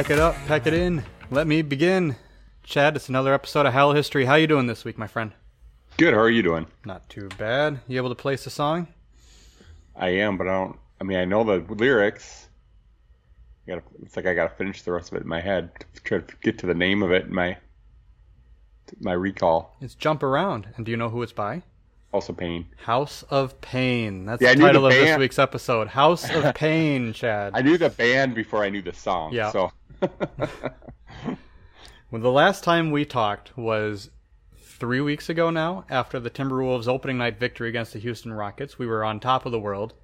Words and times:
Pack 0.00 0.08
it 0.12 0.18
up, 0.18 0.34
pack 0.46 0.66
it 0.66 0.72
in. 0.72 1.02
Let 1.30 1.46
me 1.46 1.60
begin. 1.60 2.16
Chad, 2.62 2.96
it's 2.96 3.10
another 3.10 3.34
episode 3.34 3.66
of 3.66 3.74
Hal 3.74 3.92
History. 3.92 4.24
How 4.24 4.36
you 4.36 4.46
doing 4.46 4.66
this 4.66 4.82
week, 4.82 4.96
my 4.96 5.06
friend? 5.06 5.32
Good. 5.98 6.14
How 6.14 6.20
are 6.20 6.30
you 6.30 6.42
doing? 6.42 6.66
Not 6.86 7.06
too 7.10 7.28
bad. 7.36 7.80
You 7.86 7.98
able 7.98 8.08
to 8.08 8.14
place 8.14 8.44
the 8.44 8.48
song? 8.48 8.88
I 9.94 10.08
am, 10.08 10.38
but 10.38 10.46
I 10.48 10.52
don't. 10.52 10.78
I 11.02 11.04
mean, 11.04 11.18
I 11.18 11.26
know 11.26 11.44
the 11.44 11.58
lyrics. 11.74 12.48
I 13.66 13.72
gotta, 13.72 13.82
it's 14.02 14.16
like 14.16 14.24
I 14.24 14.32
gotta 14.32 14.54
finish 14.54 14.80
the 14.80 14.92
rest 14.92 15.12
of 15.12 15.18
it 15.18 15.24
in 15.24 15.28
my 15.28 15.42
head 15.42 15.70
to 15.94 16.02
try 16.02 16.20
to 16.20 16.36
get 16.40 16.56
to 16.60 16.66
the 16.66 16.72
name 16.72 17.02
of 17.02 17.12
it 17.12 17.26
in 17.26 17.34
my 17.34 17.58
my 19.00 19.12
recall. 19.12 19.76
It's 19.82 19.94
Jump 19.94 20.22
Around. 20.22 20.68
And 20.78 20.86
do 20.86 20.92
you 20.92 20.96
know 20.96 21.10
who 21.10 21.22
it's 21.22 21.34
by? 21.34 21.62
Also, 22.10 22.32
pain. 22.32 22.64
House 22.78 23.22
of 23.28 23.60
Pain. 23.60 24.24
That's 24.24 24.40
Yeah, 24.40 24.54
the 24.54 24.60
knew 24.60 24.62
the 24.62 24.68
title 24.68 24.86
of 24.86 24.92
this 24.94 25.18
week's 25.18 25.38
episode. 25.38 25.88
House 25.88 26.28
of 26.30 26.54
Pain, 26.54 27.12
Chad. 27.12 27.52
I 27.54 27.60
knew 27.60 27.76
the 27.76 27.90
band 27.90 28.34
before 28.34 28.64
I 28.64 28.70
knew 28.70 28.80
the 28.80 28.94
song. 28.94 29.34
Yeah. 29.34 29.50
So 29.50 29.70
Well, 32.10 32.20
the 32.20 32.32
last 32.32 32.64
time 32.64 32.90
we 32.90 33.04
talked 33.04 33.56
was 33.56 34.10
three 34.58 35.00
weeks 35.00 35.28
ago 35.28 35.50
now, 35.50 35.84
after 35.88 36.18
the 36.18 36.28
Timberwolves 36.28 36.88
opening 36.88 37.18
night 37.18 37.38
victory 37.38 37.68
against 37.68 37.92
the 37.92 38.00
Houston 38.00 38.32
Rockets. 38.32 38.80
We 38.80 38.86
were 38.86 39.04
on 39.04 39.20
top 39.20 39.46
of 39.46 39.52
the 39.52 39.60
world. 39.60 39.94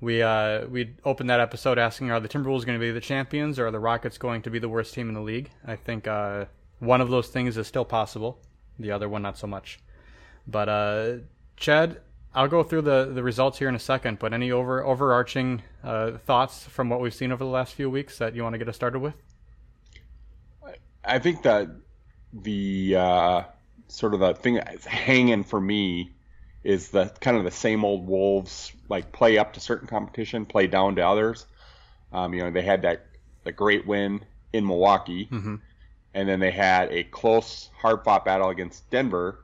We 0.00 0.22
uh, 0.22 0.66
we 0.66 0.96
opened 1.04 1.30
that 1.30 1.38
episode 1.38 1.78
asking, 1.78 2.10
are 2.10 2.18
the 2.18 2.28
Timberwolves 2.28 2.66
going 2.66 2.78
to 2.78 2.84
be 2.84 2.90
the 2.90 3.00
champions, 3.00 3.60
or 3.60 3.68
are 3.68 3.70
the 3.70 3.78
Rockets 3.78 4.18
going 4.18 4.42
to 4.42 4.50
be 4.50 4.58
the 4.58 4.68
worst 4.68 4.92
team 4.92 5.08
in 5.08 5.14
the 5.14 5.20
league? 5.20 5.50
I 5.64 5.76
think 5.76 6.08
uh, 6.08 6.46
one 6.80 7.00
of 7.00 7.10
those 7.10 7.28
things 7.28 7.56
is 7.56 7.68
still 7.68 7.84
possible. 7.84 8.40
The 8.80 8.90
other 8.90 9.08
one, 9.08 9.22
not 9.22 9.38
so 9.38 9.46
much. 9.46 9.78
But 10.48 10.68
uh, 10.68 11.12
Chad, 11.56 12.00
I'll 12.34 12.48
go 12.48 12.64
through 12.64 12.82
the, 12.82 13.12
the 13.14 13.22
results 13.22 13.60
here 13.60 13.68
in 13.68 13.76
a 13.76 13.78
second. 13.78 14.18
But 14.18 14.34
any 14.34 14.50
over 14.50 14.84
overarching 14.84 15.62
uh, 15.84 16.18
thoughts 16.26 16.64
from 16.64 16.88
what 16.88 17.00
we've 17.00 17.14
seen 17.14 17.30
over 17.30 17.44
the 17.44 17.50
last 17.50 17.74
few 17.74 17.88
weeks 17.88 18.18
that 18.18 18.34
you 18.34 18.42
want 18.42 18.54
to 18.54 18.58
get 18.58 18.68
us 18.68 18.74
started 18.74 18.98
with? 18.98 19.14
I 21.06 21.18
think 21.18 21.42
that 21.42 21.68
the 22.32 22.96
uh, 22.96 23.42
sort 23.88 24.14
of 24.14 24.20
the 24.20 24.34
thing 24.34 24.54
that's 24.54 24.84
hanging 24.84 25.44
for 25.44 25.60
me 25.60 26.10
is 26.64 26.88
the 26.88 27.06
kind 27.20 27.36
of 27.36 27.44
the 27.44 27.50
same 27.50 27.84
old 27.84 28.06
Wolves 28.06 28.72
like 28.88 29.12
play 29.12 29.38
up 29.38 29.52
to 29.52 29.60
certain 29.60 29.86
competition, 29.86 30.46
play 30.46 30.66
down 30.66 30.96
to 30.96 31.06
others. 31.06 31.46
Um, 32.12 32.34
you 32.34 32.42
know, 32.42 32.50
they 32.50 32.62
had 32.62 32.82
that 32.82 33.06
the 33.44 33.52
great 33.52 33.86
win 33.86 34.24
in 34.52 34.66
Milwaukee, 34.66 35.28
Mhm. 35.30 35.60
and 36.14 36.28
then 36.28 36.40
they 36.40 36.50
had 36.50 36.92
a 36.92 37.04
close, 37.04 37.70
hard-fought 37.78 38.24
battle 38.24 38.48
against 38.48 38.90
Denver, 38.90 39.38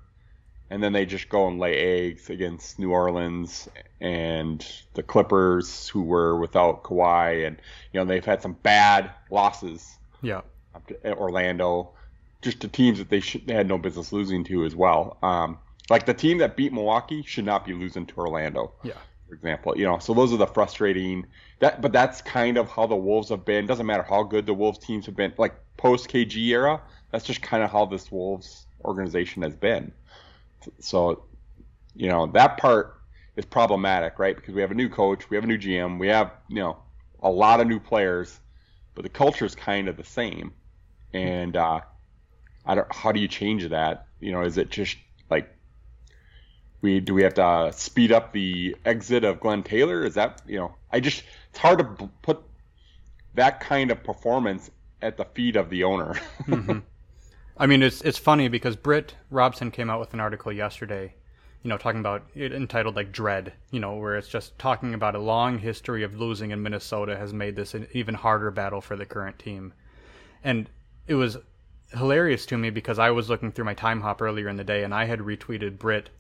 and 0.70 0.82
then 0.82 0.92
they 0.92 1.06
just 1.06 1.28
go 1.28 1.46
and 1.46 1.60
lay 1.60 1.76
eggs 1.76 2.28
against 2.30 2.78
New 2.80 2.90
Orleans 2.90 3.68
and 4.00 4.66
the 4.94 5.02
Clippers, 5.04 5.88
who 5.88 6.02
were 6.02 6.36
without 6.36 6.82
Kawhi, 6.82 7.46
and 7.46 7.58
you 7.92 8.00
know 8.00 8.04
they've 8.06 8.24
had 8.24 8.42
some 8.42 8.54
bad 8.54 9.10
losses 9.30 9.98
Yeah. 10.22 10.40
Up 10.74 10.86
to 10.88 11.12
Orlando, 11.14 11.90
just 12.40 12.60
to 12.60 12.68
teams 12.68 12.98
that 12.98 13.08
they 13.08 13.20
should 13.20 13.46
they 13.46 13.54
had 13.54 13.68
no 13.68 13.78
business 13.78 14.12
losing 14.12 14.44
to 14.44 14.64
as 14.64 14.74
well. 14.74 15.16
Um, 15.22 15.58
like 15.90 16.06
the 16.06 16.14
team 16.14 16.38
that 16.38 16.56
beat 16.56 16.72
Milwaukee 16.72 17.22
should 17.22 17.44
not 17.44 17.64
be 17.64 17.72
losing 17.74 18.06
to 18.06 18.16
Orlando, 18.16 18.72
Yeah. 18.82 18.94
for 19.28 19.34
example. 19.34 19.76
You 19.76 19.84
know, 19.84 19.98
so 19.98 20.14
those 20.14 20.32
are 20.32 20.36
the 20.36 20.46
frustrating 20.46 21.26
that, 21.58 21.80
but 21.80 21.92
that's 21.92 22.22
kind 22.22 22.56
of 22.56 22.68
how 22.70 22.86
the 22.86 22.96
Wolves 22.96 23.28
have 23.28 23.44
been. 23.44 23.66
Doesn't 23.66 23.86
matter 23.86 24.02
how 24.02 24.22
good 24.22 24.46
the 24.46 24.54
Wolves 24.54 24.78
teams 24.78 25.06
have 25.06 25.16
been, 25.16 25.32
like 25.38 25.54
post 25.76 26.08
KG 26.08 26.36
era. 26.48 26.80
That's 27.10 27.24
just 27.24 27.42
kind 27.42 27.62
of 27.62 27.70
how 27.70 27.84
this 27.86 28.10
Wolves 28.10 28.66
organization 28.84 29.42
has 29.42 29.54
been. 29.54 29.92
So, 30.80 31.24
you 31.94 32.08
know, 32.08 32.26
that 32.28 32.56
part 32.56 32.98
is 33.36 33.44
problematic, 33.44 34.18
right? 34.18 34.34
Because 34.36 34.54
we 34.54 34.60
have 34.60 34.70
a 34.70 34.74
new 34.74 34.88
coach, 34.88 35.28
we 35.28 35.36
have 35.36 35.44
a 35.44 35.46
new 35.46 35.58
GM, 35.58 35.98
we 35.98 36.08
have 36.08 36.32
you 36.48 36.56
know 36.56 36.76
a 37.22 37.30
lot 37.30 37.60
of 37.60 37.66
new 37.66 37.80
players, 37.80 38.38
but 38.94 39.02
the 39.02 39.08
culture 39.08 39.44
is 39.44 39.54
kind 39.54 39.88
of 39.88 39.96
the 39.96 40.04
same 40.04 40.52
and 41.12 41.56
uh, 41.56 41.80
I 42.64 42.74
don't. 42.74 42.92
How 42.92 43.12
do 43.12 43.20
you 43.20 43.28
change 43.28 43.68
that? 43.68 44.06
You 44.20 44.32
know, 44.32 44.42
is 44.42 44.58
it 44.58 44.70
just 44.70 44.96
like 45.30 45.48
we 46.80 47.00
do 47.00 47.14
we 47.14 47.22
have 47.22 47.34
to 47.34 47.44
uh, 47.44 47.70
speed 47.72 48.12
up 48.12 48.32
the 48.32 48.76
exit 48.84 49.24
of 49.24 49.40
Glen 49.40 49.62
Taylor? 49.62 50.04
Is 50.04 50.14
that 50.14 50.42
you 50.46 50.58
know? 50.58 50.74
I 50.90 51.00
just 51.00 51.22
it's 51.50 51.58
hard 51.58 51.78
to 51.78 52.10
put 52.22 52.42
that 53.34 53.60
kind 53.60 53.90
of 53.90 54.02
performance 54.02 54.70
at 55.00 55.16
the 55.16 55.24
feet 55.24 55.56
of 55.56 55.70
the 55.70 55.84
owner. 55.84 56.14
I 57.56 57.66
mean, 57.66 57.82
it's 57.82 58.00
it's 58.02 58.18
funny 58.18 58.48
because 58.48 58.76
Britt 58.76 59.14
Robson 59.30 59.70
came 59.70 59.90
out 59.90 60.00
with 60.00 60.14
an 60.14 60.20
article 60.20 60.52
yesterday, 60.52 61.14
you 61.62 61.68
know, 61.68 61.76
talking 61.76 62.00
about 62.00 62.24
it 62.34 62.52
entitled 62.52 62.96
like 62.96 63.12
"Dread," 63.12 63.52
you 63.70 63.80
know, 63.80 63.96
where 63.96 64.16
it's 64.16 64.28
just 64.28 64.58
talking 64.58 64.94
about 64.94 65.14
a 65.14 65.20
long 65.20 65.58
history 65.58 66.02
of 66.02 66.18
losing 66.18 66.50
in 66.50 66.62
Minnesota 66.62 67.16
has 67.16 67.32
made 67.32 67.56
this 67.56 67.74
an 67.74 67.88
even 67.92 68.14
harder 68.14 68.50
battle 68.50 68.80
for 68.80 68.96
the 68.96 69.06
current 69.06 69.38
team, 69.38 69.74
and 70.42 70.68
it 71.06 71.14
was 71.14 71.38
hilarious 71.90 72.46
to 72.46 72.58
me 72.58 72.70
because 72.70 72.98
I 72.98 73.10
was 73.10 73.28
looking 73.28 73.52
through 73.52 73.66
my 73.66 73.74
Timehop 73.74 74.20
earlier 74.20 74.48
in 74.48 74.56
the 74.56 74.64
day 74.64 74.84
and 74.84 74.94
I 74.94 75.04
had 75.04 75.20
retweeted 75.20 75.78
Britt 75.78 76.10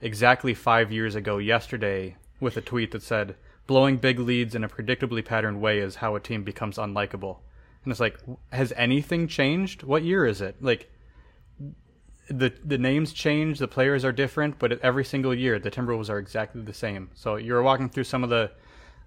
exactly 0.00 0.54
five 0.54 0.92
years 0.92 1.14
ago 1.14 1.38
yesterday 1.38 2.16
with 2.40 2.56
a 2.56 2.60
tweet 2.60 2.90
that 2.92 3.02
said, 3.02 3.36
"Blowing 3.66 3.96
big 3.96 4.18
leads 4.18 4.54
in 4.54 4.64
a 4.64 4.68
predictably 4.68 5.24
patterned 5.24 5.60
way 5.60 5.78
is 5.78 5.96
how 5.96 6.14
a 6.14 6.20
team 6.20 6.42
becomes 6.42 6.76
unlikable." 6.76 7.38
And 7.84 7.90
it's 7.90 8.00
like, 8.00 8.18
has 8.50 8.72
anything 8.76 9.28
changed? 9.28 9.82
What 9.82 10.02
year 10.02 10.26
is 10.26 10.40
it? 10.40 10.56
Like, 10.62 10.90
the 12.28 12.52
the 12.64 12.78
names 12.78 13.12
change, 13.12 13.58
the 13.58 13.68
players 13.68 14.04
are 14.04 14.12
different, 14.12 14.58
but 14.58 14.80
every 14.80 15.04
single 15.04 15.34
year 15.34 15.58
the 15.58 15.70
Timberwolves 15.70 16.08
are 16.08 16.18
exactly 16.18 16.62
the 16.62 16.72
same. 16.72 17.10
So 17.14 17.36
you're 17.36 17.62
walking 17.62 17.90
through 17.90 18.04
some 18.04 18.24
of 18.24 18.30
the 18.30 18.50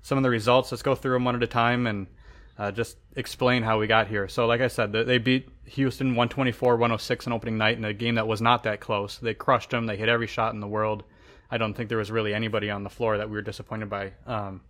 some 0.04 0.18
of 0.18 0.24
the 0.24 0.30
results. 0.30 0.72
Let's 0.72 0.84
go 0.84 0.96
through 0.96 1.14
them 1.14 1.26
one 1.26 1.36
at 1.36 1.44
a 1.44 1.48
time 1.48 1.88
and 1.88 2.08
uh, 2.58 2.72
just 2.72 2.98
explain 3.16 3.64
how 3.64 3.80
we 3.80 3.88
got 3.88 4.08
here. 4.08 4.28
So, 4.28 4.46
like 4.46 4.62
I 4.62 4.68
said, 4.68 4.92
they- 4.92 5.18
beat 5.18 5.50
Houston 5.66 6.16
124-106 6.16 7.28
on 7.28 7.34
opening 7.34 7.58
night 7.58 7.78
in 7.78 7.86
a 7.86 7.94
game 7.94 8.16
that 8.16 8.28
was 8.28 8.42
not 8.42 8.64
that 8.64 8.80
close. 8.80 9.18
They 9.18 9.34
crushed 9.34 9.70
them. 9.70 9.86
They 9.86 9.98
hit 9.98 10.10
every 10.10 10.28
shot 10.28 10.54
in 10.54 10.60
the 10.60 10.68
world. 10.68 11.04
I 11.52 11.58
don't 11.58 11.74
think 11.74 11.90
there 11.90 11.98
was 11.98 12.12
really 12.12 12.34
anybody 12.34 12.70
on 12.70 12.84
the 12.84 12.90
floor 12.90 13.18
that 13.18 13.30
we 13.30 13.36
were 13.36 13.42
disappointed 13.42 13.90
by. 13.90 14.14
Um, 14.26 14.62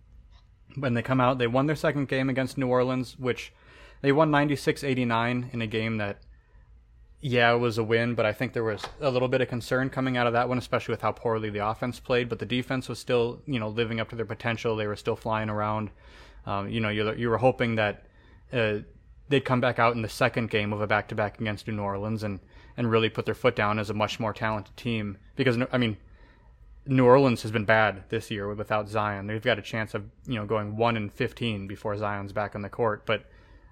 when 0.76 0.94
they 0.94 1.02
come 1.02 1.20
out, 1.20 1.38
they 1.38 1.46
won 1.46 1.66
their 1.66 1.76
second 1.76 2.08
game 2.08 2.28
against 2.28 2.58
New 2.58 2.68
Orleans, 2.68 3.18
which 3.18 3.52
they 4.00 4.12
won 4.12 4.30
96-89 4.30 5.52
in 5.52 5.62
a 5.62 5.66
game 5.66 5.96
that 5.96 6.18
yeah, 7.20 7.52
it 7.52 7.58
was 7.58 7.78
a 7.78 7.82
win, 7.84 8.14
but 8.14 8.26
I 8.26 8.32
think 8.32 8.52
there 8.52 8.62
was 8.62 8.84
a 9.00 9.10
little 9.10 9.26
bit 9.26 9.40
of 9.40 9.48
concern 9.48 9.90
coming 9.90 10.16
out 10.16 10.28
of 10.28 10.34
that 10.34 10.48
one, 10.48 10.58
especially 10.58 10.92
with 10.92 11.02
how 11.02 11.10
poorly 11.10 11.50
the 11.50 11.66
offense 11.66 11.98
played. 11.98 12.28
But 12.28 12.38
the 12.38 12.46
defense 12.46 12.88
was 12.88 13.00
still, 13.00 13.42
you 13.44 13.58
know, 13.58 13.68
living 13.68 13.98
up 13.98 14.08
to 14.10 14.16
their 14.16 14.24
potential. 14.24 14.76
They 14.76 14.86
were 14.86 14.94
still 14.94 15.16
flying 15.16 15.50
around. 15.50 15.90
Um, 16.48 16.70
you 16.70 16.80
know, 16.80 16.88
you 16.88 17.28
were 17.28 17.36
hoping 17.36 17.74
that 17.74 18.06
uh, 18.54 18.78
they'd 19.28 19.44
come 19.44 19.60
back 19.60 19.78
out 19.78 19.94
in 19.94 20.00
the 20.00 20.08
second 20.08 20.48
game 20.48 20.72
of 20.72 20.80
a 20.80 20.86
back-to-back 20.86 21.38
against 21.38 21.68
New 21.68 21.82
Orleans 21.82 22.22
and 22.22 22.40
and 22.78 22.90
really 22.90 23.10
put 23.10 23.26
their 23.26 23.34
foot 23.34 23.54
down 23.54 23.78
as 23.78 23.90
a 23.90 23.94
much 23.94 24.18
more 24.18 24.32
talented 24.32 24.74
team. 24.76 25.18
Because 25.36 25.58
I 25.70 25.76
mean, 25.76 25.98
New 26.86 27.04
Orleans 27.04 27.42
has 27.42 27.50
been 27.50 27.66
bad 27.66 28.04
this 28.08 28.30
year 28.30 28.54
without 28.54 28.88
Zion. 28.88 29.26
They've 29.26 29.42
got 29.42 29.58
a 29.58 29.62
chance 29.62 29.92
of 29.92 30.04
you 30.26 30.36
know 30.36 30.46
going 30.46 30.78
one 30.78 30.96
and 30.96 31.12
fifteen 31.12 31.66
before 31.66 31.98
Zion's 31.98 32.32
back 32.32 32.54
on 32.54 32.62
the 32.62 32.70
court, 32.70 33.04
but 33.04 33.26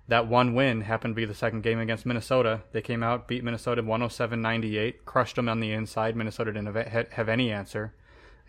that 0.08 0.26
one 0.26 0.54
win 0.54 0.82
happened 0.82 1.12
to 1.12 1.16
be 1.16 1.24
the 1.24 1.34
second 1.34 1.62
game 1.62 1.78
against 1.78 2.04
Minnesota. 2.04 2.62
They 2.72 2.82
came 2.82 3.02
out, 3.02 3.26
beat 3.26 3.42
Minnesota 3.42 3.82
107-98, 3.82 5.04
crushed 5.04 5.34
them 5.34 5.48
on 5.48 5.58
the 5.58 5.72
inside. 5.72 6.14
Minnesota 6.14 6.52
didn't 6.52 6.72
have, 6.72 7.10
have 7.10 7.28
any 7.28 7.50
answer 7.50 7.92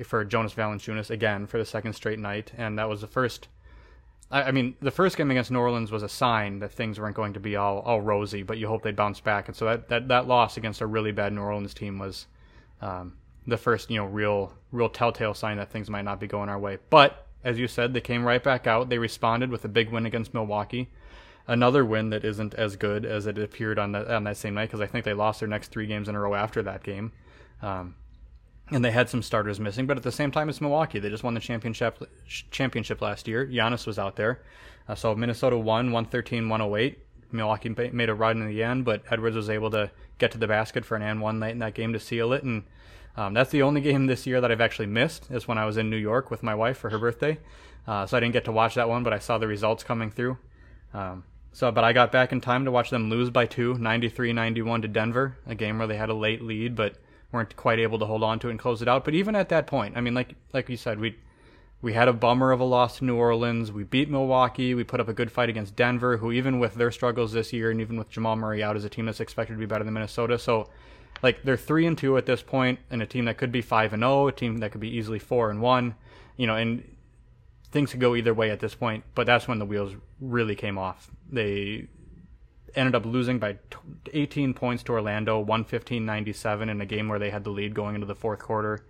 for 0.06 0.24
Jonas 0.24 0.54
Valanciunas 0.54 1.10
again 1.10 1.48
for 1.48 1.58
the 1.58 1.66
second 1.66 1.94
straight 1.94 2.20
night, 2.20 2.52
and 2.56 2.78
that 2.78 2.88
was 2.90 3.02
the 3.02 3.08
first. 3.08 3.48
I, 4.32 4.44
I 4.44 4.52
mean, 4.52 4.76
the 4.82 4.92
first 4.92 5.18
game 5.18 5.32
against 5.32 5.52
New 5.52 5.60
Orleans 5.60 5.92
was 5.92 6.04
a 6.04 6.10
sign 6.10 6.60
that 6.60 6.72
things 6.72 7.00
weren't 7.00 7.16
going 7.16 7.34
to 7.34 7.40
be 7.40 7.56
all, 7.56 7.80
all 7.80 8.02
rosy, 8.02 8.44
but 8.44 8.58
you 8.58 8.68
hope 8.68 8.84
they'd 8.84 8.96
bounce 8.96 9.20
back. 9.20 9.48
And 9.48 9.56
so 9.56 9.66
that, 9.66 9.90
that, 9.90 10.08
that 10.08 10.28
loss 10.28 10.58
against 10.58 10.82
a 10.82 10.86
really 10.86 11.12
bad 11.12 11.34
New 11.34 11.42
Orleans 11.42 11.74
team 11.74 12.00
was 12.00 12.28
um, 12.82 13.18
the 13.46 13.58
first, 13.58 13.90
you 13.90 13.98
know, 13.98 14.06
real 14.06 14.54
real 14.72 14.90
telltale 14.90 15.34
sign 15.34 15.58
that 15.58 15.72
things 15.72 15.90
might 15.90 16.04
not 16.04 16.20
be 16.20 16.28
going 16.28 16.50
our 16.50 16.60
way. 16.60 16.78
But 16.90 17.26
as 17.44 17.58
you 17.58 17.68
said, 17.68 17.94
they 17.94 18.02
came 18.02 18.24
right 18.24 18.44
back 18.44 18.68
out. 18.68 18.90
They 18.90 18.98
responded 18.98 19.50
with 19.50 19.64
a 19.64 19.70
big 19.70 19.92
win 19.92 20.06
against 20.06 20.34
Milwaukee 20.34 20.90
another 21.48 21.86
win 21.86 22.10
that 22.10 22.26
isn't 22.26 22.54
as 22.56 22.76
good 22.76 23.06
as 23.06 23.26
it 23.26 23.38
appeared 23.38 23.80
on 23.80 23.94
that 23.94 24.08
on 24.10 24.26
that 24.26 24.38
same 24.38 24.54
night 24.54 24.66
because 24.66 24.82
I 24.82 24.86
think 24.86 25.06
they 25.06 25.14
lost 25.14 25.40
their 25.40 25.50
next 25.50 25.72
three 25.72 25.88
games 25.88 26.10
in 26.10 26.16
a 26.16 26.20
row 26.20 26.36
after 26.36 26.62
that 26.64 26.84
game, 26.84 27.12
um, 27.62 27.96
and 28.72 28.84
they 28.84 28.92
had 28.92 29.10
some 29.10 29.22
starters 29.22 29.60
missing. 29.60 29.86
But 29.86 29.98
at 29.98 30.04
the 30.04 30.12
same 30.12 30.32
time, 30.32 30.50
it's 30.50 30.62
Milwaukee. 30.62 31.00
They 31.00 31.10
just 31.10 31.24
won 31.24 31.34
the 31.34 31.40
championship 31.40 32.10
championship 32.52 33.02
last 33.02 33.28
year. 33.28 33.46
Giannis 33.46 33.88
was 33.88 33.98
out 34.00 34.16
there, 34.16 34.42
uh, 34.88 34.96
so 34.96 35.16
Minnesota 35.16 35.58
won 35.58 35.92
113-108. 35.92 36.96
Milwaukee 37.32 37.70
made 37.70 38.10
a 38.10 38.14
run 38.14 38.42
in 38.42 38.48
the 38.48 38.64
end, 38.64 38.86
but 38.86 39.04
Edwards 39.12 39.36
was 39.36 39.50
able 39.50 39.70
to 39.72 39.92
get 40.18 40.32
to 40.32 40.38
the 40.38 40.48
basket 40.48 40.86
for 40.86 40.96
an 40.96 41.02
and 41.02 41.22
one 41.22 41.40
late 41.40 41.52
in 41.52 41.60
that 41.60 41.74
game 41.74 41.92
to 41.92 42.00
seal 42.00 42.32
it. 42.32 42.44
And 42.44 42.64
um, 43.18 43.34
that's 43.34 43.52
the 43.52 43.64
only 43.64 43.82
game 43.82 44.08
this 44.08 44.26
year 44.26 44.40
that 44.40 44.52
I've 44.52 44.62
actually 44.62 44.86
missed. 44.86 45.30
Is 45.30 45.48
when 45.48 45.58
I 45.58 45.66
was 45.66 45.78
in 45.78 45.90
New 45.90 45.98
York 45.98 46.32
with 46.32 46.44
my 46.44 46.56
wife 46.56 46.78
for 46.78 46.90
her 46.90 47.00
birthday, 47.00 47.38
uh, 47.86 48.06
so 48.06 48.16
I 48.16 48.20
didn't 48.20 48.34
get 48.34 48.46
to 48.46 48.52
watch 48.52 48.76
that 48.76 48.90
one, 48.90 49.04
but 49.04 49.14
I 49.14 49.20
saw 49.20 49.38
the 49.38 49.48
results 49.48 49.84
coming 49.84 50.12
through. 50.12 50.38
Um, 50.94 51.24
so, 51.52 51.72
but 51.72 51.84
I 51.84 51.92
got 51.92 52.12
back 52.12 52.32
in 52.32 52.40
time 52.40 52.66
to 52.66 52.72
watch 52.72 52.92
them 52.92 53.10
lose 53.10 53.30
by 53.30 53.46
two, 53.46 53.74
93-91 53.76 54.84
to 54.84 54.88
Denver, 54.88 55.38
a 55.48 55.56
game 55.56 55.80
where 55.80 55.88
they 55.88 55.98
had 55.98 56.10
a 56.10 56.14
late 56.14 56.42
lead, 56.42 56.76
but 56.76 56.98
weren't 57.32 57.56
quite 57.56 57.80
able 57.80 58.00
to 58.00 58.06
hold 58.06 58.24
on 58.24 58.40
to 58.40 58.48
it 58.48 58.52
and 58.52 58.60
close 58.60 58.82
it 58.82 58.88
out. 58.88 59.06
But 59.06 59.14
even 59.14 59.36
at 59.36 59.50
that 59.50 59.68
point, 59.68 59.98
I 59.98 60.02
mean, 60.02 60.14
like 60.14 60.36
like 60.54 60.70
you 60.70 60.78
said, 60.78 61.00
we 61.00 61.18
we 61.82 61.94
had 61.94 62.08
a 62.08 62.14
bummer 62.14 62.52
of 62.52 62.60
a 62.60 62.64
loss 62.64 62.98
to 62.98 63.06
New 63.06 63.16
Orleans. 63.16 63.72
We 63.72 63.84
beat 63.84 64.10
Milwaukee. 64.10 64.74
We 64.74 64.84
put 64.84 65.00
up 65.00 65.08
a 65.08 65.14
good 65.14 65.32
fight 65.32 65.50
against 65.50 65.76
Denver, 65.76 66.18
who 66.18 66.32
even 66.32 66.60
with 66.60 66.76
their 66.76 66.92
struggles 66.92 67.34
this 67.34 67.54
year 67.54 67.70
and 67.70 67.80
even 67.80 67.98
with 67.98 68.10
Jamal 68.10 68.36
Murray 68.36 68.64
out, 68.64 68.76
is 68.76 68.86
a 68.86 68.90
team 68.90 69.06
that's 69.06 69.20
expected 69.20 69.54
to 69.54 69.60
be 69.60 69.66
better 69.66 69.84
than 69.84 69.94
Minnesota. 69.94 70.40
So, 70.40 70.70
like 71.22 71.44
they're 71.44 71.58
three 71.58 71.86
and 71.86 71.98
two 71.98 72.18
at 72.18 72.26
this 72.26 72.42
point, 72.42 72.80
and 72.90 73.02
a 73.02 73.06
team 73.06 73.26
that 73.26 73.38
could 73.38 73.52
be 73.52 73.62
five 73.62 73.94
and 73.94 74.02
zero, 74.02 74.28
a 74.28 74.32
team 74.32 74.58
that 74.60 74.72
could 74.72 74.82
be 74.82 74.90
easily 74.90 75.20
four 75.20 75.50
and 75.50 75.62
one. 75.62 75.96
You 76.36 76.48
know, 76.48 76.56
and 76.56 76.84
things 77.72 77.92
could 77.92 78.00
go 78.00 78.16
either 78.16 78.34
way 78.34 78.50
at 78.50 78.60
this 78.60 78.74
point. 78.74 79.04
But 79.14 79.28
that's 79.28 79.48
when 79.48 79.60
the 79.60 79.66
wheels 79.66 79.96
really 80.20 80.56
came 80.56 80.78
off. 80.78 81.12
They 81.32 81.88
ended 82.78 82.96
up 82.96 83.06
losing 83.06 83.40
by 83.40 83.58
18 84.14 84.54
points 84.54 84.84
to 84.84 84.94
Orlando, 84.94 85.44
115-97 85.44 86.70
in 86.70 86.80
a 86.80 86.86
game 86.86 87.08
where 87.10 87.20
they 87.20 87.32
had 87.32 87.44
the 87.44 87.50
lead 87.50 87.74
going 87.74 87.96
into 87.96 88.08
the 88.08 88.16
fourth 88.16 88.40
quarter. 88.40 88.86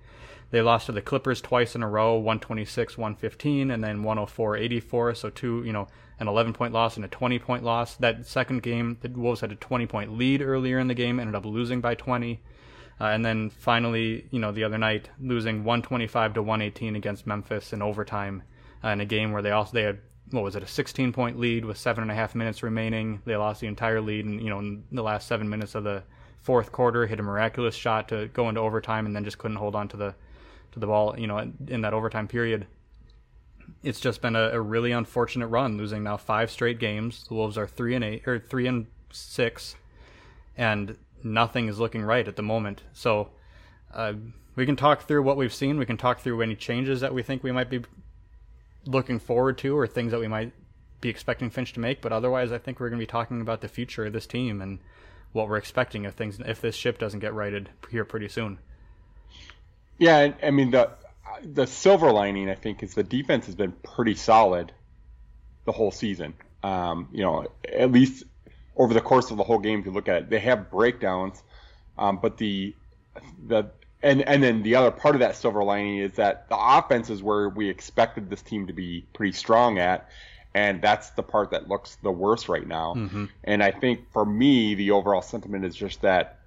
They 0.50 0.62
lost 0.62 0.86
to 0.86 0.92
the 0.92 1.01
Clippers 1.01 1.42
twice 1.42 1.75
in 1.75 1.84
a 1.84 1.89
row, 1.89 2.16
126, 2.16 2.98
115, 2.98 3.72
and 3.72 3.84
then 3.84 4.04
104, 4.04 4.57
84. 4.57 5.16
So 5.16 5.30
two, 5.30 5.63
you 5.63 5.74
know, 5.74 5.88
an 6.19 6.28
11 6.28 6.54
point 6.54 6.74
loss 6.74 6.95
and 6.95 7.06
a 7.06 7.10
20 7.10 7.39
point 7.39 7.63
loss. 7.63 7.95
That 7.95 8.25
second 8.25 8.63
game, 8.63 8.98
the 9.01 9.10
Wolves 9.10 9.42
had 9.42 9.51
a 9.51 9.56
20 9.56 9.88
point 9.88 10.18
lead 10.18 10.42
earlier 10.42 10.80
in 10.80 10.88
the 10.88 10.94
game, 10.94 11.19
ended 11.19 11.36
up 11.36 11.45
losing 11.45 11.81
by 11.81 11.95
20. 11.95 12.42
Uh, 13.00 13.06
and 13.06 13.24
then 13.24 13.50
finally, 13.50 14.28
you 14.31 14.40
know, 14.40 14.51
the 14.51 14.63
other 14.63 14.78
night, 14.78 15.10
losing 15.19 15.63
125 15.63 16.36
to 16.36 16.42
118 16.42 16.95
against 16.95 17.28
Memphis 17.28 17.74
in 17.74 17.81
overtime 17.81 18.44
uh, 18.83 18.90
in 18.90 19.01
a 19.01 19.06
game 19.06 19.31
where 19.31 19.42
they 19.42 19.51
also 19.51 19.74
they 19.74 19.83
had 19.83 20.00
what 20.32 20.44
was 20.44 20.56
it 20.56 20.64
a 20.64 20.68
16 20.68 21.14
point 21.14 21.40
lead 21.40 21.66
with 21.66 21.78
seven 21.78 22.02
and 22.02 22.12
a 22.12 22.16
half 22.16 22.36
minutes 22.36 22.64
remaining. 22.64 23.22
They 23.26 23.36
lost 23.36 23.62
the 23.62 23.68
entire 23.68 24.02
lead, 24.02 24.26
and 24.26 24.42
you 24.42 24.50
know, 24.50 24.60
in 24.60 24.84
the 24.92 25.04
last 25.04 25.28
seven 25.28 25.48
minutes 25.50 25.76
of 25.76 25.84
the 25.84 26.04
fourth 26.42 26.72
quarter, 26.72 27.08
hit 27.08 27.20
a 27.20 27.24
miraculous 27.24 27.76
shot 27.76 28.10
to 28.10 28.28
go 28.28 28.50
into 28.50 28.62
overtime, 28.62 29.06
and 29.06 29.16
then 29.16 29.24
just 29.24 29.38
couldn't 29.38 29.58
hold 29.58 29.76
on 29.76 29.88
to 29.90 29.98
the 29.98 30.16
to 30.74 30.80
the 30.80 30.88
ball, 30.88 31.18
you 31.18 31.28
know, 31.28 31.52
in 31.68 31.82
that 31.82 31.94
overtime 31.94 32.28
period. 32.28 32.68
It's 33.84 34.00
just 34.00 34.22
been 34.22 34.36
a, 34.36 34.50
a, 34.50 34.62
really 34.62 34.92
unfortunate 34.92 35.48
run, 35.48 35.78
losing 35.78 36.04
now 36.04 36.18
five 36.18 36.50
straight 36.50 36.80
games. 36.80 37.26
The 37.28 37.34
Wolves 37.34 37.58
are 37.58 37.68
three 37.68 37.96
and 37.96 38.04
eight 38.04 38.28
or 38.28 38.40
three 38.40 38.68
and 38.68 38.88
six, 39.12 39.76
and 40.58 40.98
nothing 41.24 41.68
is 41.68 41.80
looking 41.80 42.04
right 42.04 42.28
at 42.28 42.36
the 42.36 42.42
moment. 42.42 42.84
So 42.94 43.30
uh, 43.94 44.14
we 44.56 44.66
can 44.66 44.76
talk 44.76 45.04
through 45.04 45.24
what 45.24 45.38
we've 45.38 45.54
seen. 45.54 45.78
We 45.78 45.86
can 45.86 45.98
talk 45.98 46.20
through 46.20 46.42
any 46.42 46.56
changes 46.56 47.02
that 47.02 47.14
we 47.14 47.24
think 47.24 47.44
we 47.44 47.52
might 47.52 47.70
be 47.70 47.82
looking 48.88 49.19
forward 49.19 49.57
to, 49.60 49.78
or 49.78 49.88
things 49.88 50.12
that 50.12 50.19
we 50.19 50.28
might 50.28 50.54
be 51.01 51.10
expecting 51.10 51.50
Finch 51.50 51.74
to 51.74 51.80
make. 51.80 52.01
But 52.01 52.12
otherwise, 52.12 52.51
I 52.51 52.57
think 52.57 52.80
we're 52.80 52.89
going 52.89 53.00
to 53.00 53.04
be 53.04 53.07
talking 53.07 53.42
about 53.42 53.62
the 53.62 53.68
future 53.68 54.06
of 54.06 54.13
this 54.13 54.28
team 54.28 54.62
and 54.62 54.80
what 55.34 55.50
we're 55.50 55.57
expecting 55.57 56.06
if 56.06 56.13
things 56.13 56.39
if 56.45 56.62
this 56.62 56.75
ship 56.75 56.98
doesn't 56.98 57.19
get 57.19 57.34
righted 57.34 57.69
here 57.92 58.06
pretty 58.06 58.28
soon. 58.28 58.60
Yeah, 59.98 60.34
I 60.42 60.51
mean 60.51 60.72
the 60.72 60.92
the 61.44 61.68
silver 61.68 62.12
lining 62.12 62.50
I 62.50 62.56
think 62.56 62.81
is 62.84 62.94
the 62.94 63.04
defense 63.04 63.45
has 63.45 63.56
been 63.56 63.72
pretty 63.72 64.16
solid 64.16 64.72
the 65.66 65.72
whole 65.72 65.92
season. 65.92 66.33
Um, 66.63 67.10
you 67.12 67.24
know, 67.24 67.48
at 67.72 67.92
least 67.92 68.24
over 68.75 68.94
the 68.94 69.01
course 69.01 69.31
of 69.31 69.38
the 69.38 69.44
whole 69.44 69.60
game, 69.60 69.80
if 69.80 69.86
you 69.86 69.92
look 69.92 70.07
at 70.07 70.24
it, 70.24 70.30
they 70.30 70.40
have 70.40 70.72
breakdowns, 70.72 71.42
um, 71.98 72.19
but 72.22 72.38
the 72.38 72.75
the 73.48 73.72
and 74.04 74.22
and 74.22 74.44
then 74.44 74.64
the 74.64 74.76
other 74.76 74.92
part 74.92 75.16
of 75.16 75.20
that 75.20 75.36
silver 75.36 75.64
lining 75.64 75.98
is 75.98 76.14
that 76.14 76.48
the 76.50 76.58
offense 76.58 77.10
is 77.10 77.24
where 77.24 77.50
we 77.50 77.70
expected 77.70 78.30
this 78.30 78.42
team 78.42 78.68
to 78.68 78.74
be 78.74 79.06
pretty 79.14 79.32
strong 79.32 79.80
at, 79.80 80.10
and 80.54 80.82
that's 80.82 81.10
the 81.12 81.24
part 81.24 81.52
that 81.52 81.68
looks 81.68 81.96
the 82.04 82.12
worst 82.12 82.48
right 82.48 82.68
now. 82.68 82.94
Mm-hmm. 82.96 83.26
And 83.44 83.64
I 83.64 83.72
think 83.72 84.12
for 84.12 84.26
me, 84.26 84.76
the 84.76 84.92
overall 84.92 85.22
sentiment 85.22 85.66
is 85.66 85.76
just 85.76 86.02
that 86.02 86.40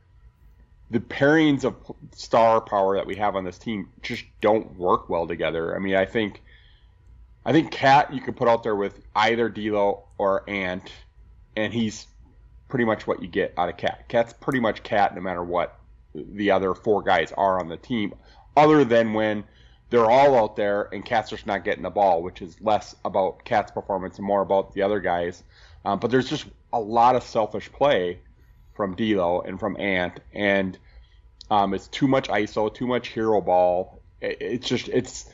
the 0.91 1.01
pairings 1.01 1.65
of 1.65 1.75
star 2.13 2.61
power 2.61 2.97
that 2.97 3.07
we 3.07 3.17
have 3.17 3.37
on 3.37 3.45
this 3.45 3.59
team 3.59 3.89
just 4.03 4.25
don't 4.41 4.77
work 4.77 5.09
well 5.09 5.27
together. 5.27 5.75
I 5.75 5.81
mean, 5.81 5.97
I 5.97 6.05
think 6.05 6.43
I 7.45 7.53
think 7.53 7.73
Cat 7.73 8.15
you 8.15 8.21
could 8.21 8.37
put 8.37 8.47
out 8.47 8.63
there 8.63 8.77
with 8.77 9.01
either 9.17 9.49
D'Lo 9.49 10.05
or 10.19 10.49
Ant, 10.49 10.93
and 11.57 11.73
he's 11.73 12.07
pretty 12.69 12.85
much 12.85 13.09
what 13.09 13.23
you 13.23 13.29
get 13.29 13.55
out 13.59 13.69
of 13.69 13.77
Cat. 13.77 14.05
Cat's 14.09 14.33
pretty 14.35 14.61
much 14.61 14.85
Cat 14.85 15.17
no 15.17 15.21
matter 15.21 15.43
what 15.43 15.80
the 16.15 16.51
other 16.51 16.75
four 16.75 17.03
guys 17.03 17.33
are 17.37 17.61
on 17.61 17.69
the 17.69 17.77
team, 17.77 18.15
other 18.57 18.85
than 18.85 19.13
when 19.15 19.45
they're 19.91 20.11
all 20.11 20.37
out 20.37 20.57
there 20.57 20.89
and 20.93 21.05
Cat's 21.05 21.31
just 21.31 21.47
not 21.47 21.65
getting 21.65 21.83
the 21.83 21.91
ball, 21.91 22.23
which 22.23 22.41
is 22.41 22.57
less 22.61 22.95
about 23.05 23.45
Cat's 23.45 23.73
performance 23.73 24.19
and 24.19 24.27
more 24.27 24.41
about 24.41 24.73
the 24.73 24.83
other 24.83 25.01
guys. 25.01 25.43
Um, 25.85 25.99
but 25.99 26.11
there's 26.11 26.29
just 26.31 26.47
a 26.73 26.81
lot 26.81 27.17
of 27.17 27.25
selfish 27.25 27.71
play 27.73 28.21
from 28.75 28.95
D'Lo 28.95 29.41
and 29.41 29.59
from 29.59 29.79
Ant, 29.79 30.21
and 30.33 30.79
um, 31.51 31.75
it's 31.75 31.89
too 31.89 32.07
much 32.07 32.29
ISO, 32.29 32.73
too 32.73 32.87
much 32.87 33.09
hero 33.09 33.41
ball. 33.41 34.01
It, 34.21 34.39
it's 34.41 34.69
just 34.69 34.89
it's 34.89 35.29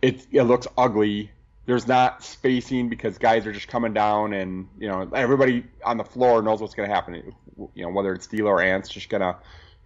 it 0.00 0.26
it 0.32 0.42
looks 0.44 0.66
ugly. 0.78 1.30
There's 1.66 1.86
not 1.86 2.24
spacing 2.24 2.88
because 2.88 3.18
guys 3.18 3.46
are 3.46 3.52
just 3.52 3.68
coming 3.68 3.92
down, 3.92 4.32
and 4.32 4.68
you 4.78 4.88
know 4.88 5.08
everybody 5.14 5.64
on 5.84 5.96
the 5.96 6.04
floor 6.04 6.42
knows 6.42 6.60
what's 6.60 6.74
going 6.74 6.88
to 6.88 6.94
happen. 6.94 7.34
You 7.74 7.84
know 7.84 7.90
whether 7.90 8.12
it's 8.14 8.26
D'Lo 8.26 8.50
or 8.50 8.62
Ant's 8.62 8.88
just 8.88 9.08
gonna 9.08 9.36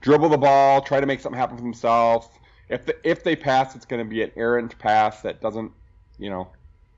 dribble 0.01 0.29
the 0.29 0.39
ball, 0.39 0.81
try 0.81 1.01
to 1.01 1.07
make 1.07 1.21
something 1.21 1.39
happen 1.39 1.57
for 1.57 1.63
themselves. 1.63 2.29
If 2.69 2.87
the, 2.87 2.97
if 3.09 3.23
they 3.23 3.37
pass, 3.37 3.77
it's 3.77 3.87
going 3.87 4.05
to 4.05 4.09
be 4.09 4.23
an 4.23 4.33
errant 4.37 4.79
pass 4.79 5.23
that 5.23 5.41
doesn't, 5.41 5.73
you 6.19 6.31
know, 6.31 6.49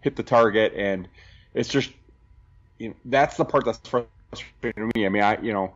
hit 0.01 0.17
the 0.17 0.23
target, 0.23 0.73
and 0.77 1.09
it's 1.55 1.69
just, 1.69 1.91
you 2.79 2.89
know, 2.89 2.95
that's 3.05 3.37
the 3.37 3.45
part 3.45 3.65
that's 3.65 3.79
frustrating 3.79 4.89
to 4.89 4.91
me. 4.95 5.07
I 5.07 5.09
mean, 5.09 5.23
I, 5.23 5.41
you 5.41 5.53
know, 5.53 5.75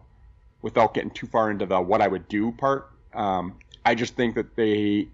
without 0.63 0.95
getting 0.95 1.11
too 1.11 1.27
far 1.27 1.51
into 1.51 1.67
the 1.67 1.81
what 1.81 2.01
I 2.01 2.09
would 2.09 2.29
do 2.29 2.53
part. 2.53 2.89
Um, 3.15 3.57
I 3.85 3.95
just 3.95 4.15
think 4.15 4.37
that 4.37 4.55
they 4.55 5.09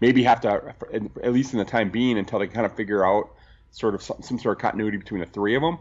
maybe 0.00 0.22
have 0.22 0.40
to, 0.42 0.74
at 1.22 1.32
least 1.32 1.52
in 1.52 1.58
the 1.58 1.64
time 1.64 1.90
being, 1.90 2.16
until 2.16 2.38
they 2.38 2.46
kind 2.46 2.64
of 2.64 2.74
figure 2.74 3.04
out 3.04 3.30
sort 3.72 3.94
of 3.94 4.02
some, 4.02 4.22
some 4.22 4.38
sort 4.38 4.56
of 4.56 4.62
continuity 4.62 4.98
between 4.98 5.20
the 5.20 5.26
three 5.26 5.56
of 5.56 5.62
them, 5.62 5.78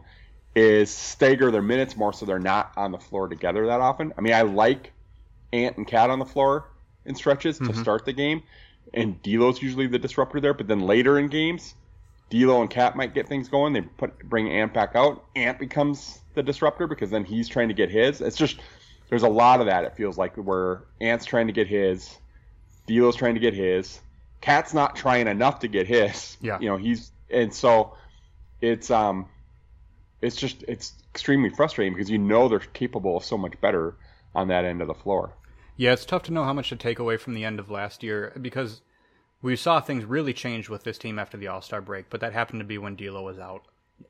is 0.55 0.89
stagger 0.89 1.51
their 1.51 1.61
minutes 1.61 1.95
more 1.95 2.11
so 2.11 2.25
they're 2.25 2.39
not 2.39 2.71
on 2.75 2.91
the 2.91 2.97
floor 2.97 3.27
together 3.27 3.67
that 3.67 3.81
often. 3.81 4.13
I 4.17 4.21
mean, 4.21 4.33
I 4.33 4.41
like 4.41 4.91
Ant 5.53 5.77
and 5.77 5.87
Cat 5.87 6.09
on 6.09 6.19
the 6.19 6.25
floor 6.25 6.65
in 7.05 7.15
stretches 7.15 7.59
mm-hmm. 7.59 7.71
to 7.71 7.79
start 7.79 8.05
the 8.05 8.13
game, 8.13 8.43
and 8.93 9.21
D'Lo's 9.21 9.61
usually 9.61 9.87
the 9.87 9.99
disruptor 9.99 10.41
there. 10.41 10.53
But 10.53 10.67
then 10.67 10.81
later 10.81 11.17
in 11.19 11.27
games, 11.27 11.75
D'Lo 12.29 12.61
and 12.61 12.69
Cat 12.69 12.95
might 12.95 13.13
get 13.13 13.27
things 13.27 13.47
going. 13.47 13.73
They 13.73 13.81
put 13.81 14.17
bring 14.27 14.49
Ant 14.49 14.73
back 14.73 14.95
out. 14.95 15.23
Ant 15.35 15.59
becomes 15.59 16.19
the 16.33 16.43
disruptor 16.43 16.87
because 16.87 17.09
then 17.09 17.23
he's 17.23 17.47
trying 17.47 17.67
to 17.67 17.73
get 17.73 17.89
his. 17.89 18.19
It's 18.19 18.35
just 18.35 18.59
there's 19.09 19.23
a 19.23 19.29
lot 19.29 19.59
of 19.59 19.67
that. 19.67 19.83
It 19.83 19.95
feels 19.95 20.17
like 20.17 20.35
where 20.35 20.81
Ant's 20.99 21.25
trying 21.25 21.47
to 21.47 21.53
get 21.53 21.67
his, 21.67 22.17
D'Lo's 22.87 23.15
trying 23.15 23.35
to 23.35 23.39
get 23.39 23.53
his, 23.53 24.01
Cat's 24.41 24.73
not 24.73 24.95
trying 24.95 25.27
enough 25.27 25.59
to 25.59 25.67
get 25.67 25.87
his. 25.87 26.37
Yeah. 26.41 26.59
You 26.59 26.69
know 26.69 26.77
he's 26.77 27.11
and 27.29 27.53
so 27.53 27.95
it's 28.61 28.91
um 28.91 29.27
it's 30.21 30.35
just 30.35 30.63
it's 30.67 30.93
extremely 31.13 31.49
frustrating 31.49 31.93
because 31.93 32.09
you 32.09 32.17
know 32.17 32.47
they're 32.47 32.59
capable 32.59 33.17
of 33.17 33.23
so 33.23 33.37
much 33.37 33.59
better 33.61 33.95
on 34.33 34.47
that 34.47 34.65
end 34.65 34.81
of 34.81 34.87
the 34.87 34.93
floor. 34.93 35.33
Yeah, 35.75 35.93
it's 35.93 36.05
tough 36.05 36.23
to 36.23 36.33
know 36.33 36.43
how 36.43 36.53
much 36.53 36.69
to 36.69 36.75
take 36.75 36.99
away 36.99 37.17
from 37.17 37.33
the 37.33 37.43
end 37.43 37.59
of 37.59 37.71
last 37.71 38.03
year 38.03 38.31
because 38.39 38.81
we 39.41 39.55
saw 39.55 39.81
things 39.81 40.05
really 40.05 40.33
change 40.33 40.69
with 40.69 40.83
this 40.83 40.99
team 40.99 41.17
after 41.17 41.35
the 41.35 41.47
All 41.47 41.61
Star 41.61 41.81
break, 41.81 42.09
but 42.09 42.21
that 42.21 42.33
happened 42.33 42.59
to 42.59 42.65
be 42.65 42.77
when 42.77 42.95
D'Lo 42.95 43.23
was 43.23 43.39
out. 43.39 43.63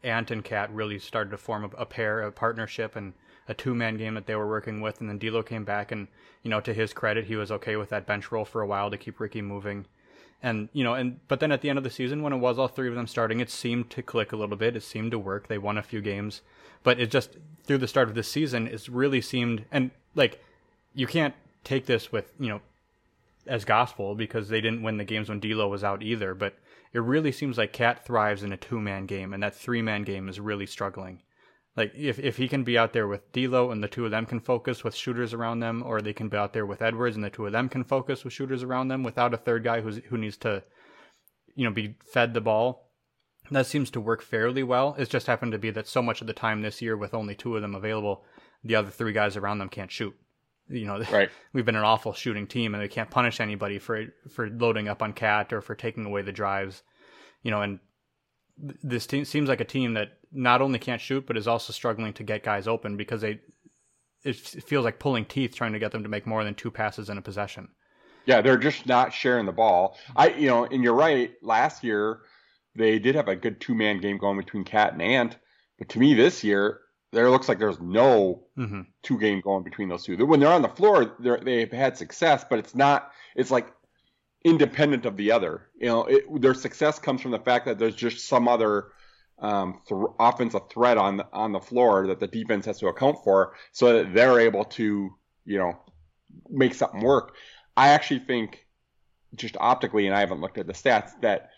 Ant 0.03 0.31
and 0.31 0.43
Cat 0.43 0.73
really 0.73 0.99
started 0.99 1.31
to 1.31 1.37
form 1.37 1.63
a, 1.63 1.81
a 1.81 1.85
pair, 1.85 2.21
a 2.21 2.31
partnership, 2.31 2.95
and 2.95 3.13
a 3.47 3.53
two 3.53 3.73
man 3.73 3.97
game 3.97 4.15
that 4.15 4.25
they 4.25 4.35
were 4.35 4.47
working 4.47 4.81
with, 4.81 4.99
and 4.99 5.09
then 5.09 5.17
D'Lo 5.17 5.41
came 5.41 5.63
back, 5.63 5.91
and 5.91 6.07
you 6.41 6.49
know 6.49 6.59
to 6.59 6.73
his 6.73 6.93
credit, 6.93 7.25
he 7.25 7.35
was 7.35 7.51
okay 7.51 7.75
with 7.77 7.89
that 7.89 8.05
bench 8.05 8.31
role 8.31 8.45
for 8.45 8.61
a 8.61 8.67
while 8.67 8.91
to 8.91 8.97
keep 8.97 9.19
Ricky 9.19 9.41
moving, 9.41 9.85
and 10.41 10.67
you 10.73 10.83
know, 10.83 10.93
and 10.93 11.25
but 11.29 11.39
then 11.39 11.51
at 11.51 11.61
the 11.61 11.69
end 11.69 11.77
of 11.77 11.83
the 11.83 11.89
season, 11.89 12.21
when 12.21 12.33
it 12.33 12.37
was 12.37 12.59
all 12.59 12.67
three 12.67 12.89
of 12.89 12.95
them 12.95 13.07
starting, 13.07 13.39
it 13.39 13.49
seemed 13.49 13.89
to 13.91 14.03
click 14.03 14.33
a 14.33 14.37
little 14.37 14.57
bit. 14.57 14.75
It 14.75 14.83
seemed 14.83 15.11
to 15.11 15.19
work. 15.19 15.47
They 15.47 15.57
won 15.57 15.77
a 15.77 15.83
few 15.83 16.01
games, 16.01 16.41
but 16.83 16.99
it 16.99 17.09
just 17.09 17.37
through 17.63 17.77
the 17.79 17.87
start 17.87 18.09
of 18.09 18.15
this 18.15 18.27
season, 18.27 18.67
it's 18.67 18.89
really 18.89 19.21
seemed 19.21 19.65
and 19.71 19.91
like 20.15 20.43
you 20.93 21.07
can't 21.07 21.33
take 21.63 21.85
this 21.85 22.11
with 22.11 22.33
you 22.39 22.49
know 22.49 22.61
as 23.47 23.65
gospel 23.65 24.15
because 24.15 24.49
they 24.49 24.61
didn't 24.61 24.83
win 24.83 24.97
the 24.97 25.03
games 25.03 25.29
when 25.29 25.39
D'Lo 25.39 25.67
was 25.67 25.83
out 25.83 26.01
either, 26.01 26.33
but 26.33 26.57
it 26.93 26.99
really 26.99 27.31
seems 27.31 27.57
like 27.57 27.73
Cat 27.73 28.05
thrives 28.05 28.43
in 28.43 28.53
a 28.53 28.57
two 28.57 28.79
man 28.79 29.05
game, 29.05 29.33
and 29.33 29.43
that 29.43 29.55
three 29.55 29.81
man 29.81 30.03
game 30.03 30.29
is 30.29 30.39
really 30.39 30.65
struggling. 30.65 31.21
Like 31.75 31.91
if 31.95 32.19
if 32.19 32.37
he 32.37 32.47
can 32.47 32.63
be 32.63 32.77
out 32.77 32.93
there 32.93 33.07
with 33.07 33.31
D'Lo 33.31 33.71
and 33.71 33.83
the 33.83 33.87
two 33.87 34.05
of 34.05 34.11
them 34.11 34.25
can 34.25 34.39
focus 34.39 34.83
with 34.83 34.95
shooters 34.95 35.33
around 35.33 35.59
them, 35.59 35.83
or 35.85 36.01
they 36.01 36.13
can 36.13 36.29
be 36.29 36.37
out 36.37 36.53
there 36.53 36.65
with 36.65 36.81
Edwards 36.81 37.15
and 37.15 37.25
the 37.25 37.29
two 37.29 37.45
of 37.45 37.51
them 37.51 37.67
can 37.67 37.83
focus 37.83 38.23
with 38.23 38.33
shooters 38.33 38.63
around 38.63 38.89
them 38.89 39.03
without 39.03 39.33
a 39.33 39.37
third 39.37 39.63
guy 39.63 39.81
who's 39.81 39.97
who 40.09 40.17
needs 40.17 40.37
to, 40.37 40.63
you 41.55 41.65
know, 41.65 41.73
be 41.73 41.95
fed 42.05 42.33
the 42.33 42.41
ball. 42.41 42.91
That 43.51 43.65
seems 43.65 43.89
to 43.91 43.99
work 43.99 44.21
fairly 44.21 44.63
well. 44.63 44.95
It's 44.97 45.11
just 45.11 45.27
happened 45.27 45.51
to 45.51 45.57
be 45.57 45.69
that 45.71 45.87
so 45.87 46.01
much 46.01 46.21
of 46.21 46.27
the 46.27 46.33
time 46.33 46.61
this 46.61 46.81
year, 46.81 46.95
with 46.95 47.13
only 47.13 47.35
two 47.35 47.55
of 47.55 47.61
them 47.61 47.75
available, 47.75 48.23
the 48.63 48.75
other 48.75 48.89
three 48.89 49.11
guys 49.11 49.35
around 49.35 49.57
them 49.57 49.67
can't 49.67 49.91
shoot. 49.91 50.15
You 50.69 50.85
know, 50.85 51.03
right. 51.11 51.29
we've 51.53 51.65
been 51.65 51.75
an 51.75 51.83
awful 51.83 52.13
shooting 52.13 52.47
team, 52.47 52.73
and 52.73 52.81
they 52.83 52.87
can't 52.87 53.09
punish 53.09 53.39
anybody 53.39 53.79
for 53.79 54.05
for 54.29 54.49
loading 54.49 54.87
up 54.87 55.01
on 55.01 55.13
Cat 55.13 55.53
or 55.53 55.61
for 55.61 55.75
taking 55.75 56.05
away 56.05 56.21
the 56.21 56.31
drives. 56.31 56.83
You 57.41 57.51
know, 57.51 57.61
and 57.61 57.79
this 58.57 59.07
team 59.07 59.25
seems 59.25 59.49
like 59.49 59.61
a 59.61 59.65
team 59.65 59.93
that 59.95 60.19
not 60.31 60.61
only 60.61 60.79
can't 60.79 61.01
shoot 61.01 61.25
but 61.25 61.37
is 61.37 61.47
also 61.47 61.73
struggling 61.73 62.13
to 62.13 62.23
get 62.23 62.43
guys 62.43 62.67
open 62.67 62.97
because 62.97 63.21
they 63.21 63.39
it 64.23 64.35
feels 64.35 64.85
like 64.85 64.99
pulling 64.99 65.25
teeth 65.25 65.55
trying 65.55 65.73
to 65.73 65.79
get 65.79 65.91
them 65.91 66.03
to 66.03 66.09
make 66.09 66.25
more 66.25 66.43
than 66.43 66.55
two 66.55 66.71
passes 66.71 67.09
in 67.09 67.17
a 67.17 67.21
possession. 67.21 67.67
Yeah, 68.25 68.41
they're 68.41 68.57
just 68.57 68.85
not 68.85 69.11
sharing 69.11 69.45
the 69.45 69.51
ball. 69.51 69.97
I, 70.15 70.29
you 70.29 70.47
know, 70.47 70.63
and 70.63 70.81
you're 70.81 70.93
right. 70.93 71.33
Last 71.41 71.83
year, 71.83 72.19
they 72.75 72.99
did 72.99 73.15
have 73.15 73.27
a 73.27 73.35
good 73.35 73.59
two 73.59 73.75
man 73.75 73.99
game 73.99 74.17
going 74.17 74.37
between 74.37 74.63
Cat 74.63 74.93
and 74.93 75.01
Ant, 75.01 75.37
but 75.77 75.89
to 75.89 75.99
me 75.99 76.13
this 76.13 76.43
year, 76.43 76.79
there 77.13 77.29
looks 77.29 77.47
like 77.47 77.59
there's 77.59 77.79
no 77.79 78.43
mm-hmm. 78.57 78.81
two 79.03 79.19
game 79.19 79.39
going 79.41 79.63
between 79.63 79.87
those 79.87 80.03
two. 80.03 80.17
When 80.25 80.39
they're 80.39 80.51
on 80.51 80.63
the 80.63 80.67
floor, 80.67 81.15
they've 81.19 81.71
had 81.71 81.97
success, 81.97 82.43
but 82.49 82.59
it's 82.59 82.75
not. 82.75 83.11
It's 83.35 83.51
like 83.51 83.71
independent 84.43 85.05
of 85.05 85.15
the 85.15 85.31
other. 85.31 85.69
You 85.77 85.87
know, 85.87 86.05
it, 86.05 86.41
their 86.41 86.53
success 86.53 86.99
comes 86.99 87.21
from 87.21 87.31
the 87.31 87.39
fact 87.39 87.65
that 87.65 87.79
there's 87.79 87.95
just 87.95 88.27
some 88.27 88.47
other 88.47 88.87
um, 89.39 89.81
th- 89.87 90.01
offensive 90.19 90.69
threat 90.69 90.97
on 90.97 91.21
on 91.31 91.53
the 91.53 91.59
floor 91.59 92.07
that 92.07 92.19
the 92.19 92.27
defense 92.27 92.65
has 92.65 92.79
to 92.79 92.87
account 92.87 93.23
for, 93.23 93.53
so 93.71 93.93
that 93.93 94.13
they're 94.13 94.39
able 94.39 94.65
to, 94.65 95.09
you 95.45 95.57
know, 95.59 95.77
make 96.49 96.73
something 96.73 97.01
work. 97.01 97.35
I 97.77 97.89
actually 97.89 98.19
think, 98.19 98.65
just 99.35 99.55
optically, 99.59 100.07
and 100.07 100.15
I 100.15 100.19
haven't 100.19 100.41
looked 100.41 100.57
at 100.57 100.67
the 100.67 100.73
stats, 100.73 101.11
that 101.21 101.51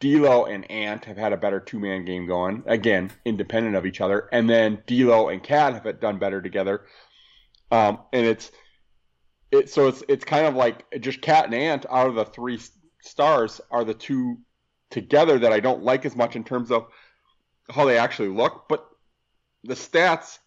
D'Lo 0.00 0.46
and 0.46 0.68
Ant 0.70 1.04
have 1.04 1.18
had 1.18 1.32
a 1.32 1.36
better 1.36 1.60
two 1.60 1.78
man 1.78 2.04
game 2.04 2.26
going. 2.26 2.62
Again, 2.66 3.10
independent 3.24 3.76
of 3.76 3.86
each 3.86 4.00
other, 4.00 4.28
and 4.32 4.48
then 4.48 4.82
D'Lo 4.86 5.28
and 5.28 5.42
Cat 5.42 5.74
have 5.74 6.00
done 6.00 6.18
better 6.18 6.40
together. 6.40 6.86
Um, 7.70 8.00
and 8.12 8.26
it's 8.26 8.50
it 9.52 9.68
so 9.68 9.88
it's 9.88 10.02
it's 10.08 10.24
kind 10.24 10.46
of 10.46 10.54
like 10.54 10.84
just 11.00 11.20
Cat 11.20 11.44
and 11.44 11.54
Ant 11.54 11.86
out 11.90 12.08
of 12.08 12.14
the 12.14 12.24
three 12.24 12.58
stars 13.02 13.60
are 13.70 13.84
the 13.84 13.94
two 13.94 14.38
together 14.90 15.38
that 15.38 15.52
I 15.52 15.60
don't 15.60 15.82
like 15.82 16.04
as 16.04 16.16
much 16.16 16.34
in 16.34 16.44
terms 16.44 16.70
of 16.70 16.88
how 17.68 17.84
they 17.84 17.98
actually 17.98 18.28
look, 18.28 18.66
but 18.68 18.88
the 19.64 19.74
stats. 19.74 20.38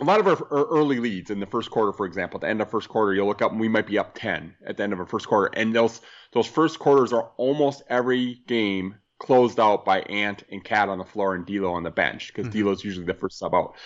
A 0.00 0.04
lot 0.04 0.18
of 0.18 0.26
our, 0.26 0.36
our 0.50 0.66
early 0.66 0.98
leads 0.98 1.30
in 1.30 1.38
the 1.38 1.46
first 1.46 1.70
quarter, 1.70 1.92
for 1.92 2.04
example, 2.04 2.38
at 2.38 2.40
the 2.42 2.48
end 2.48 2.60
of 2.60 2.70
first 2.70 2.88
quarter, 2.88 3.14
you'll 3.14 3.28
look 3.28 3.42
up 3.42 3.52
and 3.52 3.60
we 3.60 3.68
might 3.68 3.86
be 3.86 3.98
up 3.98 4.14
ten 4.14 4.54
at 4.66 4.76
the 4.76 4.82
end 4.82 4.92
of 4.92 5.00
a 5.00 5.06
first 5.06 5.28
quarter, 5.28 5.50
and 5.56 5.74
those 5.74 6.00
those 6.32 6.46
first 6.46 6.78
quarters 6.78 7.12
are 7.12 7.30
almost 7.36 7.82
every 7.88 8.42
game 8.46 8.96
closed 9.18 9.60
out 9.60 9.84
by 9.84 10.00
Ant 10.02 10.42
and 10.50 10.64
Cat 10.64 10.88
on 10.88 10.98
the 10.98 11.04
floor 11.04 11.34
and 11.34 11.46
D'Lo 11.46 11.72
on 11.72 11.84
the 11.84 11.90
bench 11.90 12.28
because 12.28 12.48
mm-hmm. 12.48 12.62
D'Lo's 12.62 12.84
usually 12.84 13.06
the 13.06 13.14
first 13.14 13.38
sub 13.38 13.54
out, 13.54 13.76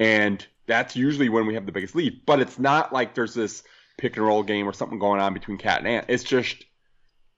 and 0.00 0.44
that's 0.66 0.96
usually 0.96 1.28
when 1.28 1.46
we 1.46 1.54
have 1.54 1.66
the 1.66 1.72
biggest 1.72 1.94
lead. 1.94 2.24
But 2.24 2.40
it's 2.40 2.58
not 2.58 2.92
like 2.92 3.14
there's 3.14 3.34
this 3.34 3.62
pick 3.98 4.16
and 4.16 4.24
roll 4.24 4.42
game 4.42 4.66
or 4.66 4.72
something 4.72 4.98
going 4.98 5.20
on 5.20 5.34
between 5.34 5.58
Cat 5.58 5.80
and 5.80 5.88
Ant. 5.88 6.06
It's 6.08 6.24
just 6.24 6.64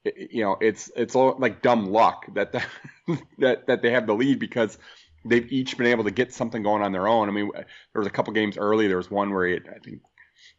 you 0.04 0.42
know 0.42 0.56
it's 0.60 0.90
it's 0.96 1.14
all 1.14 1.36
like 1.38 1.62
dumb 1.62 1.86
luck 1.86 2.26
that 2.34 2.52
the, 2.52 2.62
that 3.38 3.66
that 3.66 3.82
they 3.82 3.90
have 3.90 4.06
the 4.06 4.14
lead 4.14 4.38
because 4.38 4.78
they've 5.24 5.50
each 5.52 5.76
been 5.76 5.86
able 5.86 6.04
to 6.04 6.10
get 6.10 6.32
something 6.32 6.62
going 6.62 6.82
on 6.82 6.92
their 6.92 7.08
own. 7.08 7.28
I 7.28 7.32
mean, 7.32 7.50
there 7.54 8.00
was 8.00 8.06
a 8.06 8.10
couple 8.10 8.32
games 8.32 8.56
early. 8.56 8.88
There 8.88 8.96
was 8.96 9.10
one 9.10 9.32
where 9.32 9.46
it, 9.46 9.64
I 9.68 9.78
think 9.78 10.00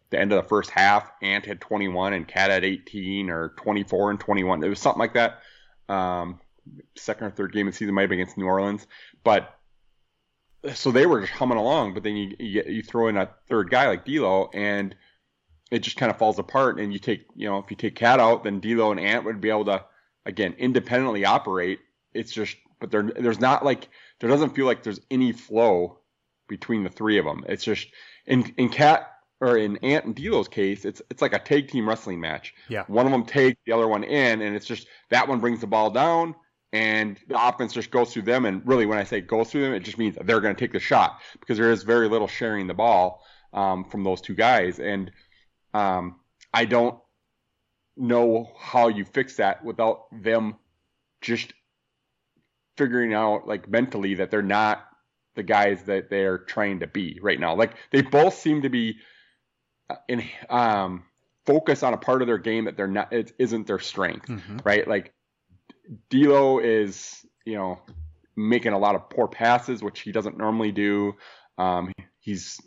the 0.09 0.19
end 0.19 0.31
of 0.31 0.41
the 0.41 0.47
first 0.47 0.69
half, 0.69 1.11
Ant 1.21 1.45
had 1.45 1.61
21 1.61 2.13
and 2.13 2.27
Cat 2.27 2.51
had 2.51 2.63
18 2.63 3.29
or 3.29 3.53
24 3.57 4.11
and 4.11 4.19
21. 4.19 4.63
It 4.63 4.69
was 4.69 4.79
something 4.79 4.99
like 4.99 5.13
that. 5.13 5.39
Um, 5.89 6.39
second 6.95 7.27
or 7.27 7.31
third 7.31 7.53
game 7.53 7.67
of 7.67 7.73
the 7.73 7.77
season 7.77 7.95
might 7.95 8.07
been 8.07 8.19
against 8.19 8.37
New 8.37 8.45
Orleans, 8.45 8.85
but 9.23 9.57
so 10.73 10.91
they 10.91 11.05
were 11.05 11.21
just 11.21 11.33
humming 11.33 11.57
along. 11.57 11.93
But 11.93 12.03
then 12.03 12.15
you 12.15 12.35
you, 12.39 12.63
you 12.67 12.83
throw 12.83 13.07
in 13.07 13.17
a 13.17 13.29
third 13.49 13.69
guy 13.69 13.87
like 13.87 14.05
D'Lo 14.05 14.49
and 14.53 14.95
it 15.71 15.79
just 15.79 15.97
kind 15.97 16.11
of 16.11 16.17
falls 16.17 16.37
apart. 16.37 16.79
And 16.79 16.93
you 16.93 16.99
take, 16.99 17.25
you 17.35 17.49
know, 17.49 17.57
if 17.59 17.71
you 17.71 17.77
take 17.77 17.95
Cat 17.95 18.19
out, 18.19 18.43
then 18.43 18.59
D'Lo 18.59 18.91
and 18.91 18.99
Ant 18.99 19.25
would 19.25 19.41
be 19.41 19.49
able 19.49 19.65
to, 19.65 19.85
again, 20.25 20.53
independently 20.57 21.25
operate. 21.25 21.79
It's 22.13 22.31
just, 22.31 22.57
but 22.79 22.91
there, 22.91 23.03
there's 23.03 23.39
not 23.39 23.63
like, 23.63 23.87
there 24.21 24.29
doesn't 24.29 24.55
feel 24.55 24.65
like 24.65 24.83
there's 24.83 25.01
any 25.09 25.33
flow 25.33 25.97
between 26.47 26.83
the 26.83 26.89
three 26.89 27.17
of 27.17 27.25
them. 27.25 27.43
It's 27.49 27.63
just 27.63 27.87
in 28.25 28.53
in 28.57 28.69
Cat 28.69 29.11
or 29.41 29.57
in 29.57 29.77
Ant 29.77 30.05
and 30.05 30.15
D'Lo's 30.15 30.47
case, 30.47 30.85
it's 30.85 31.01
it's 31.09 31.21
like 31.21 31.33
a 31.33 31.39
tag 31.39 31.67
team 31.67 31.89
wrestling 31.89 32.19
match. 32.19 32.53
Yeah. 32.69 32.83
One 32.87 33.07
of 33.07 33.11
them 33.11 33.25
takes 33.25 33.59
the 33.65 33.73
other 33.73 33.87
one 33.87 34.03
in, 34.03 34.41
and 34.41 34.55
it's 34.55 34.67
just 34.67 34.87
that 35.09 35.27
one 35.27 35.39
brings 35.39 35.59
the 35.59 35.67
ball 35.67 35.89
down, 35.89 36.35
and 36.71 37.17
the 37.27 37.47
offense 37.47 37.73
just 37.73 37.89
goes 37.89 38.13
through 38.13 38.21
them. 38.21 38.45
And 38.45 38.65
really, 38.65 38.85
when 38.85 38.99
I 38.99 39.03
say 39.03 39.19
goes 39.19 39.49
through 39.49 39.63
them, 39.63 39.73
it 39.73 39.81
just 39.81 39.97
means 39.97 40.15
they're 40.21 40.39
going 40.39 40.55
to 40.55 40.59
take 40.59 40.71
the 40.71 40.79
shot 40.79 41.19
because 41.39 41.57
there 41.57 41.71
is 41.71 41.81
very 41.81 42.07
little 42.07 42.27
sharing 42.27 42.67
the 42.67 42.75
ball 42.75 43.23
um, 43.51 43.83
from 43.85 44.03
those 44.03 44.21
two 44.21 44.35
guys. 44.35 44.79
And 44.79 45.11
um, 45.73 46.19
I 46.53 46.65
don't 46.65 46.99
know 47.97 48.51
how 48.59 48.89
you 48.89 49.05
fix 49.05 49.37
that 49.37 49.65
without 49.65 50.05
them 50.11 50.55
just 51.21 51.53
figuring 52.77 53.13
out 53.13 53.47
like 53.47 53.69
mentally 53.69 54.15
that 54.15 54.31
they're 54.31 54.41
not 54.41 54.85
the 55.35 55.43
guys 55.43 55.83
that 55.83 56.09
they're 56.09 56.39
trying 56.39 56.79
to 56.79 56.87
be 56.87 57.19
right 57.21 57.39
now. 57.39 57.55
Like 57.55 57.73
they 57.91 58.01
both 58.01 58.35
seem 58.35 58.63
to 58.63 58.69
be 58.69 58.97
uh, 59.89 59.95
in 60.07 60.23
um 60.49 61.03
focus 61.45 61.83
on 61.83 61.93
a 61.93 61.97
part 61.97 62.21
of 62.21 62.27
their 62.27 62.37
game 62.37 62.65
that 62.65 62.77
they're 62.77 62.87
not 62.87 63.11
it 63.13 63.33
isn't 63.39 63.67
their 63.67 63.79
strength, 63.79 64.27
mm-hmm. 64.27 64.57
right? 64.63 64.87
Like 64.87 65.13
D'Lo 66.09 66.59
is, 66.59 67.25
you 67.45 67.55
know, 67.55 67.79
making 68.35 68.73
a 68.73 68.79
lot 68.79 68.95
of 68.95 69.09
poor 69.09 69.27
passes, 69.27 69.83
which 69.83 70.01
he 70.01 70.11
doesn't 70.11 70.37
normally 70.37 70.71
do. 70.71 71.13
Um, 71.57 71.91
he's 72.19 72.59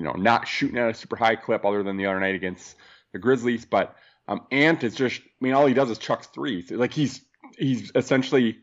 you 0.00 0.06
know, 0.06 0.12
not 0.12 0.48
shooting 0.48 0.78
at 0.78 0.88
a 0.88 0.94
super 0.94 1.14
high 1.14 1.36
clip 1.36 1.66
other 1.66 1.82
than 1.82 1.98
the 1.98 2.06
other 2.06 2.18
night 2.18 2.34
against 2.34 2.76
the 3.12 3.18
Grizzlies. 3.18 3.66
But 3.66 3.96
um, 4.28 4.46
Ant 4.50 4.82
is 4.82 4.94
just, 4.94 5.20
I 5.20 5.24
mean, 5.42 5.52
all 5.52 5.66
he 5.66 5.74
does 5.74 5.90
is 5.90 5.98
chucks 5.98 6.26
threes. 6.28 6.70
Like 6.70 6.94
he's 6.94 7.20
he's 7.58 7.92
essentially 7.94 8.56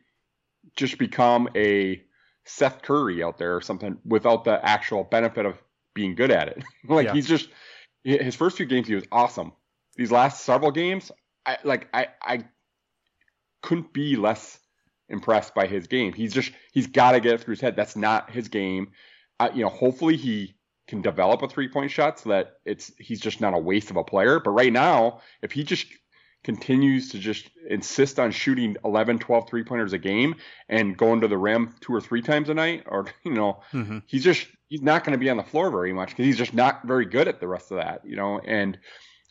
just 0.78 0.98
become 0.98 1.50
a 1.56 2.02
Seth 2.46 2.82
Curry 2.82 3.22
out 3.22 3.38
there 3.38 3.56
or 3.56 3.62
something 3.62 3.98
without 4.06 4.46
the 4.46 4.64
actual 4.64 5.04
benefit 5.04 5.46
of 5.46 5.62
being 5.94 6.16
good 6.16 6.32
at 6.32 6.48
it. 6.48 6.64
like 6.88 7.08
yeah. 7.08 7.14
he's 7.14 7.28
just 7.28 7.50
his 8.04 8.36
first 8.36 8.56
few 8.56 8.66
games 8.66 8.88
he 8.88 8.96
was 8.96 9.04
awesome. 9.12 9.52
These 9.98 10.12
last 10.12 10.46
several 10.46 10.72
games, 10.72 11.12
I 11.46 11.58
like 11.64 11.90
I 11.94 12.08
I 12.22 12.46
couldn't 13.62 13.92
be 13.92 14.16
less 14.16 14.60
impressed 15.10 15.54
by 15.56 15.68
his 15.68 15.88
game. 15.88 16.14
He's 16.14 16.34
just 16.34 16.52
he's 16.72 16.88
got 16.88 17.12
to 17.14 17.20
get 17.20 17.34
it 17.34 17.42
through 17.42 17.54
his 17.54 17.62
head. 17.62 17.76
That's 17.76 17.96
not 17.96 18.32
his 18.32 18.48
game. 18.48 18.92
Uh, 19.40 19.50
you 19.54 19.64
know, 19.64 19.70
hopefully 19.70 20.16
he 20.16 20.56
can 20.88 21.02
develop 21.02 21.42
a 21.42 21.48
three 21.48 21.68
point 21.68 21.92
shot 21.92 22.20
so 22.20 22.30
that 22.30 22.58
it's 22.66 22.92
he's 22.98 23.20
just 23.20 23.42
not 23.42 23.54
a 23.54 23.60
waste 23.60 23.90
of 23.90 23.98
a 23.98 24.04
player. 24.04 24.40
But 24.40 24.52
right 24.52 24.72
now, 24.72 25.22
if 25.42 25.52
he 25.52 25.64
just 25.64 25.88
continues 26.48 27.10
to 27.10 27.20
just 27.20 27.50
insist 27.70 28.22
on 28.22 28.32
shooting 28.32 28.78
11, 28.86 29.20
12 29.20 29.50
three 29.50 29.66
pointers 29.66 29.92
a 29.92 29.98
game 29.98 30.34
and 30.70 30.96
going 30.96 31.20
to 31.20 31.28
the 31.28 31.38
rim 31.38 31.76
two 31.82 31.94
or 31.94 32.00
three 32.00 32.22
times 32.22 32.48
a 32.48 32.54
night, 32.54 32.86
or, 32.86 33.06
you 33.26 33.34
know, 33.34 33.60
mm-hmm. 33.74 34.00
he's 34.06 34.24
just, 34.24 34.48
he's 34.70 34.82
not 34.82 35.04
going 35.04 35.12
to 35.12 35.18
be 35.18 35.30
on 35.30 35.36
the 35.36 35.44
floor 35.44 35.70
very 35.70 35.92
much 35.92 36.08
because 36.12 36.26
he's 36.26 36.38
just 36.38 36.54
not 36.54 36.88
very 36.88 37.04
good 37.04 37.28
at 37.28 37.42
the 37.42 37.48
rest 37.50 37.72
of 37.72 37.80
that, 37.80 38.00
you 38.06 38.16
know, 38.16 38.40
and, 38.40 38.80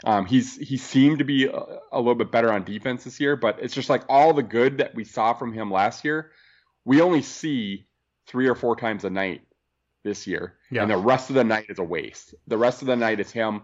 um, 0.04 0.26
he's 0.26 0.58
he 0.58 0.76
seemed 0.76 1.20
to 1.20 1.24
be 1.24 1.46
a, 1.46 1.58
a, 1.90 1.96
little 1.96 2.16
bit 2.16 2.30
better 2.30 2.52
on 2.52 2.64
defense 2.64 3.04
this 3.04 3.18
year, 3.18 3.34
but 3.34 3.60
it's 3.62 3.72
just 3.72 3.88
like 3.88 4.02
all 4.10 4.34
the 4.34 4.42
good 4.42 4.76
that 4.76 4.94
we 4.94 5.04
saw 5.04 5.32
from 5.32 5.54
him 5.54 5.70
last 5.70 6.04
year, 6.04 6.32
we 6.84 7.00
only 7.00 7.22
see 7.22 7.86
three 8.26 8.46
or 8.46 8.54
four 8.54 8.76
times 8.76 9.04
a 9.04 9.10
night 9.10 9.40
this 10.04 10.26
year. 10.26 10.52
Yeah. 10.70 10.82
And 10.82 10.90
the 10.90 10.98
rest 10.98 11.30
of 11.30 11.36
the 11.36 11.44
night 11.44 11.64
is 11.70 11.78
a 11.78 11.82
waste. 11.82 12.34
The 12.46 12.58
rest 12.58 12.82
of 12.82 12.88
the 12.88 12.96
night 12.96 13.20
is 13.20 13.30
him 13.30 13.62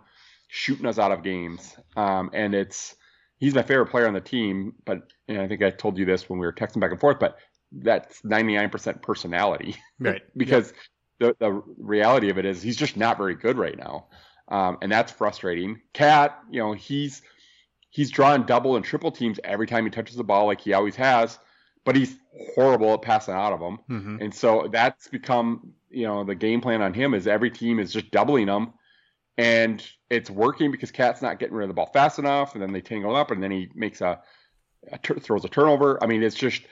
shooting 0.48 0.86
us 0.86 0.98
out 0.98 1.12
of 1.12 1.22
games. 1.22 1.76
Um, 1.96 2.30
and 2.32 2.54
it's 2.54 2.96
he's 3.42 3.54
my 3.54 3.62
favorite 3.62 3.86
player 3.86 4.06
on 4.06 4.14
the 4.14 4.20
team, 4.20 4.74
but 4.84 5.02
and 5.26 5.38
I 5.38 5.48
think 5.48 5.62
I 5.62 5.70
told 5.70 5.98
you 5.98 6.04
this 6.04 6.28
when 6.28 6.38
we 6.38 6.46
were 6.46 6.52
texting 6.52 6.80
back 6.80 6.92
and 6.92 7.00
forth, 7.00 7.18
but 7.18 7.38
that's 7.72 8.22
99% 8.22 9.02
personality. 9.02 9.76
Right. 9.98 10.22
because 10.36 10.72
the, 11.20 11.36
the 11.38 11.62
reality 11.78 12.28
of 12.30 12.38
it 12.38 12.44
is 12.44 12.60
he's 12.60 12.76
just 12.76 12.96
not 12.96 13.16
very 13.16 13.34
good 13.34 13.56
right 13.56 13.76
now. 13.76 14.06
Um, 14.48 14.78
and 14.82 14.90
that's 14.90 15.12
frustrating. 15.12 15.80
Cat, 15.92 16.38
you 16.50 16.60
know, 16.60 16.72
he's 16.72 17.22
he's 17.90 18.10
drawing 18.10 18.44
double 18.44 18.76
and 18.76 18.84
triple 18.84 19.12
teams 19.12 19.38
every 19.44 19.66
time 19.66 19.84
he 19.84 19.90
touches 19.90 20.16
the 20.16 20.24
ball 20.24 20.46
like 20.46 20.60
he 20.60 20.72
always 20.72 20.96
has 20.96 21.38
but 21.84 21.96
he's 21.96 22.16
horrible 22.54 22.94
at 22.94 23.02
passing 23.02 23.34
out 23.34 23.52
of 23.52 23.60
them. 23.60 23.78
Mm-hmm. 23.90 24.22
And 24.22 24.34
so 24.34 24.68
that's 24.72 25.08
become, 25.08 25.72
you 25.90 26.06
know, 26.06 26.24
the 26.24 26.34
game 26.34 26.60
plan 26.60 26.82
on 26.82 26.94
him 26.94 27.14
is 27.14 27.26
every 27.26 27.50
team 27.50 27.78
is 27.78 27.92
just 27.92 28.10
doubling 28.10 28.48
him. 28.48 28.72
And 29.38 29.84
it's 30.10 30.30
working 30.30 30.70
because 30.70 30.90
Cat's 30.90 31.22
not 31.22 31.38
getting 31.38 31.54
rid 31.54 31.64
of 31.64 31.68
the 31.68 31.74
ball 31.74 31.90
fast 31.92 32.18
enough. 32.18 32.54
And 32.54 32.62
then 32.62 32.72
they 32.72 32.80
tangle 32.80 33.16
up 33.16 33.30
and 33.30 33.42
then 33.42 33.50
he 33.50 33.70
makes 33.74 34.00
a, 34.00 34.20
a 34.90 34.98
t- 34.98 35.20
throws 35.20 35.44
a 35.44 35.48
turnover. 35.48 36.02
I 36.02 36.06
mean, 36.06 36.22
it's 36.22 36.36
just 36.36 36.62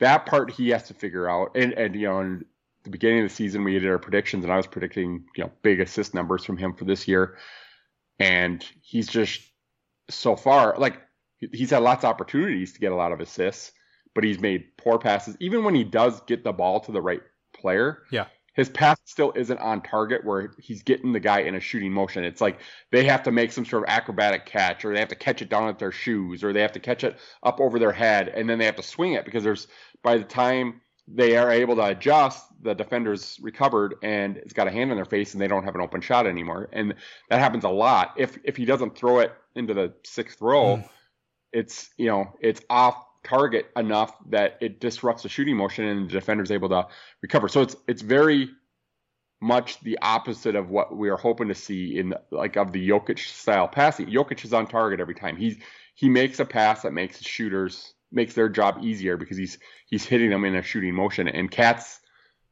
that 0.00 0.26
part 0.26 0.50
he 0.50 0.70
has 0.70 0.84
to 0.84 0.94
figure 0.94 1.28
out. 1.28 1.52
And, 1.54 1.72
and, 1.72 1.94
you 1.94 2.08
know, 2.08 2.20
in 2.20 2.44
the 2.82 2.90
beginning 2.90 3.20
of 3.20 3.28
the 3.28 3.34
season, 3.34 3.64
we 3.64 3.72
did 3.78 3.86
our 3.86 3.98
predictions 3.98 4.44
and 4.44 4.52
I 4.52 4.56
was 4.56 4.66
predicting, 4.66 5.24
you 5.36 5.44
know, 5.44 5.52
big 5.62 5.80
assist 5.80 6.14
numbers 6.14 6.44
from 6.44 6.56
him 6.56 6.74
for 6.74 6.84
this 6.84 7.06
year. 7.06 7.38
And 8.18 8.64
he's 8.82 9.08
just 9.08 9.40
so 10.10 10.36
far, 10.36 10.76
like, 10.78 11.00
he's 11.38 11.70
had 11.70 11.82
lots 11.82 12.04
of 12.04 12.10
opportunities 12.10 12.72
to 12.72 12.80
get 12.80 12.92
a 12.92 12.96
lot 12.96 13.12
of 13.12 13.20
assists 13.20 13.72
but 14.14 14.24
he's 14.24 14.40
made 14.40 14.76
poor 14.76 14.98
passes. 14.98 15.36
Even 15.40 15.64
when 15.64 15.74
he 15.74 15.84
does 15.84 16.20
get 16.22 16.44
the 16.44 16.52
ball 16.52 16.80
to 16.80 16.92
the 16.92 17.02
right 17.02 17.20
player, 17.52 18.02
yeah, 18.10 18.26
his 18.54 18.68
pass 18.68 18.98
still 19.04 19.32
isn't 19.34 19.58
on 19.58 19.82
target 19.82 20.24
where 20.24 20.52
he's 20.58 20.82
getting 20.82 21.12
the 21.12 21.20
guy 21.20 21.40
in 21.40 21.54
a 21.54 21.60
shooting 21.60 21.92
motion. 21.92 22.24
It's 22.24 22.40
like 22.40 22.60
they 22.90 23.04
have 23.04 23.24
to 23.24 23.32
make 23.32 23.52
some 23.52 23.64
sort 23.64 23.82
of 23.82 23.88
acrobatic 23.88 24.46
catch, 24.46 24.84
or 24.84 24.92
they 24.92 25.00
have 25.00 25.08
to 25.08 25.16
catch 25.16 25.42
it 25.42 25.48
down 25.48 25.68
at 25.68 25.78
their 25.78 25.92
shoes, 25.92 26.42
or 26.42 26.52
they 26.52 26.62
have 26.62 26.72
to 26.72 26.80
catch 26.80 27.04
it 27.04 27.18
up 27.42 27.60
over 27.60 27.78
their 27.78 27.92
head, 27.92 28.28
and 28.28 28.48
then 28.48 28.58
they 28.58 28.64
have 28.64 28.76
to 28.76 28.82
swing 28.82 29.14
it 29.14 29.24
because 29.24 29.44
there's 29.44 29.66
by 30.02 30.16
the 30.16 30.24
time 30.24 30.80
they 31.06 31.36
are 31.36 31.50
able 31.50 31.76
to 31.76 31.84
adjust, 31.84 32.46
the 32.62 32.74
defenders 32.74 33.38
recovered 33.42 33.96
and 34.02 34.38
it's 34.38 34.54
got 34.54 34.66
a 34.66 34.70
hand 34.70 34.90
on 34.90 34.96
their 34.96 35.04
face 35.04 35.34
and 35.34 35.42
they 35.42 35.48
don't 35.48 35.64
have 35.64 35.74
an 35.74 35.82
open 35.82 36.00
shot 36.00 36.26
anymore. 36.26 36.68
And 36.72 36.94
that 37.28 37.40
happens 37.40 37.64
a 37.64 37.68
lot. 37.68 38.14
If 38.16 38.38
if 38.44 38.56
he 38.56 38.64
doesn't 38.64 38.96
throw 38.96 39.18
it 39.18 39.32
into 39.54 39.74
the 39.74 39.92
sixth 40.04 40.40
row, 40.40 40.78
mm. 40.78 40.88
it's 41.52 41.90
you 41.98 42.06
know 42.06 42.32
it's 42.40 42.62
off 42.70 43.04
target 43.24 43.70
enough 43.76 44.16
that 44.30 44.58
it 44.60 44.80
disrupts 44.80 45.22
the 45.22 45.28
shooting 45.28 45.56
motion 45.56 45.84
and 45.84 46.08
the 46.08 46.12
defender's 46.12 46.50
able 46.50 46.68
to 46.68 46.86
recover. 47.22 47.48
So 47.48 47.62
it's 47.62 47.76
it's 47.88 48.02
very 48.02 48.50
much 49.40 49.80
the 49.80 49.98
opposite 50.00 50.56
of 50.56 50.70
what 50.70 50.96
we 50.96 51.10
are 51.10 51.16
hoping 51.16 51.48
to 51.48 51.54
see 51.54 51.98
in 51.98 52.14
like 52.30 52.56
of 52.56 52.72
the 52.72 52.88
Jokic 52.88 53.18
style 53.18 53.68
passing. 53.68 54.06
Jokic 54.06 54.44
is 54.44 54.52
on 54.54 54.66
target 54.66 55.00
every 55.00 55.14
time. 55.14 55.36
He's 55.36 55.56
he 55.94 56.08
makes 56.08 56.40
a 56.40 56.44
pass 56.44 56.82
that 56.82 56.92
makes 56.92 57.22
shooters 57.22 57.94
makes 58.10 58.34
their 58.34 58.48
job 58.48 58.78
easier 58.82 59.16
because 59.16 59.36
he's 59.36 59.58
he's 59.86 60.04
hitting 60.04 60.30
them 60.30 60.44
in 60.44 60.54
a 60.54 60.62
shooting 60.62 60.94
motion. 60.94 61.28
And 61.28 61.50
KAT's, 61.50 62.00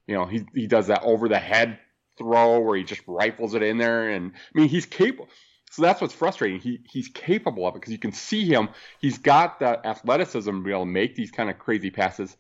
you 0.07 0.15
know, 0.15 0.27
he 0.27 0.45
he 0.55 0.67
does 0.67 0.89
that 0.89 1.03
over 1.03 1.29
the 1.29 1.39
head 1.39 1.79
throw 2.19 2.61
where 2.61 2.77
he 2.77 2.85
just 2.85 3.03
rifles 3.07 3.55
it 3.55 3.63
in 3.63 3.79
there. 3.79 4.11
And 4.11 4.33
I 4.35 4.59
mean, 4.59 4.69
he's 4.69 4.87
capable. 4.87 5.29
So 5.73 5.81
that's 5.81 6.03
what's 6.03 6.13
frustrating. 6.13 6.61
He 6.61 6.81
he's 6.87 7.09
capable 7.09 7.67
of 7.67 7.75
it 7.75 7.81
because 7.81 7.93
you 7.93 7.99
can 7.99 8.13
see 8.13 8.45
him. 8.45 8.69
He's 9.01 9.17
got 9.17 9.59
the 9.59 9.85
athleticism 9.87 10.51
to 10.51 10.63
be 10.63 10.71
able 10.71 10.83
to 10.83 10.87
make 10.87 11.17
these 11.17 11.31
kind 11.31 11.49
of 11.49 11.59
crazy 11.59 11.91
passes, 11.91 12.37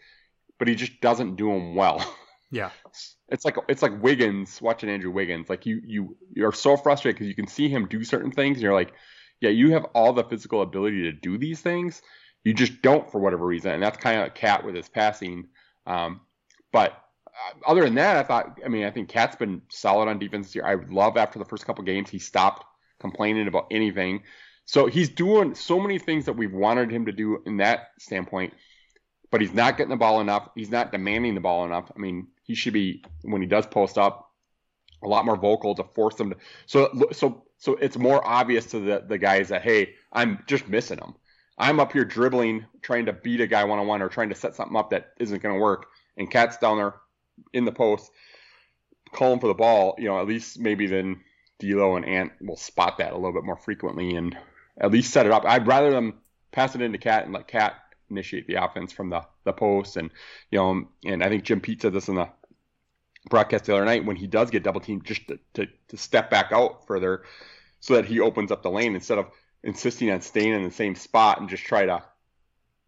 but 0.58 0.68
he 0.68 0.74
just 0.74 1.00
doesn't 1.00 1.36
do 1.36 1.46
them 1.48 1.74
well. 1.74 2.04
Yeah. 2.54 2.68
It's 3.30 3.46
like 3.46 3.56
it's 3.66 3.80
like 3.80 4.02
Wiggins 4.02 4.60
watching 4.60 4.90
Andrew 4.90 5.10
Wiggins. 5.10 5.48
Like 5.48 5.64
you 5.64 5.80
you 5.86 6.18
you're 6.34 6.52
so 6.52 6.76
frustrated 6.76 7.16
because 7.16 7.26
you 7.26 7.34
can 7.34 7.46
see 7.46 7.70
him 7.70 7.88
do 7.88 8.04
certain 8.04 8.30
things, 8.30 8.58
and 8.58 8.62
you're 8.62 8.74
like, 8.74 8.92
yeah, 9.40 9.48
you 9.48 9.72
have 9.72 9.86
all 9.94 10.12
the 10.12 10.22
physical 10.24 10.60
ability 10.60 11.00
to 11.04 11.12
do 11.12 11.38
these 11.38 11.62
things, 11.62 12.02
you 12.44 12.52
just 12.52 12.82
don't 12.82 13.10
for 13.10 13.22
whatever 13.22 13.46
reason, 13.46 13.72
and 13.72 13.82
that's 13.82 13.96
kind 13.96 14.20
of 14.20 14.26
a 14.26 14.30
KAT 14.30 14.66
with 14.66 14.74
his 14.74 14.90
passing. 14.90 15.48
Um, 15.86 16.20
but 16.74 16.92
uh, 17.26 17.70
other 17.70 17.84
than 17.84 17.94
that, 17.94 18.18
I 18.18 18.22
thought, 18.22 18.58
I 18.62 18.68
mean, 18.68 18.84
I 18.84 18.90
think 18.90 19.08
Cat's 19.08 19.36
been 19.36 19.62
solid 19.70 20.10
on 20.10 20.18
defense 20.18 20.48
this 20.48 20.54
year. 20.54 20.66
I 20.66 20.74
love 20.74 21.16
after 21.16 21.38
the 21.38 21.46
first 21.46 21.64
couple 21.64 21.84
games 21.84 22.10
he 22.10 22.18
stopped 22.18 22.66
complaining 23.02 23.48
about 23.48 23.66
anything. 23.70 24.22
So 24.64 24.86
he's 24.86 25.10
doing 25.10 25.54
so 25.54 25.78
many 25.78 25.98
things 25.98 26.24
that 26.24 26.34
we've 26.34 26.52
wanted 26.52 26.90
him 26.90 27.06
to 27.06 27.12
do 27.12 27.42
in 27.44 27.58
that 27.58 27.88
standpoint, 27.98 28.54
but 29.30 29.40
he's 29.40 29.52
not 29.52 29.76
getting 29.76 29.90
the 29.90 29.96
ball 29.96 30.20
enough. 30.20 30.48
He's 30.54 30.70
not 30.70 30.92
demanding 30.92 31.34
the 31.34 31.40
ball 31.40 31.64
enough. 31.66 31.90
I 31.94 31.98
mean, 31.98 32.28
he 32.44 32.54
should 32.54 32.72
be 32.72 33.04
when 33.22 33.42
he 33.42 33.48
does 33.48 33.66
post 33.66 33.98
up 33.98 34.30
a 35.02 35.08
lot 35.08 35.26
more 35.26 35.36
vocal 35.36 35.74
to 35.74 35.84
force 35.84 36.14
them 36.14 36.30
to. 36.30 36.36
So 36.66 37.08
so 37.12 37.44
so 37.58 37.74
it's 37.74 37.98
more 37.98 38.26
obvious 38.26 38.66
to 38.66 38.80
the 38.80 39.04
the 39.06 39.18
guys 39.18 39.48
that 39.48 39.62
hey, 39.62 39.94
I'm 40.12 40.42
just 40.46 40.68
missing 40.68 40.98
them. 40.98 41.14
I'm 41.58 41.80
up 41.80 41.92
here 41.92 42.04
dribbling, 42.04 42.64
trying 42.80 43.06
to 43.06 43.12
beat 43.12 43.40
a 43.40 43.46
guy 43.46 43.64
one 43.64 43.78
on 43.78 43.86
one 43.86 44.02
or 44.02 44.08
trying 44.08 44.30
to 44.30 44.34
set 44.34 44.54
something 44.54 44.76
up 44.76 44.90
that 44.90 45.12
isn't 45.18 45.42
going 45.42 45.54
to 45.54 45.60
work, 45.60 45.86
and 46.16 46.30
Cat's 46.30 46.56
down 46.56 46.78
there 46.78 46.94
in 47.52 47.64
the 47.64 47.72
post 47.72 48.10
calling 49.12 49.40
for 49.40 49.48
the 49.48 49.54
ball. 49.54 49.94
You 49.98 50.06
know, 50.06 50.20
at 50.20 50.26
least 50.26 50.58
maybe 50.58 50.86
then 50.86 51.20
D'Lo 51.62 51.96
and 51.96 52.04
Ant 52.04 52.32
will 52.40 52.56
spot 52.56 52.98
that 52.98 53.12
a 53.12 53.16
little 53.16 53.32
bit 53.32 53.44
more 53.44 53.56
frequently 53.56 54.16
and 54.16 54.36
at 54.78 54.90
least 54.90 55.12
set 55.12 55.26
it 55.26 55.32
up. 55.32 55.44
I'd 55.46 55.66
rather 55.66 55.90
them 55.90 56.14
pass 56.50 56.74
it 56.74 56.82
into 56.82 56.98
KAT 56.98 57.24
and 57.24 57.32
let 57.32 57.48
KAT 57.48 57.74
initiate 58.10 58.46
the 58.46 58.62
offense 58.62 58.92
from 58.92 59.10
the 59.10 59.22
the 59.44 59.52
post, 59.52 59.96
and 59.96 60.10
you 60.50 60.58
know, 60.58 60.88
and 61.04 61.24
I 61.24 61.28
think 61.28 61.44
Jim 61.44 61.60
Pete 61.60 61.82
said 61.82 61.92
this 61.92 62.08
in 62.08 62.14
the 62.14 62.28
broadcast 63.28 63.64
the 63.64 63.74
other 63.74 63.84
night 63.84 64.04
when 64.04 64.16
he 64.16 64.26
does 64.26 64.50
get 64.50 64.62
double 64.62 64.80
teamed, 64.80 65.04
just 65.04 65.26
to, 65.28 65.38
to, 65.54 65.66
to 65.88 65.96
step 65.96 66.30
back 66.30 66.52
out 66.52 66.86
further 66.86 67.22
so 67.80 67.94
that 67.94 68.04
he 68.04 68.20
opens 68.20 68.50
up 68.52 68.62
the 68.62 68.70
lane 68.70 68.94
instead 68.94 69.18
of 69.18 69.26
insisting 69.62 70.10
on 70.10 70.20
staying 70.20 70.52
in 70.52 70.64
the 70.64 70.70
same 70.70 70.94
spot 70.94 71.40
and 71.40 71.48
just 71.48 71.64
try 71.64 71.86
to, 71.86 72.02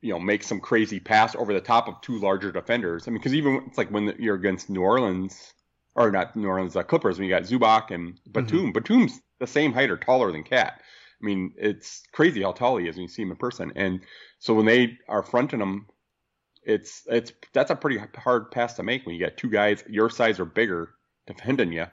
you 0.00 0.12
know, 0.12 0.19
make 0.19 0.43
some 0.43 0.61
crazy 0.61 1.00
pass 1.00 1.35
over 1.37 1.52
the 1.52 1.61
top 1.61 1.88
of 1.88 2.00
two 2.00 2.19
larger 2.19 2.52
defenders. 2.52 3.07
I 3.07 3.11
mean, 3.11 3.19
because 3.19 3.35
even 3.35 3.62
it's 3.66 3.78
like 3.78 3.90
when 3.90 4.14
you're 4.19 4.35
against 4.35 4.71
New 4.71 4.83
Orleans, 4.83 5.52
or 5.94 6.10
not 6.10 6.34
New 6.34 6.48
Orleans, 6.48 6.76
uh, 6.76 6.82
Clippers, 6.82 7.18
when 7.18 7.28
you 7.28 7.34
got 7.34 7.44
Zubac 7.44 7.90
and 7.90 8.18
Batum. 8.30 8.58
Mm-hmm. 8.58 8.70
Batum's 8.72 9.20
the 9.38 9.46
same 9.46 9.72
height 9.72 9.90
or 9.90 9.96
taller 9.96 10.32
than 10.32 10.42
Cat. 10.42 10.80
I 10.80 11.25
mean, 11.25 11.54
it's 11.56 12.02
crazy 12.12 12.42
how 12.42 12.52
tall 12.52 12.76
he 12.76 12.88
is 12.88 12.97
when 12.97 13.02
you 13.02 13.08
see 13.08 13.23
him 13.23 13.30
in 13.30 13.36
person. 13.36 13.73
And 13.76 14.00
so 14.38 14.54
when 14.54 14.66
they 14.66 14.99
are 15.08 15.23
fronting 15.23 15.60
him, 15.60 15.86
it's 16.64 17.02
it's 17.06 17.32
that's 17.52 17.71
a 17.71 17.76
pretty 17.76 17.99
hard 18.16 18.50
pass 18.50 18.75
to 18.75 18.82
make 18.82 19.04
when 19.04 19.14
you 19.14 19.21
got 19.21 19.36
two 19.36 19.50
guys 19.50 19.84
your 19.88 20.10
size 20.10 20.40
or 20.40 20.45
bigger 20.45 20.95
defending 21.26 21.73
you. 21.73 21.86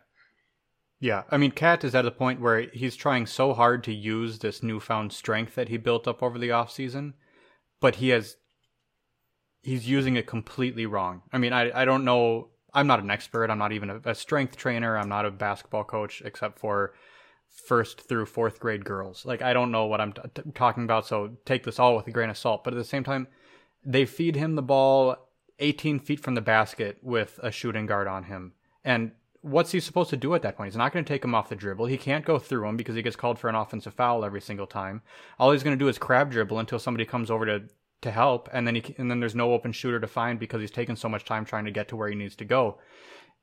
Yeah, 1.00 1.24
I 1.32 1.38
mean, 1.38 1.52
Cat 1.52 1.84
is 1.84 1.96
at 1.96 2.06
a 2.06 2.12
point 2.12 2.40
where 2.40 2.62
he's 2.74 2.96
trying 2.96 3.26
so 3.26 3.54
hard 3.54 3.84
to 3.86 3.94
use 3.94 4.40
this 4.40 4.62
newfound 4.62 5.12
strength 5.12 5.56
that 5.56 5.70
he 5.70 5.78
built 5.78 6.08
up 6.08 6.22
over 6.22 6.38
the 6.38 6.52
off 6.52 6.72
season, 6.72 7.16
but 7.80 7.96
he 7.96 8.10
has 8.10 8.38
he's 9.64 9.90
using 9.90 10.16
it 10.16 10.28
completely 10.28 10.86
wrong. 10.86 11.24
I 11.34 11.38
mean, 11.38 11.54
I 11.54 11.82
I 11.82 11.86
don't 11.86 12.06
know. 12.06 12.50
I'm 12.74 12.88
not 12.88 13.02
an 13.02 13.12
expert. 13.12 13.50
I'm 13.50 13.58
not 13.58 13.72
even 13.72 13.90
a, 13.90 14.02
a 14.06 14.16
strength 14.16 14.56
trainer. 14.56 14.98
I'm 14.98 15.10
not 15.10 15.26
a 15.26 15.32
basketball 15.32 15.84
coach, 15.84 16.22
except 16.26 16.60
for 16.60 16.94
first 17.50 18.02
through 18.02 18.26
fourth 18.26 18.60
grade 18.60 18.86
girls. 18.86 19.26
Like 19.26 19.42
I 19.42 19.54
don't 19.54 19.72
know 19.72 19.86
what 19.86 20.02
I'm 20.02 20.14
t- 20.14 20.22
t- 20.34 20.42
talking 20.54 20.84
about, 20.84 21.06
so 21.06 21.38
take 21.46 21.64
this 21.64 21.80
all 21.80 21.96
with 21.96 22.08
a 22.08 22.12
grain 22.12 22.30
of 22.30 22.38
salt. 22.38 22.64
But 22.64 22.74
at 22.74 22.78
the 22.78 22.84
same 22.84 23.04
time, 23.04 23.28
they 23.84 24.06
feed 24.06 24.36
him 24.36 24.56
the 24.56 24.62
ball 24.62 25.18
18 25.60 26.00
feet 26.00 26.20
from 26.20 26.36
the 26.36 26.42
basket 26.42 26.98
with 27.02 27.40
a 27.44 27.52
shooting 27.52 27.86
guard 27.86 28.08
on 28.08 28.26
him, 28.26 28.54
and 28.84 29.12
what's 29.42 29.72
he 29.72 29.80
supposed 29.80 30.10
to 30.12 30.18
do 30.18 30.34
at 30.36 30.42
that 30.44 30.56
point? 30.56 30.68
He's 30.68 30.78
not 30.78 30.94
going 30.94 31.04
to 31.04 31.14
take 31.14 31.24
him 31.24 31.36
off 31.36 31.50
the 31.50 31.56
dribble. 31.56 31.88
He 31.88 31.98
can't 31.98 32.26
go 32.26 32.40
through 32.40 32.68
him 32.68 32.78
because 32.78 32.96
he 32.96 33.02
gets 33.02 33.16
called 33.16 33.40
for 33.40 33.50
an 33.50 33.56
offensive 33.56 33.94
foul 33.94 34.24
every 34.24 34.42
single 34.42 34.68
time. 34.68 35.02
All 35.40 35.52
he's 35.52 35.64
going 35.64 35.78
to 35.78 35.84
do 35.84 35.90
is 35.90 35.98
crab 35.98 36.32
dribble 36.32 36.60
until 36.60 36.80
somebody 36.80 37.06
comes 37.06 37.32
over 37.32 37.46
to 37.46 37.64
to 38.02 38.12
help, 38.12 38.50
and 38.52 38.66
then 38.66 38.76
he 38.76 38.96
and 38.98 39.10
then 39.10 39.20
there's 39.20 39.36
no 39.36 39.54
open 39.54 39.72
shooter 39.72 40.00
to 40.00 40.08
find 40.08 40.40
because 40.40 40.62
he's 40.62 40.72
taken 40.72 40.96
so 40.96 41.10
much 41.10 41.26
time 41.26 41.46
trying 41.46 41.66
to 41.66 41.72
get 41.72 41.88
to 41.90 41.96
where 41.96 42.10
he 42.10 42.16
needs 42.16 42.36
to 42.38 42.46
go. 42.46 42.78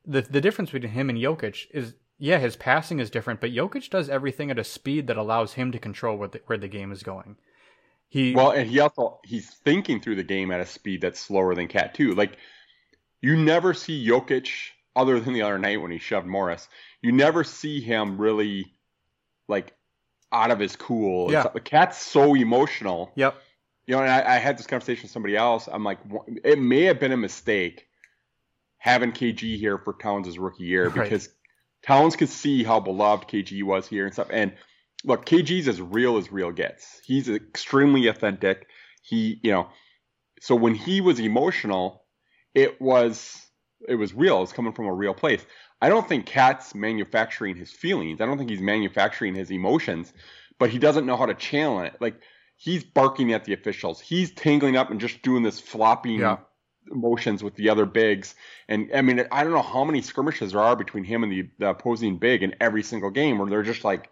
The 0.05 0.21
the 0.21 0.41
difference 0.41 0.71
between 0.71 0.91
him 0.91 1.09
and 1.09 1.17
Jokic 1.17 1.67
is 1.71 1.95
yeah, 2.17 2.37
his 2.37 2.55
passing 2.55 2.99
is 2.99 3.09
different, 3.09 3.39
but 3.39 3.51
Jokic 3.51 3.89
does 3.89 4.09
everything 4.09 4.51
at 4.51 4.59
a 4.59 4.63
speed 4.63 5.07
that 5.07 5.17
allows 5.17 5.53
him 5.53 5.71
to 5.71 5.79
control 5.79 6.17
where 6.17 6.27
the, 6.27 6.41
where 6.47 6.57
the 6.57 6.67
game 6.67 6.91
is 6.91 7.01
going. 7.01 7.37
He 8.09 8.33
well, 8.33 8.51
and 8.51 8.69
he 8.69 8.79
also 8.79 9.19
he's 9.23 9.49
thinking 9.49 10.01
through 10.01 10.15
the 10.15 10.23
game 10.23 10.51
at 10.51 10.59
a 10.59 10.65
speed 10.65 11.01
that's 11.01 11.19
slower 11.19 11.55
than 11.55 11.67
Cat 11.67 11.93
too. 11.93 12.13
Like 12.13 12.37
you 13.21 13.37
never 13.37 13.73
see 13.73 14.05
Jokic 14.05 14.49
other 14.95 15.19
than 15.19 15.33
the 15.33 15.43
other 15.43 15.59
night 15.59 15.81
when 15.81 15.91
he 15.91 15.99
shoved 15.99 16.27
Morris, 16.27 16.67
you 17.01 17.11
never 17.11 17.43
see 17.43 17.79
him 17.79 18.19
really 18.19 18.73
like 19.47 19.73
out 20.31 20.51
of 20.51 20.59
his 20.59 20.75
cool. 20.75 21.31
Yeah. 21.31 21.47
The 21.53 21.59
KAT's 21.59 21.97
so 21.97 22.35
emotional. 22.35 23.11
Yep. 23.15 23.35
You 23.89 23.95
know, 23.95 24.03
and 24.03 24.11
I, 24.11 24.35
I, 24.35 24.37
had 24.37 24.55
this 24.59 24.67
conversation 24.67 25.01
with 25.01 25.11
somebody 25.11 25.35
else. 25.35 25.67
I'm 25.67 25.83
like, 25.83 25.97
it 26.43 26.59
may 26.59 26.83
have 26.83 26.99
been 26.99 27.11
a 27.11 27.17
mistake 27.17 27.87
having 28.77 29.11
KG 29.11 29.57
here 29.57 29.79
for 29.79 29.93
Towns' 29.93 30.37
rookie 30.37 30.65
year 30.65 30.89
right. 30.89 31.09
because 31.09 31.27
Towns 31.81 32.15
could 32.15 32.29
see 32.29 32.63
how 32.63 32.79
beloved 32.79 33.27
KG 33.27 33.63
was 33.63 33.87
here 33.87 34.05
and 34.05 34.13
stuff. 34.13 34.27
And 34.31 34.53
look, 35.03 35.25
KG's 35.25 35.67
as 35.67 35.81
real 35.81 36.17
as 36.17 36.31
real 36.31 36.51
gets. 36.51 37.01
He's 37.03 37.29
extremely 37.29 38.05
authentic. 38.05 38.67
He, 39.01 39.39
you 39.41 39.49
know, 39.49 39.69
so 40.39 40.53
when 40.53 40.75
he 40.75 41.01
was 41.01 41.19
emotional, 41.19 42.03
it 42.53 42.79
was 42.79 43.41
it 43.87 43.95
was 43.95 44.13
real. 44.13 44.43
It's 44.43 44.53
coming 44.53 44.73
from 44.73 44.85
a 44.85 44.93
real 44.93 45.15
place. 45.15 45.43
I 45.81 45.89
don't 45.89 46.07
think 46.07 46.27
KAT's 46.27 46.75
manufacturing 46.75 47.55
his 47.55 47.71
feelings. 47.71 48.21
I 48.21 48.27
don't 48.27 48.37
think 48.37 48.51
he's 48.51 48.61
manufacturing 48.61 49.33
his 49.33 49.49
emotions, 49.49 50.13
but 50.59 50.69
he 50.69 50.77
doesn't 50.77 51.07
know 51.07 51.17
how 51.17 51.25
to 51.25 51.33
channel 51.33 51.79
it. 51.79 51.95
Like 51.99 52.21
he's 52.59 52.83
barking 52.83 53.31
at 53.31 53.45
the 53.45 53.53
officials. 53.53 54.01
He's 54.01 54.31
tangling 54.31 54.75
up 54.75 54.91
and 54.91 54.99
just 54.99 55.21
doing 55.21 55.43
this 55.43 55.61
flopping 55.61 56.19
yeah. 56.19 56.37
motions 56.87 57.41
with 57.41 57.55
the 57.55 57.69
other 57.69 57.85
bigs. 57.85 58.35
And 58.67 58.91
I 58.93 59.01
mean, 59.01 59.25
I 59.31 59.43
don't 59.43 59.53
know 59.53 59.61
how 59.61 59.85
many 59.85 60.01
skirmishes 60.01 60.51
there 60.51 60.61
are 60.61 60.75
between 60.75 61.05
him 61.05 61.23
and 61.23 61.31
the, 61.31 61.49
the 61.57 61.69
opposing 61.69 62.17
big 62.17 62.43
in 62.43 62.53
every 62.59 62.83
single 62.83 63.11
game 63.11 63.39
where 63.39 63.49
they're 63.49 63.63
just 63.63 63.85
like 63.85 64.09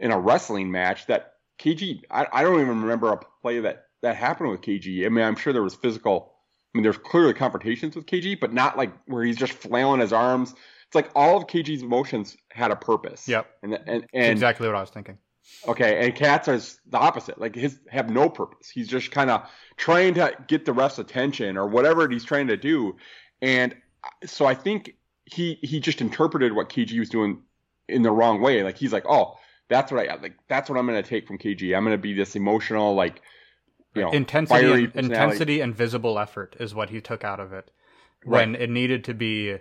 in 0.00 0.10
a 0.10 0.18
wrestling 0.18 0.72
match 0.72 1.06
that 1.06 1.34
KG. 1.60 2.00
I, 2.10 2.26
I 2.32 2.42
don't 2.42 2.60
even 2.60 2.82
remember 2.82 3.12
a 3.12 3.20
play 3.40 3.60
that 3.60 3.84
that 4.02 4.16
happened 4.16 4.50
with 4.50 4.62
KG. 4.62 5.06
I 5.06 5.08
mean, 5.08 5.24
I'm 5.24 5.36
sure 5.36 5.52
there 5.52 5.62
was 5.62 5.76
physical 5.76 6.32
I 6.74 6.76
mean, 6.76 6.82
there's 6.82 6.98
clearly 6.98 7.34
confrontations 7.34 7.94
with 7.94 8.06
KG, 8.06 8.38
but 8.38 8.52
not 8.52 8.76
like 8.76 8.92
where 9.06 9.22
he's 9.24 9.36
just 9.36 9.52
flailing 9.52 10.00
his 10.00 10.12
arms. 10.12 10.50
It's 10.50 10.94
like 10.94 11.08
all 11.14 11.36
of 11.36 11.46
KG's 11.46 11.84
motions 11.84 12.36
had 12.50 12.72
a 12.72 12.76
purpose. 12.76 13.26
Yep. 13.28 13.46
And 13.62 13.74
and, 13.86 14.06
and 14.12 14.32
exactly 14.32 14.66
what 14.66 14.76
I 14.76 14.80
was 14.80 14.90
thinking. 14.90 15.18
Okay, 15.66 16.04
and 16.04 16.14
KAT's 16.14 16.48
is 16.48 16.80
the 16.88 16.98
opposite. 16.98 17.40
Like 17.40 17.54
his 17.54 17.78
have 17.88 18.10
no 18.10 18.28
purpose. 18.28 18.68
He's 18.68 18.88
just 18.88 19.10
kind 19.10 19.30
of 19.30 19.48
trying 19.76 20.14
to 20.14 20.32
get 20.46 20.64
the 20.64 20.72
ref's 20.72 20.98
attention 20.98 21.56
or 21.56 21.66
whatever 21.66 22.08
he's 22.08 22.24
trying 22.24 22.46
to 22.48 22.56
do. 22.56 22.96
And 23.42 23.74
so 24.24 24.46
I 24.46 24.54
think 24.54 24.94
he 25.24 25.58
he 25.62 25.80
just 25.80 26.00
interpreted 26.00 26.52
what 26.52 26.68
KG 26.68 26.98
was 26.98 27.08
doing 27.08 27.42
in 27.88 28.02
the 28.02 28.10
wrong 28.10 28.40
way. 28.40 28.62
Like 28.62 28.76
he's 28.76 28.92
like, 28.92 29.04
oh, 29.08 29.36
that's 29.68 29.90
what 29.90 30.08
I 30.08 30.14
like. 30.16 30.36
That's 30.48 30.70
what 30.70 30.78
I'm 30.78 30.86
going 30.86 31.02
to 31.02 31.08
take 31.08 31.26
from 31.26 31.38
KG. 31.38 31.76
I'm 31.76 31.84
going 31.84 31.96
to 31.96 32.02
be 32.02 32.14
this 32.14 32.36
emotional 32.36 32.94
like 32.94 33.22
you 33.94 34.02
know, 34.02 34.10
intensity, 34.10 34.84
and, 34.84 34.94
intensity 34.94 35.60
and 35.60 35.74
visible 35.74 36.18
effort 36.18 36.56
is 36.60 36.74
what 36.74 36.90
he 36.90 37.00
took 37.00 37.24
out 37.24 37.40
of 37.40 37.52
it. 37.52 37.70
When 38.24 38.52
right. 38.52 38.62
it 38.62 38.70
needed 38.70 39.04
to 39.04 39.14
be 39.14 39.58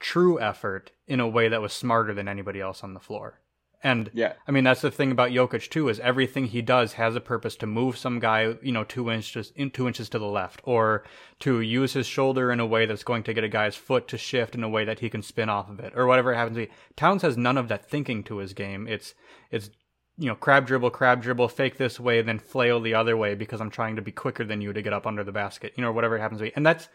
true 0.00 0.40
effort 0.40 0.90
in 1.06 1.20
a 1.20 1.28
way 1.28 1.48
that 1.48 1.60
was 1.60 1.72
smarter 1.72 2.12
than 2.12 2.28
anybody 2.28 2.60
else 2.60 2.82
on 2.82 2.92
the 2.92 3.00
floor. 3.00 3.40
And 3.82 4.10
Yeah. 4.12 4.34
I 4.46 4.52
mean, 4.52 4.64
that's 4.64 4.80
the 4.80 4.90
thing 4.90 5.10
about 5.10 5.30
Jokic 5.30 5.68
too 5.68 5.88
is 5.88 5.98
everything 6.00 6.46
he 6.46 6.62
does 6.62 6.94
has 6.94 7.16
a 7.16 7.20
purpose 7.20 7.56
to 7.56 7.66
move 7.66 7.96
some 7.96 8.20
guy, 8.20 8.54
you 8.62 8.72
know, 8.72 8.84
two 8.84 9.10
inches 9.10 9.52
in 9.56 9.70
two 9.70 9.86
inches 9.86 10.08
to 10.10 10.18
the 10.18 10.26
left, 10.26 10.60
or 10.64 11.04
to 11.40 11.60
use 11.60 11.92
his 11.92 12.06
shoulder 12.06 12.52
in 12.52 12.60
a 12.60 12.66
way 12.66 12.86
that's 12.86 13.04
going 13.04 13.24
to 13.24 13.34
get 13.34 13.44
a 13.44 13.48
guy's 13.48 13.76
foot 13.76 14.06
to 14.08 14.18
shift 14.18 14.54
in 14.54 14.62
a 14.62 14.68
way 14.68 14.84
that 14.84 15.00
he 15.00 15.10
can 15.10 15.22
spin 15.22 15.48
off 15.48 15.68
of 15.68 15.80
it, 15.80 15.92
or 15.96 16.06
whatever 16.06 16.32
it 16.32 16.36
happens 16.36 16.56
to 16.56 16.66
be. 16.66 16.72
Towns 16.96 17.22
has 17.22 17.36
none 17.36 17.58
of 17.58 17.68
that 17.68 17.88
thinking 17.88 18.22
to 18.24 18.38
his 18.38 18.52
game. 18.52 18.86
It's 18.86 19.14
it's 19.50 19.70
you 20.18 20.28
know, 20.28 20.34
crab 20.34 20.66
dribble, 20.66 20.90
crab 20.90 21.22
dribble, 21.22 21.48
fake 21.48 21.78
this 21.78 21.98
way, 21.98 22.20
then 22.22 22.38
flail 22.38 22.80
the 22.80 22.94
other 22.94 23.16
way 23.16 23.34
because 23.34 23.60
I'm 23.60 23.70
trying 23.70 23.96
to 23.96 24.02
be 24.02 24.12
quicker 24.12 24.44
than 24.44 24.60
you 24.60 24.72
to 24.72 24.82
get 24.82 24.92
up 24.92 25.06
under 25.06 25.24
the 25.24 25.32
basket, 25.32 25.72
you 25.74 25.82
know, 25.82 25.90
whatever 25.90 26.16
it 26.16 26.20
happens 26.20 26.40
to 26.40 26.44
be. 26.44 26.52
And 26.54 26.66
that's 26.66 26.88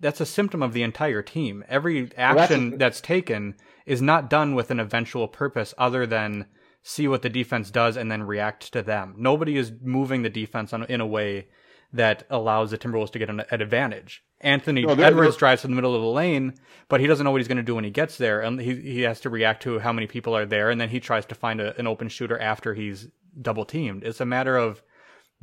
that's 0.00 0.20
a 0.20 0.26
symptom 0.26 0.62
of 0.62 0.72
the 0.72 0.82
entire 0.82 1.22
team. 1.22 1.64
Every 1.68 2.02
that's- 2.02 2.38
action 2.50 2.78
that's 2.78 3.00
taken 3.00 3.54
is 3.86 4.02
not 4.02 4.28
done 4.30 4.54
with 4.54 4.70
an 4.70 4.80
eventual 4.80 5.28
purpose 5.28 5.72
other 5.78 6.06
than 6.06 6.46
see 6.82 7.08
what 7.08 7.22
the 7.22 7.28
defense 7.28 7.70
does 7.70 7.96
and 7.96 8.10
then 8.10 8.22
react 8.22 8.72
to 8.72 8.82
them. 8.82 9.14
Nobody 9.16 9.56
is 9.56 9.72
moving 9.82 10.22
the 10.22 10.30
defense 10.30 10.72
on, 10.72 10.84
in 10.84 11.00
a 11.00 11.06
way 11.06 11.48
that 11.92 12.24
allows 12.30 12.70
the 12.70 12.78
Timberwolves 12.78 13.10
to 13.12 13.18
get 13.18 13.30
an, 13.30 13.40
an 13.50 13.60
advantage. 13.62 14.22
Anthony 14.40 14.82
No, 14.82 14.94
they're- 14.94 15.06
Edwards 15.06 15.34
they're- 15.34 15.38
drives 15.38 15.62
to 15.62 15.68
the 15.68 15.74
middle 15.74 15.94
of 15.94 16.02
the 16.02 16.08
lane, 16.08 16.54
but 16.88 17.00
he 17.00 17.06
doesn't 17.06 17.24
know 17.24 17.30
what 17.30 17.40
he's 17.40 17.48
going 17.48 17.56
to 17.56 17.62
do 17.62 17.74
when 17.74 17.84
he 17.84 17.90
gets 17.90 18.18
there, 18.18 18.40
and 18.40 18.60
he 18.60 18.74
he 18.80 19.00
has 19.02 19.18
to 19.20 19.30
react 19.30 19.62
to 19.62 19.78
how 19.78 19.92
many 19.92 20.06
people 20.06 20.36
are 20.36 20.44
there, 20.46 20.68
and 20.70 20.80
then 20.80 20.90
he 20.90 21.00
tries 21.00 21.24
to 21.26 21.34
find 21.34 21.60
a, 21.60 21.76
an 21.78 21.86
open 21.86 22.08
shooter 22.08 22.38
after 22.38 22.74
he's 22.74 23.08
double 23.40 23.64
teamed. 23.64 24.04
It's 24.04 24.20
a 24.20 24.26
matter 24.26 24.56
of 24.56 24.82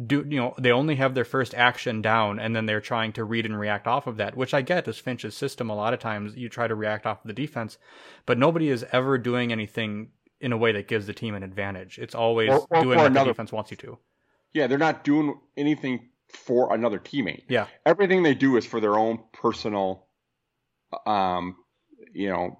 do 0.07 0.25
you 0.27 0.37
know 0.37 0.55
they 0.57 0.71
only 0.71 0.95
have 0.95 1.13
their 1.13 1.23
first 1.25 1.53
action 1.53 2.01
down 2.01 2.39
and 2.39 2.55
then 2.55 2.65
they're 2.65 2.81
trying 2.81 3.13
to 3.13 3.23
read 3.23 3.45
and 3.45 3.59
react 3.59 3.85
off 3.85 4.07
of 4.07 4.17
that 4.17 4.35
which 4.35 4.51
i 4.53 4.61
get 4.61 4.87
is 4.87 4.97
finch's 4.97 5.35
system 5.37 5.69
a 5.69 5.75
lot 5.75 5.93
of 5.93 5.99
times 5.99 6.35
you 6.35 6.49
try 6.49 6.67
to 6.67 6.73
react 6.73 7.05
off 7.05 7.21
of 7.23 7.27
the 7.27 7.33
defense 7.33 7.77
but 8.25 8.37
nobody 8.39 8.69
is 8.69 8.83
ever 8.91 9.19
doing 9.19 9.51
anything 9.51 10.09
in 10.39 10.51
a 10.51 10.57
way 10.57 10.71
that 10.71 10.87
gives 10.87 11.05
the 11.05 11.13
team 11.13 11.35
an 11.35 11.43
advantage 11.43 11.99
it's 11.99 12.15
always 12.15 12.49
Or- 12.49 12.65
or 12.71 12.81
doing 12.81 12.97
what 12.97 13.05
another- 13.07 13.25
the 13.29 13.33
defense 13.33 13.51
wants 13.51 13.69
you 13.69 13.77
to 13.77 13.97
Yeah, 14.53 14.65
they're 14.67 14.77
not 14.79 15.03
doing 15.03 15.39
anything 15.55 16.09
for 16.27 16.73
another 16.73 16.97
teammate. 16.97 17.43
yeah 17.47 17.67
Everything 17.85 18.23
they 18.23 18.33
do 18.33 18.57
is 18.57 18.65
for 18.65 18.79
their 18.79 18.95
own 18.97 19.19
personal, 19.31 20.07
um, 21.05 21.55
you 22.13 22.29
know, 22.29 22.59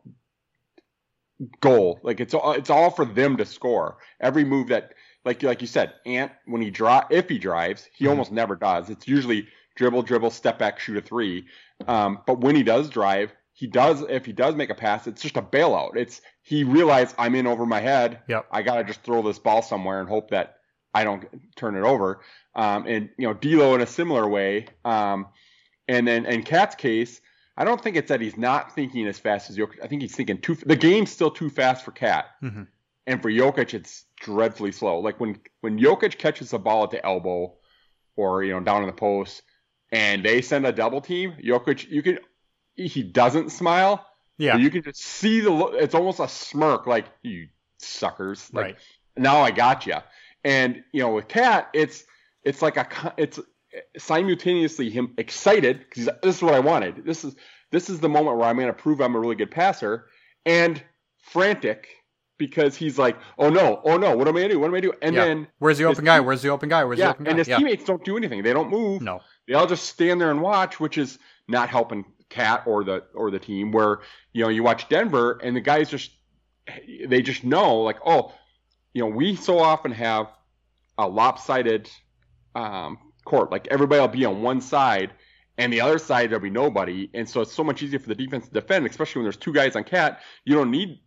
goal. 1.62 2.00
Like 2.04 2.20
it's 2.20 2.34
all 2.34 2.54
it's 2.54 2.70
all 2.70 2.90
for 2.92 3.06
them 3.06 3.38
to 3.38 3.46
score. 3.46 3.98
Every 4.20 4.44
move 4.44 4.68
that, 4.70 4.94
like 5.26 5.42
like 5.44 5.62
you 5.62 5.68
said, 5.68 5.94
Ant 6.06 6.32
when 6.46 6.62
he 6.62 6.70
draw 6.70 7.04
if 7.10 7.30
he 7.30 7.38
drives, 7.38 7.88
he 7.94 8.06
Mhm. 8.06 8.10
almost 8.10 8.32
never 8.32 8.56
does. 8.56 8.90
It's 8.90 9.08
usually 9.08 9.48
dribble, 9.76 10.04
dribble, 10.04 10.30
step 10.32 10.60
back, 10.60 10.80
shoot 10.80 10.98
a 10.98 11.02
three. 11.02 11.46
Um, 11.88 12.20
but 12.28 12.40
when 12.40 12.56
he 12.56 12.64
does 12.64 12.90
drive, 12.90 13.34
he 13.54 13.68
does. 13.68 14.02
If 14.10 14.26
he 14.26 14.34
does 14.34 14.56
make 14.56 14.70
a 14.70 14.76
pass, 14.76 15.08
it's 15.08 15.22
just 15.22 15.38
a 15.38 15.42
bailout. 15.42 15.96
It's 15.96 16.22
he 16.42 16.64
realized 16.64 17.16
I'm 17.18 17.36
in 17.36 17.48
over 17.48 17.66
my 17.66 17.80
head. 17.80 18.20
Yep. 18.28 18.48
I 18.52 18.62
gotta 18.62 18.84
just 18.84 19.02
throw 19.04 19.22
this 19.22 19.40
ball 19.40 19.62
somewhere 19.62 20.00
and 20.00 20.10
hope 20.10 20.30
that 20.32 20.58
I 20.94 21.04
don't 21.04 21.26
turn 21.56 21.76
it 21.76 21.84
over. 21.84 22.22
Um, 22.56 22.86
and 22.88 23.10
you 23.18 23.28
know, 23.28 23.34
D'Lo 23.34 23.74
in 23.76 23.82
a 23.82 23.88
similar 23.88 24.28
way. 24.28 24.68
Um, 24.86 25.28
and 25.88 26.08
then 26.08 26.26
in 26.26 26.44
Cat's 26.44 26.76
case, 26.76 27.20
I 27.58 27.64
don't 27.66 27.82
think 27.82 27.96
it's 27.96 28.10
that 28.10 28.22
he's 28.22 28.38
not 28.38 28.74
thinking 28.76 29.08
as 29.08 29.20
fast 29.20 29.50
as 29.50 29.58
Jokic. 29.58 29.84
I 29.84 29.88
think 29.88 30.02
he's 30.02 30.16
thinking 30.16 30.40
too. 30.40 30.56
The 30.56 30.76
game's 30.76 31.12
still 31.12 31.30
too 31.32 31.50
fast 31.50 31.84
for 31.86 31.92
Cat, 31.92 32.26
Mhm. 32.44 32.68
And 33.06 33.22
for 33.22 33.30
Jokic, 33.30 33.74
it's 33.74 34.06
dreadfully 34.20 34.72
slow. 34.72 35.00
Like 35.00 35.20
when 35.20 35.40
when 35.62 35.80
Jokic 35.80 36.18
catches 36.18 36.52
the 36.52 36.60
ball 36.60 36.84
at 36.84 36.92
the 36.92 37.06
elbow, 37.06 37.56
or 38.16 38.44
you 38.44 38.54
know 38.54 38.60
down 38.60 38.82
in 38.82 38.88
the 38.88 38.94
post, 38.94 39.44
and 39.92 40.24
they 40.24 40.42
send 40.42 40.66
a 40.66 40.72
double 40.72 41.02
team, 41.02 41.34
Jokic, 41.44 41.90
you 41.90 42.02
can 42.02 42.20
he 42.76 43.04
doesn't 43.04 43.52
smile. 43.52 44.06
yeah 44.38 44.58
you 44.58 44.70
can 44.70 44.84
just 44.84 45.04
see 45.04 45.42
the. 45.42 45.50
look 45.50 45.74
It's 45.76 45.96
almost 45.96 46.20
a 46.20 46.28
smirk, 46.28 46.88
like 46.88 47.06
you 47.22 47.48
suckers. 47.78 48.50
Like, 48.54 48.66
right 48.66 48.78
now 49.18 49.42
I 49.42 49.52
got 49.52 49.86
you. 49.86 49.98
And 50.44 50.84
you 50.92 51.02
know, 51.02 51.14
with 51.14 51.28
Cat, 51.28 51.70
it's 51.74 52.06
it's 52.44 52.62
like 52.62 52.78
a 52.78 53.14
it's 53.18 53.40
simultaneously 53.98 54.90
him 54.90 55.14
excited 55.18 55.80
because 55.80 56.10
this 56.22 56.38
is 56.38 56.42
what 56.42 56.54
I 56.54 56.60
wanted. 56.60 57.06
This 57.06 57.24
is 57.24 57.36
this 57.72 57.90
is 57.90 58.00
the 58.00 58.10
moment 58.10 58.38
where 58.38 58.48
I'm 58.48 58.56
going 58.56 58.68
to 58.68 58.74
prove 58.74 59.02
I'm 59.02 59.16
a 59.16 59.20
really 59.20 59.36
good 59.36 59.52
passer, 59.52 60.08
and 60.46 60.82
frantic 61.18 61.88
because 62.38 62.76
he's 62.76 62.98
like, 62.98 63.18
oh 63.38 63.50
no, 63.50 63.82
oh 63.86 63.98
no, 63.98 64.16
what 64.16 64.28
am 64.28 64.36
I 64.36 64.40
going 64.42 64.50
to 64.50 64.56
do? 64.56 64.60
What 64.60 64.68
am 64.68 64.76
I 64.76 64.80
going 64.80 64.84
to 64.84 64.92
do? 64.92 64.98
And 65.02 65.16
Yeah. 65.16 65.26
then 65.26 65.48
where's 65.60 65.78
the 65.78 65.86
open 65.86 66.06
guy 66.06 66.20
where's 66.20 66.42
the 66.42 66.50
open 66.50 66.70
guy 66.70 66.84
where's 66.84 67.00
the 67.00 67.10
open 67.10 67.26
guy 67.26 67.30
and 67.32 67.40
his 67.40 67.48
yeah 67.48 67.58
teammates 67.58 67.86
don't 67.86 68.04
do 68.04 68.18
anything. 68.18 68.44
They 68.44 68.54
don't 68.54 68.70
move. 68.70 69.02
no 69.02 69.22
They 69.48 69.54
all 69.54 69.68
just 69.68 69.86
stand 69.86 70.20
there 70.20 70.32
and 70.32 70.42
watch, 70.42 70.80
which 70.80 70.98
is 70.98 71.20
not 71.48 71.70
helping 71.70 72.06
Cat 72.30 72.64
or 72.66 72.84
the 72.84 73.04
or 73.14 73.30
the 73.32 73.40
team. 73.40 73.72
Where 73.72 74.00
you 74.32 74.44
know 74.44 74.50
you 74.50 74.64
watch 74.64 74.90
Denver 74.90 75.40
and 75.44 75.56
the 75.56 75.62
guys 75.62 75.90
just 75.90 76.12
they 77.08 77.22
just 77.22 77.44
know 77.44 77.82
like 77.82 77.98
oh 78.06 78.34
you 78.94 79.02
know 79.02 79.08
we 79.10 79.36
so 79.36 79.60
often 79.60 79.92
have 79.92 80.28
a 80.98 81.08
lopsided 81.08 81.90
um, 82.56 82.98
court 83.26 83.52
like 83.52 83.68
everybody 83.68 84.00
will 84.02 84.08
be 84.08 84.26
on 84.26 84.42
one 84.42 84.62
side 84.62 85.12
and 85.58 85.72
the 85.72 85.82
other 85.82 85.98
side 85.98 86.30
there'll 86.30 86.42
be 86.44 86.50
nobody 86.50 87.10
and 87.14 87.28
so 87.28 87.42
it's 87.42 87.54
so 87.54 87.64
much 87.64 87.82
easier 87.84 88.00
for 88.00 88.08
the 88.08 88.16
defense 88.16 88.48
to 88.48 88.54
defend 88.54 88.86
especially 88.86 89.20
when 89.20 89.26
there's 89.26 89.38
two 89.38 89.54
guys 89.54 89.76
on 89.76 89.84
Cat 89.84 90.22
you 90.46 90.56
don't 90.56 90.72
need 90.72 91.00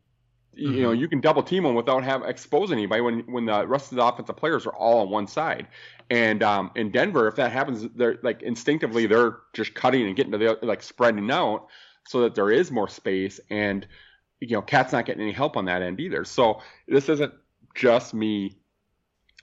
you 0.58 0.82
know 0.82 0.92
you 0.92 1.06
can 1.06 1.20
double 1.20 1.42
team 1.42 1.62
them 1.62 1.74
without 1.74 2.02
have 2.02 2.22
expose 2.22 2.72
anybody 2.72 3.00
when 3.02 3.20
when 3.32 3.44
the 3.44 3.66
rest 3.66 3.92
of 3.92 3.96
the 3.96 4.04
offensive 4.04 4.36
players 4.36 4.66
are 4.66 4.74
all 4.74 5.00
on 5.00 5.10
one 5.10 5.26
side 5.26 5.66
and 6.10 6.42
um, 6.42 6.70
in 6.76 6.90
Denver, 6.90 7.26
if 7.26 7.36
that 7.36 7.52
happens, 7.52 7.86
they're 7.94 8.18
like 8.22 8.42
instinctively 8.42 9.06
they're 9.06 9.38
just 9.52 9.74
cutting 9.74 10.06
and 10.06 10.14
getting 10.14 10.32
to 10.32 10.38
the 10.38 10.58
like 10.62 10.82
spreading 10.82 11.30
out 11.30 11.66
so 12.06 12.20
that 12.22 12.34
there 12.34 12.50
is 12.50 12.70
more 12.70 12.88
space. 12.88 13.40
And 13.50 13.86
you 14.40 14.48
know, 14.48 14.62
Cat's 14.62 14.92
not 14.92 15.06
getting 15.06 15.22
any 15.22 15.32
help 15.32 15.56
on 15.56 15.64
that 15.64 15.82
end 15.82 15.98
either. 15.98 16.24
So 16.24 16.60
this 16.86 17.08
isn't 17.08 17.32
just 17.74 18.14
me 18.14 18.56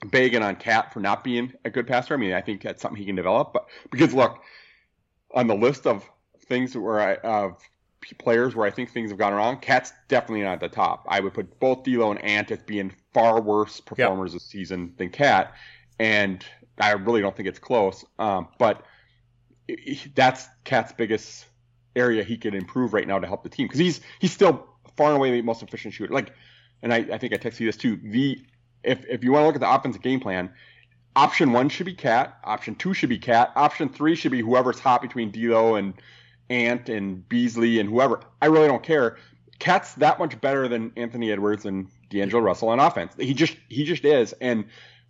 begging 0.05 0.43
on 0.43 0.55
Cat 0.55 0.93
for 0.93 0.99
not 0.99 1.23
being 1.23 1.51
a 1.65 1.69
good 1.69 1.87
passer. 1.87 2.13
I 2.13 2.17
mean, 2.17 2.33
I 2.33 2.41
think 2.41 2.61
that's 2.61 2.81
something 2.81 2.97
he 2.97 3.05
can 3.05 3.15
develop. 3.15 3.51
But 3.51 3.67
because 3.91 4.13
look, 4.13 4.41
on 5.33 5.47
the 5.47 5.55
list 5.55 5.85
of 5.85 6.09
things 6.45 6.77
where 6.77 6.99
I 7.01 7.15
of 7.15 7.57
players 8.17 8.55
where 8.55 8.67
I 8.67 8.71
think 8.71 8.91
things 8.91 9.11
have 9.11 9.19
gone 9.19 9.33
wrong, 9.33 9.59
Cat's 9.59 9.93
definitely 10.07 10.43
not 10.43 10.53
at 10.53 10.59
the 10.59 10.69
top. 10.69 11.05
I 11.07 11.19
would 11.19 11.33
put 11.33 11.59
both 11.59 11.83
D'Lo 11.83 12.11
and 12.11 12.23
Ant 12.23 12.51
as 12.51 12.61
being 12.63 12.93
far 13.13 13.41
worse 13.41 13.79
performers 13.79 14.33
this 14.33 14.43
season 14.43 14.93
than 14.97 15.09
Cat 15.09 15.53
and 15.99 16.45
I 16.79 16.91
really 16.91 17.21
don't 17.21 17.35
think 17.35 17.47
it's 17.47 17.59
close. 17.59 18.03
Um, 18.19 18.47
but 18.57 18.83
that's 20.15 20.47
Cat's 20.63 20.93
biggest 20.93 21.45
area 21.95 22.23
he 22.23 22.37
could 22.37 22.55
improve 22.55 22.93
right 22.93 23.07
now 23.07 23.19
to 23.19 23.27
help 23.27 23.43
the 23.43 23.49
team 23.49 23.67
because 23.67 23.79
he's 23.79 24.01
he's 24.19 24.33
still 24.33 24.67
far 24.97 25.07
and 25.07 25.17
away 25.17 25.31
the 25.31 25.41
most 25.41 25.63
efficient 25.63 25.93
shooter. 25.93 26.13
Like, 26.13 26.33
and 26.81 26.93
I, 26.93 26.97
I 26.97 27.17
think 27.17 27.33
I 27.33 27.37
texted 27.37 27.61
you 27.61 27.67
this 27.67 27.77
too. 27.77 27.97
The 28.03 28.41
if 28.83 29.05
if 29.07 29.23
you 29.23 29.31
want 29.31 29.43
to 29.43 29.47
look 29.47 29.55
at 29.55 29.61
the 29.61 29.73
offensive 29.73 30.01
game 30.01 30.19
plan, 30.19 30.51
option 31.15 31.53
one 31.53 31.69
should 31.69 31.85
be 31.85 31.93
Cat, 31.93 32.37
option 32.43 32.75
two 32.75 32.93
should 32.93 33.09
be 33.09 33.19
Cat, 33.19 33.51
option 33.55 33.89
three 33.89 34.15
should 34.15 34.31
be 34.31 34.41
whoever's 34.41 34.79
hot 34.79 35.01
between 35.01 35.31
D'Lo 35.31 35.75
and 35.75 35.93
Ant 36.49 36.89
and 36.89 37.27
Beasley 37.27 37.79
and 37.79 37.89
whoever. 37.89 38.21
I 38.41 38.47
really 38.47 38.67
don't 38.67 38.83
care. 38.83 39.17
Cat's 39.59 39.93
that 39.95 40.19
much 40.19 40.39
better 40.41 40.67
than 40.67 40.91
Anthony 40.95 41.31
Edwards 41.31 41.65
and 41.65 41.87
D'Angelo 42.09 42.41
Russell 42.41 42.69
on 42.69 42.79
offense. 42.79 43.13
He 43.17 43.33
just 43.33 43.55
he 43.69 43.83
just 43.85 44.03
is, 44.05 44.33
and 44.33 44.65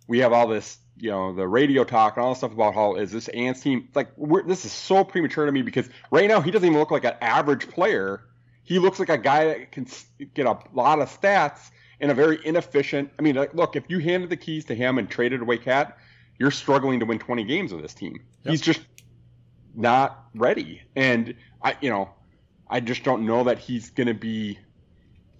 we 0.06 0.18
have 0.20 0.32
all 0.32 0.46
this, 0.46 0.78
you 0.98 1.10
know, 1.10 1.34
the 1.34 1.46
radio 1.48 1.84
talk 1.84 2.16
and 2.16 2.24
all 2.24 2.30
this 2.30 2.38
stuff 2.38 2.52
about 2.52 2.74
how 2.74 2.94
is 2.94 3.10
this 3.10 3.28
Ant's 3.28 3.60
team 3.60 3.88
like 3.94 4.08
we're, 4.16 4.42
this 4.42 4.64
is 4.64 4.72
so 4.72 5.02
premature 5.02 5.46
to 5.46 5.52
me 5.52 5.62
because 5.62 5.88
right 6.10 6.28
now 6.28 6.40
he 6.40 6.50
doesn't 6.50 6.66
even 6.66 6.78
look 6.78 6.90
like 6.90 7.04
an 7.04 7.14
average 7.20 7.68
player. 7.68 8.22
He 8.62 8.78
looks 8.78 8.98
like 8.98 9.08
a 9.10 9.18
guy 9.18 9.44
that 9.46 9.72
can 9.72 9.86
get 10.34 10.46
a 10.46 10.58
lot 10.72 11.00
of 11.00 11.08
stats 11.08 11.70
in 12.00 12.10
a 12.10 12.14
very 12.14 12.38
inefficient. 12.44 13.10
I 13.18 13.22
mean, 13.22 13.34
like, 13.34 13.54
look, 13.54 13.76
if 13.76 13.84
you 13.88 13.98
handed 13.98 14.30
the 14.30 14.36
keys 14.36 14.64
to 14.66 14.74
him 14.74 14.98
and 14.98 15.08
traded 15.08 15.40
away 15.42 15.58
Cat, 15.58 15.98
you're 16.38 16.50
struggling 16.50 17.00
to 17.00 17.06
win 17.06 17.18
20 17.18 17.44
games 17.44 17.72
with 17.72 17.82
this 17.82 17.94
team. 17.94 18.20
Yep. 18.44 18.50
He's 18.50 18.60
just 18.60 18.80
not 19.74 20.24
ready, 20.34 20.82
and 20.94 21.34
I, 21.62 21.76
you 21.80 21.90
know, 21.90 22.10
I 22.68 22.80
just 22.80 23.04
don't 23.04 23.26
know 23.26 23.44
that 23.44 23.58
he's 23.58 23.90
going 23.90 24.08
to 24.08 24.14
be. 24.14 24.58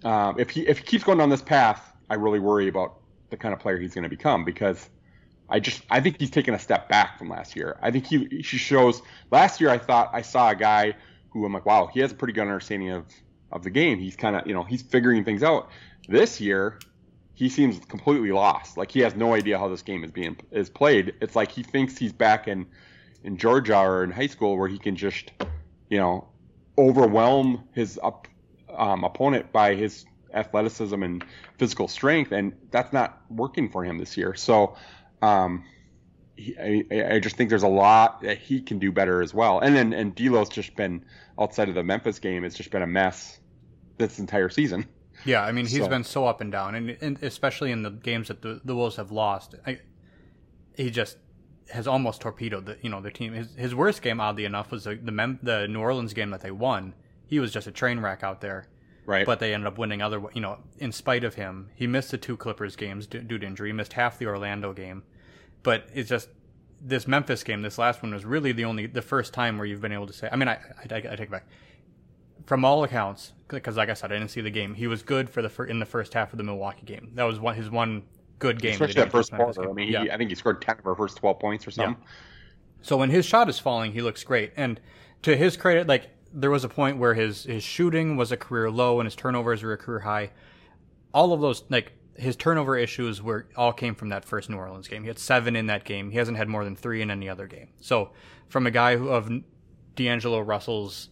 Um, 0.04 0.38
if 0.38 0.50
he 0.50 0.66
if 0.66 0.78
he 0.78 0.84
keeps 0.84 1.04
going 1.04 1.18
down 1.18 1.30
this 1.30 1.42
path, 1.42 1.92
I 2.10 2.14
really 2.14 2.40
worry 2.40 2.68
about 2.68 3.00
the 3.30 3.36
kind 3.36 3.54
of 3.54 3.60
player 3.60 3.78
he's 3.78 3.94
going 3.94 4.04
to 4.04 4.10
become 4.10 4.44
because 4.44 4.88
I 5.48 5.60
just 5.60 5.82
I 5.90 6.00
think 6.00 6.20
he's 6.20 6.30
taken 6.30 6.54
a 6.54 6.58
step 6.58 6.88
back 6.88 7.18
from 7.18 7.28
last 7.28 7.56
year. 7.56 7.78
I 7.82 7.90
think 7.90 8.06
he 8.06 8.26
he 8.30 8.42
shows 8.42 9.02
last 9.30 9.60
year 9.60 9.70
I 9.70 9.78
thought 9.78 10.10
I 10.12 10.22
saw 10.22 10.50
a 10.50 10.54
guy 10.54 10.94
who 11.30 11.44
I'm 11.44 11.52
like 11.52 11.66
wow 11.66 11.86
he 11.92 12.00
has 12.00 12.12
a 12.12 12.14
pretty 12.14 12.32
good 12.32 12.42
understanding 12.42 12.90
of 12.90 13.06
of 13.50 13.62
the 13.62 13.70
game. 13.70 13.98
He's 13.98 14.16
kind 14.16 14.36
of 14.36 14.46
you 14.46 14.54
know 14.54 14.64
he's 14.64 14.82
figuring 14.82 15.24
things 15.24 15.42
out. 15.42 15.70
This 16.08 16.40
year 16.40 16.78
he 17.34 17.48
seems 17.48 17.84
completely 17.86 18.30
lost. 18.30 18.76
Like 18.76 18.90
he 18.90 19.00
has 19.00 19.14
no 19.14 19.34
idea 19.34 19.58
how 19.58 19.68
this 19.68 19.82
game 19.82 20.04
is 20.04 20.10
being 20.10 20.36
is 20.50 20.70
played. 20.70 21.14
It's 21.20 21.34
like 21.34 21.50
he 21.50 21.62
thinks 21.62 21.98
he's 21.98 22.12
back 22.12 22.48
in 22.48 22.66
in 23.24 23.36
Georgia 23.36 23.78
or 23.78 24.04
in 24.04 24.10
high 24.10 24.26
school 24.28 24.56
where 24.56 24.68
he 24.68 24.78
can 24.78 24.94
just 24.96 25.32
you 25.88 25.98
know 25.98 26.28
overwhelm 26.78 27.64
his 27.72 27.98
up, 28.02 28.26
um, 28.76 29.04
opponent 29.04 29.52
by 29.52 29.74
his 29.74 30.04
athleticism 30.32 31.02
and 31.02 31.24
physical 31.58 31.86
strength, 31.88 32.32
and 32.32 32.52
that's 32.70 32.92
not 32.92 33.20
working 33.30 33.70
for 33.70 33.84
him 33.84 33.98
this 33.98 34.16
year. 34.16 34.34
So, 34.34 34.76
um, 35.22 35.64
he, 36.36 36.84
I, 36.90 37.14
I 37.14 37.18
just 37.20 37.36
think 37.36 37.48
there's 37.50 37.62
a 37.62 37.68
lot 37.68 38.22
that 38.22 38.38
he 38.38 38.60
can 38.60 38.80
do 38.80 38.90
better 38.90 39.22
as 39.22 39.32
well. 39.32 39.60
And 39.60 39.76
then 39.76 39.92
and 39.92 40.14
D'Lo's 40.14 40.48
just 40.48 40.74
been 40.74 41.04
outside 41.38 41.68
of 41.68 41.76
the 41.76 41.84
Memphis 41.84 42.18
game, 42.18 42.44
it's 42.44 42.56
just 42.56 42.70
been 42.72 42.82
a 42.82 42.86
mess 42.88 43.38
this 43.98 44.18
entire 44.18 44.48
season. 44.48 44.86
Yeah, 45.24 45.42
I 45.44 45.52
mean 45.52 45.66
he's 45.66 45.78
So- 45.84 45.88
been 45.88 46.02
so 46.04 46.26
up 46.26 46.40
and 46.40 46.50
down, 46.50 46.74
and, 46.74 46.96
and 47.00 47.22
especially 47.22 47.70
in 47.70 47.82
the 47.82 47.90
games 47.90 48.28
that 48.28 48.42
the, 48.42 48.60
the 48.64 48.74
Wolves 48.74 48.96
have 48.96 49.12
lost, 49.12 49.54
I, 49.64 49.78
he 50.76 50.90
just 50.90 51.16
has 51.70 51.86
almost 51.86 52.20
torpedoed 52.20 52.66
the 52.66 52.76
you 52.82 52.90
know 52.90 53.00
the 53.00 53.10
team. 53.10 53.32
His 53.32 53.54
his 53.54 53.74
worst 53.74 54.02
game, 54.02 54.20
oddly 54.20 54.44
enough, 54.44 54.70
was 54.70 54.84
the 54.84 54.96
the, 54.96 55.12
Mem- 55.12 55.38
the 55.42 55.66
New 55.68 55.80
Orleans 55.80 56.12
game 56.12 56.30
that 56.30 56.40
they 56.40 56.50
won. 56.50 56.94
He 57.26 57.38
was 57.40 57.52
just 57.52 57.66
a 57.66 57.72
train 57.72 58.00
wreck 58.00 58.22
out 58.22 58.40
there, 58.40 58.68
right? 59.06 59.26
but 59.26 59.40
they 59.40 59.54
ended 59.54 59.66
up 59.66 59.78
winning. 59.78 60.02
Other 60.02 60.22
you 60.34 60.40
know, 60.40 60.58
in 60.78 60.92
spite 60.92 61.24
of 61.24 61.34
him, 61.34 61.70
he 61.74 61.86
missed 61.86 62.10
the 62.10 62.18
two 62.18 62.36
Clippers 62.36 62.76
games 62.76 63.06
due, 63.06 63.20
due 63.20 63.38
to 63.38 63.46
injury. 63.46 63.70
He 63.70 63.72
missed 63.72 63.94
half 63.94 64.18
the 64.18 64.26
Orlando 64.26 64.72
game, 64.72 65.02
but 65.62 65.88
it's 65.94 66.08
just 66.08 66.28
this 66.80 67.08
Memphis 67.08 67.42
game. 67.42 67.62
This 67.62 67.78
last 67.78 68.02
one 68.02 68.12
was 68.12 68.24
really 68.24 68.52
the 68.52 68.64
only 68.64 68.86
the 68.86 69.02
first 69.02 69.32
time 69.32 69.56
where 69.56 69.66
you've 69.66 69.80
been 69.80 69.92
able 69.92 70.06
to 70.06 70.12
say. 70.12 70.28
I 70.30 70.36
mean, 70.36 70.48
I 70.48 70.54
I, 70.54 70.96
I 70.96 71.00
take 71.00 71.20
it 71.20 71.30
back. 71.30 71.46
From 72.46 72.62
all 72.62 72.84
accounts, 72.84 73.32
because 73.48 73.78
like 73.78 73.88
I 73.88 73.94
said, 73.94 74.12
I 74.12 74.18
didn't 74.18 74.30
see 74.30 74.42
the 74.42 74.50
game. 74.50 74.74
He 74.74 74.86
was 74.86 75.02
good 75.02 75.30
for 75.30 75.40
the 75.40 75.48
fir- 75.48 75.64
in 75.64 75.78
the 75.78 75.86
first 75.86 76.12
half 76.12 76.32
of 76.32 76.36
the 76.36 76.44
Milwaukee 76.44 76.84
game. 76.84 77.12
That 77.14 77.24
was 77.24 77.40
one 77.40 77.54
his 77.54 77.70
one 77.70 78.02
good 78.38 78.60
game. 78.60 78.72
Especially 78.72 79.02
that 79.02 79.10
first 79.10 79.32
quarter. 79.32 79.68
I 79.68 79.72
mean, 79.72 79.88
he, 79.88 79.92
yeah. 79.94 80.12
I 80.12 80.16
think 80.16 80.30
he 80.30 80.36
scored 80.36 80.60
ten 80.60 80.78
of 80.78 80.86
our 80.86 80.94
first 80.94 81.16
twelve 81.16 81.38
points 81.38 81.66
or 81.66 81.70
something. 81.70 81.96
So 82.82 82.96
when 82.96 83.10
his 83.10 83.24
shot 83.24 83.48
is 83.48 83.58
falling, 83.58 83.92
he 83.92 84.02
looks 84.02 84.22
great. 84.24 84.52
And 84.56 84.80
to 85.22 85.36
his 85.36 85.56
credit, 85.56 85.86
like 85.86 86.10
there 86.32 86.50
was 86.50 86.64
a 86.64 86.68
point 86.68 86.98
where 86.98 87.14
his 87.14 87.44
his 87.44 87.62
shooting 87.62 88.16
was 88.16 88.32
a 88.32 88.36
career 88.36 88.70
low 88.70 89.00
and 89.00 89.06
his 89.06 89.14
turnovers 89.14 89.62
were 89.62 89.72
a 89.72 89.78
career 89.78 90.00
high. 90.00 90.30
All 91.12 91.32
of 91.32 91.40
those 91.40 91.64
like 91.70 91.92
his 92.16 92.36
turnover 92.36 92.76
issues 92.76 93.22
were 93.22 93.48
all 93.56 93.72
came 93.72 93.94
from 93.94 94.10
that 94.10 94.24
first 94.24 94.50
New 94.50 94.56
Orleans 94.56 94.86
game. 94.86 95.02
He 95.02 95.08
had 95.08 95.18
seven 95.18 95.56
in 95.56 95.66
that 95.66 95.84
game. 95.84 96.10
He 96.10 96.18
hasn't 96.18 96.36
had 96.36 96.48
more 96.48 96.64
than 96.64 96.76
three 96.76 97.02
in 97.02 97.10
any 97.10 97.28
other 97.28 97.46
game. 97.46 97.68
So 97.80 98.10
from 98.48 98.66
a 98.66 98.70
guy 98.70 98.96
who, 98.96 99.08
of 99.08 99.30
D'Angelo 99.96 100.40
Russell's 100.40 101.08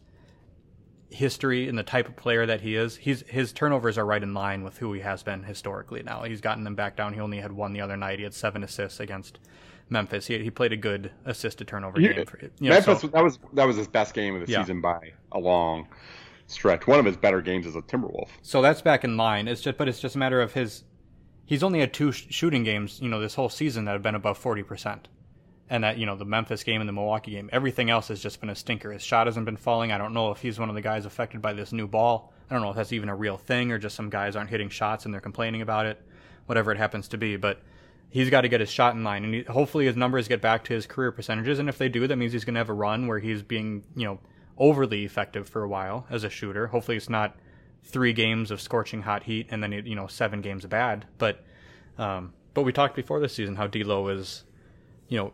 history 1.13 1.69
and 1.69 1.79
the 1.79 1.83
type 1.83 2.09
of 2.09 2.17
player 2.17 2.47
that 2.47 2.61
he 2.61 2.75
is, 2.77 2.97
he's 2.97 3.23
his 3.29 3.53
turnovers 3.53 3.99
are 3.99 4.07
right 4.07 4.23
in 4.23 4.35
line 4.35 4.65
with 4.65 4.79
who 4.79 4.93
he 4.93 5.01
has 5.01 5.23
been 5.23 5.43
historically. 5.45 6.03
Now 6.03 6.23
he's 6.25 6.41
gotten 6.41 6.65
them 6.65 6.75
back 6.75 6.97
down. 6.97 7.13
He 7.15 7.21
only 7.21 7.39
had 7.41 7.53
one 7.53 7.73
the 7.73 7.81
other 7.81 7.97
night. 7.97 8.19
He 8.19 8.25
had 8.25 8.35
seven 8.35 8.63
assists 8.65 9.01
against 9.01 9.39
Memphis. 9.91 10.27
He, 10.27 10.39
he 10.39 10.51
played 10.51 10.73
a 10.73 10.77
good 10.77 11.11
assist 11.25 11.59
to 11.59 11.65
turnover 11.65 12.01
game. 12.01 12.25
For, 12.27 12.39
you 12.41 12.51
know, 12.61 12.71
Memphis 12.71 13.01
so- 13.03 13.09
that 13.09 13.23
was 13.23 13.39
that 13.53 13.67
was 13.67 13.77
his 13.77 13.89
best 13.89 14.15
game 14.15 14.35
of 14.35 14.47
the 14.47 14.51
Yeah. 14.53 14.63
season 14.63 14.81
by 14.81 15.13
a 15.33 15.39
long 15.39 15.87
stretch. 16.47 16.87
One 16.87 16.99
of 16.99 17.05
his 17.05 17.17
better 17.17 17.41
games 17.41 17.67
as 17.67 17.77
a 17.77 17.83
Timberwolf. 17.83 18.29
So 18.43 18.63
that's 18.63 18.83
back 18.83 19.05
in 19.05 19.17
line. 19.17 19.49
It's 19.49 19.61
just, 19.61 19.77
but 19.79 19.89
it's 19.89 20.01
just 20.01 20.15
a 20.17 20.19
matter 20.19 20.41
of 20.41 20.53
his. 20.55 20.85
He's 21.45 21.63
only 21.63 21.81
had 21.81 21.93
two 21.93 22.13
sh- 22.13 22.27
shooting 22.31 22.63
games, 22.65 23.01
you 23.03 23.09
know, 23.09 23.21
this 23.21 23.35
whole 23.35 23.49
season 23.49 23.85
that 23.85 23.93
have 23.93 24.03
been 24.03 24.15
above 24.15 24.39
forty 24.39 24.63
percent, 24.63 25.09
and 25.73 25.85
that 25.85 25.97
you 25.97 26.05
know 26.05 26.17
the 26.17 26.25
Memphis 26.25 26.65
game 26.65 26.81
and 26.83 26.89
the 26.89 26.93
Milwaukee 26.93 27.31
game. 27.31 27.49
Everything 27.51 27.89
else 27.89 28.09
has 28.09 28.21
just 28.21 28.41
been 28.41 28.51
a 28.51 28.55
stinker. 28.55 28.93
His 28.93 29.03
shot 29.03 29.27
hasn't 29.27 29.47
been 29.47 29.57
falling. 29.57 29.91
I 29.91 29.97
don't 29.97 30.13
know 30.13 30.31
if 30.31 30.43
he's 30.43 30.61
one 30.61 30.69
of 30.69 30.75
the 30.75 30.83
guys 30.83 31.07
affected 31.07 31.41
by 31.41 31.55
this 31.55 31.73
new 31.73 31.89
ball. 31.89 32.33
I 32.51 32.55
don't 32.55 32.63
know 32.63 32.71
if 32.71 32.77
that's 32.77 32.93
even 32.93 33.09
a 33.09 33.17
real 33.17 33.39
thing 33.39 33.73
or 33.73 33.79
just 33.79 33.97
some 33.97 34.11
guys 34.11 34.37
aren't 34.37 34.51
hitting 34.51 34.69
shots 34.69 35.07
and 35.07 35.15
they're 35.15 35.21
complaining 35.23 35.63
about 35.63 35.87
it, 35.87 35.99
whatever 36.45 36.73
it 36.73 36.79
happens 36.79 37.09
to 37.09 37.17
be. 37.17 37.37
But 37.37 37.63
he's 38.11 38.29
got 38.29 38.43
to 38.43 38.51
get 38.51 38.61
his 38.61 38.69
shot 38.69 38.95
in 38.95 39.03
line, 39.03 39.25
and 39.25 39.35
he, 39.35 39.43
hopefully 39.45 39.87
his 39.87 39.97
numbers 39.97 40.29
get 40.29 40.43
back 40.43 40.65
to 40.65 40.75
his 40.75 40.87
career 40.87 41.11
percentages. 41.11 41.59
And 41.59 41.71
if 41.71 41.79
they 41.79 41.89
do, 41.89 42.07
that 42.07 42.17
means 42.17 42.35
he's 42.35 42.45
going 42.45 42.55
to 42.55 42.61
have 42.61 42.69
a 42.69 42.75
run 42.75 43.07
where 43.07 43.19
he's 43.19 43.43
being, 43.43 43.83
you 43.97 44.05
know, 44.05 44.19
overly 44.59 45.07
effective 45.07 45.49
for 45.49 45.63
a 45.63 45.69
while 45.69 46.07
as 46.11 46.23
a 46.23 46.29
shooter. 46.29 46.67
Hopefully, 46.67 46.99
it's 46.99 47.09
not 47.09 47.35
three 47.83 48.13
games 48.13 48.51
of 48.51 48.61
scorching 48.61 49.03
hot 49.03 49.25
heat 49.25 49.49
and 49.51 49.61
then 49.61 49.73
you 49.73 49.97
know 49.97 50.07
seven 50.07 50.43
games 50.43 50.67
bad. 50.67 51.07
But 51.17 51.43
um, 51.97 52.35
but 52.55 52.63
we 52.63 52.73
talked 52.73 52.95
before 52.95 53.21
this 53.21 53.35
season 53.35 53.57
how 53.57 53.67
D'Lo 53.67 54.09
is, 54.09 54.45
you 55.13 55.19
know, 55.19 55.33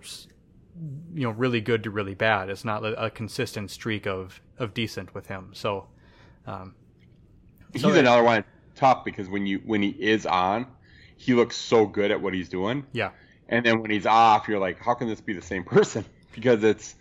you 1.15 1.23
know, 1.23 1.31
really 1.31 1.61
good 1.61 1.83
to 1.85 1.91
really 1.91 2.15
bad. 2.15 2.51
It's 2.51 2.65
not 2.65 2.85
a, 2.85 3.11
consistent 3.11 3.71
streak 3.71 4.07
of 4.07 4.41
of 4.59 4.75
decent 4.75 5.15
with 5.15 5.27
him. 5.29 5.51
So. 5.53 5.87
Um, 6.47 6.75
He's 7.73 7.83
So- 7.83 7.93
another 7.93 8.23
one 8.25 8.45
tough 8.75 9.05
because 9.05 9.29
when 9.29 9.45
you 9.47 9.59
when 9.67 9.83
he 9.83 9.91
is 9.91 10.25
on, 10.25 10.67
he 11.17 11.35
looks 11.35 11.55
so 11.57 11.85
good 11.87 12.11
at 12.11 12.21
what 12.23 12.33
he's 12.33 12.49
doing. 12.49 12.87
yeah, 12.93 13.11
And 13.49 13.65
then 13.67 13.81
when 13.83 13.91
he's 13.91 14.07
off, 14.07 14.49
you're 14.49 14.59
like, 14.59 14.81
how 14.81 14.95
can 14.95 15.07
this 15.07 15.21
be 15.21 15.35
the 15.35 15.43
same 15.43 15.65
person? 15.77 16.05
Because 16.33 16.65
it's, 16.65 16.95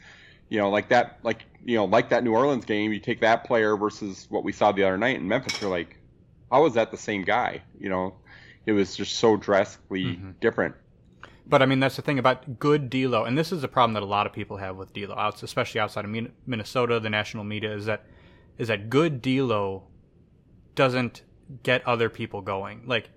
you 0.49 0.57
know, 0.59 0.69
like 0.69 0.89
that, 0.89 1.19
like 1.23 1.45
you 1.63 1.77
know, 1.77 1.85
like 1.85 2.09
that 2.09 2.23
New 2.25 2.33
Orleans 2.33 2.65
game. 2.65 2.91
You 2.93 2.99
take 2.99 3.21
that 3.21 3.45
player 3.45 3.77
versus 3.77 4.27
what 4.29 4.43
we 4.43 4.51
saw 4.51 4.71
the 4.73 4.83
other 4.83 4.97
night 4.97 5.15
in 5.17 5.27
Memphis. 5.27 5.59
You're 5.61 5.69
like, 5.71 5.97
how 6.51 6.65
is 6.65 6.73
that 6.73 6.91
the 6.91 6.97
same 6.97 7.23
guy? 7.23 7.61
You 7.79 7.89
know, 7.89 8.15
it 8.65 8.73
was 8.73 8.95
just 8.97 9.15
so 9.15 9.37
drastically 9.37 10.19
different. 10.41 10.75
But 11.49 11.61
I 11.61 11.65
mean, 11.65 11.79
that's 11.79 11.95
the 11.95 12.01
thing 12.01 12.19
about 12.19 12.59
good 12.59 12.89
D'Lo, 12.89 13.23
and 13.23 13.37
this 13.37 13.51
is 13.51 13.63
a 13.63 13.67
problem 13.69 13.93
that 13.93 14.03
a 14.03 14.05
lot 14.05 14.27
of 14.27 14.33
people 14.33 14.57
have 14.57 14.75
with 14.75 14.93
D'Lo, 14.93 15.15
especially 15.41 15.79
outside 15.79 16.03
of 16.03 16.11
Minnesota. 16.45 16.99
The 16.99 17.09
national 17.09 17.45
media 17.45 17.73
is 17.73 17.85
that 17.85 18.05
is 18.57 18.67
that 18.67 18.89
good 18.89 19.21
D'Lo 19.21 19.83
doesn't 20.75 21.23
get 21.63 21.87
other 21.87 22.09
people 22.09 22.41
going. 22.41 22.83
Like 22.85 23.09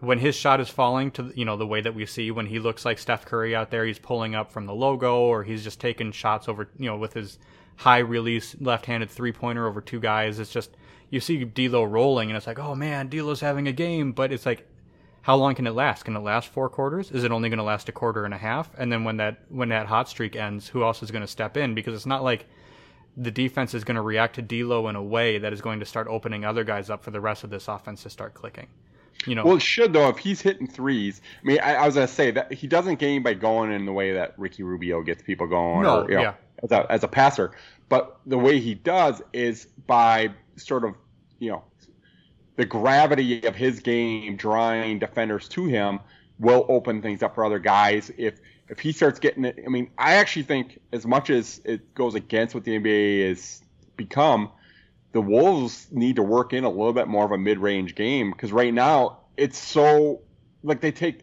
when 0.00 0.18
his 0.18 0.34
shot 0.34 0.60
is 0.60 0.68
falling 0.68 1.12
to 1.12 1.32
you 1.36 1.44
know 1.44 1.56
the 1.56 1.66
way 1.66 1.80
that 1.80 1.94
we 1.94 2.06
see 2.06 2.30
when 2.30 2.46
he 2.46 2.58
looks 2.58 2.84
like 2.84 2.98
Steph 2.98 3.24
Curry 3.24 3.54
out 3.54 3.70
there, 3.70 3.84
he's 3.84 3.98
pulling 3.98 4.34
up 4.34 4.50
from 4.50 4.66
the 4.66 4.74
logo, 4.74 5.20
or 5.20 5.44
he's 5.44 5.62
just 5.62 5.80
taking 5.80 6.10
shots 6.10 6.48
over 6.48 6.68
you 6.76 6.86
know 6.86 6.96
with 6.96 7.12
his 7.12 7.38
high 7.76 7.98
release 7.98 8.54
left-handed 8.60 9.08
three-pointer 9.08 9.66
over 9.66 9.80
two 9.80 10.00
guys. 10.00 10.38
It's 10.38 10.50
just 10.50 10.76
you 11.08 11.20
see 11.20 11.44
D'Lo 11.44 11.84
rolling, 11.84 12.30
and 12.30 12.36
it's 12.36 12.46
like, 12.46 12.58
oh 12.58 12.74
man, 12.74 13.08
D'Lo's 13.08 13.40
having 13.40 13.68
a 13.68 13.72
game, 13.72 14.12
but 14.12 14.32
it's 14.32 14.46
like 14.46 14.66
how 15.22 15.36
long 15.36 15.54
can 15.54 15.66
it 15.66 15.72
last? 15.72 16.04
Can 16.04 16.16
it 16.16 16.20
last 16.20 16.48
four 16.48 16.68
quarters? 16.68 17.10
Is 17.10 17.24
it 17.24 17.32
only 17.32 17.48
going 17.48 17.58
to 17.58 17.64
last 17.64 17.88
a 17.88 17.92
quarter 17.92 18.24
and 18.24 18.32
a 18.32 18.38
half? 18.38 18.70
And 18.78 18.90
then 18.90 19.04
when 19.04 19.18
that 19.18 19.38
when 19.48 19.68
that 19.68 19.86
hot 19.86 20.08
streak 20.08 20.34
ends, 20.34 20.68
who 20.68 20.82
else 20.82 21.02
is 21.02 21.10
going 21.10 21.22
to 21.22 21.28
step 21.28 21.56
in? 21.56 21.74
Because 21.74 21.94
it's 21.94 22.06
not 22.06 22.22
like 22.22 22.46
the 23.16 23.30
defense 23.30 23.74
is 23.74 23.84
going 23.84 23.96
to 23.96 24.02
react 24.02 24.36
to 24.36 24.42
D'Lo 24.42 24.88
in 24.88 24.96
a 24.96 25.02
way 25.02 25.38
that 25.38 25.52
is 25.52 25.60
going 25.60 25.80
to 25.80 25.86
start 25.86 26.06
opening 26.08 26.44
other 26.44 26.64
guys 26.64 26.88
up 26.88 27.04
for 27.04 27.10
the 27.10 27.20
rest 27.20 27.44
of 27.44 27.50
this 27.50 27.68
offense 27.68 28.02
to 28.04 28.10
start 28.10 28.34
clicking. 28.34 28.68
You 29.26 29.34
know, 29.34 29.44
Well, 29.44 29.56
it 29.56 29.62
should 29.62 29.92
though. 29.92 30.08
If 30.08 30.16
he's 30.16 30.40
hitting 30.40 30.66
threes, 30.66 31.20
I 31.42 31.46
mean, 31.46 31.58
I, 31.60 31.74
I 31.74 31.86
was 31.86 31.94
gonna 31.96 32.08
say 32.08 32.30
that 32.30 32.52
he 32.52 32.66
doesn't 32.66 32.98
gain 32.98 33.22
by 33.22 33.34
going 33.34 33.70
in 33.70 33.84
the 33.84 33.92
way 33.92 34.14
that 34.14 34.32
Ricky 34.38 34.62
Rubio 34.62 35.02
gets 35.02 35.22
people 35.22 35.46
going. 35.46 35.82
No, 35.82 36.02
or, 36.02 36.10
you 36.10 36.16
know, 36.16 36.22
yeah. 36.22 36.34
As 36.62 36.72
a 36.72 36.90
as 36.90 37.04
a 37.04 37.08
passer, 37.08 37.52
but 37.90 38.18
the 38.24 38.38
way 38.38 38.58
he 38.60 38.74
does 38.74 39.20
is 39.34 39.66
by 39.86 40.30
sort 40.56 40.84
of, 40.84 40.94
you 41.38 41.50
know, 41.50 41.64
the 42.60 42.66
gravity 42.66 43.46
of 43.46 43.56
his 43.56 43.80
game 43.80 44.36
drawing 44.36 44.98
defenders 44.98 45.48
to 45.48 45.64
him 45.64 45.98
will 46.38 46.66
open 46.68 47.00
things 47.00 47.22
up 47.22 47.34
for 47.34 47.42
other 47.42 47.58
guys. 47.58 48.12
If 48.18 48.38
if 48.68 48.78
he 48.78 48.92
starts 48.92 49.18
getting 49.18 49.46
it, 49.46 49.58
I 49.64 49.70
mean, 49.70 49.90
I 49.96 50.16
actually 50.16 50.42
think 50.42 50.78
as 50.92 51.06
much 51.06 51.30
as 51.30 51.62
it 51.64 51.94
goes 51.94 52.14
against 52.14 52.54
what 52.54 52.64
the 52.64 52.78
NBA 52.78 53.30
has 53.30 53.62
become, 53.96 54.50
the 55.12 55.22
Wolves 55.22 55.86
need 55.90 56.16
to 56.16 56.22
work 56.22 56.52
in 56.52 56.64
a 56.64 56.68
little 56.68 56.92
bit 56.92 57.08
more 57.08 57.24
of 57.24 57.32
a 57.32 57.38
mid-range 57.38 57.94
game 57.94 58.30
because 58.30 58.52
right 58.52 58.74
now 58.74 59.20
it's 59.38 59.56
so 59.56 60.20
like 60.62 60.82
they 60.82 60.92
take 60.92 61.22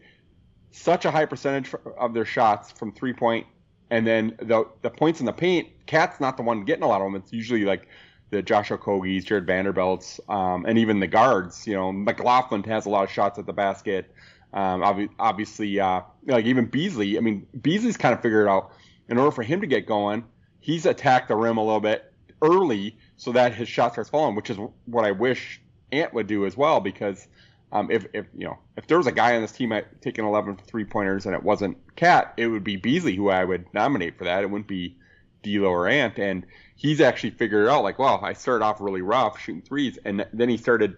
such 0.72 1.04
a 1.04 1.12
high 1.12 1.26
percentage 1.26 1.72
of 1.96 2.14
their 2.14 2.24
shots 2.24 2.72
from 2.72 2.90
three 2.90 3.12
point, 3.12 3.46
and 3.90 4.04
then 4.04 4.36
the 4.42 4.64
the 4.82 4.90
points 4.90 5.20
in 5.20 5.26
the 5.26 5.32
paint. 5.32 5.68
Cat's 5.86 6.18
not 6.18 6.36
the 6.36 6.42
one 6.42 6.64
getting 6.64 6.82
a 6.82 6.88
lot 6.88 7.00
of 7.00 7.06
them. 7.06 7.14
It's 7.14 7.32
usually 7.32 7.64
like 7.64 7.86
the 8.30 8.42
Josh 8.42 8.70
Okogie's, 8.70 9.24
Jarred 9.24 9.46
Vanderbilt's, 9.46 10.20
um, 10.28 10.66
and 10.66 10.78
even 10.78 11.00
the 11.00 11.06
guards. 11.06 11.66
You 11.66 11.74
know, 11.74 11.92
McLaughlin 11.92 12.62
has 12.64 12.86
a 12.86 12.90
lot 12.90 13.04
of 13.04 13.10
shots 13.10 13.38
at 13.38 13.46
the 13.46 13.52
basket. 13.52 14.12
Um, 14.52 14.80
obvi- 14.80 15.10
obviously, 15.18 15.78
uh, 15.78 16.02
like 16.26 16.44
even 16.44 16.66
Beasley. 16.66 17.16
I 17.16 17.20
mean, 17.20 17.46
Beasley's 17.60 17.96
kind 17.96 18.14
of 18.14 18.22
figured 18.22 18.48
out 18.48 18.72
in 19.08 19.18
order 19.18 19.30
for 19.30 19.42
him 19.42 19.60
to 19.60 19.66
get 19.66 19.86
going, 19.86 20.24
he's 20.60 20.86
attacked 20.86 21.28
the 21.28 21.36
rim 21.36 21.56
a 21.56 21.64
little 21.64 21.80
bit 21.80 22.12
early 22.42 22.96
so 23.16 23.32
that 23.32 23.54
his 23.54 23.68
shot 23.68 23.92
starts 23.92 24.10
falling, 24.10 24.36
which 24.36 24.50
is 24.50 24.58
what 24.86 25.04
I 25.04 25.12
wish 25.12 25.60
Ant 25.92 26.14
would 26.14 26.26
do 26.26 26.46
as 26.46 26.56
well. 26.56 26.80
Because 26.80 27.26
um, 27.72 27.90
if, 27.90 28.06
if 28.12 28.26
you 28.36 28.46
know 28.46 28.58
if 28.76 28.86
there 28.86 28.98
was 28.98 29.06
a 29.06 29.12
guy 29.12 29.34
on 29.36 29.42
this 29.42 29.52
team 29.52 29.72
taking 30.00 30.24
11 30.24 30.58
three 30.66 30.84
pointers 30.84 31.26
and 31.26 31.34
it 31.34 31.42
wasn't 31.42 31.76
Cat, 31.96 32.34
it 32.36 32.46
would 32.46 32.64
be 32.64 32.76
Beasley 32.76 33.16
who 33.16 33.28
I 33.28 33.44
would 33.44 33.66
nominate 33.74 34.16
for 34.16 34.24
that. 34.24 34.42
It 34.42 34.50
wouldn't 34.50 34.68
be 34.68 34.96
D'Lo 35.42 35.68
or 35.68 35.88
Ant. 35.88 36.18
And 36.18 36.46
he's 36.78 37.00
actually 37.00 37.30
figured 37.30 37.66
it 37.66 37.68
out. 37.68 37.82
Like, 37.82 37.98
well, 37.98 38.20
I 38.22 38.32
started 38.32 38.64
off 38.64 38.80
really 38.80 39.02
rough 39.02 39.38
shooting 39.38 39.60
threes, 39.60 39.98
and 40.04 40.26
then 40.32 40.48
he 40.48 40.56
started. 40.56 40.96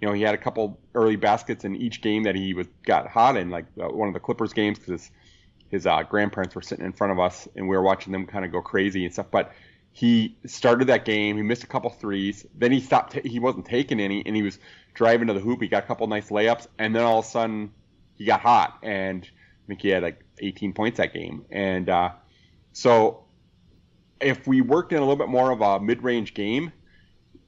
You 0.00 0.08
know, 0.08 0.12
he 0.12 0.20
had 0.20 0.34
a 0.34 0.38
couple 0.38 0.78
early 0.94 1.16
baskets 1.16 1.64
in 1.64 1.74
each 1.74 2.02
game 2.02 2.24
that 2.24 2.34
he 2.34 2.52
was 2.52 2.66
got 2.84 3.08
hot 3.08 3.38
in, 3.38 3.48
like 3.48 3.64
uh, 3.80 3.88
one 3.88 4.08
of 4.08 4.14
the 4.14 4.20
Clippers 4.20 4.52
games, 4.52 4.78
because 4.78 5.00
his, 5.00 5.10
his 5.70 5.86
uh, 5.86 6.02
grandparents 6.02 6.54
were 6.54 6.60
sitting 6.60 6.84
in 6.84 6.92
front 6.92 7.14
of 7.14 7.18
us, 7.18 7.48
and 7.56 7.66
we 7.66 7.74
were 7.74 7.82
watching 7.82 8.12
them 8.12 8.26
kind 8.26 8.44
of 8.44 8.52
go 8.52 8.60
crazy 8.60 9.06
and 9.06 9.14
stuff. 9.14 9.30
But 9.30 9.52
he 9.92 10.36
started 10.44 10.88
that 10.88 11.06
game. 11.06 11.38
He 11.38 11.42
missed 11.42 11.64
a 11.64 11.66
couple 11.66 11.88
threes. 11.88 12.44
Then 12.54 12.72
he 12.72 12.80
stopped. 12.80 13.14
ta- 13.14 13.20
he 13.24 13.38
wasn't 13.38 13.64
taking 13.64 13.98
any, 13.98 14.22
and 14.26 14.36
he 14.36 14.42
was 14.42 14.58
driving 14.92 15.28
to 15.28 15.32
the 15.32 15.40
hoop. 15.40 15.62
He 15.62 15.68
got 15.68 15.84
a 15.84 15.86
couple 15.86 16.06
nice 16.08 16.28
layups, 16.28 16.66
and 16.78 16.94
then 16.94 17.02
all 17.04 17.20
of 17.20 17.24
a 17.24 17.28
sudden 17.28 17.72
he 18.16 18.26
got 18.26 18.40
hot, 18.40 18.78
and 18.82 19.22
I 19.24 19.66
think 19.68 19.80
he 19.80 19.88
had 19.88 20.02
like 20.02 20.20
18 20.40 20.74
points 20.74 20.98
that 20.98 21.14
game. 21.14 21.46
And 21.50 21.88
uh, 21.88 22.10
so 22.74 23.25
if 24.20 24.46
we 24.46 24.60
worked 24.60 24.92
in 24.92 24.98
a 24.98 25.00
little 25.00 25.16
bit 25.16 25.28
more 25.28 25.50
of 25.50 25.60
a 25.60 25.80
mid-range 25.80 26.34
game, 26.34 26.72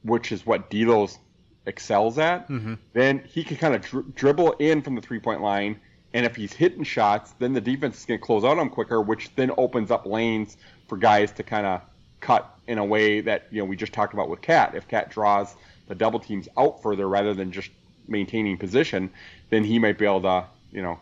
which 0.02 0.32
is 0.32 0.46
what 0.46 0.70
D'Lo's 0.70 1.18
excels 1.66 2.18
at, 2.18 2.48
mm-hmm. 2.48 2.74
then 2.92 3.22
he 3.26 3.44
can 3.44 3.56
kind 3.56 3.74
of 3.74 3.82
dri- 3.82 4.04
dribble 4.14 4.52
in 4.54 4.82
from 4.82 4.94
the 4.94 5.00
three-point 5.00 5.42
line. 5.42 5.78
And 6.14 6.24
if 6.24 6.36
he's 6.36 6.52
hitting 6.52 6.84
shots, 6.84 7.34
then 7.38 7.52
the 7.52 7.60
defense 7.60 7.98
is 7.98 8.04
going 8.06 8.18
to 8.18 8.24
close 8.24 8.44
out 8.44 8.52
on 8.52 8.58
him 8.58 8.70
quicker, 8.70 9.00
which 9.00 9.34
then 9.36 9.50
opens 9.58 9.90
up 9.90 10.06
lanes 10.06 10.56
for 10.88 10.96
guys 10.96 11.32
to 11.32 11.42
kind 11.42 11.66
of 11.66 11.82
cut 12.20 12.58
in 12.66 12.78
a 12.78 12.84
way 12.84 13.20
that 13.20 13.46
you 13.50 13.58
know 13.58 13.64
we 13.64 13.76
just 13.76 13.92
talked 13.92 14.14
about 14.14 14.28
with 14.28 14.40
Cat. 14.40 14.74
If 14.74 14.88
Cat 14.88 15.10
draws 15.10 15.54
the 15.86 15.94
double 15.94 16.18
teams 16.18 16.48
out 16.56 16.82
further 16.82 17.08
rather 17.08 17.34
than 17.34 17.52
just 17.52 17.70
maintaining 18.06 18.56
position, 18.56 19.10
then 19.50 19.64
he 19.64 19.78
might 19.78 19.98
be 19.98 20.06
able 20.06 20.22
to, 20.22 20.44
you 20.72 20.82
know, 20.82 20.98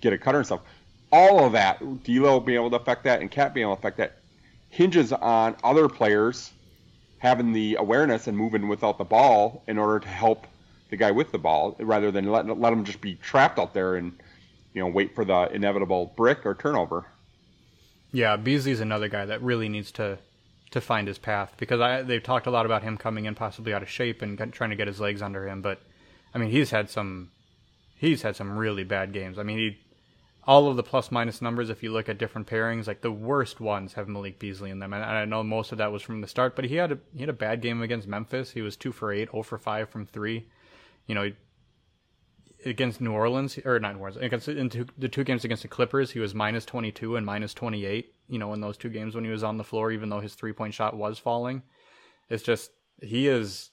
get 0.00 0.12
a 0.12 0.18
cutter 0.18 0.38
and 0.38 0.46
stuff. 0.46 0.60
All 1.12 1.44
of 1.44 1.52
that, 1.52 1.80
D'Lo 2.04 2.40
being 2.40 2.56
able 2.56 2.70
to 2.70 2.76
affect 2.76 3.04
that 3.04 3.20
and 3.20 3.30
Cat 3.30 3.54
being 3.54 3.66
able 3.66 3.76
to 3.76 3.80
affect 3.80 3.96
that, 3.98 4.19
hinges 4.70 5.12
on 5.12 5.56
other 5.62 5.88
players 5.88 6.52
having 7.18 7.52
the 7.52 7.76
awareness 7.76 8.26
and 8.26 8.36
moving 8.36 8.66
without 8.66 8.96
the 8.96 9.04
ball 9.04 9.62
in 9.68 9.78
order 9.78 10.00
to 10.00 10.08
help 10.08 10.46
the 10.88 10.96
guy 10.96 11.10
with 11.10 11.30
the 11.30 11.38
ball, 11.38 11.76
rather 11.78 12.10
than 12.10 12.30
let 12.30 12.46
let 12.58 12.72
him 12.72 12.84
just 12.84 13.00
be 13.00 13.14
trapped 13.16 13.58
out 13.58 13.74
there 13.74 13.94
and 13.94 14.18
you 14.74 14.80
know 14.80 14.88
wait 14.88 15.14
for 15.14 15.24
the 15.24 15.48
inevitable 15.52 16.12
brick 16.16 16.44
or 16.44 16.54
turnover. 16.54 17.04
Yeah, 18.12 18.36
Beasley's 18.36 18.80
another 18.80 19.08
guy 19.08 19.24
that 19.26 19.42
really 19.42 19.68
needs 19.68 19.92
to 19.92 20.18
to 20.72 20.80
find 20.80 21.06
his 21.06 21.18
path 21.18 21.54
because 21.58 21.80
I 21.80 22.02
they've 22.02 22.22
talked 22.22 22.46
a 22.46 22.50
lot 22.50 22.66
about 22.66 22.82
him 22.82 22.96
coming 22.96 23.26
in 23.26 23.34
possibly 23.34 23.72
out 23.72 23.82
of 23.82 23.88
shape 23.88 24.22
and 24.22 24.38
trying 24.52 24.70
to 24.70 24.76
get 24.76 24.88
his 24.88 25.00
legs 25.00 25.22
under 25.22 25.46
him, 25.46 25.62
but 25.62 25.80
I 26.34 26.38
mean 26.38 26.50
he's 26.50 26.70
had 26.70 26.90
some 26.90 27.30
he's 27.96 28.22
had 28.22 28.34
some 28.34 28.56
really 28.56 28.84
bad 28.84 29.12
games. 29.12 29.38
I 29.38 29.42
mean 29.42 29.58
he 29.58 29.78
all 30.44 30.68
of 30.68 30.76
the 30.76 30.82
plus 30.82 31.10
minus 31.10 31.42
numbers 31.42 31.70
if 31.70 31.82
you 31.82 31.92
look 31.92 32.08
at 32.08 32.18
different 32.18 32.46
pairings 32.46 32.86
like 32.86 33.02
the 33.02 33.12
worst 33.12 33.60
ones 33.60 33.92
have 33.92 34.08
Malik 34.08 34.38
Beasley 34.38 34.70
in 34.70 34.78
them 34.78 34.92
and 34.92 35.04
I 35.04 35.24
know 35.24 35.42
most 35.42 35.72
of 35.72 35.78
that 35.78 35.92
was 35.92 36.02
from 36.02 36.20
the 36.20 36.26
start, 36.26 36.56
but 36.56 36.64
he 36.64 36.76
had 36.76 36.92
a 36.92 36.98
he 37.14 37.20
had 37.20 37.28
a 37.28 37.34
bad 37.34 37.60
game 37.60 37.82
against 37.82 38.08
Memphis. 38.08 38.50
He 38.50 38.62
was 38.62 38.76
2 38.76 38.92
for 38.92 39.12
8, 39.12 39.30
0 39.30 39.42
for 39.42 39.58
5 39.58 39.88
from 39.88 40.06
3. 40.06 40.46
You 41.06 41.14
know, 41.14 41.30
against 42.64 43.00
New 43.00 43.12
Orleans 43.12 43.58
or 43.64 43.78
not 43.78 43.94
New 43.94 44.00
Orleans 44.00 44.22
against 44.22 44.48
in 44.48 44.70
the 44.98 45.08
two 45.08 45.24
games 45.24 45.44
against 45.44 45.62
the 45.62 45.68
Clippers, 45.68 46.10
he 46.10 46.18
was 46.18 46.34
minus 46.34 46.64
22 46.64 47.16
and 47.16 47.24
minus 47.24 47.54
28. 47.54 48.14
You 48.28 48.38
know, 48.38 48.52
in 48.52 48.60
those 48.60 48.76
two 48.76 48.90
games 48.90 49.14
when 49.14 49.24
he 49.24 49.30
was 49.30 49.42
on 49.42 49.56
the 49.56 49.64
floor, 49.64 49.90
even 49.90 50.08
though 50.08 50.20
his 50.20 50.34
three 50.34 50.52
point 50.52 50.74
shot 50.74 50.96
was 50.96 51.18
falling, 51.18 51.62
it's 52.28 52.42
just 52.42 52.70
he 53.02 53.28
is. 53.28 53.70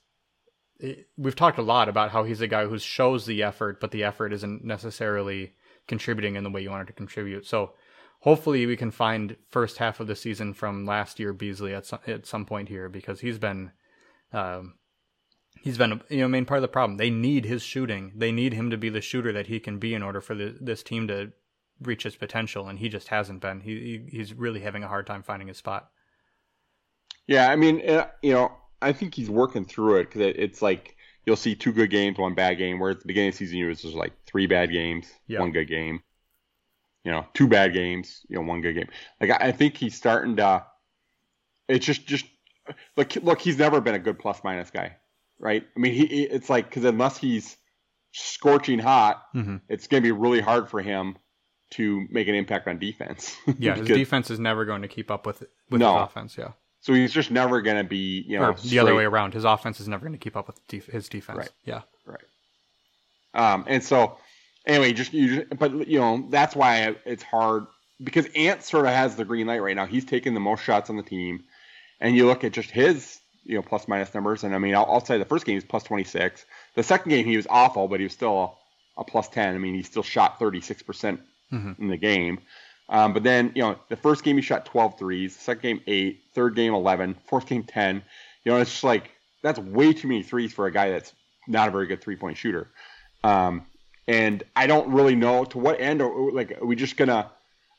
we've 1.18 1.36
talked 1.36 1.60
a 1.60 1.64
lot 1.64 1.90
about 1.90 2.12
how 2.12 2.24
he's 2.24 2.42
a 2.42 2.48
guy 2.48 2.66
who 2.66 2.78
shows 2.80 3.26
the 3.26 3.44
effort, 3.44 3.80
but 3.80 3.92
the 3.92 4.04
effort 4.04 4.34
isn't 4.34 4.64
necessarily 4.64 5.54
contributing 5.88 6.36
in 6.36 6.44
the 6.44 6.50
way 6.50 6.62
you 6.62 6.70
wanted 6.70 6.88
to 6.88 6.94
contribute. 6.94 7.46
So 7.46 7.74
hopefully 8.20 8.66
we 8.66 8.78
can 8.78 8.92
find 8.92 9.36
first 9.50 9.78
half 9.78 10.00
of 10.00 10.08
the 10.08 10.16
season 10.16 10.54
from 10.54 10.86
last 10.86 11.20
year 11.20 11.34
Beasley 11.34 11.74
at 11.74 11.86
some, 11.86 12.00
at 12.08 12.26
some 12.26 12.46
point 12.46 12.70
here 12.70 12.90
because 12.90 13.22
he's 13.22 13.38
been 13.38 13.72
um, 14.34 14.76
he's 15.62 15.78
been 15.78 16.02
you 16.10 16.20
know 16.20 16.28
main 16.28 16.46
part 16.46 16.60
of 16.60 16.64
the 16.64 16.68
problem. 16.68 16.98
They 16.98 17.10
need 17.10 17.46
his 17.46 17.62
shooting. 17.62 18.12
They 18.16 18.32
need 18.32 18.54
him 18.54 18.70
to 18.70 18.78
be 18.78 18.90
the 18.90 19.02
shooter 19.02 19.32
that 19.34 19.48
he 19.48 19.60
can 19.60 19.80
be 19.80 19.94
in 19.94 20.04
order 20.04 20.22
for 20.22 20.36
the, 20.36 20.58
this 20.60 20.84
team 20.84 21.08
to 21.08 21.32
reach 21.82 22.04
his 22.04 22.16
potential, 22.16 22.68
and 22.68 22.80
he 22.80 22.90
just 22.90 23.10
hasn't 23.10 23.42
been. 23.42 23.62
He, 23.62 23.80
he 24.10 24.18
he's 24.18 24.34
really 24.34 24.62
having 24.62 24.84
a 24.84 24.88
hard 24.88 25.08
time 25.08 25.24
finding 25.24 25.48
his 25.48 25.58
spot. 25.58 25.90
Yeah, 27.28 27.50
I 27.50 27.56
mean, 27.56 27.88
uh, 27.88 28.08
you 28.22 28.34
know, 28.34 28.52
I 28.82 28.94
think 28.94 29.16
he's 29.16 29.30
working 29.30 29.66
through 29.66 29.98
it 29.98 30.06
because 30.06 30.34
it's 30.36 30.62
like 30.62 30.97
you'll 31.28 31.36
see 31.36 31.54
two 31.54 31.72
good 31.72 31.92
games, 31.92 32.18
one 32.18 32.34
bad 32.34 32.58
game. 32.58 32.80
Where 32.80 32.90
at 32.90 33.02
the 33.02 33.08
beginning 33.08 33.30
of 33.30 33.36
the 33.36 33.46
season, 33.46 33.60
it 33.60 33.66
was 33.66 33.84
just 33.84 33.94
like 33.94 34.14
three 34.26 34.48
bad 34.48 34.72
games, 34.72 35.08
yeah. 35.28 35.40
one 35.40 35.52
good 35.52 35.68
game. 35.68 36.02
You 37.04 37.12
know, 37.12 37.26
two 37.36 37.48
bad 37.48 37.74
games, 37.74 38.26
you 38.28 38.38
know, 38.38 38.42
one 38.42 38.62
good 38.62 38.74
game. 38.74 38.90
Like 39.22 39.30
I, 39.30 39.50
I 39.50 39.52
think 39.52 39.78
he's 39.78 39.96
starting 39.96 40.38
to. 40.38 40.66
It's 41.68 41.86
just 41.86 42.08
just 42.08 42.26
look 42.96 43.16
look. 43.18 43.40
He's 43.40 43.60
never 43.60 43.80
been 43.80 43.94
a 43.94 44.00
good 44.00 44.18
plus 44.18 44.44
minus 44.44 44.72
guy 44.72 44.96
right? 45.40 45.64
I 45.76 45.80
mean, 45.80 45.94
he 45.94 46.24
it's 46.24 46.50
like 46.50 46.70
because 46.70 46.84
unless 46.84 47.18
he's 47.18 47.58
scorching 48.12 48.80
hot, 48.80 49.24
mm-hmm. 49.36 49.58
it's 49.70 49.88
going 49.88 50.04
to 50.04 50.08
be 50.08 50.12
really 50.12 50.42
hard 50.42 50.70
for 50.70 50.82
him 50.82 51.18
to 51.72 52.06
make 52.10 52.28
an 52.28 52.36
impact 52.36 52.68
on 52.68 52.80
defense. 52.80 53.36
yeah, 53.60 53.76
his 53.76 53.88
defense 53.88 54.30
is 54.30 54.40
never 54.40 54.66
going 54.66 54.82
to 54.82 54.88
keep 54.88 55.12
up 55.12 55.26
with 55.26 55.44
with 55.70 55.82
no. 55.82 55.94
his 55.94 56.04
offense. 56.04 56.38
Yeah. 56.38 56.52
So 56.88 56.94
he's 56.94 57.12
just 57.12 57.32
never 57.32 57.62
going 57.62 57.76
to 57.76 57.84
be, 57.84 58.24
you 58.26 58.40
know, 58.40 58.52
or 58.52 58.54
the 58.54 58.80
other 58.80 58.96
way 58.96 59.04
around. 59.04 59.34
His 59.34 59.44
offense 59.44 59.82
is 59.82 59.90
never 59.90 60.06
going 60.06 60.18
to 60.18 60.24
keep 60.24 60.38
up 60.38 60.48
with 60.48 60.66
def- 60.70 60.86
his 60.86 61.10
defense. 61.10 61.40
Right. 61.40 61.52
Yeah. 61.66 61.82
Right. 62.06 62.24
Um, 63.34 63.66
and 63.68 63.84
so, 63.84 64.16
anyway, 64.66 64.94
just 64.94 65.12
you, 65.12 65.36
just, 65.36 65.60
but 65.60 65.86
you 65.86 66.00
know, 66.00 66.26
that's 66.30 66.56
why 66.56 66.96
it's 67.04 67.24
hard 67.24 67.66
because 68.02 68.28
Ant 68.38 68.64
sort 68.64 68.86
of 68.86 68.94
has 68.94 69.18
the 69.18 69.26
green 69.26 69.48
light 69.48 69.62
right 69.62 69.76
now. 69.76 69.86
He's 69.86 70.06
taking 70.06 70.34
the 70.34 70.40
most 70.40 70.64
shots 70.64 70.90
on 70.90 70.96
the 70.96 71.04
team, 71.04 71.44
and 72.00 72.16
you 72.16 72.26
look 72.26 72.46
at 72.46 72.54
just 72.54 72.72
his 72.72 73.20
you 73.44 73.56
know 73.56 73.62
plus 73.64 73.90
minus 73.90 74.14
numbers. 74.14 74.46
And 74.46 74.56
I 74.56 74.58
mean, 74.58 74.74
I'll, 74.74 74.86
I'll 74.86 75.06
say 75.06 75.18
the 75.18 75.26
first 75.26 75.46
game 75.46 75.56
was 75.56 75.66
plus 75.66 75.84
26. 75.84 76.46
The 76.76 76.84
second 76.84 77.10
game 77.10 77.26
he 77.26 77.36
was 77.36 77.48
awful, 77.50 77.90
but 77.90 78.00
he 78.00 78.06
was 78.06 78.14
still 78.14 78.58
a, 78.96 79.02
a 79.02 79.04
plus 79.04 79.28
10. 79.28 79.56
I 79.56 79.58
mean, 79.58 79.76
he 79.76 79.84
still 79.84 80.04
shot 80.04 80.40
36 80.40 80.84
percent 80.84 81.20
mm-hmm. 81.52 81.82
in 81.82 81.90
the 81.90 81.98
game. 81.98 82.40
Um, 82.90 83.14
but 83.14 83.24
then 83.24 83.52
you 83.56 83.62
know 83.62 83.78
the 83.90 83.96
first 83.96 84.24
game 84.24 84.38
he 84.38 84.42
shot 84.42 84.66
12 84.66 84.98
threes, 84.98 85.36
second 85.36 85.62
game 85.62 85.82
eight, 85.88 86.22
third 86.34 86.56
game 86.56 86.74
11, 86.74 87.16
fourth 87.26 87.48
game 87.48 87.64
10. 87.64 88.02
You 88.44 88.52
know, 88.52 88.60
it's 88.60 88.72
just 88.72 88.84
like 88.84 89.12
that's 89.44 89.60
way 89.60 89.94
too 89.94 90.08
many 90.08 90.24
threes 90.24 90.54
for 90.54 90.68
a 90.68 90.72
guy 90.72 90.90
that's 90.92 91.14
not 91.48 91.68
a 91.68 91.72
very 91.72 91.88
good 91.88 92.02
three 92.02 92.16
point 92.16 92.38
shooter. 92.38 92.70
Um, 93.24 93.66
and 94.08 94.44
I 94.56 94.68
don't 94.68 94.90
really 94.92 95.16
know 95.16 95.44
to 95.46 95.58
what 95.58 95.82
end. 95.82 96.02
Or 96.02 96.32
like, 96.32 96.62
are 96.62 96.66
we 96.66 96.76
just 96.76 96.98
gonna? 96.98 97.30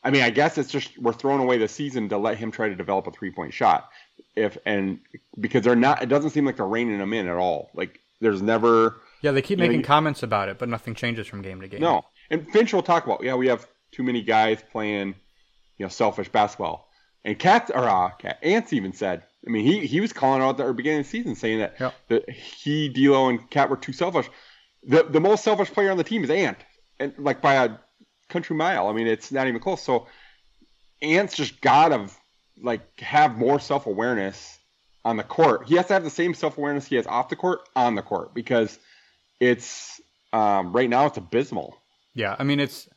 I 0.03 0.11
mean, 0.11 0.21
I 0.21 0.29
guess 0.29 0.57
it's 0.57 0.71
just 0.71 0.97
we're 0.97 1.13
throwing 1.13 1.41
away 1.41 1.57
the 1.57 1.67
season 1.67 2.09
to 2.09 2.17
let 2.17 2.37
him 2.37 2.51
try 2.51 2.69
to 2.69 2.75
develop 2.75 3.07
a 3.07 3.11
three 3.11 3.31
point 3.31 3.53
shot 3.53 3.89
if 4.35 4.57
and 4.65 4.99
because 5.39 5.63
they're 5.63 5.75
not. 5.75 6.01
It 6.01 6.09
doesn't 6.09 6.31
seem 6.31 6.45
like 6.45 6.57
they're 6.57 6.67
reining 6.67 6.97
them 6.97 7.13
in 7.13 7.27
at 7.27 7.35
all. 7.35 7.71
Like 7.73 7.99
there's 8.21 8.41
never. 8.41 9.01
Yeah, 9.21 9.31
they 9.31 9.41
keep 9.41 9.59
making 9.59 9.81
know, 9.81 9.87
comments 9.87 10.23
about 10.23 10.47
it, 10.47 10.57
but 10.57 10.69
nothing 10.69 10.95
changes 10.95 11.27
from 11.27 11.41
game 11.41 11.59
to 11.61 11.67
game. 11.67 11.81
No, 11.81 12.05
and 12.29 12.49
Finch 12.51 12.73
will 12.73 12.83
talk 12.83 13.05
about. 13.05 13.23
Yeah, 13.23 13.35
we 13.35 13.47
have 13.47 13.67
too 13.91 14.03
many 14.03 14.21
guys 14.21 14.63
playing, 14.71 15.15
you 15.77 15.85
know, 15.85 15.89
selfish 15.89 16.29
basketball. 16.29 16.89
And 17.25 17.37
Cat 17.37 17.69
or 17.73 17.83
uh, 17.83 18.09
Cat, 18.11 18.39
Ants 18.41 18.73
even 18.73 18.93
said. 18.93 19.23
I 19.45 19.49
mean, 19.49 19.65
he 19.65 19.85
he 19.85 20.01
was 20.01 20.13
calling 20.13 20.41
out 20.41 20.59
at 20.59 20.67
the 20.67 20.73
beginning 20.73 21.01
of 21.01 21.05
the 21.05 21.09
season 21.09 21.35
saying 21.35 21.59
that 21.59 21.75
yep. 21.79 21.93
that 22.07 22.29
he, 22.29 22.89
D'Lo, 22.89 23.29
and 23.29 23.49
Cat 23.49 23.69
were 23.69 23.77
too 23.77 23.93
selfish. 23.93 24.29
The 24.83 25.03
the 25.03 25.19
most 25.19 25.43
selfish 25.43 25.71
player 25.71 25.91
on 25.91 25.97
the 25.97 26.03
team 26.03 26.23
is 26.23 26.29
Ant, 26.29 26.57
and 26.99 27.13
like 27.17 27.41
by 27.41 27.55
a 27.55 27.77
country 28.29 28.55
mile. 28.55 28.87
I 28.87 28.93
mean, 28.93 29.07
it's 29.07 29.31
not 29.31 29.47
even 29.47 29.59
close. 29.59 29.81
So 29.81 30.07
Ant's 31.01 31.35
just 31.35 31.61
gotta 31.61 32.09
like 32.61 32.99
have 32.99 33.37
more 33.37 33.59
self 33.59 33.85
awareness 33.85 34.57
on 35.05 35.17
the 35.17 35.23
court. 35.23 35.67
He 35.67 35.75
has 35.75 35.87
to 35.87 35.93
have 35.93 36.03
the 36.03 36.09
same 36.09 36.33
self 36.33 36.57
awareness 36.57 36.85
he 36.85 36.95
has 36.95 37.07
off 37.07 37.29
the 37.29 37.35
court 37.35 37.61
on 37.75 37.95
the 37.95 38.01
court 38.01 38.33
because 38.33 38.79
it's 39.39 39.99
um, 40.33 40.73
right 40.73 40.89
now 40.89 41.05
it's 41.07 41.17
abysmal. 41.17 41.77
Yeah, 42.13 42.35
I 42.37 42.43
mean 42.43 42.59
it's. 42.59 42.87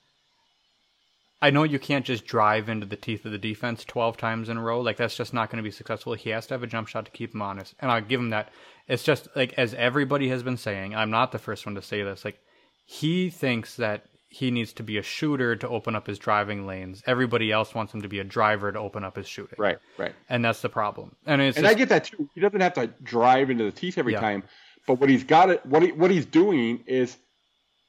I 1.42 1.50
know 1.50 1.64
you 1.64 1.80
can't 1.80 2.06
just 2.06 2.24
drive 2.24 2.68
into 2.68 2.86
the 2.86 2.96
teeth 2.96 3.24
of 3.24 3.32
the 3.32 3.38
defense 3.38 3.84
12 3.84 4.16
times 4.16 4.48
in 4.48 4.56
a 4.56 4.62
row. 4.62 4.80
Like 4.80 4.96
that's 4.96 5.16
just 5.16 5.34
not 5.34 5.50
going 5.50 5.56
to 5.56 5.68
be 5.68 5.72
successful. 5.72 6.14
He 6.14 6.30
has 6.30 6.46
to 6.46 6.54
have 6.54 6.62
a 6.62 6.68
jump 6.68 6.86
shot 6.86 7.04
to 7.06 7.10
keep 7.10 7.34
him 7.34 7.42
honest. 7.42 7.74
And 7.80 7.90
I'll 7.90 8.00
give 8.00 8.20
him 8.20 8.30
that. 8.30 8.50
It's 8.86 9.02
just 9.02 9.28
like 9.34 9.52
as 9.54 9.74
everybody 9.74 10.28
has 10.28 10.44
been 10.44 10.56
saying, 10.56 10.94
I'm 10.94 11.10
not 11.10 11.32
the 11.32 11.40
first 11.40 11.66
one 11.66 11.74
to 11.74 11.82
say 11.82 12.04
this. 12.04 12.24
Like 12.24 12.38
he 12.86 13.28
thinks 13.28 13.76
that 13.76 14.04
he 14.28 14.50
needs 14.50 14.72
to 14.74 14.82
be 14.84 14.96
a 14.98 15.02
shooter 15.02 15.56
to 15.56 15.68
open 15.68 15.96
up 15.96 16.06
his 16.06 16.18
driving 16.18 16.66
lanes. 16.66 17.02
Everybody 17.06 17.50
else 17.50 17.74
wants 17.74 17.92
him 17.92 18.02
to 18.02 18.08
be 18.08 18.20
a 18.20 18.24
driver 18.24 18.70
to 18.70 18.78
open 18.78 19.04
up 19.04 19.16
his 19.16 19.26
shooting. 19.26 19.56
Right, 19.58 19.78
right. 19.98 20.14
And 20.30 20.44
that's 20.44 20.62
the 20.62 20.70
problem. 20.70 21.16
And 21.26 21.42
it's 21.42 21.58
and 21.58 21.64
just, 21.64 21.74
I 21.74 21.78
get 21.78 21.88
that 21.90 22.04
too. 22.04 22.30
He 22.34 22.40
doesn't 22.40 22.60
have 22.60 22.74
to 22.74 22.86
drive 23.02 23.50
into 23.50 23.64
the 23.64 23.72
teeth 23.72 23.98
every 23.98 24.14
yeah. 24.14 24.20
time, 24.20 24.44
but 24.86 25.00
what 25.00 25.10
he's 25.10 25.24
got 25.24 25.50
it, 25.50 25.66
what 25.66 25.82
he, 25.82 25.92
what 25.92 26.10
he's 26.10 26.24
doing 26.24 26.82
is 26.86 27.16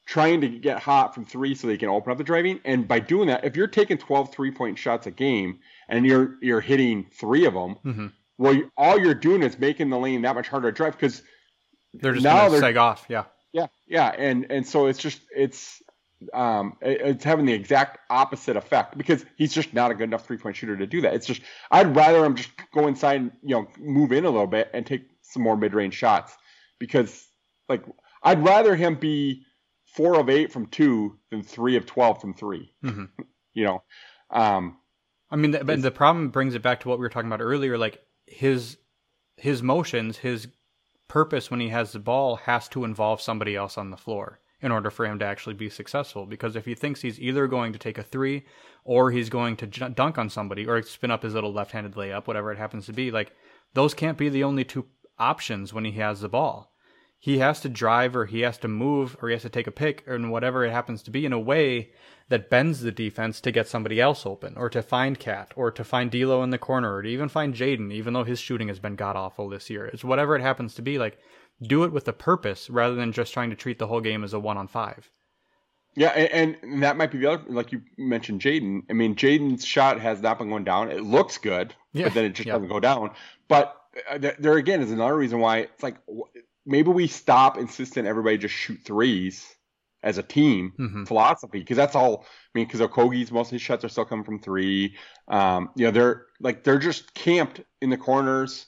trying 0.05 0.41
to 0.41 0.49
get 0.49 0.79
hot 0.79 1.13
from 1.13 1.25
three 1.25 1.55
so 1.55 1.67
they 1.67 1.77
can 1.77 1.89
open 1.89 2.11
up 2.11 2.17
the 2.17 2.23
driving. 2.23 2.59
And 2.65 2.87
by 2.87 2.99
doing 2.99 3.27
that, 3.27 3.45
if 3.45 3.55
you're 3.55 3.67
taking 3.67 3.97
12 3.97 4.33
three 4.33 4.51
point 4.51 4.77
shots 4.77 5.07
a 5.07 5.11
game 5.11 5.59
and 5.87 6.05
you're 6.05 6.37
you're 6.41 6.61
hitting 6.61 7.05
three 7.11 7.45
of 7.45 7.53
them, 7.53 7.75
mm-hmm. 7.85 8.07
well, 8.37 8.53
you, 8.53 8.71
all 8.77 8.99
you're 8.99 9.13
doing 9.13 9.43
is 9.43 9.57
making 9.59 9.89
the 9.89 9.97
lane 9.97 10.21
that 10.23 10.35
much 10.35 10.47
harder 10.49 10.71
to 10.71 10.75
drive 10.75 10.93
because 10.93 11.21
they're 11.93 12.13
just 12.13 12.23
now 12.23 12.49
they're 12.49 12.61
seg 12.61 12.77
off. 12.77 13.05
Yeah. 13.09 13.25
Yeah, 13.53 13.67
yeah, 13.87 14.07
and 14.17 14.47
and 14.49 14.65
so 14.65 14.87
it's 14.87 14.97
just 14.97 15.21
it's 15.35 15.83
um, 16.33 16.75
it's 16.81 17.23
having 17.23 17.45
the 17.45 17.53
exact 17.53 17.99
opposite 18.09 18.57
effect 18.57 18.97
because 18.97 19.25
he's 19.35 19.53
just 19.53 19.73
not 19.73 19.91
a 19.91 19.93
good 19.93 20.05
enough 20.05 20.25
three 20.25 20.37
point 20.37 20.55
shooter 20.55 20.75
to 20.77 20.87
do 20.87 21.01
that. 21.01 21.13
It's 21.13 21.27
just 21.27 21.41
I'd 21.69 21.95
rather 21.95 22.25
him 22.25 22.35
just 22.35 22.49
go 22.73 22.87
inside 22.87 23.21
and 23.21 23.31
you 23.43 23.55
know 23.55 23.67
move 23.77 24.11
in 24.11 24.25
a 24.25 24.29
little 24.29 24.47
bit 24.47 24.69
and 24.73 24.85
take 24.85 25.03
some 25.21 25.43
more 25.43 25.55
mid 25.55 25.73
range 25.73 25.93
shots 25.93 26.35
because 26.79 27.27
like 27.69 27.83
I'd 28.23 28.43
rather 28.43 28.75
him 28.75 28.95
be 28.95 29.45
four 29.93 30.19
of 30.19 30.29
eight 30.29 30.51
from 30.51 30.65
two 30.67 31.17
than 31.29 31.43
three 31.43 31.75
of 31.75 31.85
twelve 31.85 32.19
from 32.19 32.33
3 32.33 32.73
mm-hmm. 32.83 33.05
you 33.53 33.65
know, 33.65 33.83
um, 34.29 34.77
I 35.29 35.35
mean, 35.35 35.51
the, 35.51 35.63
but 35.63 35.81
the 35.81 35.91
problem 35.91 36.29
brings 36.29 36.53
it 36.53 36.61
back 36.61 36.81
to 36.81 36.89
what 36.89 36.99
we 36.99 37.03
were 37.03 37.09
talking 37.09 37.27
about 37.27 37.41
earlier. 37.41 37.77
Like 37.77 37.99
his 38.27 38.77
his 39.35 39.63
motions, 39.63 40.17
his 40.17 40.47
purpose 41.07 41.49
when 41.49 41.59
he 41.59 41.69
has 41.69 41.91
the 41.91 41.99
ball 41.99 42.35
has 42.37 42.67
to 42.69 42.83
involve 42.83 43.21
somebody 43.21 43.55
else 43.55 43.77
on 43.77 43.89
the 43.89 43.97
floor 43.97 44.39
in 44.61 44.71
order 44.71 44.89
for 44.89 45.05
him 45.05 45.19
to 45.19 45.25
actually 45.25 45.55
be 45.55 45.69
successful. 45.69 46.25
Because 46.25 46.55
if 46.55 46.65
he 46.65 46.75
thinks 46.75 47.01
he's 47.01 47.19
either 47.19 47.47
going 47.47 47.73
to 47.73 47.79
take 47.79 47.97
a 47.97 48.03
three 48.03 48.45
or 48.83 49.11
he's 49.11 49.29
going 49.29 49.57
to 49.57 49.67
j- 49.67 49.89
dunk 49.89 50.17
on 50.17 50.29
somebody 50.29 50.65
or 50.65 50.81
spin 50.83 51.11
up 51.11 51.23
his 51.23 51.33
little 51.33 51.51
left 51.51 51.71
handed 51.71 51.93
layup, 51.93 52.27
whatever 52.27 52.51
it 52.51 52.57
happens 52.57 52.85
to 52.85 52.93
be, 52.93 53.11
like 53.11 53.33
those 53.73 53.93
can't 53.93 54.17
be 54.17 54.29
the 54.29 54.43
only 54.43 54.63
two 54.63 54.85
options 55.17 55.73
when 55.73 55.85
he 55.85 55.93
has 55.93 56.21
the 56.21 56.29
ball. 56.29 56.72
He 57.23 57.37
has 57.37 57.61
to 57.61 57.69
drive 57.69 58.17
or 58.17 58.25
he 58.25 58.41
has 58.41 58.57
to 58.57 58.67
move 58.67 59.15
or 59.21 59.29
he 59.29 59.33
has 59.33 59.43
to 59.43 59.49
take 59.49 59.65
a 59.65 59.71
pick 59.71 60.05
or 60.09 60.19
whatever 60.27 60.65
it 60.65 60.71
happens 60.71 61.01
to 61.03 61.09
be 61.09 61.25
in 61.25 61.31
a 61.31 61.39
way 61.39 61.91
that 62.27 62.49
bends 62.49 62.81
the 62.81 62.91
defense 62.91 63.39
to 63.39 63.51
get 63.53 63.65
somebody 63.65 64.01
else 64.01 64.25
open 64.25 64.57
or 64.57 64.69
to 64.69 64.81
find 64.81 65.17
Cat 65.17 65.53
or 65.55 65.71
to 65.71 65.85
find 65.85 66.11
D'Lo 66.11 66.43
in 66.43 66.49
the 66.49 66.57
corner 66.57 66.93
or 66.93 67.01
to 67.01 67.07
even 67.07 67.29
find 67.29 67.55
Jaden, 67.55 67.93
even 67.93 68.11
though 68.11 68.25
his 68.25 68.41
shooting 68.41 68.67
has 68.67 68.79
been 68.79 68.97
god 68.97 69.15
awful 69.15 69.47
this 69.47 69.69
year. 69.69 69.85
It's 69.85 70.03
whatever 70.03 70.35
it 70.35 70.41
happens 70.41 70.73
to 70.73 70.81
be. 70.81 70.99
Like 70.99 71.17
do 71.61 71.85
it 71.85 71.93
with 71.93 72.05
a 72.09 72.11
purpose 72.11 72.69
rather 72.69 72.95
than 72.95 73.13
just 73.13 73.31
trying 73.31 73.51
to 73.51 73.55
treat 73.55 73.79
the 73.79 73.87
whole 73.87 74.01
game 74.01 74.25
as 74.25 74.33
a 74.33 74.39
one 74.39 74.57
on 74.57 74.67
five. 74.67 75.09
Yeah, 75.95 76.09
and, 76.09 76.57
and 76.61 76.83
that 76.83 76.97
might 76.97 77.11
be 77.11 77.19
the 77.19 77.31
other, 77.31 77.43
like 77.47 77.71
you 77.71 77.83
mentioned, 77.97 78.41
Jaden. 78.41 78.81
I 78.89 78.93
mean, 78.93 79.15
Jaden's 79.15 79.63
shot 79.63 80.01
has 80.01 80.21
not 80.21 80.39
been 80.39 80.49
going 80.49 80.65
down. 80.65 80.91
It 80.91 81.03
looks 81.03 81.37
good, 81.37 81.73
yeah. 81.93 82.05
but 82.05 82.15
then 82.15 82.25
it 82.25 82.33
just 82.33 82.47
yeah. 82.47 82.53
doesn't 82.53 82.67
go 82.67 82.81
down. 82.81 83.11
But 83.47 83.77
uh, 84.09 84.17
there 84.39 84.57
again 84.57 84.81
is 84.81 84.91
another 84.91 85.15
reason 85.15 85.39
why 85.39 85.59
it's 85.59 85.83
like 85.83 85.95
maybe 86.65 86.91
we 86.91 87.07
stop 87.07 87.57
insisting 87.57 88.05
everybody 88.05 88.37
just 88.37 88.55
shoot 88.55 88.79
threes 88.83 89.45
as 90.03 90.17
a 90.17 90.23
team 90.23 90.73
mm-hmm. 90.77 91.03
philosophy 91.05 91.59
because 91.59 91.77
that's 91.77 91.95
all. 91.95 92.25
I 92.25 92.59
mean, 92.59 92.67
because 92.67 92.81
Okogie's 92.81 93.31
most 93.31 93.47
of 93.47 93.53
his 93.53 93.61
shots 93.61 93.83
are 93.83 93.89
still 93.89 94.05
coming 94.05 94.25
from 94.25 94.39
three. 94.39 94.95
Um, 95.27 95.69
you 95.75 95.85
know, 95.85 95.91
they're 95.91 96.25
like 96.39 96.63
they're 96.63 96.79
just 96.79 97.13
camped 97.13 97.61
in 97.81 97.89
the 97.89 97.97
corners, 97.97 98.67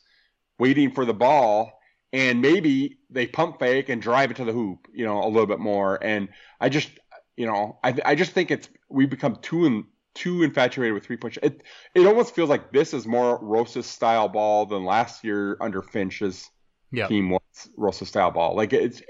waiting 0.57 0.91
for 0.91 1.05
the 1.05 1.13
ball, 1.13 1.79
and 2.13 2.41
maybe 2.41 2.99
they 3.09 3.27
pump 3.27 3.59
fake 3.59 3.89
and 3.89 4.01
drive 4.01 4.31
it 4.31 4.37
to 4.37 4.45
the 4.45 4.53
hoop. 4.53 4.87
You 4.93 5.05
know, 5.05 5.23
a 5.23 5.27
little 5.27 5.47
bit 5.47 5.59
more. 5.59 6.01
And 6.01 6.29
I 6.59 6.69
just, 6.69 6.89
you 7.35 7.45
know, 7.45 7.79
I 7.83 7.95
I 8.05 8.15
just 8.15 8.31
think 8.31 8.49
it's 8.49 8.69
we 8.89 9.05
become 9.05 9.35
too 9.41 9.65
in, 9.65 9.85
too 10.13 10.41
infatuated 10.43 10.93
with 10.93 11.05
three 11.05 11.17
point. 11.17 11.37
It 11.43 11.63
it 11.93 12.07
almost 12.07 12.33
feels 12.33 12.49
like 12.49 12.71
this 12.71 12.93
is 12.93 13.05
more 13.05 13.37
Rosas 13.41 13.85
style 13.85 14.29
ball 14.29 14.65
than 14.65 14.85
last 14.85 15.23
year 15.23 15.57
under 15.59 15.81
Finch's 15.81 16.49
yep. 16.95 17.09
team 17.09 17.29
was 17.29 17.41
Russell 17.77 18.07
style 18.07 18.31
ball. 18.31 18.55
Like 18.55 18.73
it's 18.73 19.01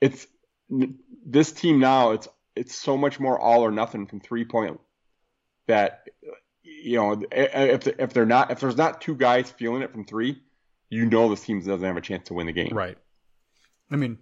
it's 0.00 0.26
this 1.24 1.52
team 1.52 1.78
now. 1.78 2.12
It's 2.12 2.28
it's 2.54 2.74
so 2.74 2.96
much 2.96 3.20
more 3.20 3.38
all 3.38 3.62
or 3.62 3.70
nothing 3.70 4.06
from 4.06 4.20
three 4.20 4.44
point 4.44 4.80
that 5.66 6.08
you 6.62 6.96
know 6.96 7.22
if 7.32 7.86
if 7.86 8.12
they're 8.12 8.26
not 8.26 8.50
if 8.50 8.60
there's 8.60 8.76
not 8.76 9.00
two 9.00 9.14
guys 9.14 9.50
feeling 9.50 9.82
it 9.82 9.92
from 9.92 10.04
three, 10.04 10.42
you 10.90 11.06
know 11.06 11.28
this 11.28 11.42
team 11.42 11.60
doesn't 11.60 11.82
have 11.82 11.96
a 11.96 12.00
chance 12.00 12.28
to 12.28 12.34
win 12.34 12.46
the 12.46 12.52
game. 12.52 12.72
Right. 12.72 12.98
I 13.90 13.96
mean, 13.96 14.18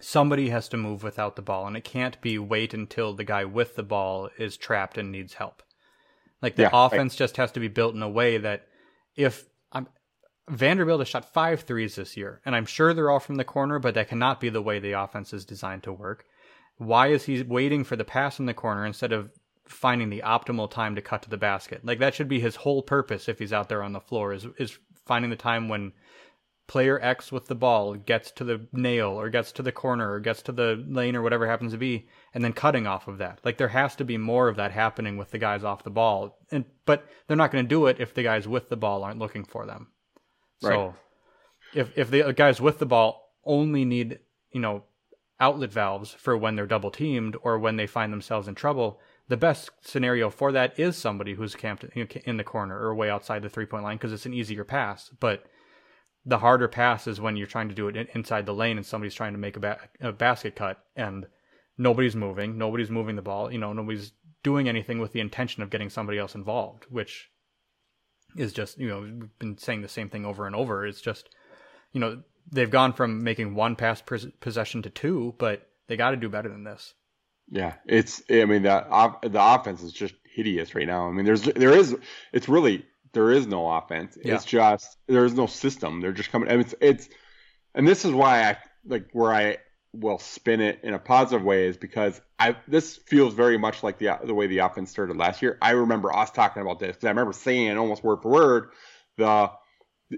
somebody 0.00 0.50
has 0.50 0.68
to 0.68 0.76
move 0.76 1.02
without 1.02 1.36
the 1.36 1.42
ball, 1.42 1.66
and 1.66 1.76
it 1.76 1.84
can't 1.84 2.20
be 2.20 2.38
wait 2.38 2.74
until 2.74 3.14
the 3.14 3.24
guy 3.24 3.44
with 3.44 3.76
the 3.76 3.82
ball 3.82 4.28
is 4.38 4.56
trapped 4.56 4.98
and 4.98 5.10
needs 5.10 5.34
help. 5.34 5.62
Like 6.42 6.56
the 6.56 6.62
yeah, 6.64 6.70
offense 6.72 7.16
just 7.16 7.38
has 7.38 7.52
to 7.52 7.60
be 7.60 7.68
built 7.68 7.94
in 7.94 8.02
a 8.02 8.08
way 8.08 8.36
that 8.36 8.66
if 9.16 9.46
I'm 9.72 9.88
Vanderbilt 10.48 11.00
has 11.00 11.08
shot 11.08 11.32
five 11.32 11.60
threes 11.62 11.96
this 11.96 12.16
year, 12.16 12.40
and 12.44 12.54
I'm 12.54 12.66
sure 12.66 12.92
they're 12.92 13.10
all 13.10 13.20
from 13.20 13.36
the 13.36 13.44
corner, 13.44 13.78
but 13.78 13.94
that 13.94 14.08
cannot 14.08 14.40
be 14.40 14.50
the 14.50 14.62
way 14.62 14.78
the 14.78 14.92
offense 14.92 15.32
is 15.32 15.44
designed 15.44 15.82
to 15.84 15.92
work. 15.92 16.26
Why 16.76 17.08
is 17.08 17.24
he 17.24 17.42
waiting 17.42 17.84
for 17.84 17.96
the 17.96 18.04
pass 18.04 18.38
in 18.38 18.46
the 18.46 18.54
corner 18.54 18.84
instead 18.84 19.12
of 19.12 19.30
finding 19.64 20.10
the 20.10 20.22
optimal 20.24 20.70
time 20.70 20.94
to 20.96 21.02
cut 21.02 21.22
to 21.22 21.30
the 21.30 21.38
basket? 21.38 21.84
Like 21.84 21.98
that 22.00 22.14
should 22.14 22.28
be 22.28 22.40
his 22.40 22.56
whole 22.56 22.82
purpose 22.82 23.28
if 23.28 23.38
he's 23.38 23.52
out 23.52 23.68
there 23.68 23.82
on 23.82 23.92
the 23.92 24.00
floor 24.00 24.32
is 24.32 24.46
is 24.58 24.78
finding 25.06 25.30
the 25.30 25.36
time 25.36 25.68
when 25.68 25.92
player 26.66 26.98
X 27.02 27.30
with 27.30 27.46
the 27.46 27.54
ball 27.54 27.94
gets 27.94 28.30
to 28.32 28.44
the 28.44 28.66
nail 28.72 29.08
or 29.08 29.28
gets 29.28 29.52
to 29.52 29.62
the 29.62 29.72
corner 29.72 30.12
or 30.12 30.20
gets 30.20 30.42
to 30.42 30.52
the 30.52 30.82
lane 30.88 31.14
or 31.14 31.22
whatever 31.22 31.46
happens 31.46 31.72
to 31.72 31.78
be, 31.78 32.08
and 32.32 32.42
then 32.42 32.52
cutting 32.52 32.86
off 32.86 33.08
of 33.08 33.18
that. 33.18 33.38
Like 33.44 33.58
there 33.58 33.68
has 33.68 33.96
to 33.96 34.04
be 34.04 34.18
more 34.18 34.48
of 34.48 34.56
that 34.56 34.72
happening 34.72 35.16
with 35.16 35.30
the 35.30 35.38
guys 35.38 35.64
off 35.64 35.84
the 35.84 35.90
ball, 35.90 36.38
and 36.50 36.64
but 36.84 37.06
they're 37.26 37.36
not 37.36 37.50
going 37.50 37.64
to 37.64 37.68
do 37.68 37.86
it 37.86 38.00
if 38.00 38.14
the 38.14 38.22
guys 38.22 38.48
with 38.48 38.68
the 38.68 38.76
ball 38.76 39.04
aren't 39.04 39.18
looking 39.18 39.44
for 39.44 39.66
them. 39.66 39.88
Right. 40.62 40.72
So 40.72 40.94
if 41.74 41.96
if 41.96 42.10
the 42.10 42.32
guys 42.32 42.60
with 42.60 42.78
the 42.78 42.86
ball 42.86 43.32
only 43.44 43.84
need 43.84 44.20
you 44.52 44.60
know 44.60 44.84
outlet 45.40 45.72
valves 45.72 46.12
for 46.12 46.36
when 46.36 46.56
they're 46.56 46.66
double 46.66 46.90
teamed 46.90 47.36
or 47.42 47.58
when 47.58 47.76
they 47.76 47.86
find 47.86 48.12
themselves 48.12 48.48
in 48.48 48.54
trouble. 48.54 49.00
The 49.28 49.36
best 49.36 49.70
scenario 49.80 50.30
for 50.30 50.52
that 50.52 50.78
is 50.78 50.96
somebody 50.96 51.34
who's 51.34 51.54
camped 51.54 51.84
in 51.84 52.36
the 52.36 52.44
corner 52.44 52.78
or 52.78 52.94
way 52.94 53.10
outside 53.10 53.42
the 53.42 53.48
three 53.48 53.66
point 53.66 53.82
line 53.82 53.96
because 53.96 54.12
it's 54.12 54.26
an 54.26 54.34
easier 54.34 54.64
pass. 54.64 55.10
But 55.18 55.46
the 56.26 56.38
harder 56.38 56.68
pass 56.68 57.06
is 57.06 57.20
when 57.20 57.36
you're 57.36 57.46
trying 57.46 57.68
to 57.68 57.74
do 57.74 57.88
it 57.88 58.08
inside 58.14 58.46
the 58.46 58.54
lane 58.54 58.76
and 58.76 58.86
somebody's 58.86 59.14
trying 59.14 59.32
to 59.32 59.38
make 59.38 59.56
a, 59.56 59.60
ba- 59.60 59.88
a 60.00 60.12
basket 60.12 60.56
cut 60.56 60.82
and 60.94 61.26
nobody's 61.76 62.16
moving, 62.16 62.56
nobody's 62.56 62.90
moving 62.90 63.16
the 63.16 63.22
ball, 63.22 63.52
you 63.52 63.58
know, 63.58 63.72
nobody's 63.72 64.12
doing 64.42 64.68
anything 64.68 64.98
with 65.00 65.12
the 65.12 65.20
intention 65.20 65.62
of 65.62 65.70
getting 65.70 65.90
somebody 65.90 66.18
else 66.18 66.34
involved, 66.34 66.86
which 66.88 67.30
is 68.36 68.52
just, 68.52 68.78
you 68.78 68.88
know, 68.88 69.00
we've 69.00 69.38
been 69.38 69.58
saying 69.58 69.82
the 69.82 69.88
same 69.88 70.08
thing 70.08 70.24
over 70.24 70.46
and 70.46 70.56
over. 70.56 70.86
It's 70.86 71.00
just, 71.00 71.28
you 71.92 72.00
know, 72.00 72.22
they've 72.50 72.70
gone 72.70 72.92
from 72.92 73.22
making 73.22 73.54
one 73.54 73.76
pass 73.76 74.02
possession 74.40 74.82
to 74.82 74.90
two, 74.90 75.34
but 75.38 75.68
they 75.88 75.96
got 75.96 76.10
to 76.10 76.16
do 76.16 76.28
better 76.28 76.48
than 76.48 76.64
this. 76.64 76.94
Yeah, 77.50 77.74
it's. 77.86 78.22
I 78.30 78.46
mean, 78.46 78.62
the 78.62 79.16
the 79.22 79.42
offense 79.42 79.82
is 79.82 79.92
just 79.92 80.14
hideous 80.24 80.74
right 80.74 80.86
now. 80.86 81.08
I 81.08 81.12
mean, 81.12 81.26
there's 81.26 81.42
there 81.42 81.76
is. 81.76 81.94
It's 82.32 82.48
really 82.48 82.86
there 83.12 83.30
is 83.30 83.46
no 83.46 83.70
offense. 83.70 84.16
Yeah. 84.22 84.34
It's 84.34 84.44
just 84.44 84.96
there 85.06 85.24
is 85.24 85.34
no 85.34 85.46
system. 85.46 86.00
They're 86.00 86.12
just 86.12 86.30
coming. 86.30 86.48
And 86.48 86.60
it's 86.60 86.74
it's, 86.80 87.08
and 87.74 87.86
this 87.86 88.04
is 88.04 88.12
why 88.12 88.50
I 88.50 88.56
like 88.86 89.08
where 89.12 89.32
I 89.32 89.58
will 89.94 90.18
spin 90.18 90.60
it 90.60 90.80
in 90.82 90.92
a 90.92 90.98
positive 90.98 91.44
way 91.44 91.66
is 91.68 91.76
because 91.76 92.20
I 92.38 92.56
this 92.66 92.96
feels 92.96 93.32
very 93.34 93.56
much 93.56 93.82
like 93.82 93.98
the 93.98 94.18
the 94.24 94.34
way 94.34 94.46
the 94.46 94.58
offense 94.58 94.90
started 94.90 95.16
last 95.16 95.40
year. 95.40 95.56
I 95.62 95.70
remember 95.70 96.14
us 96.14 96.30
talking 96.30 96.62
about 96.62 96.80
this 96.80 96.96
because 96.96 97.04
I 97.04 97.10
remember 97.10 97.32
saying 97.32 97.76
almost 97.78 98.02
word 98.02 98.22
for 98.22 98.30
word 98.30 98.70
the 99.16 99.50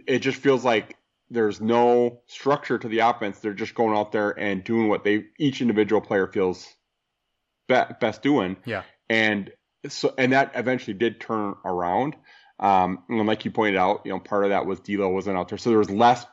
it 0.06 0.20
just 0.20 0.38
feels 0.38 0.64
like 0.64 0.96
there's 1.30 1.60
no 1.60 2.22
structure 2.26 2.78
to 2.78 2.88
the 2.88 3.00
offense. 3.00 3.40
They're 3.40 3.52
just 3.52 3.74
going 3.74 3.96
out 3.96 4.12
there 4.12 4.30
and 4.30 4.62
doing 4.62 4.88
what 4.88 5.04
they 5.04 5.26
each 5.38 5.60
individual 5.60 6.00
player 6.00 6.26
feels 6.26 6.66
be, 7.68 7.82
best 8.00 8.22
doing. 8.22 8.56
Yeah. 8.64 8.82
And 9.10 9.50
so 9.88 10.14
and 10.16 10.32
that 10.32 10.52
eventually 10.54 10.94
did 10.94 11.20
turn 11.20 11.54
around. 11.64 12.16
Um, 12.58 13.04
and 13.08 13.26
like 13.26 13.44
you 13.44 13.50
pointed 13.50 13.76
out, 13.76 14.02
you 14.04 14.12
know, 14.12 14.20
part 14.20 14.44
of 14.44 14.50
that 14.50 14.66
was 14.66 14.80
D'Lo 14.80 15.10
wasn't 15.10 15.36
out 15.36 15.48
there, 15.48 15.58
so 15.58 15.68
there 15.68 15.78
was 15.78 15.90
less, 15.90 16.24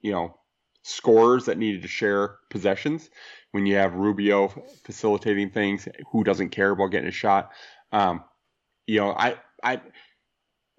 you 0.00 0.12
know, 0.12 0.38
scorers 0.84 1.46
that 1.46 1.58
needed 1.58 1.82
to 1.82 1.88
share 1.88 2.38
possessions. 2.50 3.10
When 3.50 3.66
you 3.66 3.76
have 3.76 3.94
Rubio 3.94 4.48
facilitating 4.84 5.50
things, 5.50 5.88
who 6.10 6.24
doesn't 6.24 6.50
care 6.50 6.70
about 6.70 6.88
getting 6.88 7.08
a 7.08 7.12
shot? 7.12 7.52
Um, 7.92 8.24
you 8.86 9.00
know, 9.00 9.10
I, 9.10 9.36
I, 9.62 9.80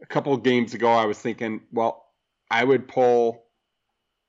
a 0.01 0.05
couple 0.05 0.33
of 0.33 0.43
games 0.43 0.73
ago, 0.73 0.89
I 0.89 1.05
was 1.05 1.17
thinking, 1.17 1.61
well, 1.71 2.05
I 2.51 2.63
would 2.63 2.87
pull 2.87 3.45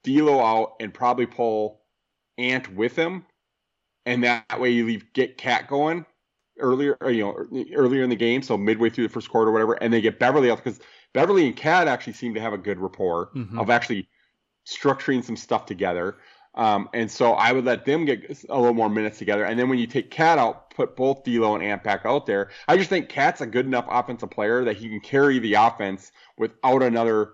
D'Lo 0.04 0.40
out 0.40 0.74
and 0.80 0.94
probably 0.94 1.26
pull 1.26 1.82
Ant 2.38 2.74
with 2.74 2.96
him, 2.96 3.26
and 4.06 4.24
that 4.24 4.60
way 4.60 4.70
you 4.70 4.86
leave 4.86 5.12
get 5.12 5.36
Cat 5.36 5.66
going 5.68 6.06
earlier, 6.58 6.96
you 7.10 7.22
know, 7.22 7.64
earlier 7.74 8.02
in 8.02 8.10
the 8.10 8.16
game, 8.16 8.42
so 8.42 8.56
midway 8.56 8.88
through 8.88 9.08
the 9.08 9.12
first 9.12 9.28
quarter, 9.28 9.50
or 9.50 9.52
whatever, 9.52 9.74
and 9.74 9.92
they 9.92 10.00
get 10.00 10.18
Beverley 10.20 10.50
out 10.50 10.62
because 10.62 10.80
Beverley 11.12 11.46
and 11.46 11.56
Cat 11.56 11.88
actually 11.88 12.12
seem 12.12 12.32
to 12.34 12.40
have 12.40 12.52
a 12.52 12.58
good 12.58 12.78
rapport 12.78 13.30
mm-hmm. 13.34 13.58
of 13.58 13.68
actually 13.68 14.08
structuring 14.66 15.24
some 15.24 15.36
stuff 15.36 15.66
together. 15.66 16.16
Um, 16.54 16.88
and 16.94 17.10
so 17.10 17.32
I 17.32 17.52
would 17.52 17.64
let 17.66 17.84
them 17.84 18.06
get 18.06 18.44
a 18.48 18.58
little 18.58 18.74
more 18.74 18.88
minutes 18.88 19.18
together. 19.18 19.44
And 19.44 19.58
then 19.58 19.68
when 19.68 19.78
you 19.78 19.86
take 19.86 20.10
Cat 20.10 20.38
out, 20.38 20.70
put 20.70 20.96
both 20.96 21.22
D'Lo 21.22 21.54
and 21.54 21.62
Ant 21.62 21.84
back 21.84 22.06
out 22.06 22.24
there. 22.24 22.50
I 22.66 22.78
just 22.78 22.88
think 22.88 23.10
Cat's 23.10 23.42
a 23.42 23.46
good 23.46 23.66
enough 23.66 23.86
offensive 23.90 24.30
player 24.30 24.64
that 24.64 24.76
he 24.76 24.88
can 24.88 25.00
carry 25.00 25.38
the 25.38 25.54
offense 25.54 26.12
without 26.38 26.82
another 26.82 27.32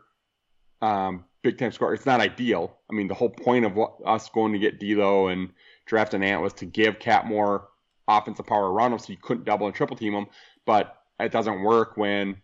um, 0.81 1.25
big 1.43 1.57
time 1.57 1.71
scorer. 1.71 1.95
It's 1.95 2.07
not 2.07 2.21
ideal. 2.21 2.77
I 2.91 2.95
mean, 2.95 3.07
the 3.07 3.15
whole 3.15 3.31
point 3.31 3.65
of 3.65 3.77
what, 3.77 3.95
us 4.05 4.29
going 4.29 4.53
to 4.55 4.59
get 4.59 4.81
D'Lo 4.81 5.29
and 5.29 5.51
drafting 5.87 6.25
Ant 6.25 6.43
was 6.43 6.53
to 6.55 6.67
give 6.67 6.99
Cat 6.99 7.27
more 7.27 7.69
offensive 8.09 8.47
power 8.47 8.73
around 8.73 8.93
him 8.93 8.99
so 8.99 9.13
you 9.13 9.19
couldn't 9.23 9.45
double 9.45 9.67
and 9.67 9.75
triple 9.75 9.97
team 9.97 10.15
him. 10.15 10.27
But 10.67 10.97
it 11.21 11.31
doesn't 11.31 11.63
work 11.63 11.97
when 11.97 12.42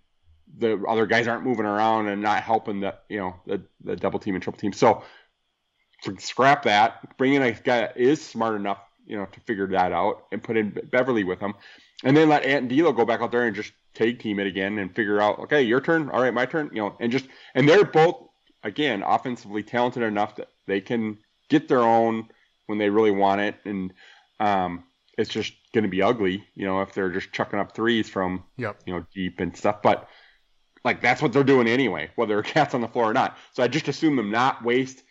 the 0.57 0.82
other 0.88 1.07
guys 1.07 1.28
aren't 1.28 1.44
moving 1.44 1.66
around 1.66 2.09
and 2.09 2.22
not 2.22 2.42
helping 2.42 2.80
the 2.80 2.94
you 3.09 3.18
know 3.18 3.34
the, 3.46 3.62
the 3.84 3.96
double 3.96 4.18
team 4.18 4.34
and 4.34 4.42
triple 4.42 4.61
team. 4.61 4.72
So 4.72 5.03
scrap 6.18 6.64
that. 6.64 7.16
Bring 7.16 7.34
in 7.34 7.42
a 7.42 7.53
guy 7.53 7.80
that 7.80 7.96
is 7.96 8.24
smart 8.24 8.57
enough 8.57 8.78
you 9.07 9.16
know 9.16 9.26
to 9.26 9.40
figure 9.40 9.66
that 9.68 9.92
out 9.92 10.26
and 10.32 10.42
put 10.42 10.57
in 10.57 10.78
Beverley 10.90 11.24
with 11.24 11.40
him, 11.40 11.55
and 12.05 12.16
then 12.16 12.28
let 12.28 12.44
Ant 12.44 12.62
and 12.62 12.68
D'Lo 12.70 12.92
go 12.92 13.05
back 13.05 13.20
out 13.20 13.32
there 13.32 13.46
and 13.46 13.57
just 13.57 13.72
tag 13.94 14.20
team 14.20 14.38
it 14.38 14.46
again 14.46 14.78
and 14.78 14.94
figure 14.94 15.20
out 15.20 15.38
okay 15.40 15.62
your 15.62 15.80
turn, 15.80 16.11
all 16.11 16.22
right 16.22 16.34
my 16.34 16.46
turn, 16.46 16.70
you 16.72 16.80
know, 16.80 16.96
and 17.01 17.12
just 17.12 17.26
and 17.55 17.68
they're 17.68 17.84
both 17.84 18.28
again 18.62 19.03
offensively 19.03 19.62
talented 19.62 20.03
enough 20.03 20.36
that 20.36 20.49
they 20.66 20.80
can 20.80 21.18
get 21.49 21.68
their 21.68 21.80
own 21.80 22.28
when 22.66 22.78
they 22.78 22.90
really 22.90 23.11
want 23.11 23.40
it 23.40 23.57
and 23.64 23.92
um, 24.40 24.84
it's 25.16 25.30
just 25.30 25.53
going 25.74 25.82
to 25.82 25.90
be 25.90 26.01
ugly, 26.01 26.44
you 26.55 26.64
know, 26.64 26.80
if 26.80 26.94
they're 26.94 27.11
just 27.11 27.32
chucking 27.32 27.59
up 27.59 27.74
threes 27.74 28.09
from, 28.09 28.44
yep. 28.57 28.80
you 28.86 28.94
know, 28.94 29.05
deep 29.12 29.40
and 29.40 29.57
stuff. 29.57 29.82
But 29.82 30.09
like 30.84 31.00
that's 31.00 31.22
what 31.22 31.32
they're 31.32 31.44
doing 31.44 31.68
anyway, 31.68 32.10
whether 32.16 32.42
Cat's 32.42 32.74
on 32.74 32.80
the 32.80 32.88
floor 32.88 33.10
or 33.10 33.12
not. 33.12 33.36
So 33.52 33.62
I 33.62 33.68
just 33.68 33.88
assume 33.88 34.16
them 34.16 34.30
not 34.30 34.64
waste 34.64 35.02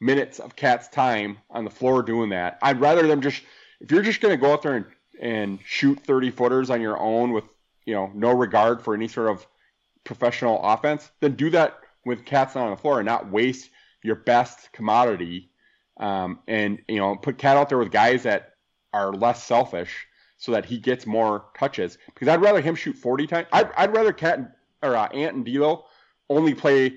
minutes 0.00 0.38
of 0.38 0.56
Cat's 0.56 0.88
time 0.88 1.38
on 1.50 1.64
the 1.64 1.70
floor 1.70 2.02
doing 2.02 2.30
that. 2.30 2.58
I'd 2.62 2.80
rather 2.80 3.06
them 3.06 3.20
just, 3.20 3.42
if 3.80 3.90
you're 3.90 4.02
just 4.02 4.20
going 4.20 4.36
to 4.36 4.40
go 4.40 4.52
out 4.52 4.62
there 4.62 4.74
and, 4.74 4.86
and 5.20 5.58
shoot 5.64 6.00
30 6.00 6.30
footers 6.30 6.70
on 6.70 6.80
your 6.80 6.98
own 6.98 7.32
with, 7.32 7.44
you 7.84 7.94
know, 7.94 8.10
no 8.14 8.32
regard 8.32 8.82
for 8.82 8.94
any 8.94 9.08
sort 9.08 9.30
of 9.30 9.46
professional 10.04 10.60
offense, 10.62 11.10
then 11.20 11.34
do 11.34 11.50
that 11.50 11.78
with 12.04 12.24
Cat's 12.24 12.56
on 12.56 12.70
the 12.70 12.76
floor 12.76 13.00
and 13.00 13.06
not 13.06 13.30
waste 13.30 13.70
your 14.02 14.16
best 14.16 14.70
commodity. 14.72 15.50
Um, 15.98 16.40
and, 16.46 16.82
you 16.88 16.98
know, 16.98 17.16
put 17.16 17.38
Cat 17.38 17.56
out 17.56 17.68
there 17.68 17.78
with 17.78 17.90
guys 17.90 18.24
that 18.24 18.54
are 18.92 19.12
less 19.12 19.42
selfish 19.42 20.06
so 20.36 20.52
that 20.52 20.66
he 20.66 20.78
gets 20.78 21.06
more 21.06 21.46
touches. 21.58 21.96
Because 22.06 22.28
I'd 22.28 22.42
rather 22.42 22.60
him 22.60 22.74
shoot 22.74 22.96
40 22.96 23.26
times. 23.26 23.48
I'd, 23.52 23.70
I'd 23.76 23.94
rather 23.94 24.12
Cat 24.12 24.55
or 24.82 24.96
uh, 24.96 25.06
Ant 25.08 25.36
and 25.36 25.44
D'Lo 25.44 25.84
only 26.28 26.54
play 26.54 26.94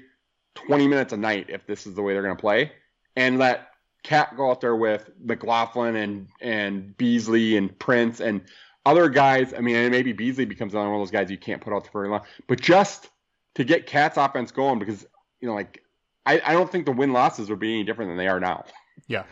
20 0.56 0.88
minutes 0.88 1.14
a 1.14 1.18
night 1.18 1.48
if 1.50 1.66
this 1.66 1.88
is 1.88 1.96
the 1.96 2.02
way 2.02 2.14
they're 2.14 2.24
going 2.24 2.36
to 2.36 2.42
play, 2.42 2.72
and 3.16 3.38
let 3.38 3.68
Cat 4.04 4.36
go 4.38 4.50
out 4.50 4.62
there 4.62 4.76
with 4.76 5.10
McLaughlin 5.22 5.96
and 5.96 6.28
and 6.42 6.96
Beasley 6.98 7.58
and 7.58 7.78
Prince 7.80 8.20
and 8.22 8.42
other 8.86 9.10
guys. 9.10 9.54
I 9.54 9.62
mean, 9.62 9.92
maybe 9.92 10.14
Beasley 10.14 10.46
becomes 10.46 10.74
another 10.74 10.90
one 10.90 11.00
of 11.00 11.02
those 11.02 11.12
guys 11.12 11.30
you 11.30 11.38
can't 11.38 11.62
put 11.62 11.74
out 11.74 11.84
the 11.84 11.92
very 11.92 12.10
long, 12.10 12.22
but 12.48 12.60
just 12.60 13.10
to 13.56 13.64
get 13.64 13.88
Cat's 13.88 14.18
offense 14.18 14.52
going 14.52 14.80
because 14.80 15.06
you 15.42 15.48
know, 15.48 15.54
like 15.54 15.84
I, 16.26 16.42
I 16.46 16.54
don't 16.54 16.72
think 16.72 16.86
the 16.86 16.92
win 16.92 17.12
losses 17.12 17.50
would 17.50 17.60
be 17.60 17.74
any 17.74 17.84
different 17.84 18.10
than 18.10 18.18
they 18.18 18.28
are 18.28 18.40
now. 18.40 18.66
Yeah. 19.08 19.24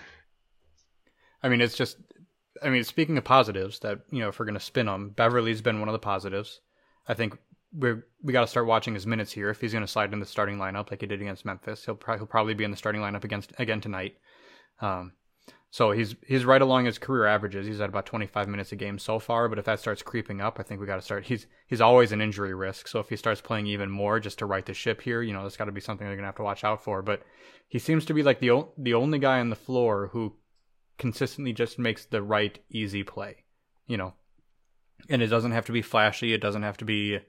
I 1.43 1.49
mean, 1.49 1.61
it's 1.61 1.75
just. 1.75 1.97
I 2.63 2.69
mean, 2.69 2.83
speaking 2.83 3.19
of 3.19 3.23
positives, 3.23 3.79
that 3.79 3.99
you 4.09 4.19
know, 4.19 4.29
if 4.29 4.39
we're 4.39 4.45
going 4.45 4.55
to 4.55 4.59
spin 4.59 4.87
them, 4.87 5.09
Beverley's 5.09 5.61
been 5.61 5.79
one 5.79 5.89
of 5.89 5.93
the 5.93 5.99
positives. 5.99 6.59
I 7.07 7.13
think 7.13 7.37
we're 7.77 8.07
we 8.23 8.33
got 8.33 8.41
to 8.41 8.47
start 8.47 8.65
watching 8.65 8.93
his 8.93 9.05
minutes 9.05 9.31
here. 9.31 9.49
If 9.49 9.61
he's 9.61 9.71
going 9.71 9.85
to 9.85 9.91
slide 9.91 10.11
in 10.11 10.19
the 10.19 10.25
starting 10.25 10.57
lineup 10.57 10.89
like 10.89 11.01
he 11.01 11.07
did 11.07 11.21
against 11.21 11.45
Memphis, 11.45 11.85
he'll, 11.85 11.95
pro- 11.95 12.17
he'll 12.17 12.25
probably 12.25 12.55
be 12.55 12.63
in 12.63 12.71
the 12.71 12.77
starting 12.77 13.01
lineup 13.01 13.23
against 13.23 13.53
again 13.59 13.79
tonight. 13.79 14.17
Um, 14.81 15.13
so 15.69 15.91
he's 15.91 16.15
he's 16.25 16.45
right 16.45 16.61
along 16.61 16.85
his 16.85 16.97
career 16.97 17.25
averages. 17.25 17.67
He's 17.67 17.79
at 17.79 17.89
about 17.89 18.05
25 18.05 18.47
minutes 18.47 18.71
a 18.71 18.75
game 18.75 18.97
so 18.97 19.19
far. 19.19 19.47
But 19.47 19.59
if 19.59 19.65
that 19.65 19.79
starts 19.79 20.01
creeping 20.01 20.41
up, 20.41 20.59
I 20.59 20.63
think 20.63 20.81
we 20.81 20.87
got 20.87 20.95
to 20.95 21.01
start. 21.01 21.25
He's 21.25 21.45
he's 21.67 21.81
always 21.81 22.11
an 22.11 22.21
injury 22.21 22.53
risk. 22.53 22.87
So 22.87 22.99
if 22.99 23.09
he 23.09 23.15
starts 23.15 23.41
playing 23.41 23.67
even 23.67 23.91
more 23.91 24.19
just 24.19 24.39
to 24.39 24.45
right 24.45 24.65
the 24.65 24.73
ship 24.73 25.01
here, 25.01 25.21
you 25.21 25.33
know, 25.33 25.43
that's 25.43 25.57
got 25.57 25.65
to 25.65 25.71
be 25.71 25.81
something 25.81 26.07
they're 26.07 26.15
gonna 26.15 26.27
have 26.27 26.35
to 26.37 26.43
watch 26.43 26.63
out 26.63 26.83
for. 26.83 27.01
But 27.01 27.21
he 27.67 27.79
seems 27.79 28.05
to 28.05 28.13
be 28.13 28.23
like 28.23 28.39
the 28.39 28.51
o- 28.51 28.73
the 28.77 28.93
only 28.95 29.19
guy 29.19 29.39
on 29.39 29.49
the 29.49 29.55
floor 29.55 30.09
who 30.13 30.35
consistently 30.97 31.53
just 31.53 31.77
makes 31.77 32.05
the 32.05 32.23
right 32.23 32.57
easy 32.71 33.03
play. 33.03 33.43
You 33.85 33.97
know, 33.97 34.13
and 35.09 35.21
it 35.21 35.27
doesn't 35.27 35.51
have 35.51 35.65
to 35.65 35.71
be 35.71 35.81
flashy. 35.81 36.33
It 36.33 36.41
doesn't 36.41 36.63
have 36.63 36.77
to 36.77 36.85
be 36.85 37.19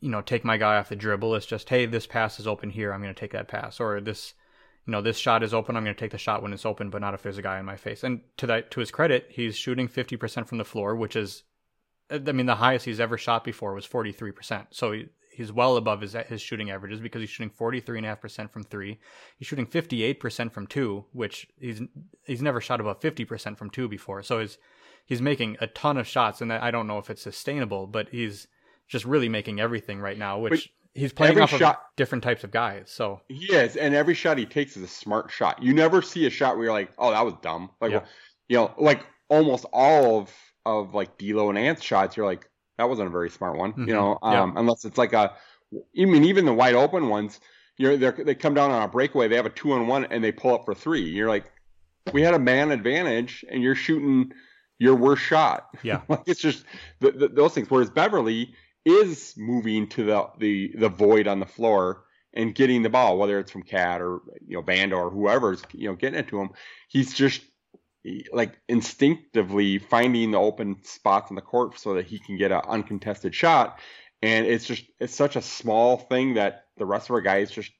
you 0.00 0.10
know, 0.10 0.20
take 0.20 0.44
my 0.44 0.56
guy 0.56 0.76
off 0.76 0.88
the 0.88 0.96
dribble. 0.96 1.34
It's 1.34 1.46
just, 1.46 1.68
hey, 1.68 1.86
this 1.86 2.06
pass 2.06 2.38
is 2.38 2.46
open 2.46 2.70
here. 2.70 2.92
I'm 2.92 3.02
going 3.02 3.14
to 3.14 3.20
take 3.20 3.32
that 3.32 3.48
pass. 3.48 3.80
Or 3.80 4.00
this, 4.00 4.34
you 4.86 4.92
know, 4.92 5.02
this 5.02 5.18
shot 5.18 5.42
is 5.42 5.52
open. 5.52 5.76
I'm 5.76 5.84
going 5.84 5.94
to 5.94 6.00
take 6.00 6.12
the 6.12 6.18
shot 6.18 6.42
when 6.42 6.52
it's 6.52 6.66
open, 6.66 6.90
but 6.90 7.00
not 7.00 7.14
if 7.14 7.22
there's 7.22 7.38
a 7.38 7.42
guy 7.42 7.58
in 7.58 7.66
my 7.66 7.76
face. 7.76 8.04
And 8.04 8.20
to 8.36 8.46
that, 8.46 8.70
to 8.72 8.80
his 8.80 8.90
credit, 8.90 9.26
he's 9.30 9.56
shooting 9.56 9.88
50% 9.88 10.46
from 10.46 10.58
the 10.58 10.64
floor, 10.64 10.94
which 10.94 11.16
is, 11.16 11.42
I 12.10 12.18
mean, 12.18 12.46
the 12.46 12.56
highest 12.56 12.84
he's 12.84 13.00
ever 13.00 13.18
shot 13.18 13.44
before 13.44 13.74
was 13.74 13.86
43%. 13.86 14.68
So 14.70 14.92
he, 14.92 15.08
he's 15.38 15.52
well 15.52 15.76
above 15.76 16.00
his 16.00 16.14
his 16.26 16.42
shooting 16.42 16.70
averages 16.70 17.00
because 17.00 17.20
he's 17.20 17.30
shooting 17.30 17.50
43.5% 17.50 18.50
from 18.50 18.64
three. 18.64 18.98
He's 19.36 19.46
shooting 19.46 19.66
58% 19.66 20.52
from 20.52 20.66
two, 20.66 21.04
which 21.12 21.46
he's 21.60 21.80
he's 22.24 22.42
never 22.42 22.60
shot 22.60 22.80
above 22.80 23.00
50% 23.00 23.56
from 23.56 23.70
two 23.70 23.88
before. 23.88 24.22
So 24.22 24.40
he's 24.40 24.58
he's 25.04 25.22
making 25.22 25.56
a 25.60 25.68
ton 25.68 25.96
of 25.96 26.06
shots, 26.06 26.40
and 26.40 26.52
I 26.52 26.70
don't 26.70 26.88
know 26.88 26.98
if 26.98 27.08
it's 27.08 27.22
sustainable, 27.22 27.86
but 27.86 28.08
he's 28.08 28.48
just 28.88 29.04
really 29.04 29.28
making 29.28 29.60
everything 29.60 30.00
right 30.00 30.18
now, 30.18 30.38
which 30.38 30.50
but 30.50 31.00
he's 31.00 31.12
playing 31.12 31.40
off 31.40 31.50
shot, 31.50 31.76
of 31.76 31.96
different 31.96 32.24
types 32.24 32.44
of 32.44 32.50
guys. 32.50 32.90
So 32.90 33.20
he 33.28 33.52
is, 33.54 33.76
and 33.76 33.94
every 33.94 34.14
shot 34.14 34.38
he 34.38 34.46
takes 34.46 34.76
is 34.76 34.82
a 34.82 34.88
smart 34.88 35.30
shot. 35.30 35.62
You 35.62 35.72
never 35.72 36.02
see 36.02 36.26
a 36.26 36.30
shot 36.30 36.56
where 36.56 36.64
you're 36.64 36.72
like, 36.72 36.90
"Oh, 36.98 37.10
that 37.10 37.24
was 37.24 37.34
dumb." 37.42 37.70
Like, 37.80 37.92
yeah. 37.92 38.04
you 38.48 38.56
know, 38.56 38.74
like 38.78 39.02
almost 39.28 39.66
all 39.72 40.18
of 40.18 40.32
of 40.66 40.94
like 40.94 41.16
D'Lo 41.18 41.48
and 41.48 41.58
Ant's 41.58 41.82
shots, 41.82 42.16
you're 42.16 42.26
like, 42.26 42.48
"That 42.78 42.88
wasn't 42.88 43.08
a 43.08 43.12
very 43.12 43.30
smart 43.30 43.56
one." 43.56 43.72
Mm-hmm. 43.72 43.88
You 43.88 43.94
know, 43.94 44.18
um, 44.22 44.52
yeah. 44.52 44.60
unless 44.60 44.84
it's 44.84 44.98
like 44.98 45.12
a, 45.12 45.32
I 45.72 46.04
mean, 46.04 46.24
even 46.24 46.44
the 46.44 46.54
wide 46.54 46.74
open 46.74 47.08
ones, 47.08 47.40
you're 47.76 47.96
they 47.96 48.34
come 48.34 48.54
down 48.54 48.70
on 48.70 48.82
a 48.82 48.88
breakaway, 48.88 49.28
they 49.28 49.36
have 49.36 49.46
a 49.46 49.50
two 49.50 49.72
on 49.72 49.86
one, 49.86 50.06
and 50.06 50.22
they 50.22 50.32
pull 50.32 50.54
up 50.54 50.64
for 50.64 50.74
three. 50.74 51.02
You're 51.02 51.28
like, 51.28 51.50
we 52.12 52.22
had 52.22 52.34
a 52.34 52.38
man 52.38 52.70
advantage, 52.70 53.44
and 53.50 53.62
you're 53.62 53.74
shooting 53.74 54.32
your 54.78 54.94
worst 54.94 55.22
shot. 55.22 55.68
Yeah, 55.82 56.00
like 56.08 56.22
it's 56.26 56.40
just 56.40 56.64
the, 57.00 57.12
the, 57.12 57.28
those 57.28 57.54
things. 57.54 57.70
Whereas 57.70 57.90
Beverley 57.90 58.54
is 58.88 59.34
moving 59.36 59.88
to 59.88 60.04
the, 60.04 60.26
the 60.38 60.72
the 60.76 60.88
void 60.88 61.28
on 61.28 61.40
the 61.40 61.46
floor 61.46 62.04
and 62.34 62.54
getting 62.54 62.82
the 62.82 62.90
ball, 62.90 63.18
whether 63.18 63.38
it's 63.38 63.50
from 63.50 63.62
KAT 63.62 64.00
or 64.00 64.20
you 64.46 64.56
know 64.56 64.62
Band 64.62 64.92
or 64.92 65.10
whoever's 65.10 65.62
you 65.72 65.88
know 65.88 65.94
getting 65.94 66.18
it 66.18 66.28
to 66.28 66.40
him, 66.40 66.50
he's 66.88 67.14
just 67.14 67.42
like 68.32 68.58
instinctively 68.68 69.78
finding 69.78 70.30
the 70.30 70.38
open 70.38 70.82
spots 70.84 71.30
in 71.30 71.36
the 71.36 71.42
court 71.42 71.78
so 71.78 71.94
that 71.94 72.06
he 72.06 72.18
can 72.18 72.38
get 72.38 72.52
an 72.52 72.62
uncontested 72.66 73.34
shot. 73.34 73.78
And 74.22 74.46
it's 74.46 74.66
just 74.66 74.84
it's 74.98 75.14
such 75.14 75.36
a 75.36 75.42
small 75.42 75.96
thing 75.96 76.34
that 76.34 76.66
the 76.76 76.86
rest 76.86 77.08
of 77.08 77.14
our 77.14 77.20
guys 77.20 77.50
just 77.50 77.70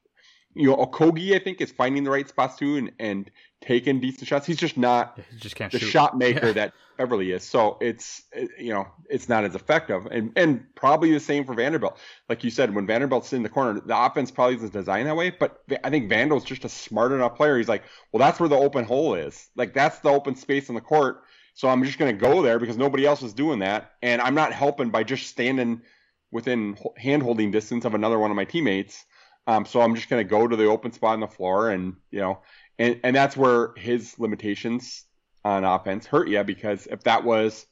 you 0.55 0.69
know 0.69 0.77
Okogie 0.77 1.35
I 1.35 1.39
think 1.39 1.61
is 1.61 1.71
finding 1.71 2.05
the 2.05 2.11
right 2.11 2.29
spots 2.29 2.57
too 2.57 2.77
and 2.77 2.93
and 2.99 3.31
taking 3.61 4.01
decent 4.01 4.29
shots. 4.29 4.47
He's 4.47 4.57
just 4.57 4.77
not 4.77 5.19
he 5.31 5.39
just 5.39 5.57
the 5.57 5.71
shoot. 5.71 5.81
shot 5.81 6.17
maker 6.17 6.49
yeah. 6.49 6.53
that 6.53 6.75
Beverley 6.97 7.33
is. 7.33 7.45
So 7.45 7.79
it's 7.81 8.23
you 8.59 8.73
know 8.73 8.87
it's 9.09 9.29
not 9.29 9.45
as 9.45 9.55
effective, 9.55 10.07
and 10.07 10.33
and 10.37 10.65
probably 10.75 11.13
the 11.13 11.21
same 11.21 11.45
for 11.45 11.55
Vanderbilt. 11.55 11.99
Like 12.29 12.45
you 12.45 12.51
said, 12.51 12.75
when 12.75 12.87
Vanderbilt's 12.87 13.33
in 13.33 13.43
the 13.43 13.49
corner, 13.49 13.81
the 13.81 13.99
offense 13.99 14.31
probably 14.31 14.57
isn't 14.57 14.73
designed 14.73 15.07
that 15.07 15.17
way. 15.17 15.31
But 15.31 15.63
I 15.85 15.91
think 15.91 16.09
Vanderbilt's 16.09 16.45
just 16.45 16.65
a 16.65 16.69
smart 16.69 17.13
enough 17.13 17.37
player. 17.37 17.57
He's 17.57 17.69
like, 17.69 17.85
well, 18.13 18.19
that's 18.19 18.41
where 18.41 18.49
the 18.49 18.57
open 18.57 18.85
hole 18.85 19.15
is. 19.15 19.49
Like 19.57 19.75
that's 19.75 20.01
the 20.01 20.11
open 20.11 20.35
space 20.35 20.69
in 20.69 20.75
the 20.75 20.81
court. 20.81 21.23
So 21.55 21.69
I'm 21.69 21.83
just 21.83 21.99
going 21.99 22.15
to 22.15 22.21
go 22.21 22.43
there 22.43 22.61
because 22.61 22.77
nobody 22.77 23.05
else 23.05 23.23
is 23.23 23.33
doing 23.33 23.61
that, 23.61 23.93
and 24.03 24.21
I'm 24.23 24.35
not 24.35 24.53
helping 24.53 24.91
by 24.91 25.03
just 25.03 25.27
standing 25.27 25.83
within 26.31 26.77
hand 26.97 27.23
holding 27.23 27.51
distance 27.51 27.85
of 27.85 27.95
another 27.95 28.19
one 28.19 28.31
of 28.31 28.37
my 28.37 28.45
teammates. 28.45 29.05
Um, 29.49 29.65
so 29.65 29.81
I'm 29.81 29.95
just 29.95 30.09
going 30.11 30.25
to 30.25 30.29
go 30.29 30.47
to 30.47 30.57
the 30.57 30.67
open 30.67 30.93
spot 30.93 31.15
on 31.15 31.21
the 31.21 31.27
floor, 31.27 31.71
and 31.71 31.97
you 32.11 32.21
know, 32.21 32.41
and 32.79 33.01
and 33.03 33.17
that's 33.17 33.37
where 33.37 33.73
his 33.77 34.19
limitations 34.19 35.07
on 35.45 35.65
offense 35.65 36.07
hurt 36.07 36.29
you 36.29 36.45
because 36.45 36.87
if 36.87 37.03
that 37.05 37.25
was, 37.25 37.67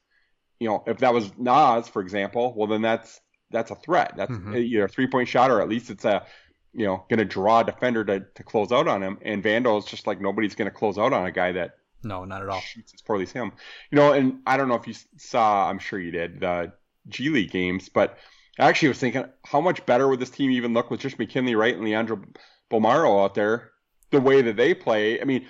you 0.59 0.69
know, 0.69 0.83
if 0.87 0.99
that 0.99 1.13
was 1.13 1.31
Naz, 1.37 1.87
for 1.87 2.01
example, 2.01 2.55
well 2.57 2.67
then 2.67 2.81
that's 2.81 3.21
that's 3.51 3.71
a 3.71 3.75
threat. 3.75 4.15
That's 4.17 4.33
mm-hmm. 4.33 4.57
either 4.57 4.85
a 4.87 4.89
three 4.89 5.07
point 5.07 5.29
shot 5.29 5.51
or 5.51 5.61
at 5.61 5.69
least 5.69 5.91
it's 5.91 6.07
a 6.07 6.25
you 6.73 6.87
know 6.87 7.05
going 7.11 7.19
to 7.19 7.27
draw 7.27 7.61
a 7.61 7.65
defender 7.65 8.05
to, 8.07 8.21
to 8.21 8.43
close 8.43 8.73
out 8.73 8.89
on 8.89 9.03
him. 9.03 9.19
And 9.21 9.45
Vando 9.45 9.79
is 9.79 9.85
just 9.85 10.07
like 10.07 10.19
nobody's 10.19 10.55
going 10.55 10.71
to 10.71 10.77
close 10.77 10.97
out 10.97 11.13
on 11.13 11.27
a 11.27 11.31
guy 11.31 11.53
that 11.53 11.77
no, 12.03 12.25
not 12.25 12.43
at 12.43 12.49
all 12.49 12.61
shoots 12.61 12.95
as 12.95 13.03
poorly 13.03 13.25
as 13.25 13.33
him. 13.33 13.53
You 13.91 13.97
know, 13.97 14.13
and 14.13 14.41
I 14.47 14.57
don't 14.57 14.69
know 14.69 14.77
if 14.77 14.87
you 14.87 14.95
saw, 15.17 15.69
I'm 15.69 15.79
sure 15.79 15.99
you 15.99 16.11
did 16.11 16.41
the 16.41 16.73
G 17.09 17.29
League 17.29 17.51
games, 17.51 17.89
but 17.89 18.17
I 18.59 18.69
actually 18.69 18.89
was 18.89 18.99
thinking 18.99 19.25
how 19.45 19.61
much 19.61 19.85
better 19.87 20.09
would 20.09 20.21
this 20.21 20.31
team 20.31 20.51
even 20.51 20.73
look 20.73 20.91
with 20.91 21.01
just 21.01 21.19
McKinley 21.19 21.55
Wright 21.55 21.75
and 21.75 21.85
Leandro 21.85 22.23
Bolmaro 22.71 23.23
out 23.23 23.35
there 23.35 23.73
the 24.11 24.21
way 24.21 24.43
that 24.43 24.57
they 24.57 24.75
play. 24.75 25.21
I 25.21 25.25
mean, 25.25 25.47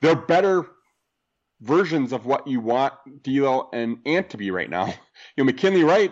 they're 0.00 0.16
better 0.16 0.66
versions 1.60 2.12
of 2.12 2.26
what 2.26 2.46
you 2.46 2.60
want 2.60 2.94
D'Lo 3.22 3.68
and 3.72 3.98
Ant 4.04 4.30
to 4.30 4.36
be 4.36 4.50
right 4.50 4.70
now. 4.70 4.86
You 5.36 5.44
know, 5.44 5.46
McKinley 5.46 5.84
Wright 5.84 6.10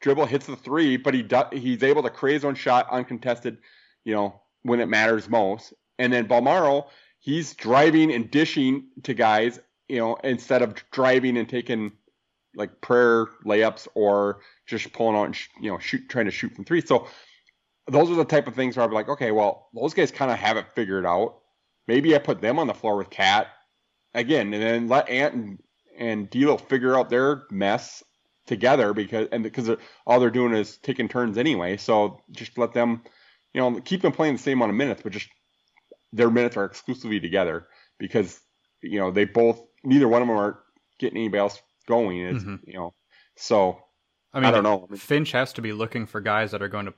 dribble 0.00 0.26
hits 0.26 0.46
the 0.46 0.56
three, 0.56 0.96
but 0.96 1.14
he 1.14 1.22
does, 1.22 1.46
he's 1.52 1.82
able 1.82 2.02
to 2.04 2.10
create 2.10 2.34
his 2.34 2.44
own 2.44 2.54
shot 2.54 2.86
uncontested. 2.90 3.58
You 4.04 4.14
know, 4.14 4.40
when 4.62 4.80
it 4.80 4.86
matters 4.88 5.28
most. 5.28 5.74
And 5.98 6.12
then 6.12 6.28
Bolmaro, 6.28 6.86
he's 7.18 7.54
driving 7.54 8.12
and 8.12 8.30
dishing 8.30 8.88
to 9.02 9.14
guys. 9.14 9.58
You 9.88 9.98
know, 9.98 10.16
instead 10.22 10.62
of 10.62 10.74
driving 10.90 11.36
and 11.36 11.48
taking 11.48 11.92
like 12.54 12.80
prayer 12.80 13.26
layups 13.44 13.88
or 13.94 14.40
just 14.66 14.92
pulling 14.92 15.16
out 15.16 15.24
and 15.24 15.36
sh- 15.36 15.48
you 15.60 15.70
know 15.70 15.78
shoot 15.78 16.08
trying 16.08 16.26
to 16.26 16.30
shoot 16.30 16.54
from 16.54 16.64
three. 16.64 16.80
So 16.80 17.06
those 17.88 18.10
are 18.10 18.14
the 18.14 18.24
type 18.24 18.46
of 18.46 18.54
things 18.54 18.76
where 18.76 18.84
I'd 18.84 18.90
be 18.90 18.94
like, 18.94 19.08
okay, 19.08 19.30
well, 19.30 19.68
those 19.74 19.94
guys 19.94 20.10
kind 20.10 20.30
of 20.30 20.38
have 20.38 20.56
it 20.56 20.72
figured 20.74 21.06
out. 21.06 21.38
Maybe 21.88 22.14
I 22.14 22.18
put 22.18 22.40
them 22.40 22.58
on 22.58 22.66
the 22.66 22.74
floor 22.74 22.96
with 22.96 23.10
Cat 23.10 23.48
again, 24.14 24.52
and 24.54 24.62
then 24.62 24.88
let 24.88 25.08
Ant 25.08 25.34
and, 25.34 25.58
and 25.98 26.30
D'Lo 26.30 26.56
figure 26.56 26.96
out 26.96 27.10
their 27.10 27.42
mess 27.50 28.02
together 28.46 28.92
because 28.92 29.28
and 29.32 29.42
because 29.42 29.70
all 30.06 30.20
they're 30.20 30.30
doing 30.30 30.54
is 30.54 30.76
taking 30.78 31.08
turns 31.08 31.38
anyway. 31.38 31.76
So 31.76 32.20
just 32.30 32.56
let 32.58 32.72
them, 32.72 33.02
you 33.52 33.60
know, 33.60 33.80
keep 33.80 34.02
them 34.02 34.12
playing 34.12 34.34
the 34.34 34.42
same 34.42 34.58
amount 34.58 34.70
of 34.70 34.76
minutes, 34.76 35.02
but 35.02 35.12
just 35.12 35.28
their 36.12 36.30
minutes 36.30 36.56
are 36.56 36.64
exclusively 36.64 37.20
together 37.20 37.66
because 37.98 38.40
you 38.82 38.98
know 38.98 39.10
they 39.10 39.24
both 39.24 39.60
neither 39.84 40.08
one 40.08 40.22
of 40.22 40.28
them 40.28 40.36
are 40.36 40.62
getting 40.98 41.18
anybody 41.18 41.40
else 41.40 41.60
going. 41.82 42.20
Is 42.20 42.42
mm-hmm. 42.42 42.56
you 42.66 42.74
know, 42.74 42.94
so 43.36 43.78
I 44.32 44.40
mean, 44.40 44.46
I 44.46 44.50
don't 44.50 44.62
know. 44.62 44.88
Finch 44.96 45.32
has 45.32 45.52
to 45.54 45.62
be 45.62 45.72
looking 45.72 46.06
for 46.06 46.20
guys 46.20 46.50
that 46.52 46.62
are 46.62 46.68
going 46.68 46.86
to 46.86 46.94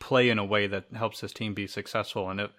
play 0.00 0.28
in 0.28 0.38
a 0.38 0.44
way 0.44 0.66
that 0.66 0.86
helps 0.94 1.20
his 1.20 1.32
team 1.32 1.54
be 1.54 1.66
successful. 1.66 2.30
And 2.30 2.40
if 2.40 2.50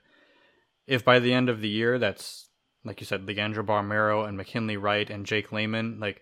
if 0.87 1.05
by 1.05 1.19
the 1.19 1.33
end 1.33 1.49
of 1.49 1.61
the 1.61 1.69
year 1.69 1.97
that's 1.99 2.49
like 2.83 3.01
you 3.01 3.05
said, 3.05 3.25
Leandro 3.25 3.63
Bolmaro 3.63 4.27
and 4.27 4.37
McKinley 4.37 4.77
Wright 4.77 5.09
and 5.09 5.25
Jake 5.25 5.51
Layman, 5.51 5.99
like 5.99 6.21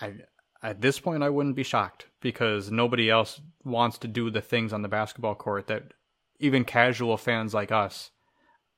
I 0.00 0.14
at 0.62 0.80
this 0.80 1.00
point 1.00 1.22
I 1.22 1.30
wouldn't 1.30 1.56
be 1.56 1.62
shocked 1.62 2.06
because 2.20 2.70
nobody 2.70 3.10
else 3.10 3.40
wants 3.64 3.98
to 3.98 4.08
do 4.08 4.30
the 4.30 4.42
things 4.42 4.72
on 4.72 4.82
the 4.82 4.88
basketball 4.88 5.34
court 5.34 5.66
that 5.68 5.92
even 6.38 6.64
casual 6.64 7.16
fans 7.16 7.54
like 7.54 7.72
us 7.72 8.10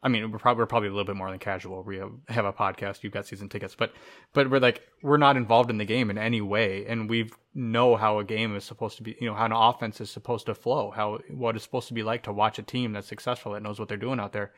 I 0.02 0.08
mean, 0.08 0.30
we're 0.30 0.38
probably, 0.38 0.62
we're 0.62 0.66
probably 0.66 0.88
a 0.88 0.92
little 0.92 1.06
bit 1.06 1.16
more 1.16 1.30
than 1.30 1.38
casual. 1.38 1.82
We 1.82 1.98
have, 1.98 2.12
have 2.28 2.44
a 2.44 2.52
podcast. 2.52 3.02
You've 3.02 3.12
got 3.12 3.26
season 3.26 3.48
tickets, 3.48 3.74
but 3.74 3.92
but 4.34 4.50
we're 4.50 4.60
like 4.60 4.82
we're 5.02 5.16
not 5.16 5.36
involved 5.36 5.70
in 5.70 5.78
the 5.78 5.84
game 5.84 6.10
in 6.10 6.18
any 6.18 6.40
way, 6.40 6.84
and 6.86 7.08
we 7.08 7.30
know 7.54 7.96
how 7.96 8.18
a 8.18 8.24
game 8.24 8.54
is 8.54 8.64
supposed 8.64 8.98
to 8.98 9.02
be. 9.02 9.16
You 9.20 9.28
know 9.28 9.34
how 9.34 9.46
an 9.46 9.52
offense 9.52 10.00
is 10.00 10.10
supposed 10.10 10.46
to 10.46 10.54
flow. 10.54 10.90
How 10.90 11.18
what 11.30 11.56
it's 11.56 11.64
supposed 11.64 11.88
to 11.88 11.94
be 11.94 12.02
like 12.02 12.22
to 12.24 12.32
watch 12.32 12.58
a 12.58 12.62
team 12.62 12.92
that's 12.92 13.08
successful 13.08 13.52
that 13.52 13.62
knows 13.62 13.78
what 13.78 13.88
they're 13.88 13.96
doing 13.96 14.20
out 14.20 14.32
there, 14.32 14.52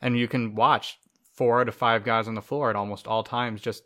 and 0.00 0.18
you 0.18 0.28
can 0.28 0.54
watch 0.54 0.98
four 1.34 1.60
out 1.60 1.68
of 1.68 1.74
five 1.74 2.04
guys 2.04 2.28
on 2.28 2.34
the 2.34 2.42
floor 2.42 2.70
at 2.70 2.76
almost 2.76 3.06
all 3.06 3.22
times 3.22 3.60
just 3.60 3.82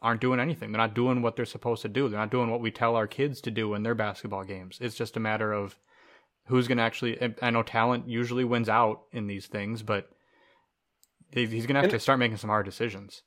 aren't 0.00 0.20
doing 0.20 0.40
anything. 0.40 0.72
They're 0.72 0.78
not 0.80 0.94
doing 0.94 1.22
what 1.22 1.36
they're 1.36 1.44
supposed 1.44 1.82
to 1.82 1.88
do. 1.88 2.08
They're 2.08 2.20
not 2.20 2.30
doing 2.30 2.50
what 2.50 2.60
we 2.60 2.70
tell 2.70 2.96
our 2.96 3.06
kids 3.06 3.40
to 3.42 3.50
do 3.50 3.74
in 3.74 3.82
their 3.82 3.94
basketball 3.94 4.44
games. 4.44 4.78
It's 4.80 4.94
just 4.94 5.16
a 5.16 5.20
matter 5.20 5.52
of 5.52 5.76
who's 6.46 6.68
going 6.68 6.78
to 6.78 6.84
actually. 6.84 7.18
I 7.42 7.50
know 7.50 7.62
talent 7.62 8.08
usually 8.08 8.44
wins 8.44 8.68
out 8.68 9.02
in 9.12 9.26
these 9.26 9.46
things, 9.46 9.82
but 9.82 10.08
he's 11.32 11.66
gonna 11.66 11.78
have 11.80 11.84
And- 11.84 11.92
to 11.92 12.00
start 12.00 12.18
making 12.18 12.36
some 12.38 12.50
hard 12.50 12.66
decisions. 12.66 13.22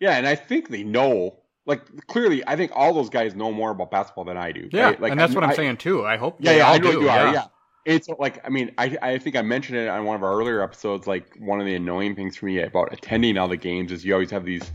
Yeah, 0.00 0.16
and 0.16 0.26
I 0.26 0.34
think 0.34 0.68
they 0.68 0.82
know. 0.82 1.40
Like 1.66 2.06
clearly, 2.08 2.46
I 2.46 2.56
think 2.56 2.72
all 2.74 2.92
those 2.92 3.08
guys 3.08 3.34
know 3.34 3.50
more 3.50 3.70
about 3.70 3.90
basketball 3.90 4.24
than 4.24 4.36
I 4.36 4.52
do. 4.52 4.68
Yeah, 4.70 4.84
right? 4.84 5.00
Like, 5.00 5.10
and 5.12 5.20
that's 5.20 5.32
I- 5.32 5.34
what 5.34 5.44
I'm 5.44 5.50
I- 5.50 5.54
saying 5.54 5.78
too. 5.78 6.04
I 6.04 6.16
hope. 6.18 6.36
Yeah, 6.40 6.52
they 6.52 6.58
yeah, 6.58 6.66
all 6.66 6.74
I 6.74 6.78
know 6.78 6.92
do. 6.92 7.00
you 7.02 7.08
are. 7.08 7.24
yeah. 7.26 7.32
Yeah. 7.32 7.44
It's 7.86 8.08
like 8.18 8.44
I 8.44 8.50
mean, 8.50 8.72
I 8.78 8.96
I 9.02 9.18
think 9.18 9.36
I 9.36 9.42
mentioned 9.42 9.78
it 9.78 9.88
on 9.88 10.04
one 10.04 10.16
of 10.16 10.22
our 10.22 10.32
earlier 10.38 10.62
episodes. 10.62 11.06
Like 11.06 11.36
one 11.38 11.60
of 11.60 11.66
the 11.66 11.74
annoying 11.74 12.14
things 12.16 12.36
for 12.36 12.46
me 12.46 12.60
about 12.60 12.92
attending 12.92 13.38
all 13.38 13.48
the 13.48 13.56
games 13.56 13.92
is 13.92 14.04
you 14.04 14.12
always 14.14 14.30
have 14.30 14.44
these, 14.44 14.70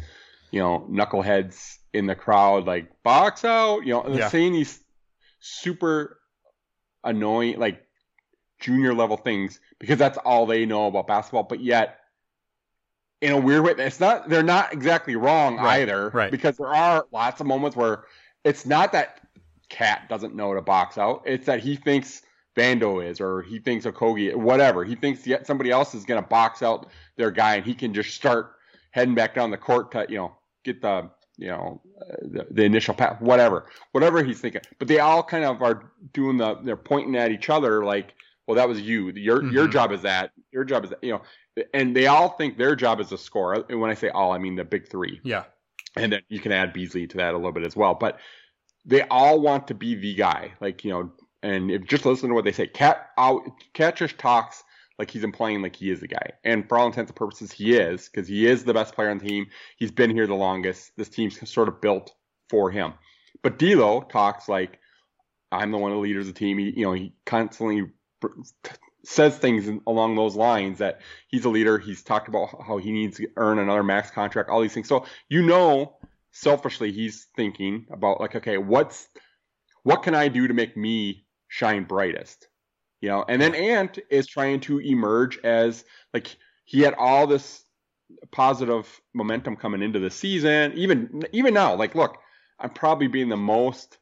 you 0.52 0.60
know, 0.60 0.88
knuckleheads 0.90 1.78
in 1.94 2.06
the 2.08 2.16
crowd 2.16 2.66
like 2.66 2.88
box 3.04 3.44
out, 3.46 3.80
you 3.86 3.94
know, 3.94 4.08
Yeah. 4.08 4.30
saying 4.30 4.54
these 4.54 4.80
super 5.40 6.20
annoying 7.04 7.60
like 7.60 7.82
junior 8.60 8.94
level 8.94 9.18
things 9.18 9.60
because 9.80 9.98
that's 9.98 10.18
all 10.20 10.46
they 10.46 10.66
know 10.66 10.88
about 10.88 11.08
basketball. 11.08 11.44
But 11.44 11.62
yet, 11.62 11.99
in 13.22 13.32
a 13.34 13.38
weird 13.38 13.64
way, 13.64 13.74
it's 13.78 14.00
not. 14.00 14.30
They're 14.30 14.44
not 14.44 14.72
exactly 14.74 15.16
wrong 15.16 15.58
Right, 15.58 15.82
either. 15.82 16.10
right. 16.14 16.32
Because 16.32 16.58
there 16.58 16.68
are 16.74 17.06
lots 17.12 17.42
of 17.42 17.48
moments 17.48 17.76
where 17.76 18.06
it's 18.44 18.66
not 18.66 18.92
that 18.94 19.22
Cat 19.70 20.08
doesn't 20.10 20.36
know 20.36 20.54
to 20.54 20.62
box 20.62 20.98
out. 20.98 21.24
It's 21.26 21.46
that 21.46 21.60
he 21.60 21.76
thinks 21.76 22.22
Vando 22.56 23.06
is, 23.06 23.20
or 23.22 23.42
he 23.44 23.60
thinks 23.60 23.86
Okogie, 23.86 24.36
whatever. 24.36 24.84
He 24.84 24.96
thinks 24.96 25.28
yet 25.28 25.46
somebody 25.46 25.70
else 25.70 25.94
is 25.94 26.06
going 26.06 26.22
to 26.22 26.28
box 26.28 26.64
out 26.64 26.88
their 27.18 27.30
guy, 27.32 27.56
and 27.56 27.66
he 27.66 27.74
can 27.74 27.94
just 27.94 28.16
start 28.16 28.54
heading 28.92 29.16
back 29.16 29.36
down 29.36 29.52
the 29.52 29.58
court 29.58 29.92
to, 29.92 30.06
you 30.10 30.18
know, 30.18 30.36
get 30.64 30.82
the, 30.82 31.10
you 31.38 31.48
know, 31.48 31.82
the, 32.24 32.48
the 32.50 32.64
initial 32.64 32.94
pass, 32.96 33.16
whatever, 33.20 33.68
whatever 33.92 34.24
he's 34.24 34.40
thinking. 34.42 34.62
But 34.80 34.88
they 34.88 35.00
all 35.00 35.22
kind 35.22 35.46
of 35.46 35.62
are 35.62 35.92
doing 36.14 36.38
the, 36.38 36.56
they're 36.64 36.76
pointing 36.76 37.16
at 37.16 37.32
each 37.32 37.50
other 37.50 37.84
like, 37.86 38.14
well, 38.48 38.56
that 38.56 38.68
was 38.68 38.82
you. 38.82 39.10
Your 39.12 39.44
your 39.52 39.68
Mhm. 39.68 39.72
job 39.72 39.92
is 39.92 40.02
that. 40.02 40.32
Your 40.52 40.64
job 40.64 40.84
is 40.84 40.90
that. 40.90 41.04
You 41.04 41.12
know, 41.12 41.22
and 41.74 41.96
they 41.96 42.08
all 42.08 42.30
think 42.30 42.58
their 42.58 42.76
job 42.76 43.00
is 43.00 43.12
a 43.12 43.18
score. 43.18 43.66
And 43.70 43.80
when 43.80 43.90
I 43.90 43.94
say 43.94 44.10
all, 44.10 44.32
I 44.32 44.38
mean 44.38 44.56
the 44.56 44.64
big 44.64 44.90
three 44.90 45.20
Yeah. 45.24 45.44
and 45.96 46.12
then 46.14 46.22
you 46.30 46.40
can 46.40 46.52
add 46.52 46.74
Beasley 46.74 47.08
to 47.08 47.18
that 47.18 47.34
a 47.34 47.38
little 47.38 47.52
bit 47.52 47.66
as 47.66 47.76
well. 47.76 47.96
But 47.96 48.20
they 48.86 49.02
all 49.04 49.40
want 49.42 49.68
to 49.68 49.74
be 49.74 49.96
the 49.96 50.14
guy, 50.16 50.54
like 50.62 50.84
you 50.84 50.92
know. 50.92 51.12
And 51.42 51.72
if 51.72 51.86
just 51.86 52.06
listen 52.06 52.30
to 52.30 52.36
what 52.36 52.44
they 52.44 52.52
say, 52.52 52.68
Cat 52.68 53.12
uh, 53.18 53.22
out, 53.22 53.44
Cat 53.74 53.96
just 53.96 54.18
talks 54.18 54.64
like 54.98 55.10
he's 55.10 55.24
implying 55.24 55.62
like 55.62 55.76
he 55.76 55.90
is 55.90 56.02
the 56.02 56.08
guy, 56.08 56.32
and 56.44 56.68
for 56.68 56.78
all 56.78 56.88
intents 56.88 57.10
and 57.10 57.16
purposes, 57.16 57.52
he 57.52 57.78
is 57.78 58.10
because 58.10 58.28
he 58.28 58.46
is 58.46 58.66
the 58.66 58.74
best 58.74 58.94
player 58.94 59.10
on 59.10 59.20
the 59.20 59.26
team. 59.26 59.48
He's 59.78 59.92
been 59.92 60.12
here 60.12 60.28
the 60.28 60.34
longest. 60.36 60.92
This 60.98 61.08
team's 61.08 61.50
sort 61.50 61.70
of 61.70 61.80
built 61.80 62.14
for 62.50 62.72
him. 62.72 62.94
But 63.42 63.58
D'Lo 63.58 64.02
talks 64.02 64.50
like 64.50 64.80
I'm 65.52 65.72
the 65.72 65.78
one 65.78 65.92
of 65.92 65.96
the 65.96 66.02
leaders 66.02 66.28
of 66.28 66.34
the 66.34 66.40
team. 66.40 66.58
He, 66.58 66.74
you 66.76 66.84
know, 66.86 66.92
he 66.94 67.14
constantly 67.26 67.86
says 69.04 69.38
things 69.38 69.70
along 69.88 70.16
those 70.16 70.36
lines 70.36 70.80
that 70.80 71.02
he's 71.28 71.46
a 71.46 71.50
leader. 71.50 71.78
He's 71.78 72.04
talked 72.04 72.28
about 72.28 72.50
how 72.66 72.78
he 72.78 72.92
needs 72.92 73.18
to 73.18 73.28
earn 73.38 73.60
another 73.60 73.84
max 73.84 74.12
contract, 74.12 74.50
all 74.50 74.62
these 74.62 74.74
things. 74.74 74.88
So 74.88 75.06
you 75.30 75.42
know, 75.42 75.98
selfishly, 76.32 76.92
he's 76.92 77.28
thinking 77.36 77.86
about 77.92 78.20
like, 78.20 78.36
okay, 78.36 78.58
what's 78.58 79.08
what 79.84 80.04
can 80.04 80.16
I 80.16 80.28
do 80.28 80.48
to 80.48 80.54
make 80.54 80.76
me 80.76 81.26
shine 81.48 81.86
brightest? 81.86 82.48
You 83.02 83.10
know, 83.10 83.26
and 83.28 83.42
then 83.42 83.56
Ant 83.56 84.00
is 84.10 84.28
trying 84.28 84.60
to 84.62 84.80
emerge 84.80 85.40
as 85.44 85.86
like 86.14 86.36
he 86.66 86.82
had 86.82 86.94
all 86.96 87.28
this 87.28 87.64
positive 88.32 89.02
momentum 89.14 89.56
coming 89.56 89.82
into 89.82 90.00
the 90.00 90.10
season. 90.10 90.74
Even 90.76 91.24
even 91.32 91.54
now, 91.54 91.76
like, 91.76 91.96
look, 91.96 92.18
I'm 92.60 92.72
probably 92.72 93.08
being 93.08 93.30
the 93.30 93.38
most 93.38 93.98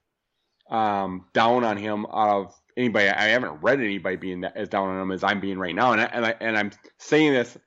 um, 0.70 1.26
down 1.34 1.64
on 1.64 1.78
him 1.78 2.06
out 2.08 2.30
of 2.30 2.62
anybody. 2.78 3.10
I 3.10 3.26
haven't 3.26 3.62
read 3.62 3.80
anybody 3.80 4.16
being 4.16 4.42
that, 4.42 4.56
as 4.56 4.70
down 4.70 4.88
on 4.88 5.02
him 5.02 5.12
as 5.12 5.24
I'm 5.24 5.42
being 5.42 5.58
right 5.58 5.76
now, 5.76 5.92
and 5.92 6.02
I, 6.02 6.06
and 6.06 6.26
I 6.26 6.36
and 6.40 6.58
I'm 6.58 6.72
saying 7.00 7.34
this 7.34 7.58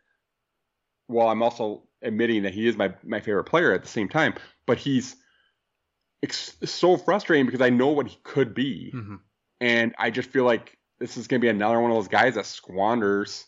while 1.09 1.29
I'm 1.29 1.43
also 1.43 1.83
admitting 2.01 2.45
that 2.45 2.55
he 2.55 2.67
is 2.67 2.77
my 2.77 2.95
my 3.03 3.21
favorite 3.21 3.45
player 3.45 3.73
at 3.73 3.83
the 3.83 3.89
same 3.89 4.09
time. 4.09 4.35
But 4.67 4.79
he's 4.79 5.17
it's 6.23 6.55
so 6.65 6.97
frustrating 6.97 7.47
because 7.47 7.61
I 7.61 7.71
know 7.71 7.89
what 7.89 8.07
he 8.07 8.19
could 8.23 8.55
be, 8.55 8.91
hmm 8.91 9.17
and 9.63 9.95
I 9.99 10.09
just 10.09 10.31
feel 10.31 10.45
like 10.45 10.79
this 11.01 11.19
is 11.19 11.27
going 11.27 11.39
to 11.39 11.45
be 11.45 11.51
another 11.51 11.79
one 11.81 11.91
of 11.91 11.97
those 11.99 12.09
guys 12.09 12.37
that 12.37 12.47
squanders 12.47 13.45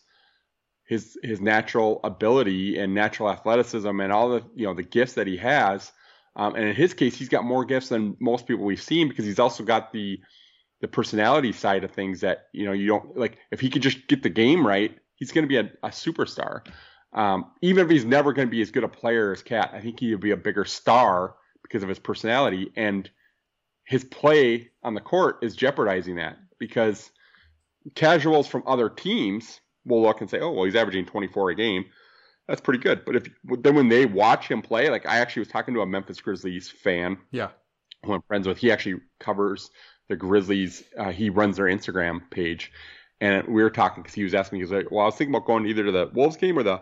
his 0.85 1.17
his 1.23 1.41
natural 1.41 1.99
ability 2.03 2.77
and 2.77 2.93
natural 2.93 3.29
athleticism 3.29 3.99
and 3.99 4.11
all 4.11 4.29
the 4.29 4.43
you 4.55 4.65
know 4.65 4.73
the 4.73 4.83
gifts 4.83 5.13
that 5.13 5.27
he 5.27 5.37
has. 5.37 5.91
Um, 6.35 6.55
and 6.55 6.65
in 6.65 6.75
his 6.75 6.95
case, 6.95 7.15
he's 7.15 7.29
got 7.29 7.43
more 7.43 7.63
gifts 7.63 7.89
than 7.89 8.17
most 8.19 8.47
people 8.47 8.65
we've 8.65 8.81
seen 8.81 9.07
because 9.07 9.25
he's 9.25 9.39
also 9.39 9.63
got 9.63 9.93
the 9.93 10.19
the 10.83 10.87
personality 10.89 11.53
side 11.53 11.85
of 11.85 11.91
things 11.91 12.19
that 12.19 12.49
you 12.51 12.65
know 12.65 12.73
you 12.73 12.87
don't 12.87 13.15
like. 13.15 13.37
If 13.51 13.61
he 13.61 13.69
could 13.69 13.81
just 13.81 14.05
get 14.09 14.21
the 14.21 14.29
game 14.29 14.67
right, 14.67 14.93
he's 15.15 15.31
going 15.31 15.45
to 15.45 15.47
be 15.47 15.55
a, 15.55 15.71
a 15.81 15.89
superstar. 15.91 16.67
Um, 17.13 17.51
even 17.61 17.85
if 17.85 17.89
he's 17.89 18.03
never 18.03 18.33
going 18.33 18.49
to 18.49 18.51
be 18.51 18.61
as 18.61 18.69
good 18.69 18.83
a 18.83 18.89
player 18.89 19.31
as 19.31 19.41
Cat, 19.41 19.71
I 19.73 19.79
think 19.79 20.01
he 20.01 20.11
would 20.11 20.19
be 20.19 20.31
a 20.31 20.37
bigger 20.37 20.65
star 20.65 21.35
because 21.61 21.83
of 21.83 21.89
his 21.89 21.99
personality 21.99 22.73
and 22.75 23.09
his 23.85 24.03
play 24.03 24.71
on 24.83 24.93
the 24.93 24.99
court 24.99 25.37
is 25.41 25.55
jeopardizing 25.55 26.17
that 26.17 26.37
because 26.59 27.11
casuals 27.95 28.47
from 28.47 28.63
other 28.67 28.89
teams 28.89 29.61
will 29.85 30.01
look 30.01 30.19
and 30.19 30.29
say, 30.29 30.41
"Oh, 30.41 30.51
well, 30.51 30.65
he's 30.65 30.75
averaging 30.75 31.05
24 31.05 31.51
a 31.51 31.55
game. 31.55 31.85
That's 32.45 32.59
pretty 32.59 32.79
good." 32.79 33.05
But 33.05 33.15
if 33.15 33.29
then 33.45 33.75
when 33.75 33.87
they 33.87 34.05
watch 34.05 34.51
him 34.51 34.61
play, 34.61 34.89
like 34.89 35.05
I 35.05 35.19
actually 35.19 35.41
was 35.41 35.47
talking 35.47 35.75
to 35.75 35.81
a 35.81 35.85
Memphis 35.85 36.19
Grizzlies 36.19 36.69
fan 36.69 37.19
Yeah. 37.31 37.51
who 38.03 38.11
I'm 38.11 38.21
friends 38.23 38.49
with. 38.49 38.57
He 38.57 38.69
actually 38.69 38.99
covers 39.21 39.71
the 40.09 40.15
Grizzlies. 40.15 40.83
Uh, 40.97 41.11
he 41.11 41.29
runs 41.29 41.57
their 41.57 41.65
Instagram 41.65 42.29
page, 42.29 42.71
and 43.21 43.47
we 43.47 43.63
were 43.63 43.69
talking 43.69 44.03
because 44.03 44.15
he 44.15 44.23
was 44.23 44.33
asking 44.33 44.57
me, 44.57 44.65
he 44.65 44.71
was 44.71 44.83
like, 44.83 44.91
"Well, 44.91 45.01
I 45.01 45.05
was 45.05 45.15
thinking 45.15 45.33
about 45.35 45.47
going 45.47 45.65
either 45.65 45.83
to 45.85 45.91
the 45.91 46.11
Wolves 46.13 46.37
game 46.37 46.57
or 46.57 46.63
the 46.63 46.81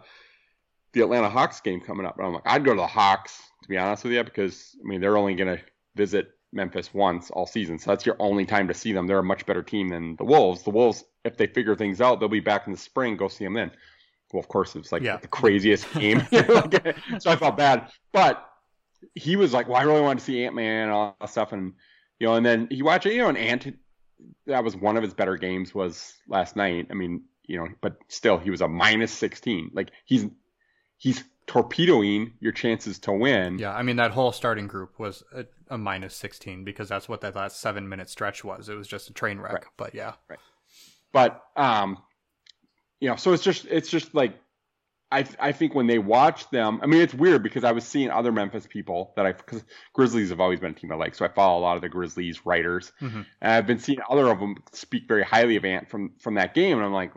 the 0.93 1.01
Atlanta 1.01 1.30
Hawks 1.30 1.61
game 1.61 1.82
coming 1.82 2.05
up." 2.05 2.17
And 2.17 2.28
I'm 2.28 2.34
like, 2.34 2.43
"I'd 2.45 2.65
go 2.65 2.72
to 2.74 2.82
the 2.82 2.88
Hawks 2.88 3.41
to 3.63 3.69
be 3.69 3.78
honest 3.78 4.03
with 4.03 4.13
you, 4.13 4.24
because 4.24 4.76
I 4.84 4.88
mean 4.88 5.01
they're 5.01 5.17
only 5.17 5.36
going 5.36 5.55
to 5.57 5.63
visit 5.95 6.30
Memphis 6.51 6.93
once 6.93 7.30
all 7.30 7.45
season, 7.45 7.78
so 7.80 7.91
that's 7.91 8.05
your 8.05 8.15
only 8.19 8.45
time 8.45 8.67
to 8.67 8.74
see 8.74 8.91
them. 8.91 9.07
They're 9.07 9.19
a 9.19 9.24
much 9.24 9.45
better 9.45 9.63
team 9.63 9.89
than 9.89 10.15
the 10.15 10.26
Wolves. 10.26 10.63
The 10.63 10.72
Wolves, 10.72 11.03
if 11.24 11.38
they 11.38 11.47
figure 11.47 11.76
things 11.76 12.01
out, 12.01 12.19
they'll 12.19 12.28
be 12.30 12.39
back 12.39 12.65
in 12.67 12.74
the 12.74 12.80
spring. 12.80 13.17
Go 13.17 13.28
see 13.28 13.43
them 13.45 13.53
then." 13.53 13.72
Well, 14.34 14.39
of 14.39 14.47
course, 14.47 14.76
it's 14.78 14.91
like 14.93 15.03
Yeah. 15.03 15.17
the 15.17 15.28
craziest 15.28 15.91
game, 15.93 16.22
so 17.19 17.30
I 17.30 17.36
felt 17.36 17.57
bad, 17.57 17.91
but 18.13 18.45
he 19.13 19.36
was 19.36 19.51
like, 19.53 19.67
"Well, 19.67 19.78
I 19.78 19.84
really 19.84 20.01
wanted 20.01 20.19
to 20.19 20.26
see 20.26 20.43
Ant 20.45 20.55
Man 20.55 20.84
and 20.84 20.91
all 20.91 21.15
that 21.19 21.30
stuff," 21.30 21.51
and 21.51 21.74
you 22.22 22.28
know, 22.28 22.36
and 22.36 22.45
then 22.45 22.67
he 22.69 22.84
watched 22.84 23.07
it, 23.07 23.13
you 23.13 23.22
know, 23.24 23.30
and 23.30 23.38
Ant. 23.38 23.76
That 24.45 24.63
was 24.63 24.76
one 24.76 24.95
of 24.95 25.01
his 25.01 25.11
better 25.11 25.38
games 25.38 25.74
was 25.74 26.13
last 26.28 26.55
night. 26.55 26.86
I 26.91 26.93
mean, 26.93 27.24
you 27.47 27.57
know, 27.57 27.67
but 27.82 27.97
still, 28.09 28.38
he 28.38 28.51
was 28.51 28.61
a 28.61 28.67
minus 28.67 29.11
sixteen. 29.11 29.72
Like 29.74 29.89
he's 30.05 30.28
he's 30.97 31.24
torpedoing 31.47 32.34
your 32.39 32.51
chances 32.51 32.99
to 32.99 33.11
win. 33.11 33.57
Yeah. 33.57 33.74
I 33.74 33.82
mean, 33.82 33.95
that 33.95 34.11
whole 34.11 34.32
starting 34.32 34.67
group 34.67 34.99
was 34.99 35.24
a, 35.34 35.45
a 35.67 35.78
minus 35.80 36.15
16 36.15 36.63
because 36.63 36.88
that's 36.88 37.09
what 37.09 37.22
that 37.22 37.36
last 37.36 37.59
seven 37.59 37.89
minute 37.89 38.09
stretch 38.09 38.43
was. 38.43 38.69
It 38.69 38.76
was 38.76 38.88
just 38.88 39.09
a 39.09 39.13
train 39.13 39.39
wreck. 39.39 39.53
Right. 39.53 39.63
But 39.76 39.95
yeah. 39.95 40.13
Right. 40.30 40.39
But 41.11 41.43
um, 41.57 41.97
you 42.99 43.09
know, 43.09 43.15
so 43.15 43.34
it's 43.34 43.43
just 43.43 43.65
it's 43.65 43.89
just 43.89 44.13
like 44.13 44.39
I 45.12 45.26
I 45.39 45.51
think 45.51 45.76
when 45.76 45.88
they 45.88 45.99
watch 45.99 46.49
them, 46.51 46.80
I 46.82 46.86
mean, 46.86 47.01
it's 47.01 47.14
weird 47.14 47.43
because 47.43 47.64
I 47.64 47.72
was 47.74 47.84
seeing 47.84 48.09
other 48.09 48.32
Memphis 48.32 48.66
people 48.68 49.14
that 49.16 49.26
I 49.26 49.34
because 49.34 49.64
Grizzlies 49.93 50.30
have 50.30 50.39
always 50.39 50.59
been 50.59 50.72
a 50.72 50.76
team 50.76 50.91
I 50.91 50.95
like, 50.95 51.16
so 51.16 51.26
I 51.26 51.28
follow 51.30 51.59
a 51.59 51.62
lot 51.62 51.76
of 51.76 51.82
the 51.82 51.89
Grizzlies 51.89 52.45
writers, 52.45 52.91
Mhm. 53.01 53.26
and 53.41 53.51
I've 53.53 53.68
been 53.68 53.80
seeing 53.80 53.99
other 54.09 54.28
of 54.30 54.39
them 54.39 54.55
speak 54.72 55.07
very 55.07 55.24
highly 55.24 55.55
of 55.57 55.66
Ant 55.66 55.89
from 55.89 56.14
from 56.20 56.36
that 56.36 56.53
game, 56.53 56.78
and 56.78 56.86
I'm 56.86 56.93
like, 56.93 57.12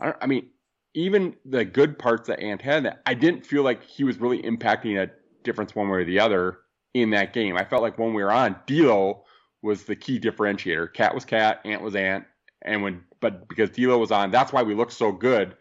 I, 0.00 0.06
don't, 0.06 0.16
I 0.20 0.26
mean, 0.26 0.48
even 0.94 1.36
the 1.44 1.64
good 1.64 1.98
parts 1.98 2.28
that 2.28 2.40
Ant 2.40 2.60
had, 2.60 2.98
I 3.06 3.14
didn't 3.14 3.46
feel 3.46 3.62
like 3.62 3.82
he 3.84 4.04
was 4.04 4.18
really 4.18 4.42
impacting 4.42 5.00
a 5.00 5.10
difference 5.44 5.74
one 5.74 5.88
way 5.88 5.98
or 6.00 6.04
the 6.04 6.20
other 6.20 6.58
in 6.92 7.10
that 7.10 7.32
game. 7.32 7.56
I 7.56 7.64
felt 7.64 7.82
like 7.82 7.98
when 7.98 8.14
we 8.14 8.22
were 8.22 8.32
on, 8.32 8.56
D'Lo 8.66 9.24
was 9.62 9.84
the 9.84 9.96
key 9.96 10.18
differentiator. 10.20 10.92
Cat 10.92 11.14
was 11.14 11.24
Cat, 11.24 11.60
Ant 11.64 11.82
was 11.82 11.94
Ant, 11.94 12.24
and 12.60 12.82
when 12.82 13.04
but 13.20 13.48
because 13.48 13.70
D'Lo 13.70 13.96
was 13.98 14.10
on, 14.10 14.32
that's 14.32 14.52
why 14.52 14.64
we 14.64 14.74
looked 14.74 14.92
so 14.92 15.12
good 15.12 15.56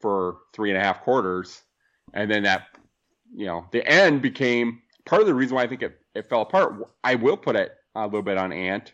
for 0.00 0.38
three 0.52 0.70
and 0.70 0.78
a 0.78 0.82
half 0.82 1.02
quarters, 1.02 1.62
and 2.12 2.30
then 2.30 2.42
that 2.44 2.66
you 3.34 3.46
know 3.46 3.66
the 3.72 3.86
end 3.86 4.22
became 4.22 4.80
part 5.04 5.20
of 5.20 5.26
the 5.26 5.34
reason 5.34 5.56
why 5.56 5.62
I 5.62 5.66
think 5.66 5.82
it, 5.82 5.98
it 6.14 6.28
fell 6.28 6.42
apart. 6.42 6.74
I 7.02 7.14
will 7.14 7.36
put 7.36 7.56
it 7.56 7.72
a 7.94 8.04
little 8.04 8.22
bit 8.22 8.38
on 8.38 8.52
Ant 8.52 8.92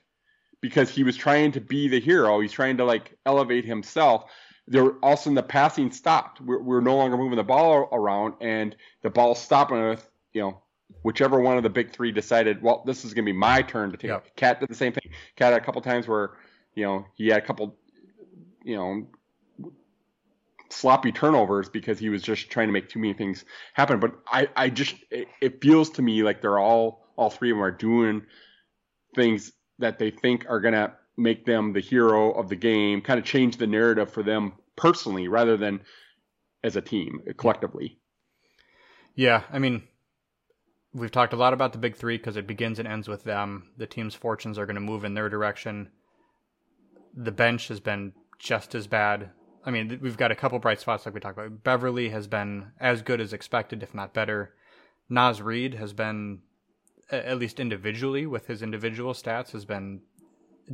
because 0.61 0.91
he 0.91 1.05
was 1.05 1.17
trying 1.17 1.53
to 1.53 1.61
be 1.61 1.89
the 1.89 2.01
hero. 2.01 2.41
He's 2.41 2.53
trying 2.53 2.77
to 2.79 2.85
like 2.85 3.17
elevate 3.27 3.65
himself. 3.65 4.31
There 4.67 4.93
all 5.03 5.15
of 5.15 5.19
a 5.19 5.23
sudden 5.23 5.35
the 5.35 5.43
passing 5.43 5.91
stopped. 5.91 6.41
We're, 6.41 6.63
we're 6.63 6.81
no 6.81 6.97
longer 6.97 7.17
moving 7.17 7.37
the 7.37 7.45
ball 7.45 7.89
around, 7.93 8.35
and 8.41 8.77
the 9.03 9.11
ball 9.11 9.35
stopping 9.35 9.89
with 9.89 10.09
you 10.33 10.43
know 10.43 10.63
whichever 11.03 11.41
one 11.41 11.57
of 11.57 11.63
the 11.63 11.71
big 11.71 11.93
three 11.93 12.13
decided, 12.13 12.63
well, 12.63 12.83
this 12.87 13.05
is 13.05 13.15
going 13.15 13.25
to 13.25 13.33
be 13.33 13.37
my 13.37 13.63
turn 13.63 13.91
to 13.91 13.97
take. 13.97 14.09
Yep. 14.09 14.37
Cat 14.37 14.61
did 14.61 14.69
the 14.69 14.75
same 14.75 14.93
thing. 14.93 15.11
Cat 15.37 15.53
had 15.53 15.63
a 15.63 15.65
couple 15.65 15.81
times 15.81 16.07
where 16.07 16.33
you 16.75 16.85
know 16.85 17.05
he 17.15 17.29
had 17.29 17.39
a 17.39 17.47
couple 17.47 17.77
you 18.63 18.77
know 18.77 19.07
sloppy 20.71 21.13
turnovers 21.13 21.69
because 21.69 21.99
he 21.99 22.09
was 22.09 22.23
just 22.23 22.51
trying 22.51 22.69
to 22.69 22.73
make 22.73 22.89
too 22.89 22.99
many 22.99 23.13
things 23.13 23.45
happen. 23.75 24.01
But 24.01 24.15
I, 24.27 24.49
I 24.57 24.69
just 24.71 24.95
it, 25.11 25.29
it 25.41 25.61
feels 25.61 25.91
to 25.91 26.03
me 26.03 26.23
like 26.23 26.41
they're 26.41 26.59
all 26.59 27.07
all 27.17 27.31
three 27.31 27.51
of 27.51 27.57
them 27.57 27.65
are 27.65 27.71
doing 27.71 28.23
things 29.15 29.53
that 29.79 29.99
they 29.99 30.11
think 30.11 30.47
are 30.49 30.61
gonna 30.61 30.95
make 31.17 31.45
them 31.45 31.73
the 31.73 31.81
hero 31.81 32.33
of 32.33 32.49
the 32.49 32.57
game, 32.57 33.01
kind 33.03 33.19
of 33.19 33.25
change 33.25 33.57
the 33.57 33.67
narrative 33.67 34.11
for 34.11 34.23
them 34.23 34.53
personally, 34.77 35.29
rather 35.29 35.57
than 35.57 35.81
as 36.65 36.77
a 36.77 36.81
team 36.81 37.21
collectively. 37.37 37.99
Yeah, 39.15 39.43
I 39.51 39.59
mean, 39.59 39.83
we've 40.95 41.11
talked 41.11 41.33
a 41.33 41.37
lot 41.37 41.53
about 41.53 41.73
the 41.73 41.79
big 41.79 41.97
three 41.97 42.17
because 42.17 42.37
it 42.37 42.47
begins 42.47 42.79
and 42.79 42.89
ends 42.89 43.09
with 43.09 43.25
them. 43.25 43.71
The 43.77 43.87
team's 43.87 44.15
fortunes 44.15 44.59
are 44.59 44.67
going 44.67 44.77
to 44.77 44.81
move 44.81 45.05
in 45.05 45.15
their 45.15 45.29
direction. 45.29 45.91
The 47.15 47.33
bench 47.33 47.69
has 47.69 47.81
been 47.81 48.13
just 48.39 48.75
as 48.75 48.87
bad. 48.87 49.31
I 49.65 49.71
mean, 49.71 49.99
we've 50.01 50.17
got 50.17 50.31
a 50.31 50.37
couple 50.37 50.59
bright 50.59 50.81
spots 50.81 51.05
like 51.05 51.15
we 51.15 51.21
talked 51.21 51.39
about. 51.39 51.63
Beverley 51.63 52.09
has 52.11 52.27
been 52.27 52.73
as 52.81 53.03
good 53.03 53.21
as 53.21 53.33
expected, 53.33 53.83
if 53.83 53.95
not 53.95 54.15
better. 54.15 54.55
Naz 55.09 55.43
Reid 55.43 55.75
has 55.75 55.93
been, 55.93 56.41
at 57.11 57.39
least 57.39 57.61
individually, 57.61 58.27
with 58.27 58.47
his 58.47 58.63
individual 58.63 59.13
stats, 59.13 59.51
has 59.53 59.65
been 59.65 60.01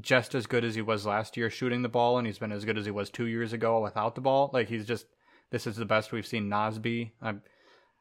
just 0.01 0.35
as 0.35 0.47
good 0.47 0.65
as 0.65 0.75
he 0.75 0.83
was 0.83 1.07
last 1.07 1.37
year 1.37 1.51
shooting 1.51 1.83
the 1.83 1.89
ball, 1.89 2.19
and 2.19 2.27
he's 2.27 2.39
been 2.39 2.53
as 2.53 2.65
good 2.65 2.79
as 2.79 2.85
he 2.85 2.91
was 2.91 3.11
two 3.11 3.27
years 3.27 3.53
ago 3.53 3.81
without 3.81 4.15
the 4.15 4.21
ball. 4.21 4.51
Like 4.53 4.69
he's 4.69 4.87
just, 4.87 5.07
this 5.51 5.67
is 5.67 5.77
the 5.77 5.85
best 5.85 6.13
we've 6.13 6.27
seen 6.27 6.49
Naz 6.49 6.79
be. 6.79 7.13
I'm, 7.21 7.43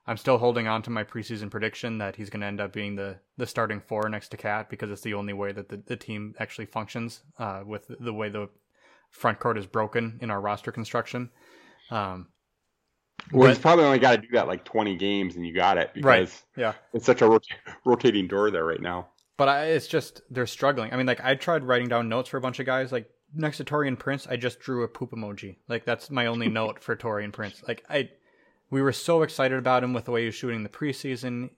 I'm 0.05 0.17
still 0.17 0.37
holding 0.37 0.67
on 0.67 0.83
to 0.83 0.91
my 0.91 1.03
preseason 1.03 1.49
prediction 1.49 1.97
that 1.97 2.15
he's 2.15 2.29
going 2.29 2.41
to 2.41 2.47
end 2.47 2.61
up 2.61 2.73
being 2.73 2.95
the, 2.95 3.17
the 3.37 3.47
starting 3.47 3.79
four 3.79 4.07
next 4.07 4.29
to 4.29 4.37
Cat 4.37 4.69
because 4.69 4.91
it's 4.91 5.01
the 5.01 5.15
only 5.15 5.33
way 5.33 5.51
that 5.51 5.69
the, 5.69 5.77
the 5.77 5.95
team 5.95 6.35
actually 6.37 6.67
functions 6.67 7.21
uh, 7.39 7.61
with 7.65 7.89
the 7.99 8.13
way 8.13 8.29
the 8.29 8.49
front 9.15 9.39
court 9.39 9.57
is 9.57 9.65
broken 9.65 10.19
in 10.21 10.29
our 10.29 10.41
roster 10.41 10.71
construction. 10.71 11.29
Um, 11.89 12.27
well, 13.31 13.47
but, 13.47 13.49
he's 13.49 13.59
probably 13.59 13.85
only 13.85 13.99
got 13.99 14.17
to 14.17 14.21
do 14.21 14.27
that 14.33 14.47
like 14.47 14.65
20 14.65 14.97
games 14.97 15.35
and 15.35 15.47
you 15.47 15.53
got 15.53 15.77
it 15.77 15.91
because 15.93 16.05
right. 16.05 16.43
yeah. 16.57 16.73
it's 16.93 17.05
such 17.05 17.21
a 17.21 17.27
rot- 17.27 17.45
rotating 17.85 18.27
door 18.27 18.51
there 18.51 18.65
right 18.65 18.81
now. 18.81 19.07
But 19.37 19.49
I, 19.49 19.65
it's 19.67 19.87
just 19.87 20.21
they're 20.29 20.45
struggling. 20.45 20.93
I 20.93 20.97
mean, 20.97 21.05
like 21.05 21.23
I 21.23 21.35
tried 21.35 21.63
writing 21.63 21.87
down 21.87 22.09
notes 22.09 22.29
for 22.29 22.37
a 22.37 22.41
bunch 22.41 22.59
of 22.59 22.65
guys. 22.65 22.91
Like 22.91 23.09
next 23.33 23.57
to 23.57 23.63
Taurean 23.63 23.97
Prince, 23.97 24.27
I 24.27 24.35
just 24.35 24.59
drew 24.59 24.83
a 24.83 24.87
poop 24.87 25.11
emoji. 25.11 25.57
Like 25.67 25.85
that's 25.85 26.11
my 26.11 26.27
only 26.27 26.49
note 26.61 26.81
for 26.81 26.95
Taurean 26.95 27.31
Prince. 27.31 27.63
Like 27.67 27.83
I, 27.89 28.09
we 28.69 28.81
were 28.81 28.93
so 28.93 29.23
excited 29.23 29.57
about 29.57 29.83
him 29.83 29.93
with 29.93 30.05
the 30.05 30.11
way 30.11 30.21
he 30.21 30.27
was 30.27 30.35
shooting 30.35 30.63
the 30.63 30.69
preseason, 30.69 31.49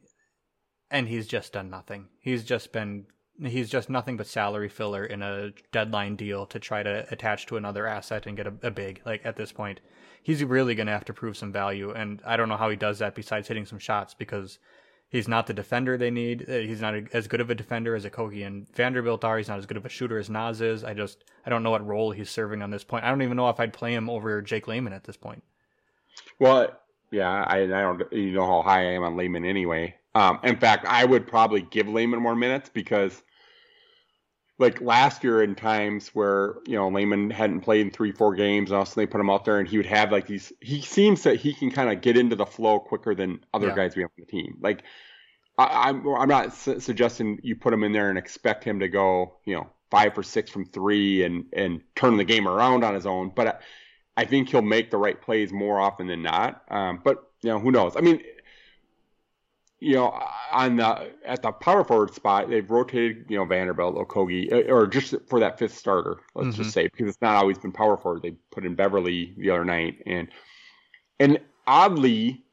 and 0.92 1.08
he's 1.08 1.28
just 1.28 1.54
done 1.54 1.70
nothing. 1.70 2.08
He's 2.20 2.44
just 2.44 2.72
been 2.72 3.08
he's 3.44 3.70
just 3.70 3.90
nothing 3.90 4.18
but 4.18 4.28
salary 4.28 4.70
filler 4.70 5.06
in 5.06 5.22
a 5.22 5.52
deadline 5.72 6.16
deal 6.16 6.46
to 6.48 6.60
try 6.60 6.84
to 6.84 7.06
attach 7.12 7.46
to 7.48 7.58
another 7.58 7.88
asset 7.88 8.26
and 8.26 8.38
get 8.38 8.48
a, 8.48 8.54
a 8.64 8.72
big. 8.72 9.02
Like 9.06 9.26
at 9.26 9.36
this 9.36 9.52
point, 9.52 9.80
he's 10.22 10.44
really 10.44 10.76
going 10.76 10.88
to 10.88 10.94
have 10.94 11.06
to 11.06 11.14
prove 11.14 11.38
some 11.38 11.52
value, 11.52 11.92
and 11.92 12.22
I 12.26 12.38
don't 12.38 12.50
know 12.50 12.58
how 12.58 12.70
he 12.70 12.76
does 12.76 13.00
that 13.00 13.16
besides 13.16 13.48
hitting 13.48 13.66
some 13.66 13.80
shots 13.80 14.14
because 14.14 14.60
He's 15.10 15.28
not 15.28 15.48
the 15.48 15.54
defender 15.54 15.98
they 15.98 16.12
need. 16.12 16.50
Uh, 16.50 16.60
he's 16.60 16.82
not 16.82 16.94
as 17.14 17.28
good 17.28 17.40
of 17.40 17.50
a 17.50 17.56
defender 17.56 17.96
as 17.96 18.06
Okogie 18.06 18.46
and 18.46 18.68
Vanderbilt 18.76 19.24
are. 19.24 19.38
He's 19.38 19.48
not 19.48 19.58
as 19.58 19.66
good 19.66 19.78
of 19.78 19.86
a 19.86 19.90
shooter 19.90 20.18
as 20.18 20.30
Naz 20.30 20.60
is. 20.60 20.84
I 20.84 20.94
just 20.94 21.24
I 21.46 21.50
don't 21.50 21.64
know 21.64 21.72
what 21.72 21.86
role 21.86 22.12
he's 22.12 22.30
serving 22.30 22.62
on 22.62 22.72
this 22.72 22.84
point. 22.84 23.06
I 23.06 23.10
don't 23.10 23.22
even 23.22 23.38
know 23.38 23.50
if 23.50 23.60
I'd 23.60 23.72
play 23.72 23.94
him 23.94 24.10
over 24.10 24.42
Jake 24.42 24.68
Layman 24.68 24.92
at 24.92 25.06
this 25.06 25.16
point. 25.16 25.44
Well, 26.40 26.72
yeah, 27.10 27.46
I, 27.48 27.64
I 27.64 27.68
don't 27.68 28.04
you 28.12 28.34
know 28.34 28.46
how 28.46 28.62
high 28.62 28.82
I 28.82 28.92
am 28.94 29.04
on 29.04 29.16
Layman 29.16 29.46
anyway. 29.46 29.96
Um, 30.14 30.40
in 30.44 30.58
fact, 30.58 30.86
I 30.86 31.06
would 31.06 31.26
probably 31.26 31.62
give 31.62 31.88
Layman 31.88 32.20
more 32.20 32.36
minutes 32.36 32.70
because 32.74 33.24
like 34.60 34.82
last 34.82 35.24
year 35.24 35.44
in 35.44 35.56
times 35.56 36.10
where 36.10 36.56
you 36.66 36.76
know 36.76 36.90
Layman 36.90 37.30
hadn't 37.30 37.62
played 37.62 37.82
in 37.82 37.92
three 37.92 38.12
four 38.12 38.36
games 38.36 38.72
and 38.72 38.78
also 38.78 39.00
they 39.00 39.06
put 39.06 39.22
him 39.22 39.30
out 39.30 39.46
there 39.46 39.60
and 39.60 39.68
he 39.68 39.78
would 39.78 39.86
have 39.86 40.12
like 40.12 40.28
these 40.28 40.52
he 40.62 40.82
seems 40.82 41.24
that 41.24 41.36
he 41.36 41.54
can 41.54 41.72
kind 41.72 41.92
of 41.92 42.02
get 42.02 42.18
into 42.18 42.36
the 42.36 42.46
flow 42.46 42.80
quicker 42.80 43.14
than 43.14 43.40
other 43.54 43.68
yeah. 43.68 43.76
guys 43.76 43.96
we 43.96 44.02
have 44.02 44.12
on 44.18 44.26
the 44.26 44.32
team. 44.32 44.58
Like 44.62 44.84
I, 45.58 45.90
am 45.90 46.08
I'm, 46.08 46.16
I'm 46.22 46.30
not 46.30 46.54
su- 46.54 46.80
suggesting 46.80 47.40
you 47.44 47.56
put 47.56 47.74
him 47.74 47.84
in 47.84 47.92
there 47.92 48.10
and 48.10 48.18
expect 48.18 48.64
him 48.64 48.80
to 48.80 48.88
go 48.88 49.36
you 49.46 49.56
know 49.56 49.68
five 49.92 50.18
or 50.18 50.24
six 50.24 50.50
from 50.50 50.66
three 50.66 51.24
and 51.24 51.46
and 51.54 51.82
turn 51.96 52.18
the 52.18 52.24
game 52.24 52.48
around 52.48 52.84
on 52.84 52.94
his 52.94 53.06
own 53.06 53.32
but 53.34 53.48
I, 53.48 53.54
I 54.18 54.26
think 54.26 54.50
he'll 54.50 54.64
make 54.64 54.90
the 54.90 54.98
right 54.98 55.22
plays 55.22 55.54
more 55.54 55.80
often 55.80 56.08
than 56.08 56.24
not. 56.24 56.64
Um, 56.70 57.00
but 57.04 57.30
you 57.44 57.52
know 57.52 57.60
who 57.60 57.72
knows? 57.72 57.96
I 57.96 58.02
mean 58.02 58.22
you 59.80 59.94
know, 59.94 60.20
on 60.52 60.78
the 60.78 61.12
at 61.26 61.42
the 61.42 61.52
power 61.52 61.84
forward 61.84 62.14
spot, 62.14 62.50
they've 62.50 62.70
rotated, 62.70 63.26
you 63.30 63.38
know, 63.38 63.46
Vanderbilt, 63.46 63.96
Okogie, 63.96 64.52
uh, 64.52 64.74
or 64.74 64.88
just 64.88 65.14
for 65.28 65.40
that 65.40 65.60
fifth 65.60 65.78
starter, 65.78 66.18
let's 66.34 66.50
mm-hmm. 66.50 66.64
just 66.64 66.74
say, 66.74 66.88
because 66.88 67.08
it's 67.08 67.22
not 67.22 67.36
always 67.36 67.58
been 67.58 67.72
power 67.72 67.96
forward. 67.98 68.24
They 68.24 68.36
put 68.52 68.66
in 68.66 68.76
Beverley 68.76 69.34
the 69.38 69.52
other 69.52 69.66
night, 69.66 70.02
and 70.06 70.30
and 71.20 71.40
oddly, 71.68 72.44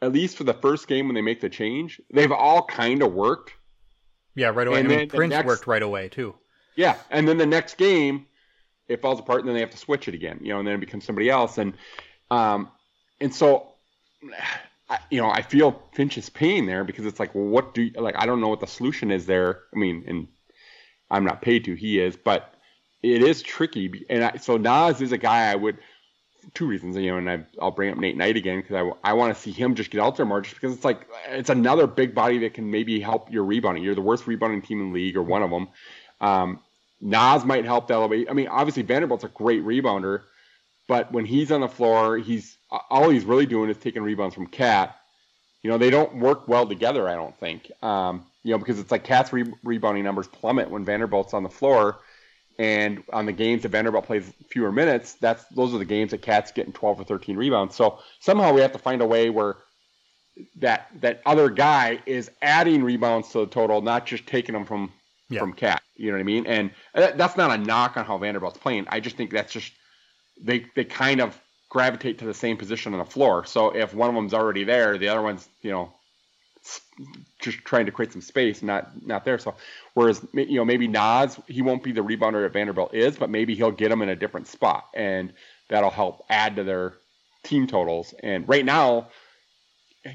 at 0.00 0.12
least 0.12 0.36
for 0.36 0.44
the 0.44 0.54
first 0.54 0.88
game 0.88 1.06
when 1.06 1.14
they 1.14 1.20
make 1.20 1.40
the 1.40 1.50
change, 1.50 2.00
they've 2.12 2.32
all 2.32 2.64
kind 2.64 3.02
of 3.02 3.12
worked. 3.12 3.52
Yeah, 4.34 4.48
right 4.48 4.66
away. 4.66 4.80
And 4.80 4.90
I 4.90 4.96
mean, 4.96 5.08
Prince 5.08 5.30
next, 5.32 5.46
worked 5.46 5.66
right 5.66 5.82
away 5.82 6.08
too. 6.08 6.34
Yeah, 6.76 6.96
and 7.10 7.28
then 7.28 7.36
the 7.36 7.46
next 7.46 7.76
game, 7.76 8.26
it 8.88 9.02
falls 9.02 9.20
apart, 9.20 9.40
and 9.40 9.48
then 9.48 9.54
they 9.54 9.60
have 9.60 9.70
to 9.70 9.76
switch 9.76 10.08
it 10.08 10.14
again, 10.14 10.38
you 10.40 10.52
know, 10.52 10.60
and 10.60 10.66
then 10.66 10.76
it 10.76 10.80
becomes 10.80 11.04
somebody 11.04 11.28
else, 11.28 11.58
and 11.58 11.74
um, 12.30 12.70
and 13.20 13.34
so 13.34 13.74
I, 14.90 14.98
you 15.10 15.20
know, 15.20 15.30
I 15.30 15.42
feel 15.42 15.80
Finch's 15.92 16.28
pain 16.28 16.66
there 16.66 16.84
because 16.84 17.06
it's 17.06 17.20
like, 17.20 17.30
what 17.32 17.74
do 17.74 17.82
you, 17.82 17.92
like? 17.92 18.16
I 18.18 18.26
don't 18.26 18.40
know 18.40 18.48
what 18.48 18.60
the 18.60 18.66
solution 18.66 19.10
is 19.10 19.24
there. 19.24 19.60
I 19.74 19.78
mean, 19.78 20.04
and 20.06 20.28
I'm 21.10 21.24
not 21.24 21.42
paid 21.42 21.64
to, 21.64 21.74
he 21.74 22.00
is, 22.00 22.16
but 22.16 22.54
it 23.02 23.22
is 23.22 23.40
tricky. 23.40 24.04
And 24.10 24.24
I, 24.24 24.36
so 24.36 24.56
Naz 24.56 25.00
is 25.00 25.12
a 25.12 25.18
guy 25.18 25.50
I 25.50 25.54
would 25.54 25.78
two 26.54 26.66
reasons, 26.66 26.96
you 26.96 27.10
know, 27.10 27.18
and 27.18 27.30
I, 27.30 27.46
will 27.62 27.70
bring 27.70 27.90
up 27.90 27.98
Nate 27.98 28.16
Knight 28.16 28.36
again 28.36 28.60
because 28.60 28.94
I, 29.04 29.10
I 29.10 29.12
want 29.12 29.34
to 29.34 29.40
see 29.40 29.52
him 29.52 29.74
just 29.74 29.90
get 29.90 30.00
out 30.00 30.16
there 30.16 30.26
more, 30.26 30.40
just 30.40 30.54
because 30.54 30.74
it's 30.74 30.84
like 30.84 31.06
it's 31.28 31.50
another 31.50 31.86
big 31.86 32.14
body 32.14 32.38
that 32.38 32.54
can 32.54 32.70
maybe 32.70 33.00
help 33.00 33.30
your 33.32 33.44
rebounding. 33.44 33.84
You're 33.84 33.94
the 33.94 34.00
worst 34.00 34.26
rebounding 34.26 34.62
team 34.62 34.80
in 34.80 34.88
the 34.88 34.94
league, 34.94 35.16
or 35.16 35.22
one 35.22 35.42
of 35.42 35.50
them. 35.50 35.68
Um, 36.20 36.60
Naz 37.00 37.44
might 37.44 37.64
help 37.64 37.90
elevate. 37.90 38.28
I 38.28 38.34
mean, 38.34 38.48
obviously 38.48 38.82
Vanderbilt's 38.82 39.24
a 39.24 39.28
great 39.28 39.64
rebounder, 39.64 40.22
but 40.90 41.12
when 41.12 41.24
he's 41.24 41.52
on 41.52 41.60
the 41.60 41.68
floor, 41.68 42.18
he's 42.18 42.58
all 42.90 43.10
he's 43.10 43.24
really 43.24 43.46
doing 43.46 43.70
is 43.70 43.76
taking 43.76 44.02
rebounds 44.02 44.34
from 44.34 44.48
Cat. 44.48 44.96
You 45.62 45.70
know, 45.70 45.78
they 45.78 45.88
don't 45.88 46.16
work 46.16 46.48
well 46.48 46.66
together. 46.66 47.08
I 47.08 47.14
don't 47.14 47.38
think. 47.38 47.70
Um, 47.80 48.26
you 48.42 48.50
know, 48.50 48.58
because 48.58 48.80
it's 48.80 48.90
like 48.90 49.04
Cat's 49.04 49.32
re- 49.32 49.54
rebounding 49.62 50.02
numbers 50.02 50.26
plummet 50.26 50.68
when 50.68 50.84
Vanderbilt's 50.84 51.32
on 51.32 51.44
the 51.44 51.48
floor, 51.48 52.00
and 52.58 53.04
on 53.12 53.24
the 53.24 53.30
games 53.30 53.62
that 53.62 53.68
Vanderbilt 53.68 54.04
plays 54.04 54.32
fewer 54.50 54.72
minutes, 54.72 55.12
that's 55.12 55.44
those 55.54 55.72
are 55.72 55.78
the 55.78 55.84
games 55.84 56.10
that 56.10 56.22
Cat's 56.22 56.50
getting 56.50 56.72
12 56.72 57.02
or 57.02 57.04
13 57.04 57.36
rebounds. 57.36 57.76
So 57.76 58.00
somehow 58.18 58.52
we 58.52 58.60
have 58.60 58.72
to 58.72 58.78
find 58.78 59.00
a 59.00 59.06
way 59.06 59.30
where 59.30 59.58
that 60.56 60.88
that 61.02 61.22
other 61.24 61.50
guy 61.50 62.00
is 62.04 62.32
adding 62.42 62.82
rebounds 62.82 63.28
to 63.28 63.38
the 63.38 63.46
total, 63.46 63.80
not 63.80 64.06
just 64.06 64.26
taking 64.26 64.54
them 64.54 64.64
from 64.64 64.92
yeah. 65.28 65.38
from 65.38 65.52
Cat. 65.52 65.84
You 65.94 66.08
know 66.08 66.14
what 66.14 66.22
I 66.22 66.24
mean? 66.24 66.46
And 66.48 66.72
that's 66.94 67.36
not 67.36 67.52
a 67.52 67.58
knock 67.58 67.96
on 67.96 68.04
how 68.04 68.18
Vanderbilt's 68.18 68.58
playing. 68.58 68.86
I 68.88 68.98
just 68.98 69.16
think 69.16 69.30
that's 69.30 69.52
just 69.52 69.70
they 70.42 70.66
they 70.74 70.84
kind 70.84 71.20
of 71.20 71.40
gravitate 71.68 72.18
to 72.18 72.24
the 72.24 72.34
same 72.34 72.56
position 72.56 72.92
on 72.92 72.98
the 72.98 73.04
floor. 73.04 73.44
So 73.44 73.70
if 73.70 73.94
one 73.94 74.08
of 74.08 74.14
them's 74.14 74.34
already 74.34 74.64
there, 74.64 74.98
the 74.98 75.08
other 75.08 75.22
one's 75.22 75.48
you 75.62 75.70
know 75.70 75.92
just 77.40 77.58
trying 77.64 77.86
to 77.86 77.92
create 77.92 78.12
some 78.12 78.20
space, 78.20 78.62
not 78.62 78.90
not 79.06 79.24
there. 79.24 79.38
So 79.38 79.54
whereas 79.94 80.24
you 80.34 80.56
know 80.56 80.64
maybe 80.64 80.88
Naz 80.88 81.38
he 81.46 81.62
won't 81.62 81.82
be 81.82 81.92
the 81.92 82.02
rebounder 82.02 82.42
that 82.42 82.52
Vanderbilt 82.52 82.94
is, 82.94 83.16
but 83.16 83.30
maybe 83.30 83.54
he'll 83.54 83.70
get 83.70 83.88
them 83.88 84.02
in 84.02 84.08
a 84.08 84.16
different 84.16 84.46
spot, 84.46 84.86
and 84.94 85.32
that'll 85.68 85.90
help 85.90 86.24
add 86.28 86.56
to 86.56 86.64
their 86.64 86.94
team 87.42 87.66
totals. 87.66 88.14
And 88.22 88.48
right 88.48 88.64
now, 88.64 89.08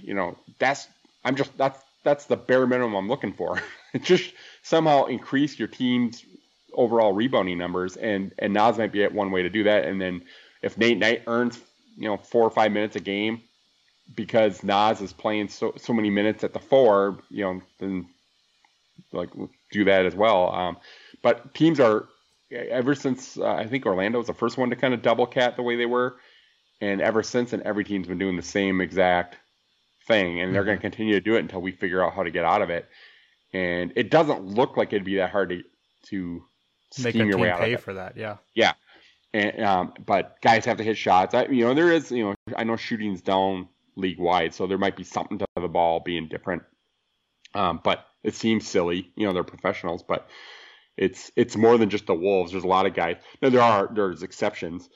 you 0.01 0.13
know 0.13 0.37
that's 0.59 0.87
I'm 1.23 1.35
just 1.35 1.57
that's 1.57 1.81
that's 2.03 2.25
the 2.25 2.37
bare 2.37 2.67
minimum 2.67 2.95
I'm 2.95 3.07
looking 3.07 3.33
for. 3.33 3.61
just 4.01 4.33
somehow 4.61 5.05
increase 5.05 5.57
your 5.57 5.67
team's 5.67 6.23
overall 6.75 7.13
rebounding 7.13 7.57
numbers, 7.57 7.95
and 7.97 8.31
and 8.39 8.53
Naz 8.53 8.77
might 8.77 8.91
be 8.91 9.05
one 9.07 9.31
way 9.31 9.43
to 9.43 9.49
do 9.49 9.63
that. 9.63 9.85
And 9.85 9.99
then 10.01 10.23
if 10.61 10.77
Nate 10.77 10.97
Knight 10.97 11.23
earns 11.27 11.59
you 11.97 12.07
know 12.07 12.17
four 12.17 12.43
or 12.43 12.49
five 12.49 12.71
minutes 12.71 12.95
a 12.95 12.99
game 12.99 13.41
because 14.15 14.63
Naz 14.63 15.01
is 15.01 15.13
playing 15.13 15.47
so 15.47 15.73
so 15.77 15.93
many 15.93 16.09
minutes 16.09 16.43
at 16.43 16.53
the 16.53 16.59
four, 16.59 17.19
you 17.29 17.43
know, 17.43 17.61
then 17.79 18.07
like 19.11 19.29
do 19.71 19.85
that 19.85 20.05
as 20.05 20.15
well. 20.15 20.51
Um, 20.53 20.77
but 21.21 21.53
teams 21.53 21.79
are 21.79 22.07
ever 22.51 22.95
since 22.95 23.37
uh, 23.37 23.45
I 23.45 23.65
think 23.65 23.85
Orlando 23.85 24.19
was 24.19 24.27
the 24.27 24.33
first 24.33 24.57
one 24.57 24.69
to 24.69 24.75
kind 24.75 24.93
of 24.93 25.01
double 25.01 25.25
cat 25.25 25.55
the 25.55 25.63
way 25.63 25.75
they 25.75 25.85
were, 25.85 26.17
and 26.81 27.01
ever 27.01 27.23
since, 27.23 27.53
and 27.53 27.63
every 27.63 27.83
team's 27.83 28.07
been 28.07 28.19
doing 28.19 28.35
the 28.35 28.43
same 28.43 28.81
exact 28.81 29.37
thing, 30.07 30.39
and 30.39 30.53
they're 30.53 30.63
going 30.63 30.77
to 30.77 30.85
mm-hmm. 30.85 30.91
continue 30.91 31.13
to 31.13 31.21
do 31.21 31.35
it 31.35 31.39
until 31.39 31.61
we 31.61 31.71
figure 31.71 32.03
out 32.03 32.13
how 32.13 32.23
to 32.23 32.31
get 32.31 32.45
out 32.45 32.61
of 32.61 32.69
it. 32.69 32.87
And 33.53 33.93
it 33.95 34.11
doesn't 34.11 34.45
look 34.45 34.77
like 34.77 34.93
it'd 34.93 35.05
be 35.05 35.15
that 35.17 35.31
hard 35.31 35.49
to 35.49 35.63
to 36.09 36.43
make 37.03 37.15
a 37.15 37.19
team 37.19 37.39
pay 37.39 37.75
for 37.75 37.93
that. 37.93 38.17
Yeah. 38.17 38.37
Yeah. 38.53 38.73
And, 39.33 39.63
um, 39.63 39.93
but 40.05 40.41
guys 40.41 40.65
have 40.65 40.77
to 40.77 40.83
hit 40.83 40.97
shots. 40.97 41.33
I, 41.33 41.45
you 41.45 41.65
know, 41.65 41.73
there 41.73 41.91
is, 41.91 42.11
you 42.11 42.23
know, 42.23 42.35
I 42.55 42.63
know 42.63 42.77
shooting's 42.77 43.21
down 43.21 43.67
league 43.95 44.19
wide, 44.19 44.53
so 44.53 44.67
there 44.67 44.77
might 44.77 44.95
be 44.95 45.03
something 45.03 45.39
to 45.39 45.45
the 45.55 45.67
ball 45.67 45.99
being 45.99 46.27
different. 46.27 46.63
Um, 47.53 47.81
but 47.83 48.05
it 48.23 48.35
seems 48.35 48.67
silly. 48.67 49.11
You 49.15 49.27
know, 49.27 49.33
they're 49.33 49.43
professionals, 49.43 50.03
but 50.03 50.27
it's 50.97 51.31
it's 51.35 51.57
more 51.57 51.77
than 51.77 51.89
just 51.89 52.05
the 52.05 52.13
Wolves. 52.13 52.51
There's 52.51 52.63
a 52.63 52.67
lot 52.67 52.85
of 52.85 52.93
guys. 52.93 53.17
Now 53.41 53.49
there 53.49 53.61
are 53.61 53.89
there's 53.93 54.23
exceptions, 54.23 54.89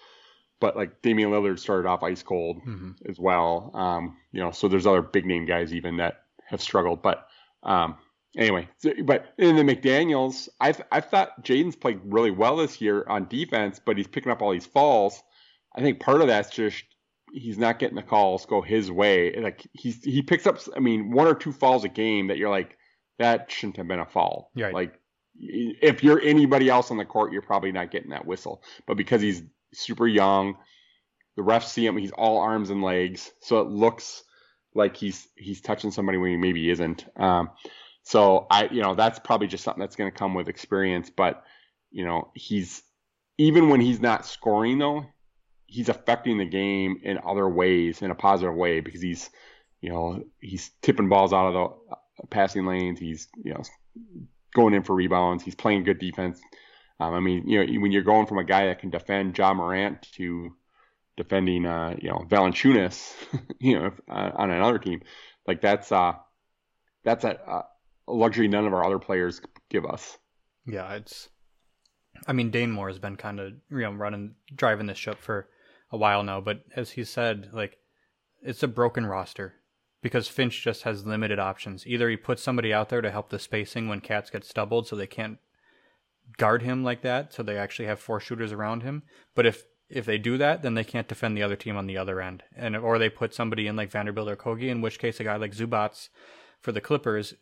but 0.59 0.75
like 0.75 1.01
Damian 1.01 1.31
Lillard 1.31 1.59
started 1.59 1.87
off 1.87 2.03
ice 2.03 2.23
cold 2.23 2.57
mm-hmm. 2.57 2.91
as 3.07 3.19
well. 3.19 3.71
Um, 3.73 4.17
you 4.31 4.41
know, 4.41 4.51
so 4.51 4.67
there's 4.67 4.87
other 4.87 5.01
big 5.01 5.25
name 5.25 5.45
guys 5.45 5.73
even 5.73 5.97
that 5.97 6.23
have 6.45 6.61
struggled. 6.61 7.01
But 7.01 7.27
um, 7.63 7.97
anyway, 8.37 8.69
so, 8.77 8.93
but 9.03 9.33
in 9.37 9.55
the 9.55 9.63
McDaniels, 9.63 10.49
I 10.59 10.73
I 10.91 11.01
thought 11.01 11.43
Jaden's 11.43 11.75
played 11.75 11.99
really 12.03 12.31
well 12.31 12.57
this 12.57 12.81
year 12.81 13.05
on 13.07 13.27
defense, 13.27 13.79
but 13.83 13.97
he's 13.97 14.07
picking 14.07 14.31
up 14.31 14.41
all 14.41 14.51
these 14.51 14.65
falls. 14.65 15.21
I 15.75 15.81
think 15.81 15.99
part 15.99 16.21
of 16.21 16.27
that's 16.27 16.49
just 16.49 16.83
he's 17.31 17.57
not 17.57 17.79
getting 17.79 17.95
the 17.95 18.03
calls 18.03 18.45
go 18.45 18.61
his 18.61 18.91
way. 18.91 19.35
Like 19.35 19.67
he's 19.73 20.03
he 20.03 20.21
picks 20.21 20.47
up, 20.47 20.59
I 20.75 20.79
mean, 20.79 21.11
one 21.11 21.27
or 21.27 21.35
two 21.35 21.51
falls 21.51 21.83
a 21.83 21.89
game 21.89 22.27
that 22.27 22.37
you're 22.37 22.49
like, 22.49 22.77
that 23.19 23.51
shouldn't 23.51 23.77
have 23.77 23.87
been 23.87 23.99
a 23.99 24.05
fall. 24.05 24.51
Right. 24.55 24.73
Like 24.73 24.99
if 25.35 26.03
you're 26.03 26.21
anybody 26.21 26.69
else 26.69 26.91
on 26.91 26.97
the 26.97 27.05
court, 27.05 27.31
you're 27.31 27.41
probably 27.41 27.71
not 27.71 27.91
getting 27.91 28.11
that 28.11 28.25
whistle. 28.25 28.63
But 28.87 28.97
because 28.97 29.21
he's 29.21 29.43
super 29.73 30.07
young, 30.07 30.55
the 31.35 31.43
refs 31.43 31.69
see 31.69 31.85
him. 31.85 31.97
He's 31.97 32.11
all 32.11 32.39
arms 32.39 32.69
and 32.69 32.83
legs, 32.83 33.31
so 33.41 33.61
it 33.61 33.69
looks 33.69 34.23
like 34.75 34.97
he's 34.97 35.27
he's 35.35 35.61
touching 35.61 35.91
somebody 35.91 36.17
when 36.17 36.31
he 36.31 36.37
maybe 36.37 36.69
isn't. 36.69 37.05
Um, 37.15 37.49
so 38.09 38.47
I, 38.49 38.67
you 38.71 38.81
know, 38.81 38.95
that's 38.95 39.19
probably 39.19 39.45
just 39.45 39.63
something 39.63 39.81
that's 39.81 39.95
going 39.95 40.11
to 40.11 40.17
come 40.17 40.33
with 40.33 40.49
experience. 40.49 41.11
But 41.15 41.43
you 41.91 42.03
know, 42.03 42.31
he's 42.33 42.81
even 43.37 43.69
when 43.69 43.81
he's 43.81 44.01
not 44.01 44.25
scoring 44.25 44.79
though, 44.79 45.05
he's 45.67 45.89
affecting 45.89 46.39
the 46.39 46.45
game 46.45 47.01
in 47.03 47.19
other 47.23 47.47
ways 47.47 48.01
in 48.01 48.09
a 48.09 48.15
positive 48.15 48.55
way 48.55 48.79
because 48.79 48.99
he's, 48.99 49.29
you 49.79 49.91
know, 49.91 50.23
he's 50.39 50.71
tipping 50.81 51.07
balls 51.07 51.33
out 51.33 51.53
of 51.53 51.71
the 52.17 52.27
passing 52.31 52.65
lanes. 52.65 52.99
He's, 52.99 53.27
you 53.43 53.53
know, 53.53 53.61
going 54.55 54.73
in 54.73 54.81
for 54.81 54.95
rebounds. 54.95 55.43
He's 55.43 55.53
playing 55.53 55.83
good 55.83 55.99
defense. 55.99 56.41
Um, 56.99 57.13
I 57.13 57.19
mean, 57.19 57.47
you 57.47 57.63
know, 57.63 57.79
when 57.79 57.91
you're 57.91 58.01
going 58.01 58.25
from 58.25 58.39
a 58.39 58.43
guy 58.43 58.65
that 58.65 58.79
can 58.79 58.89
defend 58.89 59.37
Ja 59.37 59.53
Morant 59.53 60.01
to 60.13 60.55
defending, 61.15 61.67
uh, 61.67 61.95
you 62.01 62.09
know, 62.09 62.25
Valanciunas, 62.27 63.13
you 63.59 63.77
know, 63.77 63.91
uh, 64.09 64.31
on 64.33 64.49
another 64.49 64.79
team, 64.79 65.03
like 65.45 65.61
that's 65.61 65.91
uh, 65.91 66.13
that's 67.03 67.23
a, 67.23 67.37
a 67.47 67.63
luxury 68.09 68.47
none 68.47 68.65
of 68.65 68.73
our 68.73 68.83
other 68.83 68.99
players 68.99 69.41
give 69.69 69.85
us. 69.85 70.17
Yeah, 70.65 70.93
it's. 70.93 71.29
I 72.27 72.33
mean, 72.33 72.51
Dane 72.51 72.71
Moore 72.71 72.89
has 72.89 72.99
been 72.99 73.15
kind 73.15 73.39
of 73.39 73.53
you 73.69 73.79
know 73.79 73.91
running, 73.91 74.35
driving 74.53 74.87
this 74.87 74.97
ship 74.97 75.19
for 75.19 75.47
a 75.91 75.97
while 75.97 76.23
now, 76.23 76.41
but 76.41 76.63
as 76.75 76.91
he 76.91 77.03
said, 77.03 77.49
like 77.53 77.77
it's 78.41 78.63
a 78.63 78.67
broken 78.67 79.05
roster 79.05 79.55
because 80.01 80.27
Finch 80.27 80.63
just 80.63 80.83
has 80.83 81.05
limited 81.05 81.39
options. 81.39 81.85
Either 81.85 82.09
he 82.09 82.17
puts 82.17 82.41
somebody 82.41 82.73
out 82.73 82.89
there 82.89 83.01
to 83.01 83.11
help 83.11 83.29
the 83.29 83.39
spacing 83.39 83.87
when 83.87 84.01
cats 84.01 84.29
get 84.29 84.45
stubbled, 84.45 84.87
so 84.87 84.95
they 84.95 85.07
can't 85.07 85.39
guard 86.37 86.61
him 86.61 86.83
like 86.83 87.01
that, 87.01 87.33
so 87.33 87.43
they 87.43 87.57
actually 87.57 87.87
have 87.87 87.99
four 87.99 88.19
shooters 88.19 88.51
around 88.51 88.83
him. 88.83 89.03
But 89.35 89.45
if 89.45 89.63
if 89.89 90.05
they 90.05 90.19
do 90.19 90.37
that, 90.37 90.61
then 90.61 90.75
they 90.75 90.83
can't 90.83 91.07
defend 91.07 91.35
the 91.35 91.43
other 91.43 91.55
team 91.55 91.75
on 91.75 91.87
the 91.87 91.97
other 91.97 92.21
end, 92.21 92.43
and 92.55 92.75
or 92.75 92.99
they 92.99 93.09
put 93.09 93.33
somebody 93.33 93.67
in 93.67 93.75
like 93.75 93.91
Vanderbilt 93.91 94.29
or 94.29 94.35
Kogi, 94.35 94.69
in 94.69 94.81
which 94.81 94.99
case 94.99 95.19
a 95.19 95.23
guy 95.23 95.35
like 95.35 95.55
Zubac 95.55 96.09
for 96.61 96.71
the 96.71 96.81
Clippers 96.81 97.33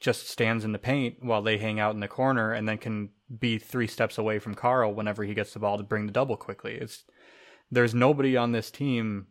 just 0.00 0.28
stands 0.28 0.64
in 0.64 0.72
the 0.72 0.78
paint 0.78 1.16
while 1.20 1.42
they 1.42 1.58
hang 1.58 1.78
out 1.78 1.94
in 1.94 2.00
the 2.00 2.08
corner, 2.08 2.52
and 2.52 2.68
then 2.68 2.78
can 2.78 3.10
be 3.38 3.58
three 3.58 3.86
steps 3.86 4.18
away 4.18 4.38
from 4.38 4.54
Karl 4.54 4.92
whenever 4.92 5.24
he 5.24 5.34
gets 5.34 5.52
the 5.52 5.58
ball 5.58 5.76
to 5.76 5.84
bring 5.84 6.06
the 6.06 6.12
double 6.12 6.36
quickly. 6.36 6.74
It's 6.74 7.04
there's 7.70 7.94
nobody 7.94 8.36
on 8.36 8.52
this 8.52 8.70
team 8.70 9.28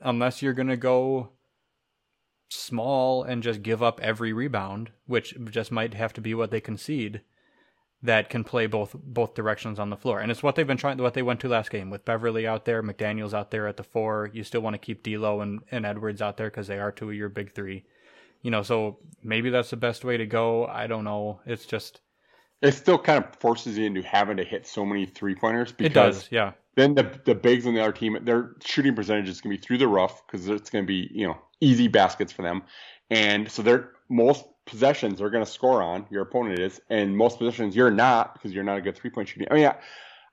unless 0.00 0.42
you're 0.42 0.52
gonna 0.52 0.76
go 0.76 1.30
small 2.48 3.22
and 3.22 3.42
just 3.42 3.62
give 3.62 3.82
up 3.82 4.00
every 4.02 4.32
rebound, 4.32 4.90
which 5.06 5.34
just 5.50 5.72
might 5.72 5.94
have 5.94 6.12
to 6.12 6.20
be 6.20 6.34
what 6.34 6.50
they 6.50 6.60
concede, 6.60 7.22
that 8.02 8.30
can 8.30 8.44
play 8.44 8.66
both 8.66 8.94
both 8.94 9.34
directions 9.34 9.78
on 9.78 9.90
the 9.90 9.96
floor. 9.96 10.20
And 10.20 10.30
it's 10.30 10.42
what 10.42 10.54
they've 10.54 10.66
been 10.66 10.76
trying 10.76 10.98
what 10.98 11.14
they 11.14 11.22
went 11.22 11.40
to 11.40 11.48
last 11.48 11.70
game 11.70 11.90
with 11.90 12.04
Beverley 12.04 12.46
out 12.46 12.64
there, 12.64 12.82
McDaniels 12.82 13.34
out 13.34 13.50
there 13.50 13.66
at 13.66 13.76
the 13.76 13.82
four. 13.84 14.30
You 14.32 14.44
still 14.44 14.60
want 14.60 14.74
to 14.74 14.78
keep 14.78 15.02
D'Lo 15.02 15.40
and, 15.40 15.60
and 15.70 15.86
Edwards 15.86 16.22
out 16.22 16.36
there 16.36 16.50
because 16.50 16.66
they 16.66 16.78
are 16.78 16.92
two 16.92 17.10
of 17.10 17.16
your 17.16 17.28
big 17.28 17.52
three. 17.52 17.84
You 18.42 18.50
know, 18.50 18.62
so 18.62 18.98
maybe 19.22 19.50
that's 19.50 19.70
the 19.70 19.76
best 19.76 20.04
way 20.04 20.16
to 20.16 20.26
go. 20.26 20.66
I 20.66 20.86
don't 20.86 21.04
know. 21.04 21.40
It's 21.46 21.66
just 21.66 22.00
it 22.62 22.72
still 22.72 22.98
kind 22.98 23.22
of 23.24 23.34
forces 23.36 23.78
you 23.78 23.86
into 23.86 24.02
having 24.02 24.36
to 24.36 24.44
hit 24.44 24.66
so 24.66 24.84
many 24.84 25.06
three 25.06 25.34
pointers 25.34 25.72
because 25.72 25.90
it 25.90 25.94
does, 25.94 26.28
yeah. 26.30 26.52
Then 26.76 26.94
the 26.94 27.20
the 27.24 27.34
bigs 27.34 27.66
on 27.66 27.74
the 27.74 27.80
other 27.80 27.92
team, 27.92 28.16
their 28.22 28.52
shooting 28.62 28.94
percentage 28.94 29.28
is 29.28 29.40
going 29.40 29.54
to 29.54 29.60
be 29.60 29.66
through 29.66 29.78
the 29.78 29.88
rough 29.88 30.26
because 30.26 30.48
it's 30.48 30.70
going 30.70 30.84
to 30.84 30.86
be 30.86 31.10
you 31.12 31.26
know 31.26 31.36
easy 31.60 31.88
baskets 31.88 32.32
for 32.32 32.42
them, 32.42 32.62
and 33.10 33.50
so 33.50 33.62
they're 33.62 33.92
most 34.08 34.44
possessions 34.66 35.18
they're 35.18 35.30
going 35.30 35.44
to 35.44 35.50
score 35.50 35.82
on 35.82 36.06
your 36.10 36.22
opponent 36.22 36.58
is, 36.58 36.80
and 36.90 37.16
most 37.16 37.38
possessions 37.38 37.74
you're 37.74 37.90
not 37.90 38.34
because 38.34 38.52
you're 38.52 38.64
not 38.64 38.78
a 38.78 38.80
good 38.80 38.96
three 38.96 39.10
point 39.10 39.28
shooting. 39.28 39.48
I 39.50 39.54
mean, 39.54 39.66
I, 39.66 39.76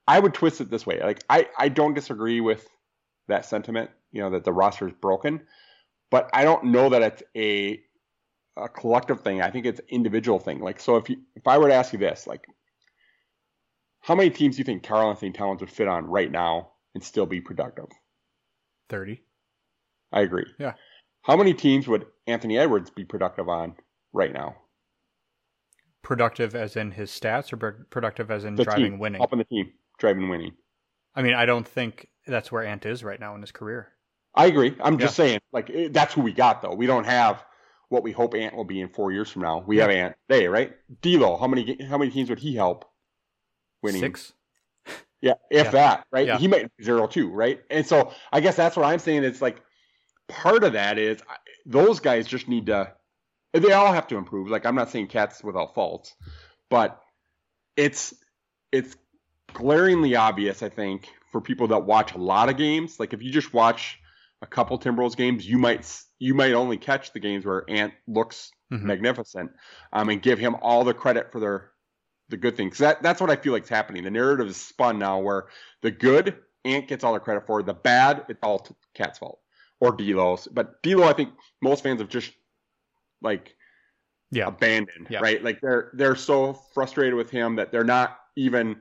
I 0.08 0.20
would 0.20 0.34
twist 0.34 0.62
it 0.62 0.70
this 0.70 0.86
way. 0.86 1.01
Like 1.01 1.24
I 1.30 1.47
I 1.58 1.70
don't 1.70 1.93
disagree 1.93 2.41
with 2.41 2.68
that 3.28 3.45
sentiment. 3.45 3.89
You 4.12 4.22
know 4.22 4.30
that 4.32 4.43
the 4.43 4.53
roster 4.53 4.88
is 4.88 4.93
broken, 5.01 5.41
but 6.12 6.30
I 6.34 6.43
don't 6.43 6.66
know 6.66 6.89
that 6.89 7.01
it's 7.01 7.24
a 7.36 7.82
a 8.58 8.68
collective 8.68 9.22
thing. 9.22 9.41
I 9.41 9.51
think 9.51 9.66
it's 9.66 9.82
individual 9.89 10.39
thing. 10.39 10.60
Like 10.60 10.80
so, 10.80 10.97
if 10.97 11.10
you 11.10 11.18
if 11.36 11.47
I 11.47 11.58
were 11.58 11.68
to 11.70 11.74
ask 11.74 11.93
you 11.93 11.99
this, 11.99 12.28
like 12.28 12.45
how 14.01 14.16
many 14.16 14.30
teams 14.30 14.55
do 14.55 14.60
you 14.60 14.64
think 14.64 14.84
Karl-Anthony 14.84 15.32
Towns 15.32 15.60
would 15.62 15.70
fit 15.70 15.88
on 15.88 16.05
right 16.05 16.32
now 16.32 16.70
and 16.95 17.03
still 17.03 17.26
be 17.26 17.41
productive? 17.41 17.88
30. 18.89 19.22
I 20.14 20.22
agree. 20.22 20.45
Yeah. 20.58 20.74
How 21.24 21.36
many 21.36 21.53
teams 21.53 21.88
would 21.88 22.05
Anthony 22.26 22.58
Edwards 22.58 22.89
be 22.89 23.03
productive 23.03 23.49
on 23.49 23.76
right 24.14 24.32
now? 24.32 24.55
Productive 26.03 26.55
as 26.55 26.78
in 26.78 26.91
his 26.91 27.12
stats 27.12 27.51
or 27.51 27.86
productive 27.89 28.32
as 28.32 28.45
in 28.45 28.55
the 28.55 28.64
driving 28.64 28.91
team, 28.91 28.99
winning? 28.99 29.22
on 29.22 29.38
the 29.38 29.43
team, 29.43 29.74
driving 29.99 30.30
winning. 30.30 30.53
I 31.14 31.22
mean, 31.22 31.34
I 31.34 31.45
don't 31.45 31.68
think 31.68 32.08
that's 32.26 32.49
where 32.49 32.64
Ant 32.64 32.86
is 32.86 33.03
right 33.03 33.20
now 33.20 33.36
in 33.36 33.41
his 33.41 33.51
career. 33.51 33.89
I 34.36 34.45
agree. 34.45 34.74
I'm 34.80 34.99
just 34.99 35.16
saying, 35.16 35.39
like, 35.51 35.70
that's 35.91 36.14
who 36.14 36.22
we 36.22 36.32
got, 36.32 36.62
though. 36.62 36.76
We 36.76 36.86
don't 36.86 37.05
have 37.05 37.43
what 37.90 38.04
we 38.04 38.12
hope 38.12 38.36
Ant 38.36 38.56
will 38.56 38.66
be 38.66 38.82
in 38.82 38.90
four 38.90 39.12
years 39.12 39.30
from 39.30 39.44
now. 39.44 39.64
We 39.66 39.78
yeah. 39.78 39.84
have 39.84 39.92
Ant 39.92 40.16
today, 40.30 40.48
right? 40.48 40.74
D'Lo, 41.02 41.38
how 41.38 41.48
many 41.48 41.78
how 41.86 41.98
many 41.98 42.12
teams 42.12 42.30
would 42.30 42.40
he 42.40 42.56
help? 42.56 42.86
winning. 43.82 44.02
Six. 44.02 44.34
Yeah, 45.20 45.34
if 45.50 45.66
yeah. 45.66 45.72
that, 45.72 46.06
right? 46.12 46.28
Yeah. 46.28 46.38
He 46.38 46.48
might 46.48 46.70
zero 46.80 47.08
two, 47.08 47.32
right? 47.32 47.60
And 47.72 47.88
so 47.88 48.14
I 48.32 48.40
guess 48.40 48.56
that's 48.56 48.78
what 48.78 48.86
I'm 48.86 49.00
saying. 49.00 49.24
It's 49.24 49.42
like 49.42 49.64
part 50.28 50.64
of 50.64 50.74
that 50.74 51.00
is 51.00 51.20
those 51.66 52.00
guys 52.00 52.28
just 52.28 52.48
need 52.48 52.68
to. 52.68 52.94
They 53.52 53.72
all 53.72 53.92
have 53.92 54.06
to 54.10 54.16
improve. 54.16 54.48
Like 54.48 54.68
I'm 54.68 54.76
not 54.76 54.92
saying 54.92 55.08
cats 55.08 55.44
without 55.44 55.74
faults, 55.74 56.14
but 56.70 57.02
it's 57.76 58.14
it's 58.72 58.96
glaringly 59.54 60.16
obvious. 60.16 60.62
I 60.62 60.70
think 60.70 61.10
for 61.32 61.42
people 61.42 61.70
that 61.70 61.80
watch 61.80 62.14
a 62.14 62.20
lot 62.20 62.48
of 62.48 62.56
games, 62.56 63.00
like 63.00 63.12
if 63.12 63.24
you 63.24 63.32
just 63.32 63.56
watch 63.56 63.98
a 64.42 64.48
couple 64.48 64.78
Timberwolves 64.80 65.16
games, 65.16 65.48
you 65.48 65.58
might 65.58 65.92
you 66.20 66.34
might 66.34 66.54
only 66.54 66.78
catch 66.78 67.14
the 67.14 67.20
games 67.20 67.46
where 67.46 67.64
Ant 67.70 67.94
looks 68.08 68.52
mm-hmm. 68.72 68.86
magnificent, 68.86 69.52
um, 69.94 70.10
and 70.10 70.22
give 70.22 70.40
him 70.40 70.56
all 70.62 70.84
the 70.84 70.94
credit 70.94 71.32
for 71.32 71.40
their 71.40 71.72
the 72.30 72.38
good 72.38 72.56
things. 72.56 72.78
That 72.78 73.02
that's 73.02 73.22
what 73.22 73.30
I 73.30 73.36
feel 73.36 73.54
like 73.54 73.64
is 73.64 73.70
happening. 73.70 74.04
The 74.04 74.12
narrative 74.12 74.48
is 74.48 74.58
spun 74.58 75.00
now 75.00 75.20
where 75.20 75.48
the 75.82 75.92
good 75.92 76.38
Ant 76.66 76.88
gets 76.88 77.04
all 77.04 77.14
the 77.14 77.20
credit 77.20 77.48
for, 77.48 77.64
the 77.64 77.74
bad 77.74 78.26
it's 78.30 78.40
all 78.44 78.68
Cat's 78.94 79.20
fault 79.20 79.40
or 79.80 79.92
D'Lo's. 79.92 80.48
But 80.48 80.82
D'Lo, 80.84 81.08
I 81.08 81.14
think 81.14 81.30
most 81.62 81.84
fans 81.84 82.02
have 82.02 82.10
just 82.10 82.32
like 83.22 83.56
yeah 84.32 84.48
abandoned, 84.48 85.08
yeah. 85.10 85.20
right? 85.20 85.44
Like 85.44 85.62
they're 85.62 85.92
they're 85.94 86.16
so 86.16 86.54
frustrated 86.74 87.16
with 87.16 87.30
him 87.30 87.56
that 87.56 87.72
they're 87.72 87.84
not 87.84 88.18
even. 88.36 88.78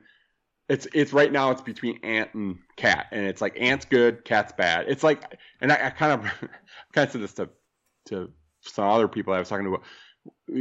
It's 0.69 0.87
it's 0.93 1.13
right 1.13 1.31
now 1.31 1.51
it's 1.51 1.61
between 1.61 1.99
Ant 2.03 2.33
and 2.33 2.57
Cat, 2.75 3.07
and 3.11 3.25
it's 3.25 3.41
like 3.41 3.55
Ant's 3.59 3.85
good, 3.85 4.25
Cat's 4.25 4.51
bad. 4.51 4.85
It's 4.89 5.03
like, 5.03 5.39
and 5.61 5.71
I, 5.71 5.87
I 5.87 5.89
kind 5.91 6.11
of 6.11 6.21
kind 6.93 7.07
of 7.07 7.11
said 7.11 7.21
this 7.21 7.33
to 7.33 7.49
to 8.07 8.29
some 8.61 8.85
other 8.85 9.07
people 9.07 9.33
I 9.33 9.39
was 9.39 9.49
talking 9.49 9.65
to 9.65 9.79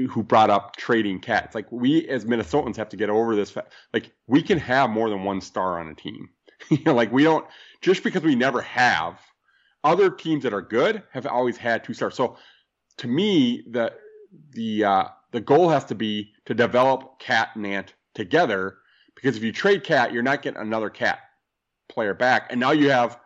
who 0.09 0.23
brought 0.23 0.51
up 0.51 0.77
trading 0.77 1.21
cats. 1.21 1.55
Like 1.55 1.71
we 1.71 2.07
as 2.09 2.25
Minnesotans 2.25 2.77
have 2.77 2.89
to 2.91 2.97
get 2.97 3.11
over 3.11 3.35
this. 3.35 3.57
Like 3.93 4.13
we 4.27 4.43
can 4.43 4.59
have 4.59 4.91
more 4.91 5.11
than 5.11 5.25
one 5.25 5.41
star 5.41 5.81
on 5.81 5.89
a 5.89 5.95
team. 5.95 6.29
you 6.71 6.79
know, 6.85 6.95
like 6.95 7.13
we 7.13 7.25
don't 7.25 7.47
just 7.81 8.03
because 8.03 8.23
we 8.23 8.35
never 8.35 8.61
have. 8.63 9.21
Other 9.85 10.11
teams 10.11 10.43
that 10.43 10.53
are 10.53 10.63
good 10.63 11.05
have 11.13 11.27
always 11.27 11.57
had 11.57 11.85
two 11.85 11.95
stars. 11.95 12.17
So 12.17 12.37
to 12.99 13.07
me, 13.07 13.65
the 13.71 13.93
the 14.51 14.85
uh, 14.85 15.05
the 15.31 15.41
goal 15.41 15.69
has 15.69 15.85
to 15.87 15.95
be 15.95 16.33
to 16.47 16.55
develop 16.55 17.21
Cat 17.21 17.51
and 17.55 17.67
Ant 17.67 17.95
together. 18.15 18.79
Because 19.17 19.37
if 19.37 19.43
you 19.43 19.51
trade 19.51 19.83
Cat, 19.83 20.13
you're 20.13 20.23
not 20.23 20.43
getting 20.43 20.61
another 20.61 20.91
Cat 20.91 21.19
player 21.89 22.15
back, 22.15 22.49
and 22.51 22.61
now 22.61 22.71
you 22.71 22.91
have 22.91 23.19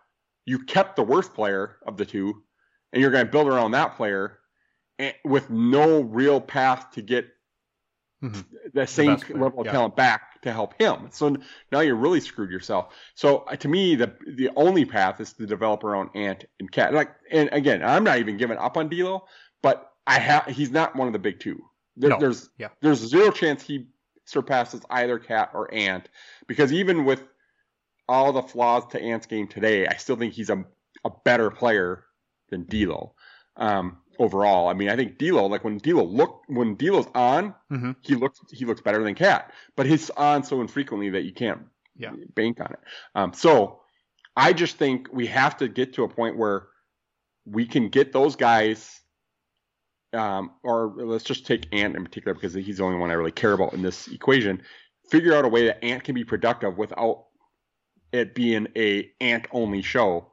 you 0.47 0.61
kept 0.61 0.97
the 0.97 1.03
worst 1.03 1.35
player 1.35 1.77
of 1.87 1.97
the 1.97 2.07
two, 2.07 2.43
and 2.93 3.03
you're 3.03 3.11
going 3.11 3.27
to 3.27 3.31
build 3.31 3.49
around 3.49 3.73
that 3.73 3.97
player 3.97 4.39
with 5.25 5.51
no 5.51 6.01
real 6.01 6.41
path 6.41 6.91
to 6.93 7.03
get 7.03 7.27
mm-hmm. 8.23 8.41
the 8.75 8.87
same 8.87 9.17
the 9.17 9.37
level 9.37 9.61
of 9.61 9.67
yeah. 9.67 9.73
talent 9.73 9.97
back 9.97 10.41
to 10.43 10.53
help 10.53 10.81
him. 10.81 11.09
So 11.11 11.37
now 11.73 11.81
you're 11.81 11.97
really 11.97 12.21
screwed 12.21 12.51
yourself. 12.51 12.95
So 13.15 13.39
uh, 13.39 13.57
to 13.57 13.69
me, 13.69 13.95
the 13.95 14.15
the 14.27 14.51
only 14.57 14.85
path 14.85 15.21
is 15.21 15.33
to 15.35 15.47
develop 15.47 15.85
own 15.85 16.11
Ant 16.15 16.45
and 16.59 16.71
Cat. 16.71 16.93
Like, 16.95 17.11
and 17.31 17.49
again, 17.53 17.83
I'm 17.83 18.05
not 18.05 18.19
even 18.19 18.37
giving 18.37 18.59
up 18.59 18.77
on 18.77 18.89
D'Lo, 18.89 19.25
but 19.63 19.93
I 20.07 20.19
have 20.19 20.47
he's 20.47 20.71
not 20.71 20.97
one 20.97 21.07
of 21.07 21.13
the 21.13 21.19
big 21.19 21.41
two. 21.41 21.61
There, 21.97 22.11
no. 22.11 22.19
There's 22.19 22.49
yeah. 22.59 22.69
there's 22.81 22.99
zero 22.99 23.31
chance 23.31 23.63
he 23.63 23.89
surpasses 24.25 24.83
either 24.91 25.19
Cat 25.19 25.51
or 25.55 25.73
Ant 25.73 26.09
because 26.47 26.73
even 26.73 27.05
with 27.05 27.23
all 28.09 28.33
the 28.33 28.43
flaws 28.43 28.87
to 28.89 29.01
Ant's 29.01 29.27
game 29.27 29.49
today, 29.49 29.87
I 29.87 29.97
still 29.97 30.17
think 30.17 30.35
he's 30.35 30.51
a 30.51 30.65
a 31.05 31.11
better 31.25 31.51
player 31.51 32.05
than 32.51 32.65
D'Lo. 32.65 33.15
Um, 33.57 33.99
overall. 34.21 34.69
I 34.69 34.75
mean, 34.75 34.91
I 34.91 34.97
think 34.97 35.19
D'Lo, 35.19 35.47
like 35.47 35.65
when 35.65 35.79
D'Lo 35.79 36.05
look 36.05 36.43
when 36.47 36.77
D'Lo's 36.77 37.09
on, 37.15 37.55
mm-hmm. 37.73 37.93
he 38.03 38.15
looks 38.15 38.39
he 38.53 38.67
looks 38.67 38.83
better 38.83 39.03
than 39.03 39.15
Cat, 39.15 39.53
but 39.75 39.87
he's 39.87 40.11
on 40.11 40.45
so 40.45 40.61
infrequently 40.61 41.11
that 41.11 41.25
you 41.25 41.33
can't 41.33 41.63
yeah. 41.97 42.13
bank 42.35 42.61
on 42.61 42.71
it. 42.73 42.79
Um, 43.15 43.33
so 43.33 43.81
I 44.37 44.53
just 44.53 44.77
think 44.77 45.09
we 45.13 45.27
have 45.27 45.57
to 45.57 45.69
get 45.69 45.95
to 45.95 46.05
a 46.05 46.09
point 46.09 46.37
where 46.37 46.69
we 47.47 47.67
can 47.67 47.89
get 47.89 48.13
those 48.13 48.37
guys, 48.37 49.00
um, 50.13 50.53
or 50.63 50.95
let's 50.97 51.25
just 51.25 51.47
take 51.47 51.67
Ant 51.73 51.97
in 51.97 52.05
particular 52.05 52.35
because 52.35 52.55
he's 52.55 52.79
the 52.79 52.85
only 52.85 52.99
one 52.99 53.11
I 53.11 53.15
really 53.15 53.33
care 53.33 53.53
about 53.53 53.75
in 53.75 53.83
this 53.83 54.09
equation. 54.09 54.63
Figure 55.11 55.35
out 55.35 55.45
a 55.45 55.49
way 55.49 55.67
that 55.67 55.85
Ant 55.85 56.05
can 56.05 56.15
be 56.15 56.25
productive 56.25 56.79
without 56.79 57.27
it 58.13 58.35
being 58.35 58.69
a 58.77 59.11
Ant 59.21 59.47
only 59.53 59.83
show, 59.83 60.33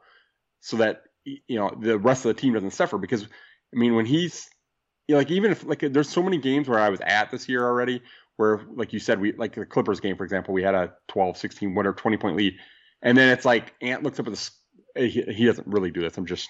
so 0.60 0.78
that 0.78 1.04
you 1.26 1.58
know 1.58 1.72
the 1.80 1.98
rest 1.98 2.26
of 2.26 2.36
the 2.36 2.42
team 2.42 2.54
doesn't 2.54 2.72
suffer. 2.72 2.98
Because 2.98 3.24
I 3.24 3.78
mean, 3.78 3.96
when 3.96 4.06
he's 4.06 4.50
you 5.08 5.16
know, 5.16 5.20
like 5.20 5.32
even 5.32 5.52
if 5.52 5.66
like 5.66 5.80
there's 5.80 6.10
so 6.10 6.24
many 6.24 6.38
games 6.38 6.68
where 6.68 6.80
I 6.80 6.90
was 6.90 7.00
at 7.02 7.32
this 7.32 7.48
year 7.48 7.66
already 7.66 8.02
where 8.38 8.62
like 8.76 8.94
you 8.94 9.00
said 9.00 9.20
we 9.20 9.34
like 9.34 9.56
the 9.56 9.66
Clippers 9.66 10.00
game 10.00 10.16
for 10.16 10.24
example 10.24 10.54
we 10.54 10.64
had 10.64 10.76
a 10.76 10.94
12 11.10 11.38
16 11.38 11.76
whatever 11.76 11.96
20 11.96 12.18
point 12.18 12.38
lead 12.38 12.56
and 13.02 13.18
then 13.18 13.30
it's 13.30 13.46
like 13.46 13.74
Ant 13.82 14.04
looks 14.04 14.20
up 14.20 14.28
at 14.28 14.34
the 14.34 14.50
he, 15.08 15.22
he 15.22 15.46
doesn't 15.46 15.68
really 15.68 15.92
do 15.92 16.02
this 16.02 16.18
I'm 16.18 16.26
just 16.26 16.50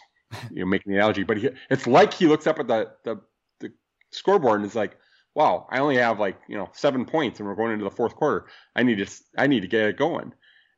you 0.51 0.59
know 0.59 0.65
making 0.65 0.91
the 0.91 0.97
analogy 0.97 1.23
but 1.23 1.37
he, 1.37 1.49
it's 1.69 1.87
like 1.87 2.13
he 2.13 2.27
looks 2.27 2.47
up 2.47 2.59
at 2.59 2.67
the, 2.67 2.91
the 3.03 3.19
the 3.59 3.71
scoreboard 4.11 4.59
and 4.59 4.69
is 4.69 4.75
like 4.75 4.97
wow 5.35 5.67
I 5.69 5.79
only 5.79 5.97
have 5.97 6.19
like 6.19 6.39
you 6.47 6.57
know 6.57 6.69
seven 6.73 7.05
points 7.05 7.39
and 7.39 7.47
we're 7.47 7.55
going 7.55 7.71
into 7.71 7.85
the 7.85 7.91
fourth 7.91 8.15
quarter 8.15 8.47
I 8.75 8.83
need 8.83 9.05
to 9.05 9.11
I 9.37 9.47
need 9.47 9.61
to 9.61 9.67
get 9.67 9.85
it 9.85 9.97
going 9.97 10.33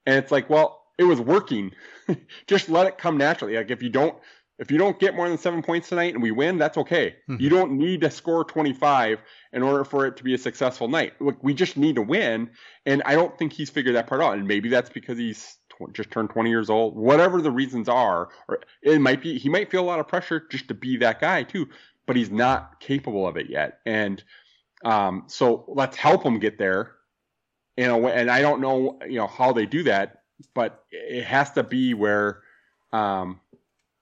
and 0.06 0.16
it's 0.16 0.32
like 0.32 0.50
well 0.50 0.84
it 0.98 1.04
was 1.04 1.20
working 1.20 1.72
just 2.48 2.70
let 2.70 2.88
it 2.88 2.98
come 2.98 3.18
naturally 3.18 3.56
like 3.56 3.72
if 3.72 3.82
you 3.82 3.90
don't 3.90 4.16
if 4.60 4.70
you 4.70 4.78
don't 4.78 5.00
get 5.00 5.16
more 5.16 5.28
than 5.28 5.38
seven 5.38 5.64
points 5.64 5.88
tonight 5.88 6.14
and 6.14 6.22
we 6.22 6.32
win, 6.32 6.58
that's 6.58 6.78
okay. 6.78 7.16
Mm-hmm. 7.30 7.42
You 7.42 7.50
don't 7.50 7.72
need 7.72 8.02
to 8.02 8.12
score 8.12 8.44
25 8.44 9.20
in 9.54 9.64
order 9.64 9.86
for 9.86 10.06
it 10.06 10.18
to 10.18 10.24
be 10.24 10.34
a 10.34 10.38
successful 10.38 10.90
night. 10.90 11.14
Look, 11.22 11.42
we 11.42 11.54
just 11.54 11.78
need 11.78 11.96
to 11.96 12.02
win. 12.02 12.50
And 12.86 13.02
I 13.06 13.16
don't 13.16 13.36
think 13.40 13.54
he's 13.54 13.70
figured 13.70 13.96
that 13.96 14.08
part 14.08 14.22
out. 14.22 14.34
And 14.34 14.46
maybe 14.46 14.68
that's 14.68 14.90
because 14.90 15.18
he's 15.18 15.58
tw- 15.80 15.94
just 15.94 16.12
turned 16.12 16.30
20 16.30 16.50
years 16.50 16.70
old, 16.70 16.96
whatever 16.96 17.42
the 17.42 17.52
reasons 17.52 17.90
are. 17.90 18.30
Or 18.48 18.60
it 18.82 19.00
might 19.00 19.22
be, 19.22 19.38
he 19.38 19.50
might 19.50 19.72
feel 19.72 19.82
a 19.82 19.86
lot 19.86 20.00
of 20.00 20.08
pressure 20.08 20.46
just 20.50 20.68
to 20.68 20.74
be 20.74 20.98
that 20.98 21.20
guy 21.20 21.44
too, 21.44 21.68
but 22.06 22.16
he's 22.16 22.32
not 22.32 22.80
capable 22.80 23.28
of 23.28 23.38
it 23.38 23.50
yet. 23.50 23.80
And 23.86 24.24
um, 24.84 25.24
so 25.28 25.66
let's 25.68 25.98
help 25.98 26.24
him 26.24 26.40
get 26.40 26.58
there 26.58 26.96
a 27.78 27.98
way. 27.98 28.14
And 28.14 28.30
I 28.30 28.42
don't 28.42 28.62
know, 28.62 29.00
you 29.08 29.18
know, 29.18 29.28
how 29.28 29.54
they 29.54 29.66
do 29.66 29.84
that, 29.84 30.24
but 30.54 30.84
it 30.92 31.24
has 31.24 31.52
to 31.52 31.64
be 31.64 31.94
where, 31.94 32.42
um, 32.92 33.40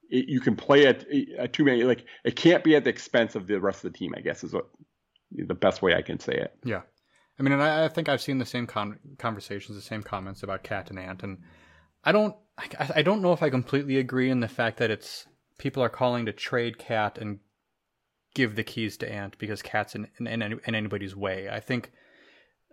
it, 0.10 0.30
you 0.30 0.40
can 0.40 0.56
play 0.56 0.88
at 0.88 1.06
a 1.38 1.48
too 1.48 1.66
many 1.66 1.84
like 1.84 2.06
it 2.24 2.36
can't 2.36 2.64
be 2.64 2.76
at 2.76 2.86
the 2.86 2.90
expense 2.90 3.36
of 3.36 3.48
the 3.48 3.60
rest 3.60 3.84
of 3.84 3.92
the 3.92 3.98
team. 3.98 4.14
I 4.16 4.22
guess 4.22 4.44
is 4.44 4.54
what 4.54 4.70
the 5.32 5.54
best 5.54 5.82
way 5.82 5.94
I 5.94 6.02
can 6.02 6.20
say 6.20 6.34
it. 6.34 6.54
Yeah, 6.64 6.82
I 7.40 7.44
mean, 7.44 7.54
and 7.54 7.62
I, 7.62 7.86
I 7.86 7.88
think 7.90 8.10
I've 8.10 8.22
seen 8.22 8.38
the 8.38 8.46
same 8.46 8.68
con- 8.68 9.00
conversations, 9.18 9.76
the 9.76 9.82
same 9.82 10.04
comments 10.04 10.44
about 10.44 10.64
Cat 10.64 10.90
and 10.90 11.00
Ant, 11.00 11.24
and 11.24 11.40
I 12.08 12.14
don't, 12.14 12.38
I, 12.58 12.90
I 12.96 13.02
don't 13.02 13.22
know 13.22 13.34
if 13.34 13.44
I 13.44 13.50
completely 13.50 13.98
agree 13.98 14.30
in 14.30 14.40
the 14.40 14.48
fact 14.48 14.78
that 14.78 14.90
it's 14.90 15.28
people 15.58 15.84
are 15.84 15.90
calling 15.90 16.26
to 16.26 16.32
trade 16.32 16.78
Cat 16.78 17.18
and 17.18 17.40
give 18.34 18.56
the 18.56 18.64
keys 18.64 18.96
to 18.98 19.12
Ant 19.12 19.38
because 19.38 19.62
Cat's 19.62 19.94
in 19.94 20.08
in, 20.18 20.42
in 20.42 20.62
anybody's 20.74 21.18
way. 21.18 21.50
I 21.50 21.60
think 21.60 21.92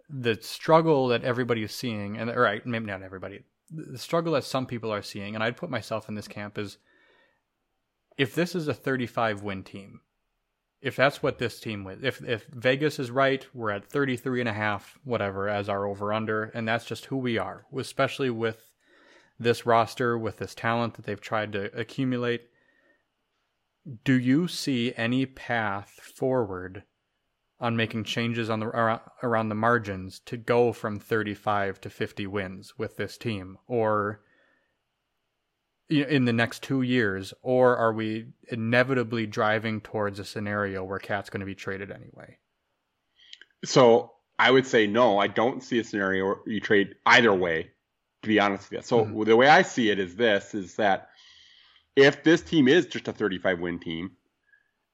the 0.09 0.39
struggle 0.41 1.09
that 1.09 1.25
everybody 1.25 1.65
is 1.65 1.73
seeing, 1.73 2.17
and 2.17 2.33
right, 2.37 2.65
maybe 2.65 2.87
not 2.87 3.03
everybody, 3.03 3.41
the 3.73 3.99
struggle 3.99 4.35
that 4.35 4.45
some 4.45 4.67
people 4.67 4.93
are 4.93 5.03
seeing, 5.03 5.35
and 5.35 5.43
I'd 5.43 5.57
put 5.57 5.69
myself 5.69 6.09
in 6.09 6.15
this 6.15 6.29
camp 6.29 6.57
is 6.57 6.79
if 8.17 8.37
this 8.37 8.55
is 8.55 8.69
a 8.69 8.75
35 8.75 9.43
win 9.43 9.65
team, 9.65 10.01
if 10.81 10.95
that's 10.95 11.25
what 11.25 11.39
this 11.39 11.59
team 11.59 11.83
was, 11.83 11.99
if 12.05 12.23
if 12.23 12.47
Vegas 12.53 13.01
is 13.01 13.11
right, 13.11 13.45
we're 13.53 13.73
at 13.73 13.91
33 13.91 14.39
and 14.43 14.49
a 14.49 14.53
half, 14.53 14.97
whatever, 15.03 15.49
as 15.49 15.69
our 15.69 15.89
over 15.89 16.13
under, 16.13 16.45
and 16.55 16.69
that's 16.69 16.85
just 16.85 17.07
who 17.07 17.17
we 17.17 17.37
are, 17.37 17.67
especially 17.77 18.31
with 18.31 18.71
this 19.39 19.67
roster, 19.67 20.17
with 20.17 20.39
this 20.39 20.55
talent 20.55 20.95
that 20.95 21.05
they've 21.07 21.21
tried 21.21 21.53
to 21.53 21.77
accumulate. 21.79 22.49
Do 24.05 24.19
you 24.19 24.49
see 24.49 24.95
any 24.97 25.27
path 25.27 26.01
forward 26.17 26.85
on 27.61 27.77
making 27.77 28.05
changes 28.05 28.51
on 28.51 28.61
the 28.61 29.01
around 29.23 29.49
the 29.49 29.55
margins 29.55 30.21
to 30.27 30.37
go 30.37 30.73
from 30.73 30.99
35 30.99 31.81
to 31.83 31.91
50 31.91 32.27
wins 32.27 32.79
with 32.79 32.97
this 32.97 33.17
team, 33.17 33.59
or 33.67 34.21
in 35.89 36.25
the 36.25 36.33
next 36.33 36.63
two 36.63 36.83
years, 36.83 37.35
or 37.43 37.77
are 37.77 37.93
we 37.93 38.27
inevitably 38.49 39.27
driving 39.27 39.81
towards 39.81 40.19
a 40.19 40.25
scenario 40.25 40.83
where 40.83 40.99
Cat's 40.99 41.31
going 41.31 41.41
to 41.41 41.47
be 41.47 41.55
traded 41.55 41.91
anyway? 41.91 42.39
So 43.65 44.13
I 44.39 44.51
would 44.51 44.67
say 44.67 44.87
no. 44.87 45.19
I 45.19 45.27
don't 45.27 45.63
see 45.63 45.79
a 45.79 45.85
scenario 45.85 46.27
where 46.27 46.37
you 46.47 46.61
trade 46.61 46.95
either 47.07 47.33
way. 47.33 47.71
To 48.25 48.29
be 48.29 48.41
honest 48.41 48.71
with 48.71 48.79
you, 48.79 48.83
so 48.83 49.05
mm-hmm. 49.05 49.23
the 49.25 49.37
way 49.37 49.49
I 49.49 49.61
see 49.63 49.91
it 49.91 49.99
is 49.99 50.17
this: 50.17 50.55
is 50.55 50.77
that 50.77 51.11
if 51.95 52.25
this 52.25 52.41
team 52.41 52.69
is 52.69 52.87
just 52.87 53.07
a 53.07 53.13
35 53.13 53.61
win 53.61 53.79
team, 53.79 54.13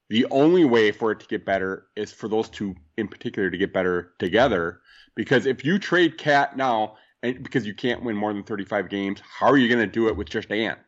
the 0.09 0.25
only 0.31 0.65
way 0.65 0.91
for 0.91 1.11
it 1.11 1.21
to 1.21 1.27
get 1.27 1.45
better 1.45 1.87
is 1.95 2.11
for 2.11 2.27
those 2.27 2.49
two 2.49 2.75
in 2.97 3.07
particular 3.07 3.49
to 3.49 3.57
get 3.57 3.73
better 3.73 4.11
together. 4.19 4.81
Because 5.15 5.45
if 5.45 5.63
you 5.63 5.79
trade 5.79 6.17
Cat 6.17 6.57
now, 6.57 6.97
and 7.23 7.41
because 7.41 7.65
you 7.65 7.73
can't 7.73 8.03
win 8.03 8.17
more 8.17 8.33
than 8.33 8.43
35 8.43 8.89
games, 8.89 9.21
how 9.21 9.47
are 9.47 9.57
you 9.57 9.69
going 9.69 9.79
to 9.79 9.87
do 9.87 10.09
it 10.09 10.17
with 10.17 10.29
just 10.29 10.51
Ant? 10.51 10.79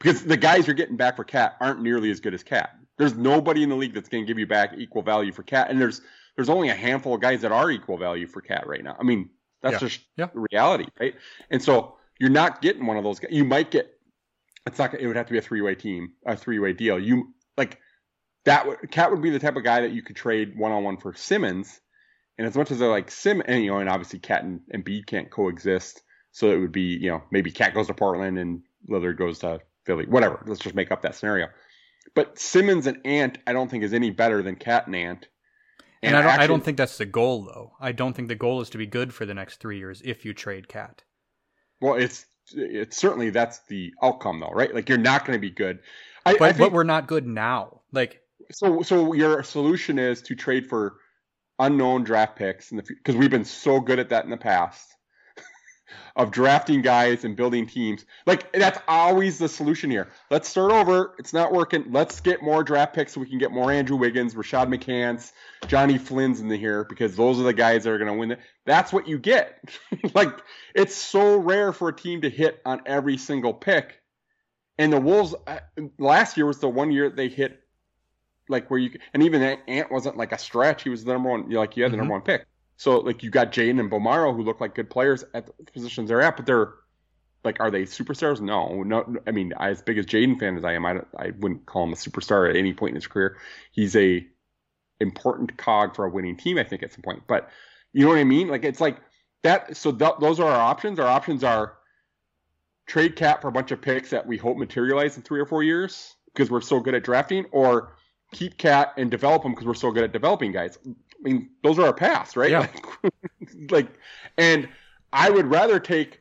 Because 0.00 0.24
the 0.24 0.36
guys 0.36 0.66
you're 0.66 0.74
getting 0.74 0.96
back 0.96 1.16
for 1.16 1.24
Cat 1.24 1.56
aren't 1.60 1.82
nearly 1.82 2.10
as 2.10 2.20
good 2.20 2.32
as 2.32 2.42
Cat. 2.42 2.70
There's 2.96 3.14
nobody 3.14 3.62
in 3.62 3.68
the 3.68 3.76
league 3.76 3.92
that's 3.92 4.08
going 4.08 4.24
to 4.24 4.26
give 4.26 4.38
you 4.38 4.46
back 4.46 4.72
equal 4.78 5.02
value 5.02 5.32
for 5.32 5.42
Cat, 5.42 5.70
and 5.70 5.78
there's 5.78 6.00
there's 6.36 6.48
only 6.48 6.70
a 6.70 6.74
handful 6.74 7.14
of 7.14 7.20
guys 7.20 7.42
that 7.42 7.52
are 7.52 7.70
equal 7.70 7.98
value 7.98 8.26
for 8.26 8.40
Cat 8.40 8.66
right 8.66 8.82
now. 8.82 8.96
I 8.98 9.02
mean, 9.02 9.28
that's 9.62 9.74
yeah. 9.74 9.78
just 9.78 10.00
yeah. 10.16 10.26
the 10.32 10.46
reality, 10.50 10.86
right? 10.98 11.14
And 11.50 11.62
so 11.62 11.96
you're 12.18 12.30
not 12.30 12.62
getting 12.62 12.86
one 12.86 12.96
of 12.96 13.04
those 13.04 13.18
guys. 13.18 13.30
You 13.32 13.44
might 13.44 13.70
get. 13.70 13.90
It's 14.66 14.78
not. 14.78 14.94
It 14.94 15.06
would 15.06 15.16
have 15.16 15.26
to 15.26 15.32
be 15.32 15.38
a 15.38 15.42
three 15.42 15.60
way 15.60 15.74
team, 15.74 16.12
a 16.26 16.36
three 16.36 16.58
way 16.58 16.72
deal. 16.72 16.98
You 16.98 17.34
like 17.56 17.78
that. 18.44 18.66
Would, 18.66 18.90
Cat 18.90 19.10
would 19.10 19.22
be 19.22 19.30
the 19.30 19.38
type 19.38 19.56
of 19.56 19.64
guy 19.64 19.82
that 19.82 19.92
you 19.92 20.02
could 20.02 20.16
trade 20.16 20.56
one 20.56 20.72
on 20.72 20.84
one 20.84 20.96
for 20.96 21.14
Simmons 21.14 21.80
and 22.40 22.46
as 22.46 22.56
much 22.56 22.70
as 22.70 22.78
they're 22.78 22.88
like 22.88 23.10
Sim, 23.10 23.42
and 23.44 23.62
you 23.62 23.70
know, 23.70 23.80
and 23.80 23.88
obviously 23.90 24.18
Cat 24.18 24.44
and, 24.44 24.60
and 24.70 24.82
Bede 24.82 25.06
can't 25.06 25.30
coexist, 25.30 26.02
so 26.32 26.50
it 26.50 26.56
would 26.56 26.72
be 26.72 26.96
you 26.96 27.10
know 27.10 27.22
maybe 27.30 27.50
Cat 27.50 27.74
goes 27.74 27.88
to 27.88 27.94
Portland 27.94 28.38
and 28.38 28.62
Lillard 28.88 29.18
goes 29.18 29.40
to 29.40 29.60
Philly, 29.84 30.06
whatever. 30.06 30.42
Let's 30.46 30.62
just 30.62 30.74
make 30.74 30.90
up 30.90 31.02
that 31.02 31.14
scenario. 31.14 31.48
But 32.14 32.38
Simmons 32.38 32.86
and 32.86 32.96
Ant, 33.04 33.36
I 33.46 33.52
don't 33.52 33.70
think 33.70 33.84
is 33.84 33.92
any 33.92 34.08
better 34.08 34.42
than 34.42 34.56
Cat 34.56 34.86
and 34.86 34.96
Ant. 34.96 35.28
And, 36.02 36.14
and 36.14 36.16
I 36.16 36.22
don't, 36.22 36.30
actually, 36.30 36.44
I 36.44 36.46
don't 36.46 36.64
think 36.64 36.76
that's 36.78 36.98
the 36.98 37.06
goal, 37.06 37.44
though. 37.44 37.72
I 37.80 37.92
don't 37.92 38.14
think 38.14 38.28
the 38.28 38.34
goal 38.34 38.60
is 38.60 38.70
to 38.70 38.78
be 38.78 38.86
good 38.86 39.12
for 39.12 39.26
the 39.26 39.34
next 39.34 39.60
three 39.60 39.78
years 39.78 40.00
if 40.04 40.24
you 40.24 40.32
trade 40.32 40.68
Cat. 40.68 41.02
Well, 41.80 41.94
it's 41.94 42.26
it's 42.52 42.96
certainly 42.96 43.30
that's 43.30 43.60
the 43.68 43.92
outcome, 44.02 44.40
though, 44.40 44.50
right? 44.50 44.74
Like 44.74 44.88
you're 44.88 44.98
not 44.98 45.24
going 45.26 45.36
to 45.36 45.40
be 45.40 45.50
good. 45.50 45.80
I, 46.24 46.32
but, 46.32 46.42
I 46.42 46.52
think, 46.52 46.58
but 46.58 46.72
we're 46.72 46.84
not 46.84 47.06
good 47.06 47.26
now. 47.26 47.82
Like 47.92 48.20
so, 48.50 48.82
so 48.82 49.12
your 49.12 49.42
solution 49.42 49.98
is 49.98 50.22
to 50.22 50.34
trade 50.34 50.68
for 50.68 50.96
unknown 51.58 52.04
draft 52.04 52.36
picks 52.36 52.70
because 52.70 53.16
we've 53.16 53.30
been 53.30 53.44
so 53.44 53.80
good 53.80 53.98
at 53.98 54.08
that 54.08 54.24
in 54.24 54.30
the 54.30 54.36
past 54.36 54.94
of 56.16 56.30
drafting 56.30 56.82
guys 56.82 57.24
and 57.24 57.36
building 57.36 57.66
teams. 57.66 58.04
Like 58.26 58.52
that's 58.52 58.78
always 58.88 59.38
the 59.38 59.48
solution 59.48 59.90
here. 59.90 60.08
Let's 60.30 60.48
start 60.48 60.72
over. 60.72 61.14
It's 61.18 61.32
not 61.32 61.52
working. 61.52 61.84
Let's 61.90 62.20
get 62.20 62.42
more 62.42 62.62
draft 62.62 62.94
picks 62.94 63.12
so 63.12 63.20
we 63.20 63.28
can 63.28 63.38
get 63.38 63.52
more 63.52 63.70
Andrew 63.70 63.96
Wiggins, 63.96 64.34
Rashad 64.34 64.74
McCants, 64.74 65.32
Johnny 65.66 65.98
Flynn's 65.98 66.40
in 66.40 66.48
the 66.48 66.56
here 66.56 66.84
because 66.84 67.16
those 67.16 67.38
are 67.40 67.44
the 67.44 67.52
guys 67.52 67.84
that 67.84 67.90
are 67.90 67.98
going 67.98 68.12
to 68.12 68.18
win 68.18 68.32
it. 68.32 68.40
That's 68.64 68.92
what 68.92 69.08
you 69.08 69.18
get. 69.18 69.58
like 70.14 70.40
it's 70.74 70.94
so 70.94 71.36
rare 71.36 71.72
for 71.72 71.88
a 71.88 71.94
team 71.94 72.22
to 72.22 72.30
hit 72.30 72.60
on 72.64 72.82
every 72.86 73.16
single 73.16 73.54
pick. 73.54 74.00
And 74.78 74.92
the 74.92 75.00
Wolves 75.00 75.34
uh, 75.46 75.58
last 75.98 76.36
year 76.36 76.46
was 76.46 76.58
the 76.58 76.68
one 76.68 76.90
year 76.90 77.10
they 77.10 77.28
hit 77.28 77.60
like 78.48 78.70
where 78.70 78.80
you 78.80 78.98
and 79.14 79.22
even 79.22 79.40
that 79.40 79.60
Ant 79.68 79.90
wasn't 79.90 80.16
like 80.16 80.32
a 80.32 80.38
stretch. 80.38 80.82
He 80.82 80.90
was 80.90 81.04
the 81.04 81.12
number 81.12 81.30
one. 81.30 81.48
Like 81.50 81.76
you 81.76 81.84
had 81.84 81.92
the 81.92 81.96
mm-hmm. 81.96 82.00
number 82.02 82.12
one 82.12 82.22
pick. 82.22 82.46
So 82.80 83.00
like 83.00 83.22
you 83.22 83.28
got 83.28 83.52
Jaden 83.52 83.78
and 83.78 83.90
Bolmaro 83.90 84.34
who 84.34 84.42
look 84.42 84.58
like 84.58 84.74
good 84.74 84.88
players 84.88 85.22
at 85.34 85.44
the 85.44 85.70
positions 85.70 86.08
they're 86.08 86.22
at, 86.22 86.38
but 86.38 86.46
they're 86.46 86.72
like, 87.44 87.60
are 87.60 87.70
they 87.70 87.82
superstars? 87.82 88.40
No, 88.40 88.82
no. 88.84 89.16
I 89.26 89.32
mean, 89.32 89.52
as 89.60 89.82
big 89.82 89.98
as 89.98 90.06
Jaden 90.06 90.40
fan 90.40 90.56
as 90.56 90.64
I 90.64 90.72
am, 90.72 90.86
I, 90.86 91.00
I 91.14 91.32
wouldn't 91.38 91.66
call 91.66 91.84
him 91.84 91.92
a 91.92 91.96
superstar 91.96 92.48
at 92.48 92.56
any 92.56 92.72
point 92.72 92.92
in 92.92 92.94
his 92.94 93.06
career. 93.06 93.36
He's 93.70 93.94
a 93.96 94.26
important 94.98 95.58
cog 95.58 95.94
for 95.94 96.06
a 96.06 96.08
winning 96.08 96.38
team, 96.38 96.56
I 96.56 96.64
think, 96.64 96.82
at 96.82 96.94
some 96.94 97.02
point. 97.02 97.24
But 97.26 97.50
you 97.92 98.04
know 98.04 98.12
what 98.12 98.18
I 98.18 98.24
mean? 98.24 98.48
Like 98.48 98.64
it's 98.64 98.80
like 98.80 98.96
that. 99.42 99.76
So 99.76 99.92
th- 99.92 100.14
those 100.18 100.40
are 100.40 100.50
our 100.50 100.60
options. 100.62 100.98
Our 100.98 101.06
options 101.06 101.44
are 101.44 101.76
trade 102.86 103.14
Cat 103.14 103.42
for 103.42 103.48
a 103.48 103.52
bunch 103.52 103.72
of 103.72 103.82
picks 103.82 104.08
that 104.08 104.26
we 104.26 104.38
hope 104.38 104.56
materialize 104.56 105.18
in 105.18 105.22
three 105.22 105.40
or 105.40 105.46
four 105.46 105.62
years 105.62 106.14
because 106.32 106.50
we're 106.50 106.62
so 106.62 106.80
good 106.80 106.94
at 106.94 107.04
drafting, 107.04 107.44
or 107.52 107.98
keep 108.32 108.56
Cat 108.56 108.94
and 108.96 109.10
develop 109.10 109.42
them 109.42 109.52
because 109.52 109.66
we're 109.66 109.74
so 109.74 109.90
good 109.90 110.04
at 110.04 110.12
developing 110.12 110.50
guys. 110.50 110.78
I 111.20 111.28
mean, 111.28 111.50
those 111.62 111.78
are 111.78 111.86
our 111.86 111.92
paths, 111.92 112.36
right? 112.36 112.50
Yeah. 112.50 112.60
Like, 112.60 113.12
like, 113.70 113.86
and 114.38 114.68
I 115.12 115.30
would 115.30 115.46
rather 115.46 115.78
take 115.78 116.20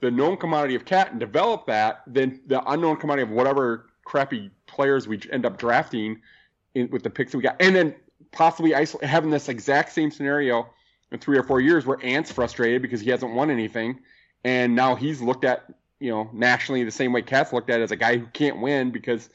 the 0.00 0.10
known 0.10 0.36
commodity 0.36 0.74
of 0.74 0.84
Cat 0.84 1.12
and 1.12 1.20
develop 1.20 1.66
that 1.66 2.02
than 2.06 2.40
the 2.46 2.62
unknown 2.70 2.96
commodity 2.96 3.22
of 3.22 3.30
whatever 3.30 3.86
crappy 4.04 4.50
players 4.66 5.06
we 5.06 5.20
end 5.30 5.46
up 5.46 5.58
drafting 5.58 6.20
in, 6.74 6.90
with 6.90 7.02
the 7.02 7.10
picks 7.10 7.32
that 7.32 7.38
we 7.38 7.44
got, 7.44 7.56
and 7.60 7.76
then 7.76 7.94
possibly 8.32 8.74
isolate, 8.74 9.08
having 9.08 9.30
this 9.30 9.48
exact 9.48 9.92
same 9.92 10.10
scenario 10.10 10.68
in 11.12 11.18
three 11.18 11.38
or 11.38 11.42
four 11.42 11.60
years 11.60 11.86
where 11.86 11.98
Ant's 12.02 12.32
frustrated 12.32 12.82
because 12.82 13.00
he 13.00 13.10
hasn't 13.10 13.32
won 13.32 13.50
anything, 13.50 14.00
and 14.42 14.74
now 14.74 14.96
he's 14.96 15.20
looked 15.20 15.44
at 15.44 15.66
you 16.02 16.10
know, 16.10 16.28
nationally 16.32 16.82
the 16.82 16.90
same 16.90 17.12
way 17.12 17.22
Cat's 17.22 17.52
looked 17.52 17.70
at 17.70 17.80
as 17.80 17.92
a 17.92 17.96
guy 17.96 18.16
who 18.16 18.26
can't 18.32 18.60
win 18.60 18.90
because 18.90 19.30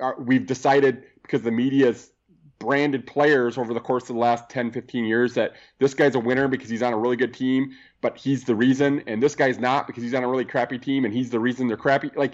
uh, 0.00 0.12
we've 0.18 0.44
decided 0.44 1.04
because 1.22 1.42
the 1.42 1.52
media's 1.52 2.10
branded 2.58 3.06
players 3.06 3.58
over 3.58 3.74
the 3.74 3.80
course 3.80 4.04
of 4.04 4.14
the 4.14 4.20
last 4.20 4.48
10, 4.48 4.70
15 4.70 5.04
years 5.04 5.34
that 5.34 5.54
this 5.78 5.94
guy's 5.94 6.14
a 6.14 6.20
winner 6.20 6.48
because 6.48 6.68
he's 6.68 6.82
on 6.82 6.92
a 6.92 6.98
really 6.98 7.16
good 7.16 7.34
team, 7.34 7.72
but 8.00 8.16
he's 8.16 8.44
the 8.44 8.54
reason, 8.54 9.02
and 9.06 9.22
this 9.22 9.34
guy's 9.34 9.58
not 9.58 9.86
because 9.86 10.02
he's 10.02 10.14
on 10.14 10.24
a 10.24 10.28
really 10.28 10.44
crappy 10.44 10.78
team 10.78 11.04
and 11.04 11.12
he's 11.12 11.30
the 11.30 11.40
reason 11.40 11.68
they're 11.68 11.76
crappy. 11.76 12.10
Like, 12.16 12.32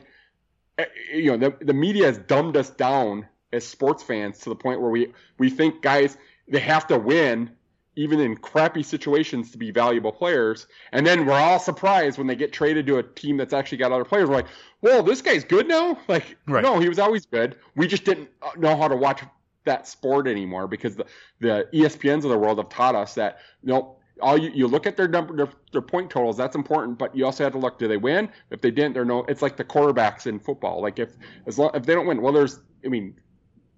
eh, 0.79 0.85
you 1.15 1.37
know, 1.37 1.51
the, 1.51 1.65
the 1.65 1.75
media 1.75 2.07
has 2.07 2.19
dumbed 2.19 2.57
us 2.57 2.71
down 2.71 3.27
as 3.53 3.67
sports 3.67 4.03
fans 4.03 4.39
to 4.41 4.49
the 4.49 4.57
point 4.57 4.81
where 4.81 4.91
we, 4.91 5.13
we 5.39 5.51
think 5.51 5.83
guys, 5.83 6.17
they 6.49 6.61
have 6.61 6.87
to 6.89 6.99
win 6.99 7.51
even 7.95 8.21
in 8.21 8.37
crappy 8.37 8.83
situations 8.83 9.51
to 9.51 9.59
be 9.59 9.71
valuable 9.71 10.13
players. 10.13 10.67
And 10.93 11.07
then 11.07 11.27
we're 11.27 11.35
all 11.35 11.59
surprised 11.59 12.17
when 12.17 12.27
they 12.27 12.37
get 12.37 12.53
traded 12.53 12.87
to 12.87 12.99
a 12.99 13.03
team 13.03 13.37
that's 13.37 13.53
actually 13.53 13.79
got 13.79 13.93
other 13.93 14.05
players. 14.05 14.29
We're 14.29 14.37
like, 14.37 14.47
well, 14.81 15.03
this 15.03 15.21
guy's 15.21 15.45
good 15.45 15.69
now? 15.69 15.99
Like, 16.09 16.37
right. 16.47 16.63
no, 16.63 16.79
he 16.79 16.89
was 16.89 16.99
always 16.99 17.27
good. 17.27 17.57
We 17.77 17.87
just 17.87 18.05
didn't 18.05 18.29
know 18.57 18.77
how 18.77 18.89
to 18.89 18.97
watch 18.97 19.23
that 19.65 19.87
sport 19.87 20.27
anymore 20.27 20.67
because 20.67 20.97
the, 20.97 21.07
the 21.41 21.69
ESPNs 21.73 22.25
of 22.25 22.31
the 22.31 22.39
world 22.39 22.59
have 22.59 22.69
taught 22.69 22.95
us 22.95 23.15
that, 23.15 23.39
you 23.63 23.73
know, 23.73 23.97
all 24.21 24.39
you, 24.39 24.51
you 24.51 24.67
look 24.69 24.87
at 24.87 24.97
their 24.97 25.09
number 25.09 25.35
their, 25.35 25.49
their 25.73 25.83
point 25.83 26.09
totals 26.09 26.37
that's 26.37 26.55
important 26.55 26.97
but 26.97 27.17
you 27.17 27.25
also 27.25 27.43
have 27.43 27.53
to 27.55 27.59
look 27.59 27.79
do 27.79 27.89
they 27.89 27.97
win 27.97 28.29
if 28.51 28.61
they 28.61 28.71
didn't 28.71 28.93
they're 28.93 29.07
no 29.07 29.25
it's 29.25 29.43
like 29.43 29.57
the 29.57 29.65
quarterbacks 29.65 30.27
in 30.27 30.39
football 30.39 30.81
like 30.83 30.99
if 30.99 31.17
as 31.47 31.59
long 31.59 31.71
if 31.75 31.85
they 31.87 31.95
don't 31.95 32.07
win 32.07 32.21
well 32.21 32.33
there's 32.33 32.61
i 32.85 32.89
mean 32.89 33.17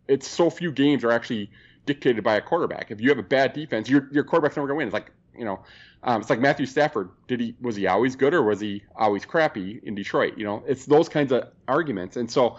it's 0.08 0.28
so 0.28 0.50
few 0.50 0.70
games 0.70 1.04
are 1.04 1.12
actually 1.12 1.50
dictated 1.86 2.24
by 2.24 2.36
a 2.36 2.40
quarterback. 2.40 2.90
If 2.90 3.00
you 3.00 3.08
have 3.10 3.18
a 3.18 3.22
bad 3.22 3.52
defense, 3.52 3.88
your 3.88 4.08
your 4.12 4.24
quarterback's 4.24 4.56
never 4.56 4.68
going 4.68 4.76
to 4.76 4.78
win. 4.78 4.88
It's 4.88 4.94
like 4.94 5.10
you 5.36 5.44
know, 5.44 5.60
um, 6.02 6.20
it's 6.20 6.30
like 6.30 6.40
Matthew 6.40 6.66
Stafford. 6.66 7.10
Did 7.26 7.40
he 7.40 7.54
was 7.60 7.76
he 7.76 7.86
always 7.86 8.16
good 8.16 8.34
or 8.34 8.42
was 8.42 8.60
he 8.60 8.82
always 8.96 9.24
crappy 9.24 9.80
in 9.82 9.94
Detroit? 9.94 10.34
You 10.36 10.44
know, 10.44 10.64
it's 10.66 10.86
those 10.86 11.08
kinds 11.08 11.32
of 11.32 11.48
arguments. 11.68 12.16
And 12.16 12.30
so, 12.30 12.58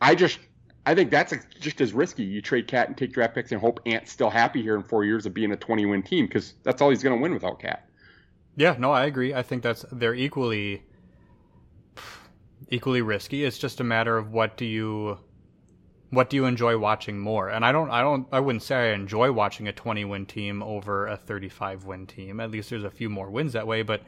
I 0.00 0.14
just 0.14 0.38
I 0.86 0.94
think 0.94 1.10
that's 1.10 1.34
just 1.60 1.80
as 1.80 1.92
risky. 1.92 2.22
You 2.22 2.40
trade 2.40 2.68
Cat 2.68 2.86
and 2.86 2.96
take 2.96 3.12
draft 3.12 3.34
picks 3.34 3.50
and 3.50 3.60
hope 3.60 3.80
Ant's 3.86 4.12
still 4.12 4.30
happy 4.30 4.62
here 4.62 4.76
in 4.76 4.84
four 4.84 5.04
years 5.04 5.26
of 5.26 5.34
being 5.34 5.50
a 5.50 5.56
20 5.56 5.84
win 5.84 6.02
team 6.02 6.26
because 6.26 6.54
that's 6.62 6.80
all 6.80 6.90
he's 6.90 7.02
going 7.02 7.16
to 7.16 7.20
win 7.20 7.34
without 7.34 7.58
Cat. 7.58 7.88
Yeah, 8.54 8.76
no, 8.78 8.92
I 8.92 9.04
agree. 9.04 9.34
I 9.34 9.42
think 9.42 9.62
that's 9.62 9.84
they're 9.90 10.14
equally 10.14 10.84
equally 12.70 13.02
risky. 13.02 13.44
It's 13.44 13.58
just 13.58 13.80
a 13.80 13.84
matter 13.84 14.16
of 14.16 14.32
what 14.32 14.56
do 14.56 14.64
you 14.64 15.18
what 16.10 16.30
do 16.30 16.36
you 16.36 16.44
enjoy 16.44 16.78
watching 16.78 17.18
more? 17.18 17.48
And 17.48 17.64
I 17.64 17.72
don't, 17.72 17.90
I 17.90 18.00
don't, 18.00 18.28
I 18.30 18.38
wouldn't 18.38 18.62
say 18.62 18.90
I 18.90 18.94
enjoy 18.94 19.32
watching 19.32 19.66
a 19.66 19.72
20 19.72 20.04
win 20.04 20.24
team 20.24 20.62
over 20.62 21.08
a 21.08 21.16
35 21.16 21.84
win 21.84 22.06
team. 22.06 22.38
At 22.38 22.50
least 22.52 22.70
there's 22.70 22.84
a 22.84 22.90
few 22.90 23.10
more 23.10 23.28
wins 23.28 23.54
that 23.54 23.66
way. 23.66 23.82
But 23.82 24.02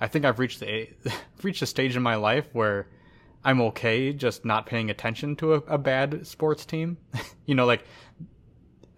I 0.00 0.08
think 0.08 0.24
I've 0.24 0.38
reached 0.38 0.60
the, 0.60 0.88
reached 1.42 1.62
a 1.62 1.66
stage 1.66 1.94
in 1.94 2.02
my 2.02 2.14
life 2.14 2.48
where 2.52 2.88
I'm 3.44 3.60
okay 3.62 4.12
just 4.12 4.44
not 4.44 4.66
paying 4.66 4.90
attention 4.90 5.36
to 5.36 5.54
a, 5.54 5.56
a 5.58 5.78
bad 5.78 6.26
sports 6.26 6.64
team. 6.64 6.96
you 7.46 7.54
know, 7.54 7.66
like 7.66 7.84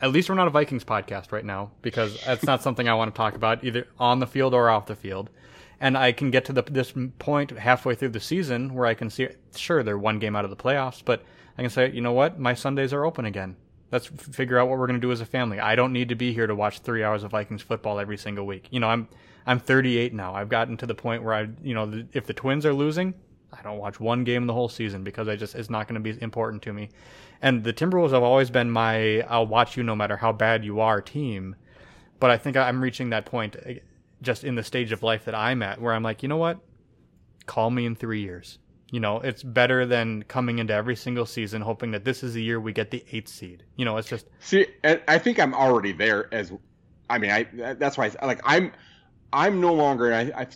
at 0.01 0.13
least 0.13 0.29
we're 0.29 0.35
not 0.35 0.47
a 0.47 0.51
Vikings 0.51 0.85
podcast 0.85 1.33
right 1.33 1.45
now 1.45 1.71
because 1.83 2.21
that's 2.25 2.45
not 2.45 2.63
something 2.63 2.89
I 2.89 2.95
want 2.95 3.15
to 3.15 3.17
talk 3.17 3.35
about 3.35 3.65
either 3.65 3.87
on 3.99 4.19
the 4.19 4.27
field 4.27 4.53
or 4.53 4.69
off 4.69 4.87
the 4.87 4.97
field. 4.97 5.31
And 5.81 5.99
I 5.99 6.13
can 6.13 6.31
get 6.31 6.45
to 6.47 6.53
the, 6.53 6.63
this 6.63 6.93
point 7.19 7.51
halfway 7.51 7.95
through 7.95 8.11
the 8.11 8.21
season 8.21 8.75
where 8.75 8.87
I 8.87 8.95
can 8.95 9.11
see, 9.11 9.29
sure, 9.57 9.83
they're 9.83 9.99
one 9.99 10.19
game 10.19 10.37
out 10.37 10.45
of 10.45 10.51
the 10.51 10.57
playoffs, 10.57 11.03
but 11.05 11.25
I 11.59 11.63
can 11.63 11.71
say, 11.71 11.91
you 11.91 12.01
know 12.01 12.13
what, 12.13 12.39
my 12.39 12.55
Sundays 12.55 12.93
are 12.93 13.05
open 13.05 13.25
again. 13.25 13.57
Let's 13.91 14.07
figure 14.07 14.59
out 14.59 14.69
what 14.69 14.79
we're 14.79 14.87
going 14.87 15.01
to 15.01 15.07
do 15.07 15.13
as 15.13 15.21
a 15.21 15.27
family. 15.27 15.61
I 15.61 15.75
don't 15.77 15.93
need 15.93 16.09
to 16.09 16.15
be 16.15 16.33
here 16.33 16.47
to 16.47 16.55
watch 16.55 16.81
three 16.81 17.05
hours 17.05 17.23
of 17.23 17.31
Vikings 17.31 17.63
football 17.63 18.01
every 18.01 18.17
single 18.17 18.47
week. 18.47 18.69
You 18.71 18.81
know, 18.81 18.89
I'm 18.89 19.09
I'm 19.47 19.59
38 19.61 20.15
now. 20.15 20.35
I've 20.35 20.49
gotten 20.49 20.77
to 20.79 20.87
the 20.87 20.95
point 20.95 21.23
where 21.23 21.35
I, 21.35 21.49
you 21.63 21.75
know, 21.75 22.05
if 22.13 22.27
the 22.27 22.33
Twins 22.33 22.65
are 22.65 22.73
losing, 22.73 23.15
I 23.59 23.63
don't 23.63 23.79
watch 23.79 24.01
one 24.01 24.25
game 24.25 24.47
the 24.47 24.53
whole 24.53 24.69
season 24.69 25.05
because 25.05 25.29
I 25.29 25.37
just 25.37 25.55
it's 25.55 25.71
not 25.71 25.89
going 25.89 26.03
to 26.03 26.13
be 26.13 26.21
important 26.23 26.63
to 26.63 26.73
me. 26.73 26.91
And 27.43 27.65
the 27.65 27.73
Timberwolves 27.73 28.13
have 28.13 28.23
always 28.23 28.51
been 28.51 28.71
my 28.71 29.21
I'll 29.23 29.47
watch 29.47 29.77
you 29.77 29.83
no 29.83 29.97
matter 29.97 30.17
how 30.17 30.33
bad 30.33 30.65
you 30.65 30.81
are 30.81 31.01
team. 31.01 31.57
But 32.21 32.31
I 32.31 32.39
think 32.39 32.57
I'm 32.57 32.83
reaching 32.83 33.11
that 33.11 33.27
point 33.27 33.57
eh, 33.65 33.79
just 34.23 34.45
in 34.45 34.55
the 34.55 34.63
stage 34.63 34.93
of 34.93 35.03
life 35.03 35.25
that 35.27 35.35
I'm 35.35 35.63
at 35.63 35.81
where 35.81 35.93
I'm 35.93 36.03
like, 36.03 36.23
you 36.23 36.29
know 36.29 36.37
what? 36.37 36.59
Call 37.47 37.71
me 37.71 37.87
in 37.87 37.95
three 37.95 38.23
years. 38.23 38.59
You 38.91 39.01
know, 39.01 39.21
it's 39.21 39.43
better 39.43 39.85
than 39.87 40.23
coming 40.23 40.59
into 40.59 40.73
every 40.73 40.95
single 40.95 41.27
season 41.27 41.63
hoping 41.63 41.91
that 41.91 42.05
this 42.05 42.23
is 42.23 42.35
the 42.35 42.43
year 42.43 42.61
we 42.61 42.73
get 42.73 42.91
the 42.91 43.05
eighth 43.11 43.29
seed. 43.29 43.65
You 43.77 43.85
know, 43.85 43.97
it's 43.97 44.09
just 44.09 44.27
see. 44.39 44.67
I 44.85 45.19
think 45.19 45.41
I'm 45.41 45.53
already 45.55 45.93
there. 45.93 46.33
As 46.33 46.53
I 47.11 47.19
mean, 47.19 47.31
I 47.31 47.75
that's 47.75 47.99
why 47.99 48.13
I 48.23 48.27
like 48.27 48.41
I'm 48.45 48.73
I'm 49.33 49.61
no 49.61 49.75
longer. 49.75 50.15
I, 50.15 50.31
I 50.37 50.47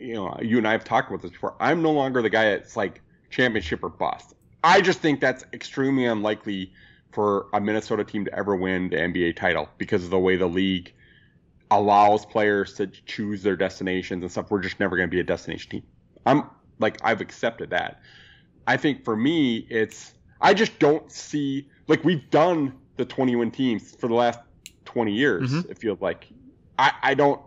you 0.00 0.14
know 0.14 0.36
you 0.40 0.58
and 0.58 0.66
I 0.68 0.72
have 0.72 0.84
talked 0.84 1.08
about 1.08 1.22
this 1.22 1.30
before. 1.30 1.54
I'm 1.60 1.82
no 1.82 1.92
longer 1.92 2.22
the 2.22 2.30
guy 2.30 2.50
that's 2.50 2.76
like 2.76 3.00
championship 3.30 3.82
or 3.82 3.88
bust. 3.88 4.34
I 4.64 4.80
just 4.80 5.00
think 5.00 5.20
that's 5.20 5.44
extremely 5.52 6.06
unlikely 6.06 6.72
for 7.12 7.46
a 7.52 7.60
Minnesota 7.60 8.04
team 8.04 8.24
to 8.24 8.34
ever 8.34 8.56
win 8.56 8.90
the 8.90 8.96
NBA 8.96 9.36
title 9.36 9.68
because 9.78 10.04
of 10.04 10.10
the 10.10 10.18
way 10.18 10.36
the 10.36 10.46
league 10.46 10.92
allows 11.70 12.24
players 12.26 12.74
to 12.74 12.86
choose 12.86 13.42
their 13.42 13.56
destinations 13.56 14.22
and 14.22 14.30
stuff. 14.30 14.50
We're 14.50 14.60
just 14.60 14.80
never 14.80 14.96
going 14.96 15.08
to 15.08 15.14
be 15.14 15.20
a 15.20 15.24
destination 15.24 15.70
team. 15.70 15.82
I'm 16.26 16.44
like 16.78 16.98
I've 17.02 17.20
accepted 17.20 17.70
that. 17.70 18.00
I 18.66 18.76
think 18.76 19.04
for 19.04 19.16
me, 19.16 19.66
it's 19.70 20.14
I 20.40 20.54
just 20.54 20.78
don't 20.78 21.10
see 21.10 21.68
like 21.86 22.04
we've 22.04 22.28
done 22.30 22.74
the 22.96 23.04
21 23.04 23.50
teams 23.50 23.94
for 23.94 24.08
the 24.08 24.14
last 24.14 24.40
20 24.84 25.12
years. 25.12 25.50
Mm-hmm. 25.50 25.70
It 25.70 25.78
feels 25.78 26.00
like 26.00 26.28
I 26.78 26.92
I 27.02 27.14
don't 27.14 27.40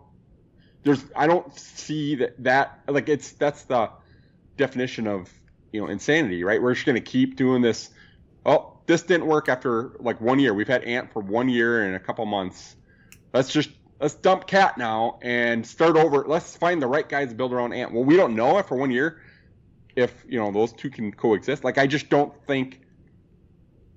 there's 0.84 1.04
I 1.14 1.26
don't 1.26 1.56
see 1.58 2.16
that 2.16 2.42
that 2.42 2.80
like 2.88 3.08
it's 3.08 3.32
that's 3.32 3.62
the 3.64 3.90
definition 4.56 5.06
of 5.06 5.30
you 5.72 5.80
know 5.80 5.88
insanity, 5.88 6.44
right? 6.44 6.60
We're 6.60 6.74
just 6.74 6.86
gonna 6.86 7.00
keep 7.00 7.36
doing 7.36 7.62
this. 7.62 7.90
Oh, 8.44 8.78
this 8.86 9.02
didn't 9.02 9.26
work 9.26 9.48
after 9.48 9.92
like 10.00 10.20
one 10.20 10.38
year. 10.38 10.54
We've 10.54 10.68
had 10.68 10.84
Ant 10.84 11.12
for 11.12 11.20
one 11.20 11.48
year 11.48 11.84
and 11.84 11.94
a 11.94 12.00
couple 12.00 12.26
months. 12.26 12.76
Let's 13.32 13.52
just 13.52 13.70
let's 14.00 14.14
dump 14.14 14.46
Cat 14.46 14.76
now 14.76 15.18
and 15.22 15.66
start 15.66 15.96
over. 15.96 16.24
Let's 16.26 16.56
find 16.56 16.82
the 16.82 16.88
right 16.88 17.08
guys 17.08 17.28
to 17.28 17.34
build 17.34 17.52
around 17.52 17.72
Ant. 17.72 17.92
Well, 17.92 18.04
we 18.04 18.16
don't 18.16 18.34
know 18.34 18.58
after 18.58 18.74
one 18.74 18.90
year 18.90 19.22
if 19.94 20.12
you 20.28 20.38
know 20.38 20.50
those 20.50 20.72
two 20.72 20.90
can 20.90 21.12
coexist. 21.12 21.64
Like 21.64 21.78
I 21.78 21.86
just 21.86 22.08
don't 22.08 22.34
think 22.46 22.80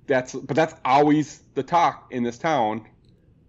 that's. 0.06 0.34
But 0.34 0.54
that's 0.54 0.74
always 0.84 1.42
the 1.54 1.62
talk 1.62 2.08
in 2.12 2.22
this 2.22 2.38
town. 2.38 2.86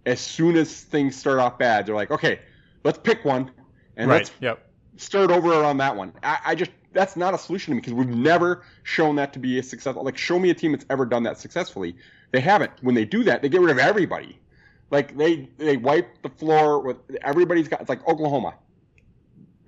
As 0.04 0.20
soon 0.20 0.56
as 0.56 0.82
things 0.82 1.16
start 1.16 1.38
off 1.38 1.58
bad, 1.58 1.84
they're 1.86 1.94
like, 1.94 2.10
okay, 2.10 2.40
let's 2.88 2.98
pick 2.98 3.22
one 3.22 3.50
and 3.98 4.08
right. 4.08 4.16
let's 4.16 4.32
yep. 4.40 4.66
start 4.96 5.30
over 5.30 5.52
on 5.52 5.76
that 5.76 5.94
one. 5.94 6.10
I, 6.22 6.38
I 6.46 6.54
just 6.54 6.70
that's 6.94 7.16
not 7.16 7.34
a 7.34 7.38
solution 7.38 7.72
to 7.72 7.74
me 7.74 7.80
because 7.82 7.92
we've 7.92 8.08
never 8.08 8.64
shown 8.82 9.16
that 9.16 9.34
to 9.34 9.38
be 9.38 9.58
a 9.58 9.62
successful. 9.62 10.02
Like, 10.02 10.16
show 10.16 10.38
me 10.38 10.48
a 10.48 10.54
team 10.54 10.72
that's 10.72 10.86
ever 10.88 11.04
done 11.04 11.22
that 11.24 11.38
successfully. 11.38 11.96
They 12.30 12.40
haven't. 12.40 12.72
When 12.80 12.94
they 12.94 13.04
do 13.04 13.24
that, 13.24 13.42
they 13.42 13.50
get 13.50 13.60
rid 13.60 13.70
of 13.70 13.78
everybody. 13.78 14.40
Like 14.90 15.18
they 15.18 15.50
they 15.58 15.76
wipe 15.76 16.22
the 16.22 16.30
floor 16.30 16.80
with 16.80 16.96
everybody's 17.20 17.68
got. 17.68 17.82
It's 17.82 17.90
like 17.90 18.08
Oklahoma. 18.08 18.54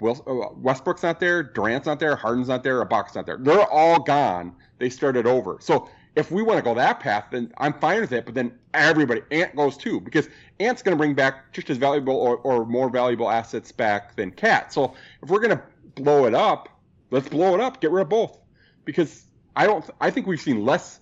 Will, 0.01 0.17
uh, 0.27 0.55
Westbrook's 0.57 1.03
not 1.03 1.21
there, 1.21 1.43
Durant's 1.43 1.85
not 1.85 2.01
there, 2.01 2.17
Harden's 2.17 2.49
not 2.49 2.63
there, 2.63 2.83
Ibaka's 2.83 3.15
not 3.15 3.27
there. 3.27 3.37
They're 3.37 3.71
all 3.71 4.01
gone. 4.01 4.55
They 4.79 4.89
started 4.89 5.27
over. 5.27 5.59
So 5.61 5.91
if 6.17 6.31
we 6.31 6.43
want 6.43 6.59
to 6.59 6.63
go 6.63 6.75
that 6.75 7.01
path, 7.01 7.27
then 7.31 7.53
I'm 7.59 7.73
fine 7.75 8.01
with 8.01 8.13
it. 8.13 8.25
But 8.25 8.35
then 8.35 8.59
everybody, 8.75 9.23
Ant 9.31 9.55
goes 9.55 9.77
too, 9.77 10.01
because 10.01 10.29
Ant's 10.59 10.83
going 10.83 10.97
to 10.97 10.99
bring 10.99 11.15
back 11.15 11.53
just 11.53 11.71
as 11.71 11.77
valuable 11.77 12.17
or, 12.17 12.37
or 12.39 12.67
more 12.67 12.91
valuable 12.91 13.31
assets 13.31 13.73
back 13.73 14.17
than 14.17 14.31
Cat. 14.31 14.73
So 14.73 14.95
if 15.23 15.29
we're 15.29 15.41
going 15.41 15.57
to 15.57 15.63
blow 15.95 16.27
it 16.27 16.35
up, 16.35 16.69
let's 17.11 17.29
blow 17.29 17.55
it 17.55 17.61
up. 17.61 17.81
Get 17.81 17.91
rid 17.91 18.03
of 18.03 18.09
both, 18.09 18.39
because 18.85 19.25
I 19.57 19.67
don't. 19.67 19.89
I 20.01 20.11
think 20.11 20.27
we've 20.27 20.41
seen 20.41 20.65
less 20.65 21.01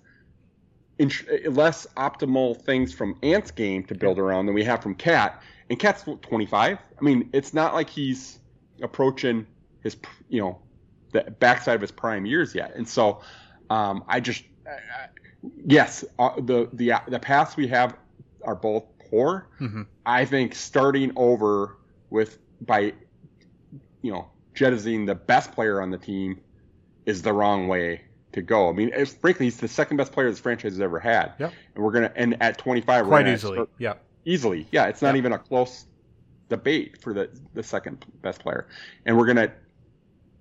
less 1.47 1.87
optimal 1.97 2.61
things 2.63 2.93
from 2.93 3.17
Ant's 3.23 3.51
game 3.51 3.85
to 3.85 3.95
build 3.95 4.19
around 4.19 4.47
than 4.47 4.55
we 4.55 4.65
have 4.65 4.83
from 4.83 4.95
Cat. 4.95 5.43
And 5.71 5.79
Cat's 5.79 6.05
25. 6.23 6.79
I 6.79 7.05
mean, 7.05 7.31
it's 7.33 7.55
not 7.55 7.75
like 7.75 7.89
he's 7.89 8.39
approaching 8.83 9.47
his, 9.83 9.97
you 10.29 10.41
know, 10.41 10.59
the 11.13 11.23
backside 11.39 11.77
of 11.77 11.81
his 11.81 11.93
prime 11.93 12.27
years 12.27 12.55
yet. 12.55 12.75
And 12.75 12.89
so, 12.89 13.21
um, 13.71 14.05
I 14.09 14.21
just, 14.21 14.45
yes, 15.65 16.05
uh, 16.19 16.41
the 16.41 16.69
the 16.73 16.95
the 17.09 17.19
paths 17.19 17.57
we 17.57 17.69
have 17.69 17.97
are 18.43 18.55
both 18.55 18.85
poor. 19.11 19.49
Mm-hmm. 19.61 19.83
I 20.07 20.25
think 20.25 20.55
starting 20.55 21.13
over 21.17 21.77
with 22.11 22.39
by, 22.61 22.93
you 24.03 24.13
know, 24.13 24.29
jettisoning 24.55 25.07
the 25.07 25.15
best 25.15 25.53
player 25.53 25.81
on 25.81 25.91
the 25.91 25.99
team 25.99 26.41
is 27.07 27.23
the 27.23 27.33
wrong 27.33 27.69
way 27.69 28.03
to 28.33 28.43
go. 28.43 28.69
I 28.69 28.73
mean, 28.73 28.91
frankly, 29.07 29.47
he's 29.47 29.59
the 29.59 29.69
second 29.69 29.97
best 29.97 30.13
player 30.13 30.31
this 30.31 30.39
franchise 30.39 30.73
has 30.73 30.81
ever 30.81 30.99
had. 30.99 31.33
Yep. 31.39 31.53
And 31.75 31.85
we're 31.85 31.93
gonna 31.93 32.13
end 32.17 32.37
at 32.41 32.59
25. 32.59 33.07
Quite 33.07 33.29
easily. 33.29 33.67
yeah. 33.79 33.95
Easily. 34.25 34.67
Yeah. 34.71 34.87
It's 34.87 35.03
not 35.03 35.09
yep. 35.09 35.17
even 35.17 35.33
a 35.33 35.39
close 35.39 35.87
debate 36.49 37.01
for 37.01 37.13
the 37.13 37.31
the 37.55 37.63
second 37.63 38.05
best 38.23 38.41
player. 38.41 38.67
And 39.07 39.17
we're 39.17 39.27
gonna 39.27 39.53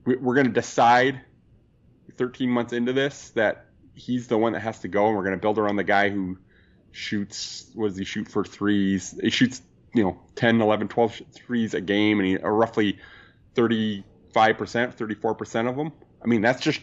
we're 0.06 0.36
gonna 0.36 0.50
decide 0.50 1.22
13 2.18 2.50
months 2.50 2.74
into 2.74 2.94
this 2.94 3.30
that 3.32 3.67
he's 3.98 4.28
the 4.28 4.38
one 4.38 4.54
that 4.54 4.62
has 4.62 4.80
to 4.80 4.88
go, 4.88 5.08
and 5.08 5.18
we're 5.18 5.24
gonna 5.24 5.38
build 5.38 5.58
around 5.58 5.76
the 5.76 5.84
guy 5.84 6.10
who 6.10 6.38
shoots. 6.92 7.70
What 7.74 7.90
does 7.90 7.98
he 7.98 8.06
shoot 8.06 8.28
for 8.30 8.44
threes? 8.44 9.18
He 9.22 9.30
shoots 9.30 9.62
you 9.94 10.04
know 10.04 10.20
10, 10.36 10.62
11, 10.62 10.88
12 10.88 11.22
threes 11.34 11.74
a 11.74 11.82
game, 11.82 12.20
and 12.20 12.28
he 12.28 12.38
uh, 12.38 12.48
roughly 12.48 13.00
35 13.56 14.06
35%, 14.38 14.96
34% 14.96 15.70
of 15.70 15.76
them. 15.76 15.92
I 16.24 16.28
mean, 16.28 16.42
that's 16.42 16.62
just 16.62 16.80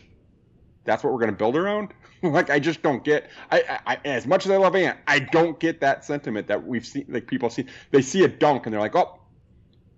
that's 0.84 1.02
what 1.02 1.12
we're 1.12 1.20
going 1.20 1.30
to 1.30 1.36
build 1.36 1.56
around. 1.56 1.94
like 2.22 2.50
I 2.50 2.58
just 2.58 2.82
don't 2.82 3.04
get. 3.04 3.30
I, 3.50 3.80
I, 3.86 3.98
as 4.04 4.26
much 4.26 4.44
as 4.44 4.52
I 4.52 4.56
love 4.56 4.74
Ant, 4.76 4.98
I 5.06 5.18
don't 5.18 5.58
get 5.58 5.80
that 5.80 6.04
sentiment 6.04 6.48
that 6.48 6.66
we've 6.66 6.86
seen. 6.86 7.06
Like 7.08 7.26
people 7.26 7.50
see, 7.50 7.66
they 7.90 8.02
see 8.02 8.24
a 8.24 8.28
dunk 8.28 8.66
and 8.66 8.72
they're 8.72 8.80
like, 8.80 8.96
oh, 8.96 9.20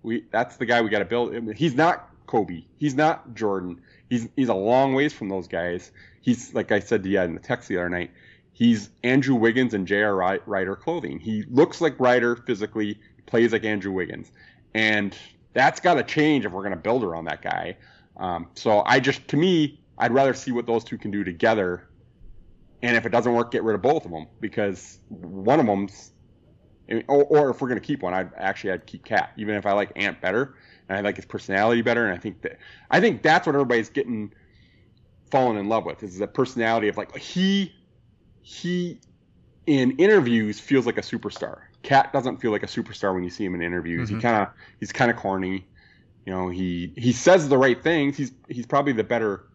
we 0.03 0.25
that's 0.31 0.57
the 0.57 0.65
guy 0.65 0.81
we 0.81 0.89
got 0.89 0.99
to 0.99 1.05
build. 1.05 1.35
I 1.35 1.39
mean, 1.39 1.55
he's 1.55 1.75
not 1.75 2.06
Kobe. 2.27 2.63
He's 2.77 2.95
not 2.95 3.33
Jordan. 3.33 3.81
He's 4.09 4.27
he's 4.35 4.49
a 4.49 4.53
long 4.53 4.93
ways 4.93 5.13
from 5.13 5.29
those 5.29 5.47
guys. 5.47 5.91
He's 6.21 6.53
like 6.53 6.71
I 6.71 6.79
said 6.79 7.03
to 7.03 7.09
you 7.09 7.21
in 7.21 7.33
the 7.33 7.39
text 7.39 7.67
the 7.67 7.77
other 7.77 7.89
night. 7.89 8.11
He's 8.53 8.89
Andrew 9.03 9.35
Wiggins 9.35 9.73
and 9.73 9.87
J.R. 9.87 10.41
Rider 10.45 10.75
clothing. 10.75 11.19
He 11.19 11.43
looks 11.49 11.79
like 11.79 11.99
Rider 11.99 12.35
physically, 12.35 12.99
plays 13.27 13.53
like 13.53 13.63
Andrew 13.63 13.91
Wiggins, 13.91 14.31
and 14.73 15.15
that's 15.53 15.79
got 15.79 15.95
to 15.95 16.03
change 16.03 16.45
if 16.45 16.51
we're 16.51 16.61
going 16.61 16.71
to 16.71 16.79
build 16.79 17.03
around 17.03 17.25
that 17.25 17.41
guy. 17.41 17.77
Um, 18.15 18.47
so 18.53 18.83
I 18.85 18.99
just, 18.99 19.27
to 19.29 19.37
me, 19.37 19.79
I'd 19.97 20.11
rather 20.11 20.33
see 20.33 20.51
what 20.51 20.65
those 20.67 20.83
two 20.83 20.97
can 20.97 21.11
do 21.11 21.23
together. 21.23 21.87
And 22.83 22.95
if 22.95 23.05
it 23.05 23.09
doesn't 23.09 23.33
work, 23.33 23.51
get 23.51 23.63
rid 23.63 23.73
of 23.73 23.81
both 23.81 24.05
of 24.05 24.11
them 24.11 24.27
because 24.39 24.99
one 25.09 25.59
of 25.59 25.65
them's, 25.65 26.11
or, 26.89 27.23
or 27.23 27.49
if 27.49 27.61
we're 27.61 27.67
going 27.67 27.79
to 27.79 27.85
keep 27.85 28.01
one, 28.01 28.13
I'd 28.13 28.31
actually 28.35 28.71
I'd 28.71 28.85
keep 28.85 29.05
Cat, 29.05 29.31
even 29.37 29.55
if 29.55 29.65
I 29.65 29.73
like 29.73 29.91
Ant 29.95 30.21
better 30.21 30.55
and 30.89 30.97
I 30.97 31.01
like 31.01 31.15
his 31.15 31.25
personality 31.25 31.81
better. 31.81 32.05
And 32.05 32.13
I 32.13 32.17
think 32.17 32.41
that 32.41 32.57
I 32.89 32.99
think 32.99 33.21
that's 33.21 33.45
what 33.45 33.55
everybody's 33.55 33.89
getting 33.89 34.33
fallen 35.29 35.57
in 35.57 35.67
love 35.67 35.85
with 35.85 36.03
is 36.03 36.17
the 36.17 36.27
personality 36.27 36.87
of 36.87 36.97
like 36.97 37.15
he 37.17 37.73
he 38.41 38.99
in 39.65 39.91
interviews 39.97 40.59
feels 40.59 40.85
like 40.85 40.97
a 40.97 41.01
superstar. 41.01 41.61
Cat 41.83 42.11
doesn't 42.13 42.37
feel 42.37 42.51
like 42.51 42.63
a 42.63 42.67
superstar 42.67 43.13
when 43.13 43.23
you 43.23 43.29
see 43.29 43.45
him 43.45 43.55
in 43.55 43.61
interviews. 43.61 44.07
Mm-hmm. 44.07 44.17
He 44.17 44.21
kind 44.21 44.41
of 44.41 44.49
he's 44.79 44.91
kind 44.91 45.11
of 45.11 45.17
corny. 45.17 45.65
You 46.25 46.33
know, 46.33 46.49
he 46.49 46.93
he 46.97 47.11
says 47.11 47.49
the 47.49 47.57
right 47.57 47.81
things. 47.81 48.17
He's 48.17 48.31
he's 48.47 48.65
probably 48.65 48.93
the 48.93 49.03
better 49.03 49.47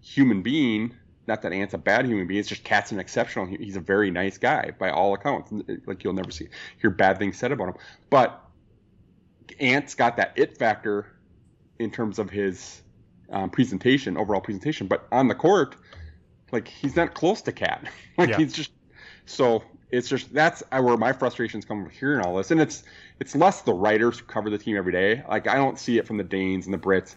human 0.00 0.42
being. 0.42 0.94
Not 1.28 1.42
that 1.42 1.52
Ant's 1.52 1.74
a 1.74 1.78
bad 1.78 2.06
human 2.06 2.26
being. 2.26 2.40
It's 2.40 2.48
just 2.48 2.64
Cat's 2.64 2.90
an 2.90 2.98
exceptional. 2.98 3.44
He's 3.44 3.76
a 3.76 3.80
very 3.80 4.10
nice 4.10 4.38
guy 4.38 4.72
by 4.78 4.88
all 4.88 5.12
accounts. 5.12 5.52
Like 5.84 6.02
you'll 6.02 6.14
never 6.14 6.30
see 6.30 6.48
hear 6.80 6.88
bad 6.88 7.18
things 7.18 7.36
said 7.36 7.52
about 7.52 7.68
him. 7.68 7.74
But 8.08 8.42
Ant's 9.60 9.94
got 9.94 10.16
that 10.16 10.32
it 10.36 10.56
factor 10.56 11.06
in 11.78 11.90
terms 11.90 12.18
of 12.18 12.30
his 12.30 12.80
um, 13.30 13.50
presentation, 13.50 14.16
overall 14.16 14.40
presentation. 14.40 14.86
But 14.86 15.06
on 15.12 15.28
the 15.28 15.34
court, 15.34 15.76
like 16.50 16.66
he's 16.66 16.96
not 16.96 17.12
close 17.12 17.42
to 17.42 17.52
Cat. 17.52 17.84
like 18.16 18.30
yeah. 18.30 18.38
he's 18.38 18.54
just 18.54 18.70
so 19.26 19.62
it's 19.90 20.08
just 20.08 20.32
that's 20.32 20.62
where 20.70 20.96
my 20.96 21.12
frustrations 21.12 21.66
come 21.66 21.82
from 21.82 21.92
hearing 21.92 22.24
all 22.24 22.36
this, 22.36 22.50
and 22.50 22.58
it's 22.58 22.84
it's 23.20 23.36
less 23.36 23.60
the 23.60 23.74
writers 23.74 24.18
who 24.18 24.24
cover 24.24 24.48
the 24.48 24.56
team 24.56 24.78
every 24.78 24.92
day. 24.92 25.22
Like 25.28 25.46
I 25.46 25.56
don't 25.56 25.78
see 25.78 25.98
it 25.98 26.06
from 26.06 26.16
the 26.16 26.24
Danes 26.24 26.64
and 26.64 26.72
the 26.72 26.78
Britts. 26.78 27.16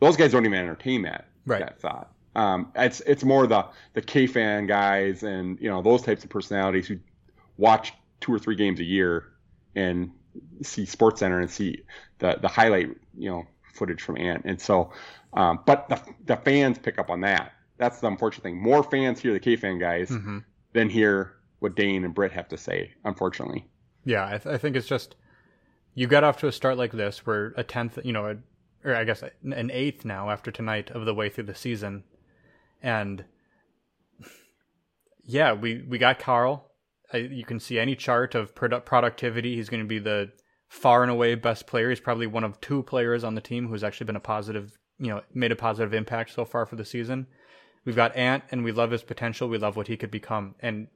Those 0.00 0.16
guys 0.16 0.32
don't 0.32 0.44
even 0.44 0.58
entertain 0.58 1.02
that 1.02 1.28
right. 1.46 1.60
that 1.60 1.80
thought. 1.80 2.12
Um, 2.34 2.72
it's 2.76 3.00
it's 3.00 3.24
more 3.24 3.46
the 3.46 3.66
the 3.94 4.02
KFAN 4.02 4.68
guys 4.68 5.22
and 5.22 5.58
you 5.60 5.68
know 5.68 5.82
those 5.82 6.02
types 6.02 6.22
of 6.24 6.30
personalities 6.30 6.86
who 6.86 6.98
watch 7.56 7.92
two 8.20 8.32
or 8.32 8.38
three 8.38 8.56
games 8.56 8.80
a 8.80 8.84
year 8.84 9.32
and 9.74 10.10
see 10.62 10.84
SportsCenter 10.84 11.40
and 11.40 11.50
see 11.50 11.82
the 12.18 12.38
the 12.40 12.48
highlight 12.48 12.90
you 13.16 13.30
know 13.30 13.46
footage 13.74 14.02
from 14.02 14.16
Ant. 14.18 14.42
And 14.44 14.60
so, 14.60 14.92
um, 15.32 15.60
but 15.66 15.88
the 15.88 16.00
the 16.26 16.36
fans 16.36 16.78
pick 16.78 16.98
up 16.98 17.10
on 17.10 17.20
that. 17.22 17.52
That's 17.78 18.00
the 18.00 18.06
unfortunate 18.06 18.42
thing. 18.42 18.60
More 18.60 18.82
fans 18.82 19.20
hear 19.20 19.32
the 19.32 19.40
KFAN 19.40 19.80
guys 19.80 20.10
mm-hmm. 20.10 20.38
than 20.72 20.88
hear 20.88 21.36
what 21.60 21.74
Dane 21.74 22.04
and 22.04 22.14
Britt 22.14 22.32
have 22.32 22.48
to 22.48 22.56
say. 22.56 22.92
Unfortunately. 23.04 23.66
Yeah, 24.04 24.26
I, 24.26 24.38
th- 24.38 24.46
I 24.46 24.58
think 24.58 24.76
it's 24.76 24.86
just 24.86 25.16
you 25.94 26.06
got 26.06 26.24
off 26.24 26.38
to 26.38 26.48
a 26.48 26.52
start 26.52 26.78
like 26.78 26.92
this. 26.92 27.26
We're 27.26 27.52
a 27.56 27.64
tenth, 27.64 27.98
you 28.04 28.12
know, 28.12 28.26
a 28.26 28.36
or 28.84 28.94
I 28.94 29.04
guess 29.04 29.22
an 29.22 29.70
eighth 29.72 30.04
now 30.04 30.30
after 30.30 30.50
tonight 30.50 30.90
of 30.90 31.04
the 31.04 31.14
way 31.14 31.28
through 31.28 31.44
the 31.44 31.54
season, 31.54 32.04
and 32.82 33.24
yeah, 35.24 35.52
we 35.52 35.84
we 35.88 35.98
got 35.98 36.18
Karl. 36.18 36.70
I, 37.12 37.18
you 37.18 37.44
can 37.44 37.60
see 37.60 37.78
any 37.78 37.96
chart 37.96 38.34
of 38.34 38.54
produ- 38.54 38.84
productivity. 38.84 39.56
He's 39.56 39.68
going 39.68 39.82
to 39.82 39.88
be 39.88 39.98
the 39.98 40.32
far 40.68 41.02
and 41.02 41.10
away 41.10 41.34
best 41.34 41.66
player. 41.66 41.90
He's 41.90 42.00
probably 42.00 42.26
one 42.26 42.44
of 42.44 42.60
two 42.60 42.82
players 42.84 43.24
on 43.24 43.34
the 43.34 43.40
team 43.40 43.68
who's 43.68 43.82
actually 43.82 44.06
been 44.06 44.16
a 44.16 44.20
positive, 44.20 44.78
you 44.98 45.08
know, 45.08 45.22
made 45.34 45.52
a 45.52 45.56
positive 45.56 45.92
impact 45.92 46.32
so 46.32 46.44
far 46.44 46.66
for 46.66 46.76
the 46.76 46.84
season. 46.84 47.26
We've 47.84 47.96
got 47.96 48.14
Ant, 48.14 48.44
and 48.50 48.62
we 48.62 48.72
love 48.72 48.90
his 48.90 49.02
potential. 49.02 49.48
We 49.48 49.58
love 49.58 49.76
what 49.76 49.88
he 49.88 49.96
could 49.96 50.10
become. 50.10 50.54
And 50.60 50.88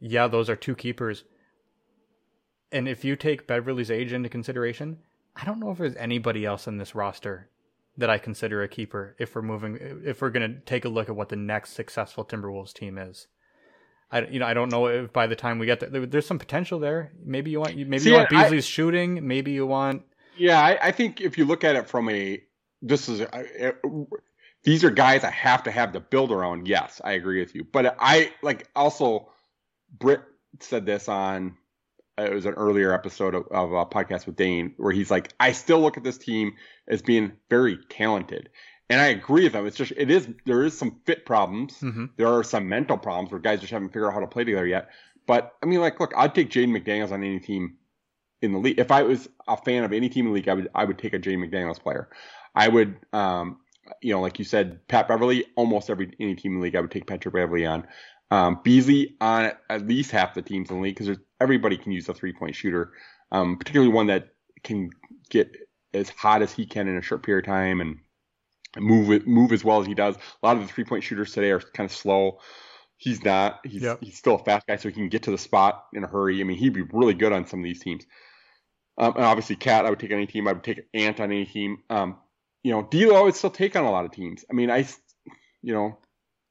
yeah, 0.00 0.26
those 0.26 0.50
are 0.50 0.56
two 0.56 0.74
keepers. 0.74 1.24
And 2.72 2.88
if 2.88 3.04
you 3.04 3.14
take 3.14 3.46
Beverley's 3.46 3.90
age 3.90 4.12
into 4.12 4.28
consideration, 4.28 4.98
I 5.36 5.44
don't 5.44 5.60
know 5.60 5.70
if 5.70 5.78
there's 5.78 5.96
anybody 5.96 6.44
else 6.44 6.66
in 6.66 6.78
this 6.78 6.94
roster 6.94 7.50
that 7.96 8.10
I 8.10 8.18
consider 8.18 8.62
a 8.62 8.68
keeper 8.68 9.14
if 9.18 9.34
we're 9.34 9.42
moving 9.42 9.78
if 10.04 10.20
we're 10.20 10.30
going 10.30 10.54
to 10.54 10.60
take 10.60 10.84
a 10.84 10.88
look 10.88 11.08
at 11.08 11.16
what 11.16 11.28
the 11.28 11.36
next 11.36 11.72
successful 11.72 12.24
Timberwolves 12.24 12.72
team 12.72 12.98
is. 12.98 13.28
I 14.10 14.26
you 14.26 14.38
know 14.38 14.46
I 14.46 14.54
don't 14.54 14.70
know 14.70 14.86
if 14.86 15.12
by 15.12 15.26
the 15.26 15.36
time 15.36 15.58
we 15.58 15.66
get 15.66 15.80
there, 15.80 16.06
there's 16.06 16.26
some 16.26 16.38
potential 16.38 16.78
there. 16.78 17.12
Maybe 17.24 17.50
you 17.50 17.60
want 17.60 17.76
maybe 17.76 17.98
See, 17.98 18.10
you 18.10 18.16
want 18.16 18.30
Beasley's 18.30 18.64
I, 18.64 18.68
shooting. 18.68 19.26
Maybe 19.26 19.52
you 19.52 19.66
want. 19.66 20.02
Yeah, 20.36 20.60
I, 20.60 20.88
I, 20.88 20.90
think 20.90 21.20
if 21.20 21.38
you 21.38 21.44
look 21.44 21.62
at 21.62 21.76
it 21.76 21.88
from 21.88 22.08
a 22.10 22.42
this 22.82 23.08
is 23.08 23.20
a, 23.20 23.74
these 24.64 24.82
are 24.82 24.90
guys 24.90 25.22
I 25.22 25.30
have 25.30 25.62
to 25.64 25.70
have 25.70 25.92
to 25.92 26.00
build 26.00 26.32
around. 26.32 26.66
Yes, 26.66 27.00
I 27.04 27.12
agree 27.12 27.40
with 27.40 27.54
you, 27.54 27.64
but 27.64 27.96
I 28.00 28.32
like 28.42 28.68
also 28.74 29.30
Britt 29.96 30.22
said 30.60 30.86
this 30.86 31.08
on 31.08 31.56
it 32.18 32.32
was 32.32 32.46
an 32.46 32.54
earlier 32.54 32.92
episode 32.92 33.34
of, 33.34 33.46
of 33.50 33.72
a 33.72 33.86
podcast 33.86 34.26
with 34.26 34.36
Dane 34.36 34.74
where 34.76 34.92
he's 34.92 35.10
like, 35.10 35.32
I 35.40 35.52
still 35.52 35.80
look 35.80 35.96
at 35.96 36.04
this 36.04 36.18
team 36.18 36.54
as 36.88 37.02
being 37.02 37.32
very 37.50 37.78
talented. 37.88 38.50
And 38.90 39.00
I 39.00 39.06
agree 39.06 39.44
with 39.44 39.54
him. 39.54 39.66
It's 39.66 39.76
just 39.76 39.92
it 39.96 40.10
is 40.10 40.28
there 40.44 40.62
is 40.62 40.76
some 40.76 41.00
fit 41.06 41.24
problems. 41.24 41.78
Mm-hmm. 41.80 42.06
There 42.16 42.28
are 42.28 42.44
some 42.44 42.68
mental 42.68 42.98
problems 42.98 43.30
where 43.30 43.40
guys 43.40 43.60
just 43.60 43.72
haven't 43.72 43.88
figured 43.88 44.06
out 44.06 44.14
how 44.14 44.20
to 44.20 44.26
play 44.26 44.44
together 44.44 44.66
yet. 44.66 44.90
But 45.26 45.54
I 45.62 45.66
mean, 45.66 45.80
like, 45.80 45.98
look, 46.00 46.12
I'd 46.16 46.34
take 46.34 46.50
Jaden 46.50 46.68
McDaniels 46.68 47.10
on 47.10 47.24
any 47.24 47.40
team 47.40 47.76
in 48.42 48.52
the 48.52 48.58
league. 48.58 48.78
If 48.78 48.90
I 48.90 49.02
was 49.02 49.28
a 49.48 49.56
fan 49.56 49.84
of 49.84 49.92
any 49.92 50.08
team 50.10 50.26
in 50.26 50.32
the 50.32 50.34
league, 50.34 50.48
I 50.48 50.54
would 50.54 50.68
I 50.74 50.84
would 50.84 50.98
take 50.98 51.14
a 51.14 51.18
Jaden 51.18 51.48
McDaniels 51.48 51.80
player. 51.80 52.10
I 52.54 52.68
would, 52.68 52.96
um, 53.12 53.58
you 54.02 54.12
know, 54.12 54.20
like 54.20 54.38
you 54.38 54.44
said, 54.44 54.86
Pat 54.86 55.08
Beverley, 55.08 55.46
Almost 55.56 55.88
every 55.90 56.14
any 56.20 56.34
team 56.34 56.52
in 56.52 56.58
the 56.58 56.64
league, 56.64 56.76
I 56.76 56.80
would 56.80 56.90
take 56.90 57.06
Patrick 57.06 57.34
Beverley 57.34 57.66
on. 57.66 57.86
Um, 58.30 58.60
Beasley 58.62 59.16
on 59.20 59.52
at 59.70 59.86
least 59.86 60.10
half 60.10 60.34
the 60.34 60.42
teams 60.42 60.70
in 60.70 60.76
the 60.76 60.82
league 60.82 60.96
because 60.98 61.18
everybody 61.40 61.76
can 61.76 61.92
use 61.92 62.08
a 62.08 62.14
three 62.14 62.32
point 62.32 62.54
shooter, 62.54 62.92
um, 63.32 63.56
particularly 63.56 63.92
one 63.92 64.06
that 64.06 64.28
can 64.62 64.90
get 65.30 65.54
as 65.92 66.08
hot 66.10 66.42
as 66.42 66.52
he 66.52 66.66
can 66.66 66.88
in 66.88 66.96
a 66.96 67.02
short 67.02 67.22
period 67.22 67.44
of 67.44 67.48
time 67.48 67.80
and 67.80 67.98
move 68.78 69.26
move 69.26 69.52
as 69.52 69.64
well 69.64 69.80
as 69.80 69.86
he 69.86 69.94
does. 69.94 70.16
A 70.16 70.46
lot 70.46 70.56
of 70.56 70.62
the 70.62 70.68
three 70.68 70.84
point 70.84 71.04
shooters 71.04 71.32
today 71.32 71.50
are 71.50 71.60
kind 71.60 71.88
of 71.88 71.94
slow. 71.94 72.40
He's 72.96 73.22
not. 73.24 73.60
He's 73.64 73.82
yep. 73.82 73.98
he's 74.00 74.16
still 74.16 74.36
a 74.36 74.44
fast 74.44 74.66
guy, 74.66 74.76
so 74.76 74.88
he 74.88 74.94
can 74.94 75.08
get 75.08 75.24
to 75.24 75.30
the 75.30 75.38
spot 75.38 75.86
in 75.92 76.04
a 76.04 76.06
hurry. 76.06 76.40
I 76.40 76.44
mean, 76.44 76.56
he'd 76.56 76.72
be 76.72 76.82
really 76.82 77.14
good 77.14 77.32
on 77.32 77.46
some 77.46 77.60
of 77.60 77.64
these 77.64 77.80
teams. 77.80 78.04
Um, 78.96 79.14
and 79.16 79.24
obviously, 79.24 79.56
Cat, 79.56 79.86
I 79.86 79.90
would 79.90 79.98
take 79.98 80.12
any 80.12 80.26
team. 80.26 80.46
I 80.46 80.52
would 80.52 80.62
take 80.62 80.86
Ant 80.94 81.20
on 81.20 81.32
any 81.32 81.46
team. 81.46 81.78
Um, 81.90 82.16
you 82.62 82.70
know, 82.72 82.82
D'Lo, 82.82 83.16
I 83.16 83.22
would 83.22 83.34
still 83.34 83.50
take 83.50 83.76
on 83.76 83.84
a 83.84 83.90
lot 83.90 84.04
of 84.04 84.12
teams. 84.12 84.44
I 84.48 84.54
mean, 84.54 84.70
I, 84.70 84.86
you 85.62 85.74
know, 85.74 85.98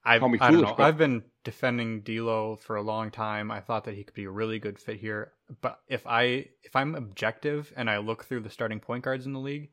I, 0.03 0.19
foolish, 0.19 0.41
I 0.41 0.51
don't 0.51 0.77
know. 0.77 0.85
I've 0.85 0.97
been 0.97 1.23
defending 1.43 2.01
D'Lo 2.01 2.55
for 2.55 2.75
a 2.75 2.81
long 2.81 3.11
time. 3.11 3.51
I 3.51 3.59
thought 3.59 3.83
that 3.85 3.95
he 3.95 4.03
could 4.03 4.13
be 4.13 4.25
a 4.25 4.29
really 4.29 4.59
good 4.59 4.79
fit 4.79 4.99
here. 4.99 5.33
But 5.61 5.79
if 5.87 6.05
I 6.07 6.47
if 6.63 6.75
I'm 6.75 6.95
objective 6.95 7.73
and 7.75 7.89
I 7.89 7.97
look 7.97 8.25
through 8.25 8.41
the 8.41 8.49
starting 8.49 8.79
point 8.79 9.03
guards 9.03 9.25
in 9.25 9.33
the 9.33 9.39
league, 9.39 9.69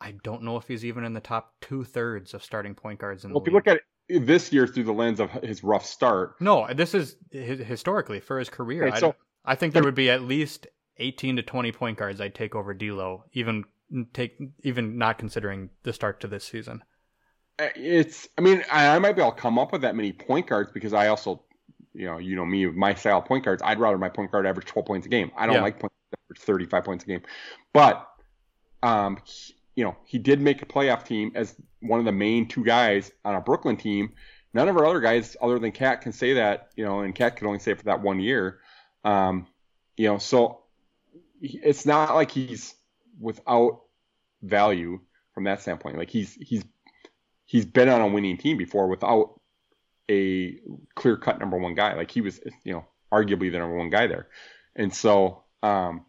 I 0.00 0.14
don't 0.22 0.42
know 0.42 0.56
if 0.56 0.68
he's 0.68 0.84
even 0.84 1.04
in 1.04 1.14
the 1.14 1.20
top 1.20 1.54
two 1.60 1.84
thirds 1.84 2.34
of 2.34 2.42
starting 2.42 2.74
point 2.74 3.00
guards 3.00 3.24
in 3.24 3.32
well, 3.32 3.40
the 3.40 3.50
league. 3.50 3.62
If 3.62 3.66
you 3.66 3.72
look 3.72 3.82
at 4.18 4.26
this 4.26 4.52
year 4.52 4.66
through 4.66 4.84
the 4.84 4.92
lens 4.92 5.20
of 5.20 5.30
his 5.30 5.62
rough 5.62 5.86
start, 5.86 6.34
no, 6.40 6.72
this 6.72 6.94
is 6.94 7.16
historically 7.30 8.20
for 8.20 8.38
his 8.38 8.48
career. 8.48 8.94
So, 8.96 9.14
I, 9.44 9.52
I 9.52 9.54
think 9.54 9.74
there 9.74 9.84
would 9.84 9.94
be 9.94 10.10
at 10.10 10.22
least 10.22 10.66
18 10.98 11.36
to 11.36 11.42
20 11.42 11.72
point 11.72 11.98
guards 11.98 12.20
I'd 12.20 12.34
take 12.34 12.54
over 12.54 12.74
D'Lo, 12.74 13.24
even 13.32 13.64
take 14.12 14.36
even 14.62 14.98
not 14.98 15.18
considering 15.18 15.70
the 15.82 15.92
start 15.92 16.20
to 16.20 16.26
this 16.26 16.44
season. 16.44 16.82
Uh, 17.58 17.68
it's, 17.74 18.28
I 18.36 18.40
mean, 18.40 18.64
I, 18.70 18.94
I 18.94 18.98
might 18.98 19.12
be 19.12 19.22
able 19.22 19.32
to 19.32 19.40
come 19.40 19.58
up 19.58 19.72
with 19.72 19.82
that 19.82 19.96
many 19.96 20.12
point 20.12 20.46
guards 20.46 20.70
because 20.70 20.92
I 20.92 21.08
also, 21.08 21.42
you 21.92 22.06
know, 22.06 22.18
you 22.18 22.36
know 22.36 22.44
me, 22.44 22.66
my 22.66 22.94
style 22.94 23.20
point 23.20 23.44
guards. 23.44 23.62
I'd 23.64 23.80
rather 23.80 23.98
my 23.98 24.08
point 24.08 24.30
guard 24.30 24.46
average 24.46 24.66
12 24.66 24.86
points 24.86 25.06
a 25.06 25.10
game. 25.10 25.32
I 25.36 25.46
don't 25.46 25.56
yeah. 25.56 25.62
like 25.62 25.80
point 25.80 25.92
average 26.26 26.40
35 26.40 26.84
points 26.84 27.04
a 27.04 27.06
game, 27.06 27.22
but 27.72 28.08
um, 28.82 29.18
you 29.74 29.84
know, 29.84 29.96
he 30.04 30.18
did 30.18 30.40
make 30.40 30.62
a 30.62 30.66
playoff 30.66 31.04
team 31.04 31.32
as 31.34 31.54
one 31.80 31.98
of 31.98 32.04
the 32.04 32.12
main 32.12 32.48
two 32.48 32.64
guys 32.64 33.10
on 33.24 33.34
a 33.34 33.40
Brooklyn 33.40 33.76
team. 33.76 34.12
None 34.54 34.68
of 34.68 34.76
our 34.76 34.86
other 34.86 35.00
guys, 35.00 35.36
other 35.40 35.58
than 35.58 35.72
Cat, 35.72 36.00
can 36.00 36.12
say 36.12 36.34
that. 36.34 36.70
You 36.76 36.84
know, 36.84 37.00
and 37.00 37.14
Cat 37.14 37.36
could 37.36 37.46
only 37.46 37.58
say 37.58 37.72
it 37.72 37.78
for 37.78 37.84
that 37.84 38.02
one 38.02 38.20
year. 38.20 38.60
Um, 39.04 39.46
you 39.96 40.08
know, 40.08 40.18
so 40.18 40.62
it's 41.40 41.86
not 41.86 42.14
like 42.14 42.30
he's 42.30 42.74
without 43.20 43.82
value 44.42 45.00
from 45.32 45.44
that 45.44 45.60
standpoint. 45.60 45.98
Like 45.98 46.10
he's 46.10 46.34
he's 46.34 46.64
he's 47.48 47.64
been 47.64 47.88
on 47.88 48.00
a 48.02 48.06
winning 48.06 48.36
team 48.36 48.58
before 48.58 48.86
without 48.88 49.40
a 50.10 50.58
clear 50.94 51.16
cut 51.16 51.40
number 51.40 51.56
one 51.56 51.74
guy. 51.74 51.94
Like 51.94 52.10
he 52.10 52.20
was, 52.20 52.38
you 52.62 52.74
know, 52.74 52.84
arguably 53.10 53.50
the 53.50 53.58
number 53.58 53.76
one 53.76 53.88
guy 53.90 54.06
there. 54.06 54.28
And 54.76 54.94
so, 54.94 55.44
um, 55.62 56.04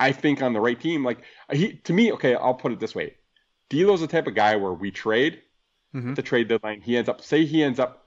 I 0.00 0.12
think 0.12 0.40
on 0.42 0.52
the 0.52 0.60
right 0.60 0.78
team, 0.80 1.04
like 1.04 1.18
he, 1.52 1.74
to 1.84 1.92
me, 1.92 2.12
okay, 2.12 2.34
I'll 2.36 2.54
put 2.54 2.70
it 2.72 2.78
this 2.78 2.94
way. 2.94 3.16
D'Lo's 3.68 4.00
the 4.00 4.06
type 4.06 4.28
of 4.28 4.34
guy 4.36 4.54
where 4.56 4.72
we 4.72 4.90
trade 4.92 5.42
Mhm. 5.94 6.10
at 6.10 6.16
the 6.16 6.22
trade 6.22 6.48
deadline. 6.48 6.80
He 6.82 6.96
ends 6.96 7.08
up, 7.08 7.20
say, 7.20 7.44
he 7.44 7.62
ends 7.62 7.80
up 7.80 8.06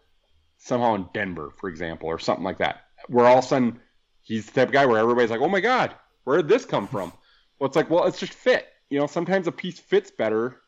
somehow 0.58 0.96
in 0.96 1.10
Denver, 1.14 1.52
for 1.60 1.68
example, 1.70 2.08
or 2.08 2.18
something 2.18 2.46
like 2.46 2.60
that. 2.60 2.82
Where 3.08 3.26
all 3.26 3.40
of 3.40 3.44
a 3.44 3.48
sudden 3.48 3.82
he's 4.22 4.46
the 4.46 4.54
type 4.54 4.70
of 4.70 4.74
guy 4.74 4.86
where 4.86 5.00
everybody's 5.00 5.32
like, 5.32 5.42
"Oh 5.42 5.50
my 5.50 5.60
God, 5.60 5.96
where 6.24 6.38
did 6.38 6.48
this 6.48 6.64
come 6.66 6.88
from?" 6.88 7.12
well, 7.60 7.68
it's 7.68 7.76
like, 7.76 7.90
well, 7.90 8.06
it's 8.06 8.20
just 8.20 8.34
fit. 8.34 8.68
You 8.90 9.00
know, 9.00 9.08
sometimes 9.08 9.48
a 9.48 9.52
piece 9.52 9.80
fits 9.80 10.12
better 10.12 10.61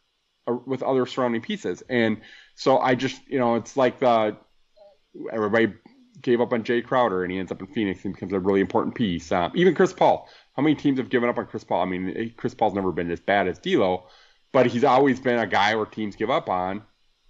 with 0.65 0.83
other 0.83 1.05
surrounding 1.05 1.41
pieces, 1.41 1.83
and 1.89 2.21
so 2.55 2.79
I 2.79 2.95
just, 2.95 3.21
you 3.27 3.39
know, 3.39 3.55
it's 3.55 3.77
like 3.77 3.99
the 3.99 4.37
everybody 5.31 5.73
gave 6.21 6.41
up 6.41 6.53
on 6.53 6.63
Jae 6.63 6.83
Crowder 6.83 7.23
and 7.23 7.31
he 7.31 7.37
ends 7.37 7.51
up 7.51 7.61
in 7.61 7.67
Phoenix 7.67 8.03
and 8.05 8.13
becomes 8.13 8.33
a 8.33 8.39
really 8.39 8.61
important 8.61 8.95
piece. 8.95 9.31
Um, 9.31 9.51
even 9.55 9.75
Chris 9.75 9.93
Paul. 9.93 10.27
How 10.55 10.63
many 10.63 10.75
teams 10.75 10.99
have 10.99 11.09
given 11.09 11.29
up 11.29 11.37
on 11.37 11.45
Chris 11.47 11.63
Paul? 11.63 11.81
I 11.81 11.85
mean, 11.85 12.13
eh, 12.15 12.29
Chris 12.37 12.53
Paul's 12.53 12.73
never 12.73 12.91
been 12.91 13.11
as 13.11 13.19
bad 13.19 13.47
as 13.47 13.59
D'Lo, 13.59 14.07
but 14.51 14.67
he's 14.67 14.83
always 14.83 15.19
been 15.19 15.39
a 15.39 15.47
guy 15.47 15.75
where 15.75 15.85
teams 15.85 16.15
give 16.15 16.29
up 16.29 16.49
on 16.49 16.83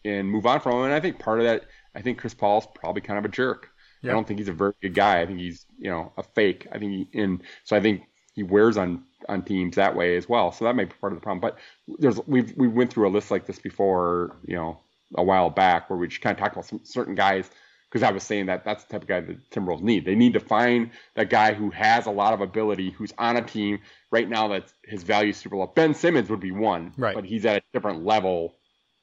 and 0.05 0.29
move 0.29 0.45
on 0.45 0.59
from 0.59 0.73
him. 0.73 0.83
And 0.85 0.93
I 0.93 0.99
think 0.99 1.19
part 1.19 1.39
of 1.39 1.45
that, 1.45 1.65
I 1.95 2.01
think 2.01 2.17
Chris 2.17 2.33
Paul's 2.33 2.67
probably 2.75 3.01
kind 3.01 3.17
of 3.17 3.25
a 3.25 3.29
jerk. 3.29 3.69
Yeah. 4.01 4.11
I 4.11 4.13
don't 4.13 4.27
think 4.27 4.39
he's 4.39 4.49
a 4.49 4.53
very 4.53 4.73
good 4.81 4.93
guy. 4.93 5.21
I 5.21 5.25
think 5.25 5.39
he's, 5.39 5.65
you 5.79 5.89
know, 5.89 6.11
a 6.17 6.23
fake. 6.23 6.67
I 6.71 6.77
think 6.77 6.91
he, 6.91 7.19
and 7.19 7.41
so 7.63 7.75
I 7.75 7.79
think 7.79 8.03
he 8.33 8.43
wears 8.43 8.77
on 8.77 9.03
on 9.29 9.41
teams 9.43 9.75
that 9.77 9.95
way 9.95 10.17
as 10.17 10.27
well. 10.27 10.51
So 10.51 10.65
that 10.65 10.75
may 10.75 10.83
be 10.85 10.93
part 10.99 11.13
of 11.13 11.17
the 11.19 11.23
problem. 11.23 11.39
But 11.39 11.57
there's 11.99 12.19
we've 12.27 12.53
we 12.57 12.67
went 12.67 12.91
through 12.91 13.07
a 13.07 13.11
list 13.11 13.31
like 13.31 13.45
this 13.45 13.59
before, 13.59 14.35
you 14.45 14.55
know, 14.55 14.79
a 15.15 15.23
while 15.23 15.49
back 15.49 15.89
where 15.89 15.97
we 15.97 16.07
just 16.07 16.21
kind 16.21 16.35
of 16.35 16.39
talked 16.41 16.55
about 16.55 16.65
some 16.65 16.81
certain 16.83 17.15
guys 17.15 17.49
because 17.89 18.01
I 18.03 18.11
was 18.11 18.23
saying 18.23 18.47
that 18.47 18.65
that's 18.65 18.83
the 18.85 18.91
type 18.93 19.03
of 19.03 19.07
guy 19.07 19.19
that 19.21 19.49
Timberwolves 19.51 19.83
need. 19.83 20.03
They 20.03 20.15
need 20.15 20.33
to 20.33 20.39
find 20.39 20.89
that 21.15 21.29
guy 21.29 21.53
who 21.53 21.69
has 21.69 22.07
a 22.07 22.11
lot 22.11 22.33
of 22.33 22.41
ability, 22.41 22.89
who's 22.89 23.13
on 23.19 23.37
a 23.37 23.41
team 23.43 23.79
right 24.09 24.27
now 24.27 24.47
that 24.47 24.73
his 24.83 25.03
value 25.03 25.29
is 25.29 25.37
super 25.37 25.55
low. 25.55 25.67
Ben 25.67 25.93
Simmons 25.93 26.27
would 26.31 26.39
be 26.39 26.51
one, 26.51 26.91
Right. 26.97 27.13
but 27.13 27.23
he's 27.23 27.45
at 27.45 27.57
a 27.57 27.61
different 27.71 28.03
level 28.03 28.55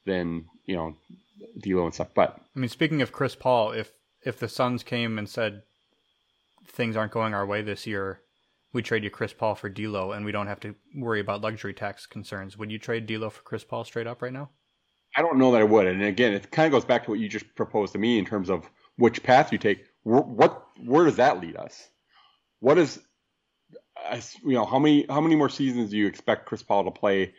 than 0.07 0.47
you 0.67 0.75
know 0.75 0.97
D'Lo 1.61 1.85
and 1.85 1.95
stuff. 1.95 2.09
But 2.15 2.37
I 2.57 2.59
mean, 2.59 2.69
speaking 2.69 3.01
of 3.01 3.13
Chris 3.13 3.37
Paul, 3.37 3.71
if 3.73 3.93
if 4.23 4.39
the 4.41 4.49
Suns 4.49 4.83
came 4.83 5.19
and 5.19 5.29
said 5.29 5.63
things 6.67 6.97
aren't 6.97 7.13
going 7.13 7.33
our 7.33 7.47
way 7.47 7.63
this 7.63 7.87
year, 7.87 8.21
we 8.73 8.83
trade 8.83 9.05
you 9.05 9.11
Chris 9.11 9.33
Paul 9.33 9.55
for 9.55 9.69
D'Lo, 9.69 10.13
and 10.13 10.25
we 10.25 10.33
don't 10.33 10.47
have 10.47 10.61
to 10.61 10.75
worry 10.95 11.21
about 11.21 11.41
luxury 11.43 11.75
tax 11.75 12.07
concerns. 12.07 12.57
Would 12.57 12.71
you 12.71 12.79
trade 12.79 13.07
D'Lo 13.07 13.31
for 13.31 13.43
Chris 13.43 13.65
Paul 13.65 13.85
straight 13.85 14.07
up 14.07 14.23
right 14.23 14.33
now? 14.33 14.51
I 15.17 15.23
don't 15.23 15.39
know 15.39 15.51
that 15.53 15.61
I 15.61 15.65
would. 15.65 15.87
And 15.87 16.03
again, 16.03 16.33
it 16.35 16.51
kind 16.53 16.67
of 16.67 16.73
goes 16.73 16.85
back 16.85 17.05
to 17.05 17.11
what 17.11 17.19
you 17.19 17.29
just 17.29 17.53
proposed 17.57 17.93
to 17.95 17.99
me 17.99 18.19
in 18.19 18.25
terms 18.25 18.49
of 18.49 18.71
which 18.97 19.23
path 19.23 19.51
you 19.53 19.59
take. 19.59 19.85
Wh- 20.05 20.27
What 20.27 20.65
where 20.85 21.05
does 21.05 21.17
that 21.17 21.41
lead 21.41 21.57
us? 21.57 21.89
What 22.61 22.79
is 22.79 23.01
you 24.45 24.55
know 24.55 24.65
how 24.65 24.79
many 24.79 25.07
how 25.09 25.21
many 25.21 25.37
more 25.37 25.49
seasons 25.49 25.91
do 25.91 25.97
you 25.97 26.07
expect 26.07 26.47
Chris 26.47 26.63
Paul 26.63 26.85
to 26.85 26.91
play 26.91 27.35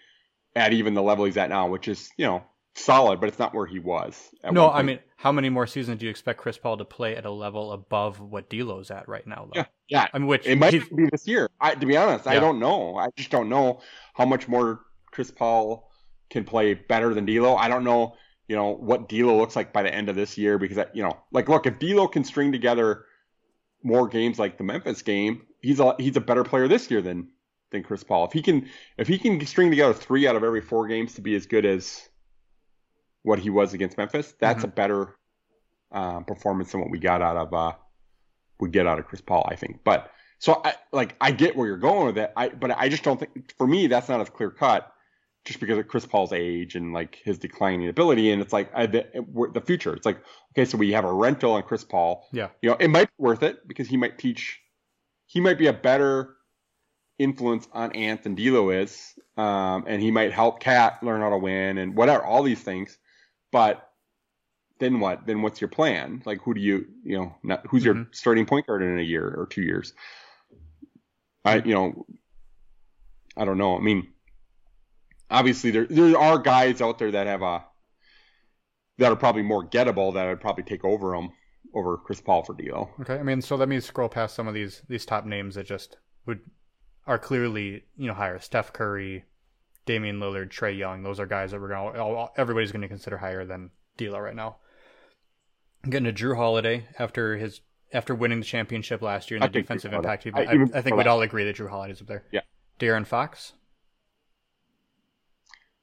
at 0.56 0.74
even 0.74 0.94
the 0.94 1.02
level 1.02 1.26
he's 1.26 1.38
at 1.38 1.50
now, 1.50 1.68
which 1.70 1.88
is 1.88 2.10
you 2.18 2.26
know 2.26 2.44
solid, 2.76 3.20
but 3.20 3.30
it's 3.30 3.40
not 3.40 3.54
where 3.54 3.66
he 3.66 3.80
was. 3.80 4.30
no, 4.52 4.70
I 4.70 4.82
mean, 4.82 5.00
how 5.18 5.32
many 5.32 5.50
more 5.50 5.68
seasons 5.68 6.00
do 6.00 6.06
you 6.06 6.10
expect 6.10 6.40
Chris 6.40 6.58
Paul 6.58 6.78
to 6.78 6.86
play 6.86 7.16
at 7.16 7.26
a 7.26 7.32
level 7.32 7.72
above 7.72 8.20
what 8.20 8.50
D'Lo's 8.50 8.92
at 8.92 9.08
right 9.08 9.26
now? 9.26 9.50
Though? 9.54 9.60
Yeah, 9.60 9.66
yeah. 9.88 10.08
I 10.14 10.18
mean, 10.18 10.28
which 10.28 10.48
It 10.48 10.58
might 10.58 10.72
be 10.72 11.08
this 11.12 11.28
year. 11.28 11.50
I, 11.60 11.76
to 11.76 11.86
be 11.86 11.98
honest, 11.98 12.28
I 12.28 12.40
don't 12.40 12.60
know. 12.60 12.98
I 12.98 13.08
just 13.16 13.30
don't 13.30 13.50
know 13.50 13.82
how 14.14 14.26
much 14.26 14.48
more 14.48 14.82
Chris 15.12 15.32
Paul 15.32 15.92
can 16.30 16.44
play 16.44 16.74
better 16.74 17.14
than 17.14 17.26
D'Lo. 17.26 17.56
I 17.56 17.68
don't 17.68 17.84
know, 17.84 18.16
you 18.48 18.56
know, 18.56 18.72
what 18.72 19.10
D'Lo 19.10 19.38
looks 19.38 19.56
like 19.56 19.74
by 19.74 19.84
the 19.84 19.94
end 19.94 20.10
of 20.10 20.16
this 20.16 20.38
year 20.38 20.58
because, 20.58 20.78
I, 20.78 20.86
you 20.94 21.04
know, 21.04 21.18
like 21.32 21.50
look, 21.50 21.66
if 21.66 21.78
D'Lo 21.80 22.08
can 22.08 22.24
string 22.24 22.52
together 22.52 23.06
more 23.84 24.08
games 24.08 24.40
like 24.40 24.58
the 24.58 24.64
Memphis 24.64 25.02
game, 25.02 25.42
he's 25.62 25.80
a 25.80 25.96
he's 25.98 26.16
a 26.16 26.22
better 26.22 26.44
player 26.44 26.68
this 26.68 26.90
year 26.90 27.02
than 27.02 27.30
than 27.72 27.84
Chris 27.84 28.04
Paul. 28.04 28.26
If 28.26 28.34
he 28.34 28.42
can 28.42 28.70
if 28.98 29.08
he 29.08 29.18
can 29.18 29.44
string 29.46 29.70
together 29.70 29.94
three 29.94 30.28
out 30.28 30.36
of 30.36 30.44
every 30.44 30.62
four 30.62 30.88
games 30.88 31.16
to 31.16 31.22
be 31.22 31.36
as 31.36 31.46
good 31.46 31.66
as 31.66 32.10
what 33.24 33.40
he 33.40 33.50
was 33.50 33.74
against 33.74 33.98
Memphis, 33.98 34.34
that's 34.40 34.64
a 34.64 34.68
better 34.68 35.16
uh, 35.92 36.22
performance 36.22 36.72
than 36.72 36.82
what 36.82 36.90
we 36.90 37.00
got 37.00 37.22
out 37.22 37.38
of 37.38 37.54
uh, 37.54 37.74
we 38.60 38.70
get 38.70 38.88
out 38.88 39.00
of 39.00 39.06
Chris 39.08 39.22
Paul, 39.22 39.46
I 39.50 39.56
think. 39.56 39.82
But 39.84 40.12
so 40.40 40.62
I 40.64 40.76
like 40.92 41.16
I 41.22 41.32
get 41.32 41.56
where 41.56 41.68
you're 41.68 41.78
going 41.78 42.08
with 42.08 42.18
it. 42.18 42.32
I 42.36 42.50
but 42.50 42.72
I 42.72 42.90
just 42.90 43.04
don't 43.04 43.20
think 43.20 43.54
for 43.58 43.68
me 43.68 43.88
that's 43.88 44.10
not 44.10 44.22
as 44.22 44.30
clear 44.30 44.50
cut 44.50 44.92
just 45.46 45.60
because 45.60 45.78
of 45.78 45.88
Chris 45.88 46.06
Paul's 46.06 46.34
age 46.34 46.76
and 46.76 46.94
like 46.94 47.20
his 47.24 47.38
declining 47.38 47.90
ability. 47.90 48.32
And 48.32 48.42
it's 48.42 48.54
like 48.54 48.72
I, 48.76 48.86
the, 48.86 49.06
the 49.54 49.62
future. 49.62 49.94
It's 49.94 50.06
like 50.06 50.22
okay, 50.54 50.66
so 50.66 50.78
we 50.78 50.94
have 50.94 51.06
a 51.06 51.14
rental 51.14 51.54
on 51.54 51.64
Chris 51.64 51.84
Paul. 51.84 52.28
Yeah. 52.32 52.50
you 52.62 52.70
know 52.70 52.78
it 52.80 52.90
might 52.90 53.08
be 53.08 53.24
worth 53.24 53.44
it 53.44 53.68
because 53.68 53.88
he 53.88 53.98
might 53.98 54.18
teach. 54.18 54.60
He 55.26 55.40
might 55.40 55.58
be 55.58 55.68
a 55.68 55.74
better 55.74 56.36
influence 57.18 57.68
on 57.72 57.92
Ant 57.94 58.24
than 58.24 58.36
D'Lo 58.36 58.72
is, 58.72 59.14
um, 59.38 59.86
and 59.88 60.02
he 60.02 60.12
might 60.12 60.34
help 60.34 60.60
Cat 60.60 61.04
learn 61.04 61.22
how 61.22 61.30
to 61.30 61.38
win 61.38 61.78
and 61.78 61.96
whatever 61.96 62.24
all 62.24 62.44
these 62.44 62.62
things. 62.62 62.98
But 63.52 63.88
then 64.80 65.00
what? 65.00 65.26
Then 65.28 65.42
what's 65.42 65.62
your 65.62 65.68
plan? 65.70 66.24
Like, 66.26 66.42
who 66.42 66.54
do 66.54 66.62
you, 66.62 66.86
you 67.04 67.18
know, 67.18 67.36
not, 67.44 67.66
who's 67.70 67.86
your 67.86 67.96
Mhm. 67.96 68.16
starting 68.16 68.46
point 68.46 68.68
guard 68.68 68.82
in 68.82 68.98
a 68.98 69.04
year 69.04 69.28
or 69.28 69.46
two 69.46 69.62
years? 69.62 69.94
I, 71.46 71.58
you 71.58 71.74
know, 71.74 72.06
I 73.36 73.46
don't 73.46 73.58
know. 73.58 73.78
I 73.78 73.82
mean, 73.82 74.14
obviously 75.30 75.72
there 75.72 75.86
there 75.86 76.18
are 76.18 76.38
guys 76.38 76.82
out 76.82 77.00
there 77.00 77.12
that 77.12 77.28
have 77.28 77.42
a 77.42 77.66
that 78.98 79.12
are 79.12 79.16
probably 79.16 79.42
more 79.42 79.66
gettable 79.68 80.14
that 80.14 80.28
I'd 80.28 80.42
probably 80.42 80.64
take 80.64 80.84
over 80.84 81.12
them 81.12 81.30
over 81.74 81.98
Chris 81.98 82.22
Paul 82.22 82.44
for 82.44 82.54
D'Lo. 82.54 82.90
Okay, 83.00 83.16
I 83.16 83.24
mean, 83.24 83.42
so 83.42 83.56
let 83.56 83.70
me 83.70 83.80
scroll 83.80 84.10
past 84.10 84.36
some 84.36 84.48
of 84.48 84.54
these 84.54 84.84
these 84.88 85.06
top 85.06 85.26
names 85.26 85.56
that 85.56 85.66
just 85.66 85.98
would 86.26 86.42
are 87.08 87.18
clearly 87.18 87.84
you 87.98 88.08
know 88.08 88.14
higher. 88.14 88.40
Steph 88.40 88.74
Curry, 88.74 89.26
Damian 89.86 90.20
Lillard, 90.20 90.50
Trae 90.50 90.78
Young. 90.78 91.04
Those 91.04 91.20
are 91.20 91.26
guys 91.26 91.52
that 91.52 91.60
we're 91.62 91.70
going. 91.70 91.94
to 91.96 92.28
Everybody's 92.38 92.72
going 92.72 92.82
to 92.84 92.88
consider 92.88 93.18
higher 93.18 93.46
than 93.46 93.72
D'Lo 93.98 94.20
right 94.20 94.36
now. 94.36 94.58
I'm 95.84 95.90
getting 95.90 96.14
to 96.14 96.24
Jrue 96.24 96.36
Holiday 96.36 96.86
after 97.00 97.38
his 97.38 97.62
after 97.94 98.14
winning 98.16 98.40
the 98.40 98.46
championship 98.46 99.02
last 99.02 99.30
year 99.32 99.38
and 99.38 99.44
I 99.44 99.48
the 99.48 99.62
defensive 99.62 99.92
impact. 99.94 100.24
he- 100.24 100.32
I- 100.34 100.44
I, 100.44 100.66
I 100.76 100.82
think 100.82 100.96
we'd 100.96 101.08
all 101.08 101.22
agree 101.22 101.44
that 101.46 101.56
Jrue 101.58 101.70
Holiday's 101.70 102.00
up 102.02 102.08
there. 102.08 102.24
Yeah. 102.32 102.42
De'Aaron 102.80 103.06
Fox. 103.06 103.54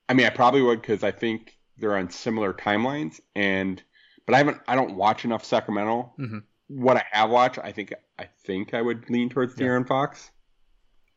I 0.08 0.14
mean, 0.14 0.26
I 0.26 0.30
probably 0.30 0.62
would 0.62 0.80
because 0.80 1.02
I 1.04 1.10
think 1.10 1.56
they're 1.76 1.96
on 1.96 2.10
similar 2.10 2.52
timelines, 2.54 3.20
and 3.36 3.82
but 4.26 4.34
I 4.34 4.38
haven't. 4.38 4.58
I 4.66 4.74
don't 4.74 4.96
watch 4.96 5.24
enough 5.24 5.44
Sacramento. 5.44 6.12
Mhm. 6.18 6.42
What 6.68 6.96
I 6.96 7.04
have 7.12 7.30
watched, 7.30 7.58
I 7.62 7.72
think 7.72 7.92
I 8.18 8.28
think 8.46 8.74
I 8.74 8.80
would 8.82 9.08
lean 9.10 9.28
towards 9.28 9.58
Yeah. 9.58 9.66
De'Aaron 9.66 9.86
Fox. 9.86 10.30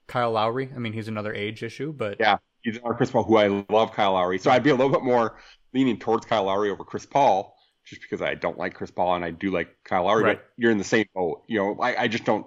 Kyle 0.08 0.32
Lowry. 0.32 0.72
I 0.76 0.80
mean, 0.80 0.94
he's 0.94 1.08
another 1.08 1.34
age 1.34 1.64
issue, 1.64 1.94
but 1.94 2.18
Yeah. 2.20 2.38
He's 2.63 2.77
our 2.83 2.93
Chris 2.95 3.11
Paul, 3.11 3.23
who 3.23 3.38
I 3.38 3.47
love, 3.69 3.93
Kyle 3.93 4.13
Lowry. 4.13 4.38
So 4.39 4.51
I'd 4.51 4.63
be 4.63 4.69
a 4.69 4.75
little 4.75 4.91
bit 4.91 5.03
more 5.03 5.38
leaning 5.73 5.97
towards 5.97 6.25
Kyle 6.25 6.43
Lowry 6.43 6.69
over 6.69 6.83
Chris 6.83 7.05
Paul, 7.05 7.55
just 7.85 8.01
because 8.01 8.21
I 8.21 8.35
don't 8.35 8.57
like 8.57 8.73
Chris 8.75 8.91
Paul 8.91 9.15
and 9.15 9.25
I 9.25 9.31
do 9.31 9.51
like 9.51 9.69
Kyle 9.83 10.03
Lowry. 10.05 10.23
Right. 10.23 10.38
But 10.38 10.45
you're 10.57 10.71
in 10.71 10.77
the 10.77 10.83
same 10.83 11.05
boat. 11.15 11.43
You 11.47 11.59
know, 11.59 11.77
I, 11.81 12.03
I 12.03 12.07
just 12.07 12.23
don't 12.25 12.45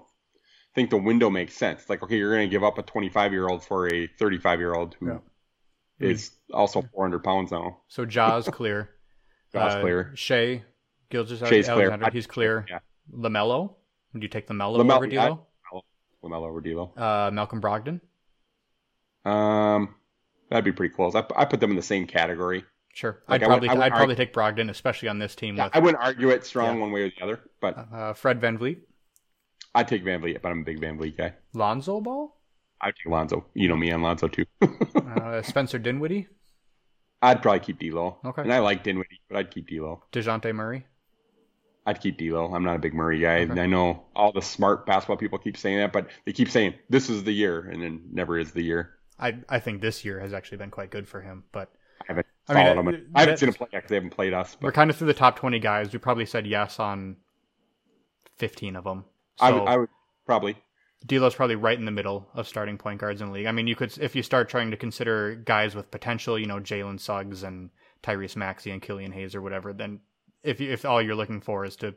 think 0.75 0.91
the 0.91 0.97
window 0.97 1.31
makes 1.31 1.55
sense. 1.55 1.81
It's 1.83 1.91
like, 1.91 2.03
okay, 2.03 2.17
you're 2.17 2.35
going 2.35 2.49
to 2.49 2.51
give 2.51 2.63
up 2.65 2.79
a 2.79 2.83
25 2.83 3.33
year 3.33 3.49
old 3.49 3.65
for 3.65 3.93
a 3.93 4.07
35 4.19 4.59
year 4.61 4.75
old 4.75 4.95
who 5.01 5.09
Yeah. 5.09 5.19
is 6.09 6.31
also 6.53 6.83
400 6.95 7.25
pounds 7.25 7.51
now. 7.51 7.79
so 7.89 8.05
Ja's 8.05 8.49
clear. 8.49 8.91
Ja's 9.53 9.75
Uh, 9.75 9.81
clear. 9.81 10.13
Shai 10.15 10.63
Gilgeous 11.11 11.39
Shai's 11.49 11.69
clear. 11.69 11.97
He's 12.13 12.27
clear. 12.27 12.67
Yeah. 12.69 12.79
LaMelo. 13.13 13.75
Would 14.13 14.23
you 14.23 14.29
take 14.29 14.49
LaMelo 14.49 14.79
LaMelo- 14.79 14.97
over 14.97 15.07
D'Lo? 15.07 15.47
LaMelo 16.25 16.49
over 16.49 16.61
D'Lo. 16.61 16.93
Uh, 16.97 17.31
Malcolm 17.33 17.61
Brogdon. 17.61 18.01
Um, 19.25 19.95
that'd 20.55 20.65
be 20.65 20.73
pretty 20.73 20.95
close. 20.95 21.15
I, 21.17 21.25
I 21.37 21.45
put 21.47 21.59
them 21.61 21.71
in 21.71 21.77
the 21.77 21.83
same 21.83 22.07
category. 22.07 22.65
Sure, 22.95 23.23
Like, 23.29 23.43
I'd 23.43 23.47
I 23.47 23.49
would- 23.49 23.53
probably 23.53 23.69
I 23.71 23.75
would 23.75 23.83
I'd 23.83 23.93
probably 23.93 24.15
take 24.15 24.33
Brogdon, 24.33 24.71
especially 24.71 25.09
on 25.09 25.19
this 25.19 25.35
team 25.35 25.57
Yeah, 25.57 25.65
with 25.65 25.77
I 25.77 25.79
wouldn't 25.81 26.03
argue 26.03 26.29
it 26.31 26.47
strong 26.47 26.77
Yeah. 26.77 26.81
one 26.83 26.93
way 26.93 27.03
or 27.03 27.09
the 27.11 27.23
other, 27.25 27.41
but 27.61 27.77
uh, 27.93 28.13
Fred 28.13 28.41
VanVleet, 28.41 28.79
I'd 29.75 29.89
take 29.89 30.05
VanVleet. 30.05 30.41
But 30.41 30.51
I'm 30.53 30.61
a 30.61 30.65
big 30.65 30.81
VanVleet 30.81 31.17
guy. 31.17 31.35
Lonzo 31.55 32.01
Ball, 32.01 32.37
I'd 32.81 32.95
take 32.95 33.11
Lonzo. 33.13 33.47
You 33.55 33.67
know 33.69 33.77
me 33.77 33.91
on 33.91 34.01
Lonzo 34.03 34.29
too. 34.29 34.45
uh, 34.63 35.43
Spencer 35.43 35.81
Dinwiddie, 35.81 36.29
I'd 37.21 37.43
probably 37.43 37.61
keep 37.61 37.81
D'Lo. 37.81 38.19
Okay. 38.25 38.43
And 38.43 38.53
I 38.53 38.61
like 38.61 38.85
Dinwiddie, 38.85 39.21
but 39.29 39.39
I'd 39.39 39.51
keep 39.51 39.67
D'Lo. 39.69 40.05
Dejounte 40.13 40.55
Murray. 40.55 40.87
I'd 41.87 42.01
keep 42.01 42.17
D'Lo. 42.17 42.55
I'm 42.55 42.63
not 42.63 42.77
a 42.77 42.79
big 42.79 42.95
Murray 42.95 43.19
guy. 43.19 43.41
Okay. 43.41 43.61
I 43.61 43.67
know 43.67 44.05
all 44.15 44.31
the 44.33 44.41
smart 44.41 44.87
basketball 44.87 45.17
people 45.17 45.39
keep 45.39 45.57
saying 45.57 45.79
that, 45.79 45.93
but 45.93 46.07
they 46.27 46.33
keep 46.33 46.49
saying 46.49 46.75
this 46.89 47.11
is 47.11 47.25
the 47.25 47.33
year, 47.33 47.59
and 47.61 47.83
then 47.83 48.03
never 48.13 48.39
is 48.39 48.53
the 48.53 48.63
year. 48.63 48.91
I 49.19 49.39
I 49.49 49.59
think 49.61 49.81
this 49.81 50.05
year 50.05 50.21
has 50.21 50.33
actually 50.33 50.59
been 50.59 50.71
quite 50.71 50.91
good 50.91 51.09
for 51.09 51.21
him, 51.21 51.45
but 51.53 51.73
I 52.03 52.05
haven't 52.09 52.27
I 52.49 52.55
mean, 52.55 52.67
followed 52.67 52.89
uh, 52.89 52.93
them. 52.93 53.11
I 53.15 53.21
haven't 53.21 53.39
seen 53.39 53.49
them 53.49 53.55
play 53.55 53.69
yet 53.73 53.79
because 53.79 53.89
they 53.89 53.97
haven't 53.97 54.11
played 54.11 54.35
us. 54.35 54.57
we're 54.61 54.73
kind 54.73 54.91
of 54.91 54.97
through 54.97 55.07
the 55.07 55.15
top 55.15 55.37
twenty 55.37 55.59
guys. 55.59 55.93
We 55.93 55.99
probably 55.99 56.27
said 56.27 56.47
yes 56.47 56.79
on 56.79 57.17
fifteen 58.37 58.77
of 58.77 58.85
them. 58.85 59.05
So 59.39 59.47
I, 59.47 59.53
would, 59.53 59.69
I 59.69 59.77
would 59.79 59.89
probably. 60.27 60.57
D'Lo's 61.07 61.35
probably 61.35 61.57
right 61.57 61.79
in 61.79 61.85
the 61.85 61.91
middle 61.91 62.29
of 62.35 62.49
starting 62.49 62.79
point 62.79 62.99
guards 62.99 63.21
in 63.21 63.29
the 63.29 63.33
league. 63.35 63.47
I 63.47 63.53
mean, 63.53 63.67
you 63.67 63.77
could 63.77 63.97
if 63.99 64.17
you 64.17 64.23
start 64.23 64.49
trying 64.49 64.71
to 64.71 64.77
consider 64.77 65.35
guys 65.35 65.75
with 65.75 65.91
potential, 65.91 66.39
you 66.39 66.47
know, 66.47 66.61
Jalen 66.61 66.99
Suggs 66.99 67.43
and 67.43 67.71
Tyrese 68.03 68.37
Maxey 68.37 68.71
and 68.71 68.81
Killian 68.81 69.13
Hayes 69.13 69.35
or 69.35 69.43
whatever. 69.43 69.73
Then 69.73 70.01
if 70.43 70.61
you, 70.61 70.71
if 70.71 70.85
all 70.85 71.03
you're 71.03 71.15
looking 71.15 71.41
for 71.41 71.65
is 71.65 71.77
to 71.77 71.95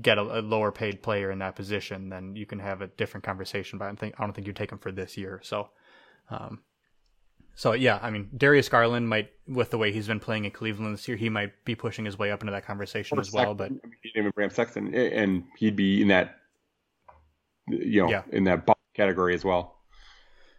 get 0.00 0.18
a, 0.18 0.38
a 0.38 0.40
lower 0.40 0.70
paid 0.70 1.02
player 1.02 1.30
in 1.30 1.40
that 1.40 1.56
position, 1.56 2.08
then 2.08 2.36
you 2.36 2.46
can 2.46 2.58
have 2.58 2.82
a 2.82 2.86
different 2.86 3.24
conversation. 3.24 3.78
But 3.78 3.86
I 3.86 3.88
don't 3.88 3.98
think 3.98 4.14
I 4.18 4.24
don't 4.24 4.32
think 4.32 4.46
you 4.46 4.52
take 4.52 4.72
him 4.72 4.78
for 4.78 4.92
this 4.92 5.16
year. 5.16 5.40
So, 5.42 5.70
um, 6.30 6.62
So 7.54 7.72
yeah, 7.72 7.98
I 8.02 8.10
mean 8.10 8.28
Darius 8.36 8.68
Garland 8.68 9.08
might, 9.08 9.30
with 9.46 9.70
the 9.70 9.78
way 9.78 9.92
he's 9.92 10.06
been 10.06 10.20
playing 10.20 10.44
in 10.44 10.50
Cleveland 10.50 10.94
this 10.94 11.08
year, 11.08 11.16
he 11.16 11.28
might 11.28 11.52
be 11.64 11.74
pushing 11.74 12.04
his 12.04 12.18
way 12.18 12.30
up 12.30 12.42
into 12.42 12.52
that 12.52 12.64
conversation 12.64 13.18
as 13.18 13.32
well. 13.32 13.56
Sexton. 13.56 13.56
But 13.56 13.64
I 13.84 13.88
mean, 13.88 13.96
he 14.02 14.10
even 14.16 14.30
bring 14.34 14.46
up 14.46 14.52
Sexton, 14.52 14.94
and 14.94 15.44
he'd 15.56 15.76
be 15.76 16.02
in 16.02 16.08
that, 16.08 16.36
you 17.68 18.02
know, 18.02 18.10
Yeah. 18.10 18.22
in 18.30 18.44
that 18.44 18.68
category 18.94 19.34
as 19.34 19.44
well. 19.44 19.76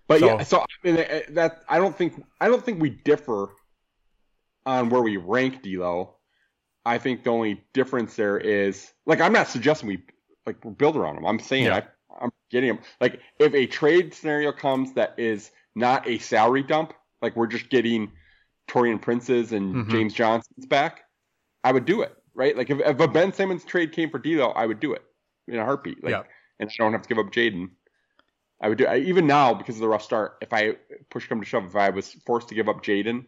But 0.07 0.19
So- 0.19 0.25
yeah, 0.25 0.43
so 0.43 0.59
I 0.61 0.65
mean 0.83 0.97
uh, 0.97 1.19
that 1.29 1.63
I 1.69 1.77
don't 1.77 1.95
think 1.95 2.23
I 2.41 2.47
don't 2.47 2.63
think 2.63 2.81
we 2.81 2.89
differ 2.89 3.49
on 4.65 4.89
where 4.89 5.01
we 5.01 5.17
rank 5.17 5.61
D'Lo. 5.61 6.15
I 6.85 6.97
think 6.97 7.23
the 7.23 7.29
only 7.29 7.63
difference 7.73 8.15
there 8.15 8.37
is 8.37 8.91
like 9.05 9.21
I'm 9.21 9.33
not 9.33 9.47
suggesting 9.47 9.87
we 9.87 10.03
like 10.45 10.57
build 10.77 10.95
around 10.97 11.17
him. 11.17 11.25
I'm 11.25 11.39
saying 11.39 11.65
Yeah. 11.65 11.81
I, 12.11 12.23
I'm 12.25 12.31
getting 12.49 12.69
him. 12.71 12.79
Like 12.99 13.21
if 13.37 13.53
a 13.53 13.67
trade 13.67 14.13
scenario 14.13 14.51
comes 14.51 14.93
that 14.93 15.13
is 15.17 15.51
not 15.75 16.07
a 16.07 16.17
salary 16.19 16.63
dump, 16.63 16.93
like 17.21 17.35
we're 17.35 17.47
just 17.47 17.69
getting 17.69 18.11
Taurean 18.67 19.01
Prince's 19.01 19.51
and 19.51 19.75
Mhm. 19.75 19.89
James 19.89 20.13
Johnson's 20.13 20.65
back, 20.65 21.03
I 21.63 21.71
would 21.71 21.85
do 21.85 22.01
it. 22.01 22.15
Right? 22.35 22.55
Like 22.55 22.69
if, 22.69 22.79
if 22.79 22.99
a 22.99 23.07
Ben 23.07 23.33
Simmons 23.33 23.65
trade 23.65 23.91
came 23.91 24.09
for 24.09 24.19
D'Lo, 24.19 24.49
I 24.49 24.65
would 24.65 24.79
do 24.79 24.93
it 24.93 25.03
in 25.47 25.55
a 25.55 25.65
heartbeat. 25.65 26.01
Like, 26.03 26.11
Yeah. 26.11 26.23
and 26.59 26.69
I 26.69 26.73
don't 26.77 26.93
have 26.93 27.01
to 27.01 27.09
give 27.09 27.17
up 27.17 27.31
Jaden. 27.33 27.71
I 28.61 28.69
would 28.69 28.77
do 28.77 28.85
I, 28.85 28.97
even 28.97 29.25
now 29.27 29.53
because 29.53 29.75
of 29.75 29.81
the 29.81 29.87
rough 29.87 30.03
start. 30.03 30.37
If 30.41 30.53
I 30.53 30.75
push 31.09 31.27
come 31.27 31.39
to 31.39 31.45
shove, 31.45 31.65
if 31.65 31.75
I 31.75 31.89
was 31.89 32.13
forced 32.25 32.49
to 32.49 32.55
give 32.55 32.69
up 32.69 32.83
Jaden 32.83 33.25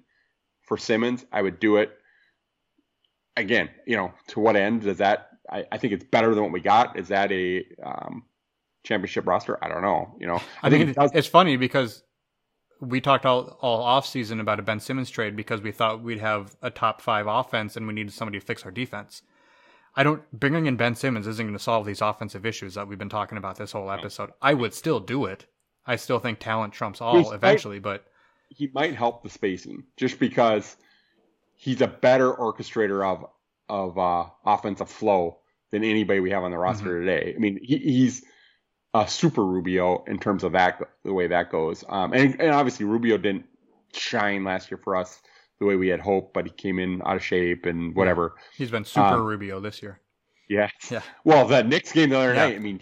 for 0.64 0.78
Simmons, 0.78 1.26
I 1.32 1.42
would 1.42 1.60
do 1.60 1.78
it. 1.78 1.98
Again, 3.38 3.70
you 3.88 3.96
know, 3.96 4.14
to 4.28 4.40
what 4.40 4.56
end 4.56 4.82
does 4.82 4.98
that? 4.98 5.30
I, 5.50 5.66
I 5.72 5.78
think 5.78 5.94
it's 5.94 6.04
better 6.04 6.34
than 6.36 6.44
what 6.44 6.52
we 6.52 6.60
got. 6.60 6.98
Is 7.00 7.08
that 7.08 7.32
a 7.32 7.66
um, 7.84 8.24
championship 8.84 9.26
roster? 9.26 9.58
I 9.64 9.70
don't 9.70 9.82
know. 9.82 10.16
You 10.20 10.28
know, 10.28 10.36
I, 10.62 10.68
I, 10.68 10.70
think 10.70 10.82
mean, 10.82 10.90
it 10.90 10.96
does. 10.96 11.12
it's 11.14 11.28
funny 11.28 11.56
because 11.58 12.04
we 12.82 13.00
talked 13.00 13.26
all 13.26 13.58
all 13.62 13.82
off 13.82 14.06
season 14.06 14.40
about 14.40 14.60
a 14.60 14.64
Ben 14.64 14.80
Simmons 14.80 15.10
trade 15.10 15.36
because 15.36 15.62
we 15.62 15.72
thought 15.72 16.02
we'd 16.04 16.20
have 16.20 16.56
a 16.62 16.70
top 16.70 17.02
five 17.02 17.28
offense 17.28 17.78
and 17.78 17.88
we 17.88 17.94
needed 17.94 18.12
somebody 18.14 18.40
to 18.40 18.46
fix 18.46 18.64
our 18.66 18.72
defense. 18.72 19.22
I 19.96 20.04
don't 20.04 20.24
bringing 20.38 20.66
in 20.66 20.76
Ben 20.78 20.96
Simmons 20.96 21.28
isn't 21.28 21.46
going 21.46 21.58
to 21.58 21.64
solve 21.64 21.86
these 21.86 22.02
offensive 22.02 22.46
issues 22.46 22.74
that 22.76 22.88
we've 22.88 22.98
been 23.00 23.10
talking 23.10 23.38
about 23.38 23.58
this 23.58 23.72
whole 23.74 23.92
episode. 23.92 24.32
I 24.42 24.54
would 24.54 24.74
still 24.74 25.00
do 25.00 25.26
it. 25.26 25.46
I 25.86 25.96
still 25.96 26.20
think 26.20 26.40
talent 26.40 26.74
trumps 26.74 27.02
all 27.02 27.18
He's- 27.18 27.32
I- 27.32 27.36
eventually, 27.36 27.80
but 27.80 28.06
he 28.50 28.70
might 28.74 28.96
help 28.96 29.24
the 29.24 29.30
spacing 29.30 29.84
just 29.96 30.20
because 30.20 30.76
he's 31.56 31.82
a 31.82 31.88
better 31.88 32.34
orchestrator 32.34 33.06
of 33.06 33.26
of 33.70 33.98
uh, 33.98 34.26
offensive 34.46 34.90
flow 34.90 35.38
than 35.72 35.84
anybody 35.86 36.20
we 36.20 36.32
have 36.32 36.44
on 36.44 36.52
the 36.52 36.58
roster 36.58 37.00
today. 37.00 37.34
I 37.34 37.40
mean, 37.40 37.58
he, 37.64 37.78
he's 37.78 38.26
a 38.94 39.08
super 39.08 39.46
Rubio 39.46 40.04
in 40.08 40.20
terms 40.20 40.44
of 40.44 40.52
that 40.54 40.82
the 41.04 41.14
way 41.14 41.28
that 41.28 41.50
goes. 41.52 41.84
Um, 41.88 42.14
and, 42.14 42.40
and 42.42 42.52
obviously 42.52 42.86
Rubio 42.86 43.18
didn't 43.18 43.46
shine 43.94 44.44
last 44.44 44.70
year 44.72 44.78
for 44.84 44.96
us 44.96 45.22
the 45.60 45.66
way 45.66 45.76
we 45.76 45.88
had 45.88 46.00
hoped, 46.00 46.34
but 46.34 46.46
he 46.46 46.52
came 46.52 46.80
in 46.80 47.02
out 47.06 47.16
of 47.16 47.24
shape 47.24 47.66
and 47.66 47.96
whatever. 47.96 48.36
he's 48.58 48.72
been 48.72 48.84
super 48.86 49.06
Um, 49.08 49.24
Rubio 49.26 49.60
this 49.60 49.82
year. 49.82 50.00
Yeah. 50.50 50.70
Yeah. 50.90 51.02
Well, 51.24 51.48
the 51.48 51.64
Knicks 51.64 51.92
game 51.94 52.10
the 52.10 52.18
other 52.18 52.34
Yeah. 52.34 52.48
night. 52.48 52.56
I 52.56 52.60
mean, 52.60 52.80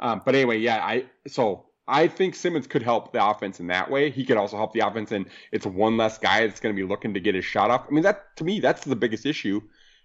um, 0.00 0.22
but 0.24 0.34
anyway, 0.34 0.58
yeah. 0.58 0.82
I 0.84 1.04
so 1.26 1.66
I 1.86 2.06
think 2.06 2.34
Simmons 2.34 2.66
could 2.66 2.82
help 2.82 3.12
the 3.12 3.22
offense 3.24 3.60
in 3.60 3.66
that 3.66 3.90
way. 3.90 4.10
He 4.10 4.24
could 4.24 4.36
also 4.38 4.56
help 4.56 4.72
the 4.72 4.80
offense, 4.80 5.12
and 5.12 5.26
it's 5.50 5.66
one 5.66 5.96
less 5.98 6.16
guy 6.16 6.46
that's 6.46 6.60
going 6.60 6.74
to 6.74 6.80
be 6.80 6.88
looking 6.88 7.12
to 7.14 7.20
get 7.20 7.34
his 7.34 7.44
shot 7.44 7.70
off. 7.70 7.84
I 7.88 7.92
mean, 7.92 8.04
that 8.04 8.34
to 8.36 8.44
me, 8.44 8.60
that's 8.60 8.84
the 8.84 8.96
biggest 8.96 9.26
issue. 9.26 9.60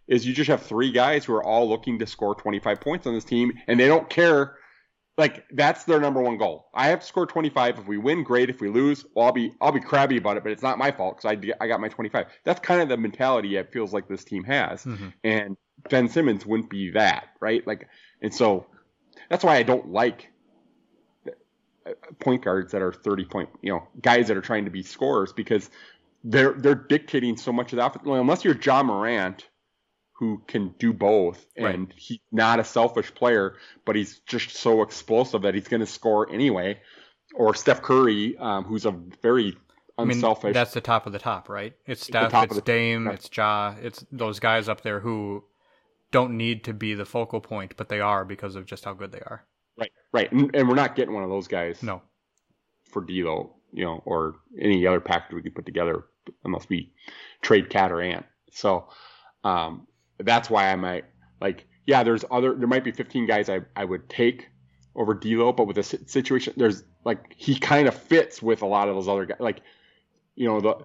Is 0.07 0.25
you 0.25 0.33
just 0.33 0.49
have 0.49 0.61
three 0.63 0.91
guys 0.91 1.23
who 1.25 1.33
are 1.33 1.43
all 1.43 1.69
looking 1.69 1.99
to 1.99 2.07
score 2.07 2.33
25 2.35 2.81
points 2.81 3.07
on 3.07 3.13
this 3.13 3.23
team, 3.23 3.53
and 3.67 3.79
they 3.79 3.87
don't 3.87 4.09
care. 4.09 4.56
Like 5.17 5.45
that's 5.51 5.83
their 5.85 5.99
number 5.99 6.21
one 6.21 6.37
goal. 6.37 6.67
I 6.75 6.89
have 6.89 6.99
to 6.99 7.05
score 7.05 7.25
25. 7.25 7.79
If 7.79 7.87
we 7.87 7.97
win, 7.97 8.23
great. 8.23 8.49
If 8.51 8.61
we 8.61 8.69
lose, 8.69 9.03
well, 9.15 9.25
I'll 9.25 9.31
be 9.31 9.53
I'll 9.59 9.71
be 9.71 9.79
crabby 9.79 10.17
about 10.17 10.37
it, 10.37 10.43
but 10.43 10.51
it's 10.51 10.61
not 10.61 10.77
my 10.77 10.91
fault 10.91 11.17
because 11.17 11.35
I 11.35 11.63
I 11.63 11.67
got 11.67 11.81
my 11.81 11.89
25. 11.89 12.27
That's 12.43 12.59
kind 12.59 12.81
of 12.81 12.89
the 12.89 12.97
mentality 12.97 13.55
it 13.55 13.71
feels 13.71 13.93
like 13.93 14.07
this 14.07 14.23
team 14.23 14.43
has 14.43 14.83
Mhm. 14.85 15.13
and 15.23 15.57
Ben 15.89 16.07
Simmons 16.07 16.45
wouldn't 16.45 16.69
be 16.69 16.91
that, 16.91 17.29
right? 17.39 17.65
Like, 17.65 17.87
and 18.21 18.33
so 18.33 18.67
that's 19.29 19.43
why 19.43 19.55
I 19.55 19.63
don't 19.63 19.91
like 19.91 20.31
uh, 21.85 21.91
point 22.19 22.43
guards 22.43 22.71
that 22.73 22.81
are 22.81 22.91
30 22.93 23.25
point, 23.25 23.49
you 23.61 23.71
know, 23.71 23.87
guys 24.01 24.27
that 24.27 24.37
are 24.37 24.41
trying 24.41 24.65
to 24.65 24.71
be 24.71 24.83
scorers 24.83 25.33
because 25.33 25.69
they're 26.23 26.53
they're 26.53 26.75
dictating 26.75 27.37
so 27.37 27.51
much 27.51 27.73
of 27.73 27.77
the 27.77 27.85
offense. 27.85 28.05
Well, 28.05 28.19
unless 28.19 28.43
you're 28.43 28.57
Ja 28.59 28.83
Morant, 28.83 29.47
who 30.17 30.41
can 30.47 30.73
do 30.79 30.93
both, 30.93 31.45
and 31.55 31.93
he's 31.95 32.19
not 32.31 32.59
a 32.59 32.63
selfish 32.63 33.13
player, 33.13 33.55
but 33.85 33.95
he's 33.95 34.19
just 34.21 34.55
so 34.55 34.81
explosive 34.81 35.43
that 35.43 35.53
he's 35.53 35.67
going 35.67 35.79
to 35.79 35.85
score 35.85 36.31
anyway. 36.31 36.79
Or 37.35 37.53
Steph 37.53 37.83
Curry, 37.83 38.35
um, 38.37 38.63
who's 38.63 38.85
a 38.85 38.91
very 39.21 39.55
I 39.97 40.05
mean, 40.05 40.21
that's 40.53 40.73
the 40.73 40.81
top 40.81 41.07
of 41.07 41.13
the 41.13 41.19
top, 41.19 41.49
right? 41.49 41.73
It's 41.85 42.05
Steph, 42.05 42.31
top 42.31 42.45
it's 42.45 42.57
of 42.57 42.65
Dame, 42.65 43.05
yeah. 43.05 43.11
it's 43.13 43.29
Ja, 43.35 43.75
it's 43.81 44.05
those 44.11 44.39
guys 44.39 44.69
up 44.69 44.81
there 44.81 44.99
who 44.99 45.43
don't 46.11 46.37
need 46.37 46.63
to 46.65 46.73
be 46.73 46.93
the 46.93 47.05
focal 47.05 47.41
point, 47.41 47.75
but 47.77 47.89
they 47.89 47.99
are 47.99 48.23
because 48.23 48.55
of 48.55 48.65
just 48.65 48.85
how 48.85 48.93
good 48.93 49.11
they 49.11 49.19
are. 49.19 49.45
right, 49.77 49.91
right, 50.11 50.31
and, 50.31 50.55
and 50.55 50.67
we're 50.67 50.75
not 50.75 50.95
getting 50.95 51.13
one 51.13 51.23
of 51.23 51.29
those 51.29 51.47
guys. 51.47 51.81
No, 51.81 52.01
for 52.91 53.03
D'Lo, 53.03 53.55
you 53.71 53.85
know, 53.85 54.01
or 54.05 54.35
any 54.59 54.85
other 54.85 54.99
package 54.99 55.35
we 55.35 55.41
could 55.41 55.55
put 55.55 55.65
together, 55.65 56.05
unless 56.43 56.69
we 56.69 56.91
trade 57.41 57.69
Cat 57.69 57.91
or 57.91 58.01
Ant. 58.01 58.25
So 58.51 58.87
um, 59.43 59.87
that's 60.19 60.49
why 60.49 60.71
I 60.71 60.75
might 60.75 61.05
like, 61.39 61.65
yeah, 61.85 62.03
there's 62.03 62.25
other, 62.31 62.55
there 62.55 62.67
might 62.67 62.83
be 62.83 62.91
15 62.91 63.27
guys 63.27 63.49
I, 63.49 63.61
I 63.75 63.85
would 63.85 64.09
take 64.09 64.49
over 64.95 65.13
D'Lo, 65.13 65.53
but 65.53 65.67
with 65.67 65.75
the 65.75 65.83
situation, 65.83 66.53
there's 66.57 66.83
like 67.05 67.33
he 67.37 67.57
kind 67.59 67.87
of 67.87 67.95
fits 67.95 68.41
with 68.41 68.61
a 68.61 68.65
lot 68.65 68.89
of 68.89 68.95
those 68.95 69.07
other 69.07 69.25
guys. 69.25 69.37
Like, 69.39 69.61
you 70.35 70.47
know, 70.47 70.59
the 70.61 70.77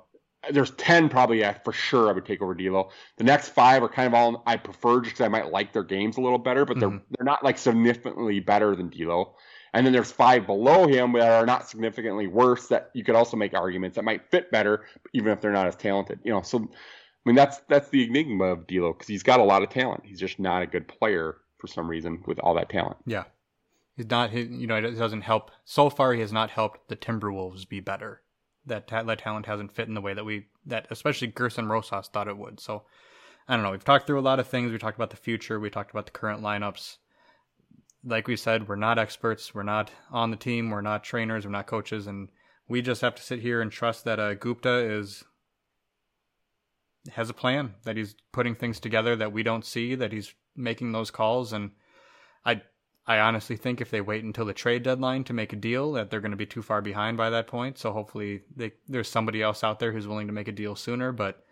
there's 0.50 0.72
10 0.72 1.08
probably 1.08 1.44
I, 1.44 1.54
for 1.54 1.72
sure 1.72 2.08
I 2.08 2.12
would 2.12 2.26
take 2.26 2.42
over 2.42 2.52
D'Lo. 2.54 2.90
The 3.16 3.24
next 3.24 3.50
five 3.50 3.82
are 3.82 3.88
kind 3.88 4.08
of 4.08 4.14
all 4.14 4.42
I 4.44 4.56
prefer 4.56 5.00
just 5.00 5.14
because 5.14 5.24
I 5.24 5.28
might 5.28 5.52
like 5.52 5.72
their 5.72 5.84
games 5.84 6.16
a 6.16 6.20
little 6.20 6.38
better, 6.38 6.64
but 6.64 6.80
they're 6.80 6.90
Mhm. 6.90 7.02
they're 7.10 7.24
not 7.24 7.44
like 7.44 7.58
significantly 7.58 8.40
better 8.40 8.74
than 8.74 8.88
D'Lo. 8.88 9.36
And 9.72 9.86
then 9.86 9.92
there's 9.92 10.12
five 10.12 10.46
below 10.46 10.86
him 10.86 11.12
that 11.12 11.30
are 11.30 11.46
not 11.46 11.68
significantly 11.68 12.26
worse 12.26 12.68
that 12.68 12.90
you 12.92 13.04
could 13.04 13.14
also 13.14 13.36
make 13.36 13.54
arguments 13.54 13.94
that 13.94 14.04
might 14.04 14.30
fit 14.30 14.50
better, 14.50 14.84
even 15.14 15.32
if 15.32 15.40
they're 15.40 15.52
not 15.52 15.66
as 15.66 15.76
talented. 15.76 16.18
You 16.24 16.32
know, 16.32 16.42
so 16.42 16.68
I 17.24 17.28
mean 17.28 17.36
that's 17.36 17.58
that's 17.68 17.88
the 17.90 18.04
enigma 18.06 18.44
of 18.44 18.66
D'Lo 18.66 18.92
because 18.92 19.08
he's 19.08 19.22
got 19.22 19.40
a 19.40 19.44
lot 19.44 19.62
of 19.62 19.70
talent. 19.70 20.04
He's 20.04 20.20
just 20.20 20.38
not 20.38 20.62
a 20.62 20.66
good 20.66 20.88
player 20.88 21.36
for 21.58 21.68
some 21.68 21.88
reason 21.88 22.22
with 22.26 22.40
all 22.40 22.54
that 22.54 22.68
talent. 22.68 22.96
yeah, 23.06 23.24
he's 23.96 24.10
not. 24.10 24.32
You 24.32 24.66
know, 24.66 24.76
it 24.76 24.98
doesn't 24.98 25.22
help. 25.22 25.52
So 25.64 25.88
far, 25.88 26.12
he 26.14 26.20
has 26.20 26.32
not 26.32 26.50
helped 26.50 26.88
the 26.88 26.96
Timberwolves 26.96 27.68
be 27.68 27.80
better. 27.80 28.22
That 28.66 28.88
that 28.88 29.18
talent 29.18 29.46
hasn't 29.46 29.72
fit 29.72 29.88
in 29.88 29.94
the 29.94 30.00
way 30.00 30.14
that 30.14 30.24
we 30.24 30.46
that 30.66 30.86
especially 30.90 31.28
Gerson 31.28 31.68
Rosas 31.68 32.08
thought 32.08 32.28
it 32.28 32.38
would. 32.38 32.58
So 32.58 32.82
I 33.48 33.54
don't 33.54 33.62
know. 33.62 33.70
We've 33.70 33.84
talked 33.84 34.06
through 34.06 34.20
a 34.20 34.22
lot 34.22 34.40
of 34.40 34.48
things. 34.48 34.72
We 34.72 34.78
talked 34.78 34.98
about 34.98 35.10
the 35.10 35.16
future. 35.16 35.60
We 35.60 35.70
talked 35.70 35.90
about 35.90 36.06
the 36.06 36.12
current 36.12 36.42
lineups. 36.42 36.96
Like 38.04 38.26
we 38.26 38.36
said, 38.36 38.68
we're 38.68 38.76
not 38.76 38.98
experts. 38.98 39.54
We're 39.54 39.62
not 39.62 39.92
on 40.10 40.32
the 40.32 40.36
team. 40.36 40.70
We're 40.70 40.80
not 40.80 41.04
trainers. 41.04 41.44
We're 41.44 41.52
not 41.52 41.68
coaches, 41.68 42.08
and 42.08 42.28
we 42.68 42.82
just 42.82 43.00
have 43.00 43.14
to 43.14 43.22
sit 43.22 43.40
here 43.40 43.60
and 43.60 43.70
trust 43.70 44.04
that 44.04 44.18
uh, 44.18 44.34
Gupta 44.34 44.74
is 44.78 45.22
has 47.10 47.30
a 47.30 47.34
plan. 47.34 47.74
That 47.84 47.96
he's 47.96 48.14
putting 48.32 48.54
things 48.54 48.80
together 48.80 49.16
that 49.16 49.32
we 49.32 49.42
don't 49.42 49.64
see. 49.64 49.94
That 49.94 50.12
he's 50.12 50.34
making 50.56 50.92
those 50.92 51.10
calls, 51.10 51.52
and 51.52 51.70
I 52.44 52.62
I 53.06 53.18
honestly 53.18 53.56
think 53.56 53.80
if 53.80 53.90
they 53.90 54.00
wait 54.00 54.24
until 54.24 54.44
the 54.44 54.52
trade 54.54 54.82
deadline 54.84 55.24
to 55.24 55.32
make 55.32 55.52
a 55.52 55.56
deal, 55.56 55.92
that 55.92 56.10
they're 56.10 56.20
going 56.20 56.30
to 56.30 56.36
be 56.36 56.46
too 56.46 56.62
far 56.62 56.80
behind 56.80 57.16
by 57.16 57.30
that 57.30 57.46
point. 57.48 57.78
So 57.78 57.92
hopefully, 57.92 58.42
they, 58.54 58.72
there's 58.86 59.08
somebody 59.08 59.42
else 59.42 59.64
out 59.64 59.80
there 59.80 59.92
who's 59.92 60.06
willing 60.06 60.28
to 60.28 60.32
make 60.32 60.48
a 60.48 60.52
deal 60.52 60.76
sooner. 60.76 61.10
But 61.12 61.42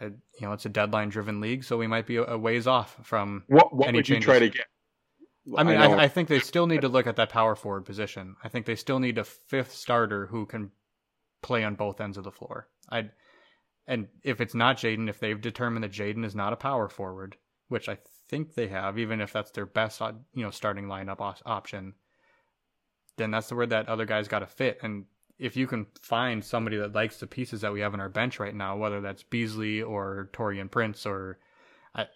uh, 0.00 0.06
you 0.06 0.42
know, 0.42 0.52
it's 0.52 0.66
a 0.66 0.70
deadline-driven 0.70 1.40
league, 1.40 1.64
so 1.64 1.76
we 1.76 1.86
might 1.86 2.06
be 2.06 2.16
a, 2.16 2.36
ways 2.36 2.66
off 2.66 2.98
from. 3.02 3.44
What 3.48 3.74
what 3.74 3.88
Any 3.88 3.98
would 3.98 4.08
you 4.08 4.16
changes? 4.16 4.26
try 4.26 4.38
to 4.38 4.48
get? 4.50 4.66
I 5.56 5.64
mean, 5.64 5.78
know- 5.78 5.94
I, 5.94 6.04
I 6.04 6.08
think 6.08 6.28
they 6.28 6.38
still 6.38 6.66
need 6.66 6.82
to 6.82 6.88
look 6.88 7.06
at 7.06 7.16
that 7.16 7.30
power 7.30 7.56
forward 7.56 7.86
position. 7.86 8.36
I 8.44 8.48
think 8.48 8.66
they 8.66 8.76
still 8.76 9.00
need 9.00 9.16
a 9.18 9.24
fifth 9.24 9.72
starter 9.72 10.26
who 10.26 10.44
can 10.46 10.70
play 11.42 11.64
on 11.64 11.74
both 11.76 12.00
ends 12.00 12.18
of 12.18 12.24
the 12.24 12.30
floor. 12.30 12.68
I, 12.90 13.10
and 13.90 14.06
if 14.22 14.40
it's 14.40 14.54
not 14.54 14.76
Jaden, 14.76 15.08
if 15.08 15.18
they've 15.18 15.40
determined 15.40 15.82
that 15.82 15.90
Jaden 15.90 16.24
is 16.24 16.36
not 16.36 16.52
a 16.52 16.56
power 16.56 16.88
forward, 16.88 17.36
which 17.66 17.88
I 17.88 17.98
think 18.28 18.54
they 18.54 18.68
have, 18.68 19.00
even 19.00 19.20
if 19.20 19.32
that's 19.32 19.50
their 19.50 19.66
best, 19.66 20.00
uh, 20.00 20.12
you 20.32 20.44
know, 20.44 20.52
starting 20.52 20.86
lineup 20.86 21.20
op- 21.20 21.42
option, 21.44 21.94
then 23.16 23.32
that's 23.32 23.48
the 23.48 23.56
word 23.56 23.70
that 23.70 23.88
other 23.88 24.06
guy's 24.06 24.28
got 24.28 24.38
to 24.38 24.46
fit. 24.46 24.78
And 24.84 25.06
if 25.40 25.56
you 25.56 25.66
can 25.66 25.88
find 26.02 26.44
somebody 26.44 26.76
that 26.76 26.94
likes 26.94 27.18
the 27.18 27.26
pieces 27.26 27.62
that 27.62 27.72
we 27.72 27.80
have 27.80 27.92
on 27.92 27.98
our 27.98 28.08
bench 28.08 28.38
right 28.38 28.54
now, 28.54 28.76
whether 28.76 29.00
that's 29.00 29.24
Beasley 29.24 29.82
or 29.82 30.30
Taurean 30.32 30.70
Prince 30.70 31.04
or 31.04 31.40
I, 31.92 32.06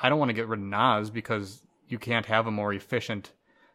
I 0.00 0.08
don't 0.08 0.18
want 0.18 0.30
to 0.30 0.34
get 0.34 0.48
rid 0.48 0.60
of 0.60 0.64
Naz 0.64 1.10
because 1.10 1.60
you 1.86 1.98
can't 1.98 2.24
have 2.26 2.46
a 2.46 2.50
more 2.50 2.72
efficient 2.72 3.32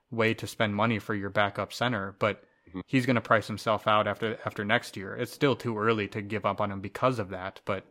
way 0.10 0.34
to 0.34 0.48
spend 0.48 0.74
money 0.74 0.98
for 0.98 1.14
your 1.14 1.30
backup 1.30 1.72
center, 1.72 2.16
but 2.18 2.44
Mhm. 2.76 2.82
he's 2.88 3.06
going 3.06 3.16
to 3.16 3.22
price 3.22 3.48
himself 3.48 3.88
out 3.88 4.08
after 4.08 4.38
after 4.46 4.66
next 4.66 4.98
year. 4.98 5.16
It's 5.16 5.32
still 5.32 5.56
too 5.56 5.78
early 5.78 6.08
to 6.10 6.22
give 6.22 6.46
up 6.46 6.60
on 6.62 6.72
him 6.72 6.82
because 6.82 7.20
of 7.20 7.30
that, 7.30 7.62
but 7.66 7.86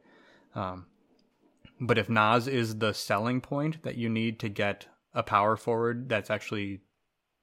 um, 0.54 0.86
but 1.80 1.98
if 1.98 2.08
Naz 2.08 2.46
is 2.46 2.78
the 2.78 2.92
selling 2.92 3.40
point 3.40 3.82
that 3.82 3.96
you 3.96 4.08
need 4.08 4.38
to 4.40 4.48
get 4.48 4.86
a 5.14 5.22
power 5.22 5.56
forward 5.56 6.08
that's 6.08 6.30
actually 6.30 6.80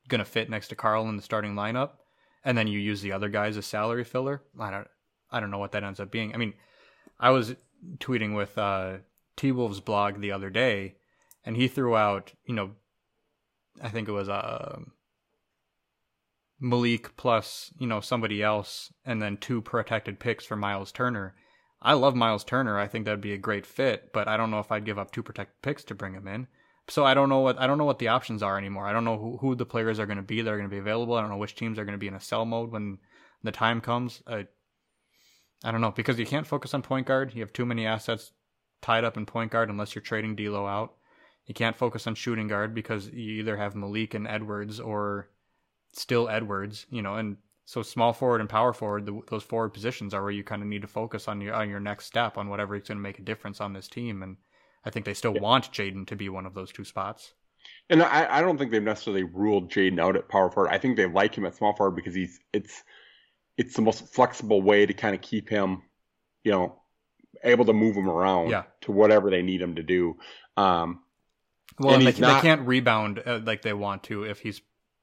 going 0.08 0.20
to 0.20 0.26
fit 0.26 0.50
next 0.50 0.68
to 0.70 0.76
Karl 0.76 1.08
in 1.10 1.16
the 1.18 1.22
starting 1.24 1.54
lineup, 1.56 1.92
and 2.44 2.58
then 2.58 2.68
you 2.68 2.80
use 2.80 3.02
the 3.02 3.12
other 3.12 3.30
guys 3.30 3.58
as 3.58 3.66
salary 3.66 4.04
filler, 4.04 4.44
I 4.60 4.72
don't. 4.72 4.88
I 5.34 5.40
don't 5.40 5.52
know 5.52 5.60
what 5.60 5.72
that 5.72 5.84
ends 5.86 6.02
up 6.02 6.12
being. 6.12 6.34
I 6.34 6.38
mean, 6.38 6.54
I 7.20 7.30
was 7.30 7.56
tweeting 8.00 8.36
with 8.36 8.58
uh, 8.58 8.98
T 9.38 9.52
Wolves 9.54 9.80
blog 9.80 10.20
the 10.20 10.34
other 10.34 10.50
day, 10.50 10.96
and 11.46 11.56
he 11.56 11.70
threw 11.70 11.96
out, 11.96 12.34
you 12.46 12.54
know, 12.54 12.72
I 13.82 13.88
think 13.90 14.10
it 14.10 14.12
was 14.12 14.28
uh, 14.28 14.80
Malik 16.62 17.18
plus, 17.18 17.74
you 17.80 17.88
know, 17.88 18.00
somebody 18.00 18.44
else, 18.44 18.94
and 19.04 19.20
then 19.20 19.36
two 19.36 19.62
protected 19.62 20.20
picks 20.20 20.46
for 20.46 20.56
Miles 20.56 20.92
Turner. 20.92 21.36
I 21.82 21.94
love 21.94 22.16
Miles 22.16 22.44
Turner. 22.44 22.78
I 22.78 22.88
think 22.88 23.06
that'd 23.06 23.20
be 23.20 23.34
a 23.34 23.38
great 23.40 23.66
fit, 23.66 24.14
but 24.14 24.28
I 24.28 24.38
don't 24.38 24.52
know 24.52 24.60
if 24.60 24.72
I'd 24.72 24.86
give 24.86 25.00
up 25.00 25.12
two 25.12 25.24
protected 25.24 25.60
picks 25.64 25.84
to 25.86 25.96
bring 25.96 26.14
him 26.14 26.28
in. 26.28 26.48
So 26.88 27.04
I 27.04 27.16
don't 27.16 27.30
know 27.30 27.40
what 27.40 27.60
I 27.60 27.66
don't 27.66 27.80
know 27.80 27.86
what 27.86 28.00
the 28.00 28.10
options 28.10 28.44
are 28.44 28.58
anymore. 28.58 28.86
I 28.86 28.94
don't 28.94 29.06
know 29.06 29.18
who, 29.18 29.38
who 29.38 29.56
the 29.56 29.66
players 29.66 30.00
are 30.00 30.06
going 30.06 30.18
to 30.18 30.24
be 30.24 30.42
that 30.42 30.52
are 30.52 30.58
going 30.58 30.70
to 30.70 30.74
be 30.74 30.80
available. 30.80 31.16
I 31.16 31.22
don't 31.22 31.30
know 31.32 31.38
which 31.38 31.56
teams 31.56 31.80
are 31.80 31.86
going 31.86 31.98
to 31.98 32.00
be 32.00 32.08
in 32.08 32.14
a 32.14 32.20
sell 32.20 32.46
mode 32.46 32.72
when 32.72 33.00
the 33.44 33.52
time 33.52 33.82
comes. 33.82 34.22
I, 34.28 34.48
I 35.64 35.72
don't 35.72 35.82
know 35.82 35.92
because 35.92 36.20
you 36.20 36.26
can't 36.28 36.46
focus 36.46 36.76
on 36.76 36.84
point 36.84 37.08
guard. 37.08 37.34
You 37.34 37.42
have 37.42 37.54
too 37.54 37.66
many 37.66 37.88
assets 37.88 38.34
tied 38.82 39.04
up 39.04 39.18
in 39.18 39.26
point 39.26 39.52
guard 39.52 39.70
unless 39.70 39.96
you're 39.96 40.04
trading 40.04 40.36
D'Lo 40.36 40.68
out. 40.68 40.94
You 41.48 41.56
can't 41.56 41.78
focus 41.78 42.06
on 42.06 42.14
shooting 42.14 42.48
guard 42.48 42.76
because 42.76 43.08
you 43.08 43.40
either 43.40 43.58
have 43.58 43.74
Malik 43.74 44.14
and 44.14 44.28
Edwards 44.28 44.80
or 44.80 45.30
still 45.94 46.30
Edwards. 46.30 46.86
You 46.90 47.02
know, 47.02 47.16
and 47.16 47.38
so 47.66 47.82
small 47.82 48.14
forward 48.14 48.42
and 48.42 48.50
power 48.50 48.74
forward, 48.74 49.06
the, 49.06 49.22
those 49.30 49.44
forward 49.44 49.70
positions 49.70 50.14
are 50.14 50.22
where 50.22 50.32
you 50.32 50.44
kind 50.44 50.62
of 50.62 50.68
need 50.68 50.82
to 50.82 50.88
focus 50.88 51.28
on 51.28 51.40
your 51.42 51.54
on 51.54 51.70
your 51.70 51.80
next 51.80 52.06
step 52.06 52.38
on 52.38 52.50
whatever 52.50 52.76
is 52.76 52.84
going 52.84 52.98
to 52.98 53.02
make 53.02 53.20
a 53.20 53.24
difference 53.24 53.62
on 53.62 53.74
this 53.74 53.88
team. 53.88 54.24
And 54.24 54.38
I 54.86 54.90
think 54.90 55.06
they 55.06 55.14
still 55.14 55.36
yeah. 55.36 55.42
want 55.42 55.72
Jaden 55.72 56.08
to 56.08 56.16
be 56.16 56.30
one 56.30 56.46
of 56.46 56.54
those 56.54 56.72
two 56.72 56.84
spots. 56.84 57.34
And 57.90 58.02
I, 58.02 58.38
I 58.38 58.42
don't 58.42 58.58
think 58.58 58.72
they've 58.72 58.82
necessarily 58.82 59.24
ruled 59.24 59.72
Jaden 59.72 60.00
out 60.00 60.16
at 60.16 60.28
power 60.28 60.50
forward. 60.50 60.72
I 60.72 60.80
think 60.80 60.98
they 60.98 61.06
like 61.06 61.36
him 61.36 61.46
at 61.46 61.56
small 61.56 61.76
forward 61.76 61.96
because 61.96 62.16
he's 62.16 62.40
it's 62.52 62.84
it's 63.58 63.76
the 63.76 63.82
most 63.82 64.08
flexible 64.08 64.62
way 64.62 64.86
to 64.86 64.94
kind 64.94 65.14
of 65.14 65.22
keep 65.22 65.50
him, 65.50 65.84
you 66.44 66.52
know, 66.52 66.82
able 67.44 67.66
to 67.66 67.74
move 67.74 67.96
him 67.96 68.10
around 68.10 68.50
yeah. 68.50 68.64
to 68.82 68.92
whatever 68.92 69.30
they 69.30 69.42
need 69.42 69.62
him 69.62 69.76
to 69.76 69.84
do. 69.84 70.16
Um, 70.58 71.02
well, 71.80 71.96
and, 71.96 72.08
and 72.08 72.16
they, 72.16 72.20
not, 72.20 72.42
they, 72.42 72.48
can't 72.48 72.68
rebound 72.68 73.22
uh, 73.26 73.40
like 73.44 73.62
they 73.62 73.74
want 73.74 74.04
to 74.04 74.24
if 74.24 74.40
he's 74.40 74.62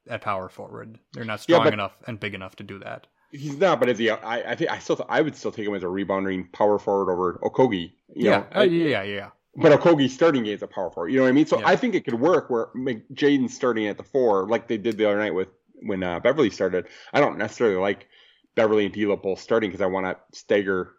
at 0.08 0.20
power 0.20 0.48
forward. 0.48 0.98
They're 1.12 1.24
not 1.24 1.40
strong 1.40 1.66
yeah, 1.66 1.72
enough 1.72 1.92
and 2.06 2.18
big 2.18 2.34
enough 2.34 2.56
to 2.56 2.64
do 2.64 2.78
that. 2.80 3.06
He's 3.30 3.58
not, 3.58 3.78
but 3.78 3.88
is 3.90 3.98
he? 3.98 4.10
I, 4.10 4.52
I 4.52 4.54
think 4.54 4.70
I 4.70 4.78
still 4.78 4.96
th- 4.96 5.08
I 5.10 5.20
would 5.20 5.36
still 5.36 5.52
take 5.52 5.66
him 5.66 5.74
as 5.74 5.82
a 5.82 5.88
rebounding 5.88 6.48
power 6.52 6.78
forward 6.78 7.12
over 7.12 7.38
Okogie. 7.42 7.92
yeah, 8.14 8.44
uh, 8.56 8.62
yeah, 8.62 9.02
yeah. 9.02 9.30
But 9.54 9.78
Okogie 9.78 10.08
starting 10.08 10.46
is 10.46 10.62
a 10.62 10.66
power 10.66 10.90
forward. 10.90 11.10
You 11.10 11.18
know 11.18 11.24
what 11.24 11.30
I 11.30 11.32
mean? 11.32 11.46
So 11.46 11.58
yeah. 11.58 11.68
I 11.68 11.76
think 11.76 11.94
it 11.94 12.04
could 12.04 12.18
work 12.18 12.48
where 12.48 12.68
Jaden 13.12 13.50
starting 13.50 13.86
at 13.86 13.96
the 13.96 14.04
four, 14.04 14.46
like 14.46 14.68
they 14.68 14.78
did 14.78 14.96
the 14.96 15.06
other 15.06 15.18
night 15.18 15.34
with 15.34 15.48
when 15.82 16.02
uh, 16.02 16.20
Beverley 16.20 16.50
started. 16.50 16.86
I 17.12 17.20
don't 17.20 17.38
necessarily 17.38 17.76
like 17.76 18.08
Beverley 18.54 18.86
and 18.86 18.94
D'Lo 18.94 19.16
both 19.16 19.40
starting 19.40 19.70
because 19.70 19.82
I 19.82 19.86
want 19.86 20.06
to 20.06 20.38
stagger 20.38 20.94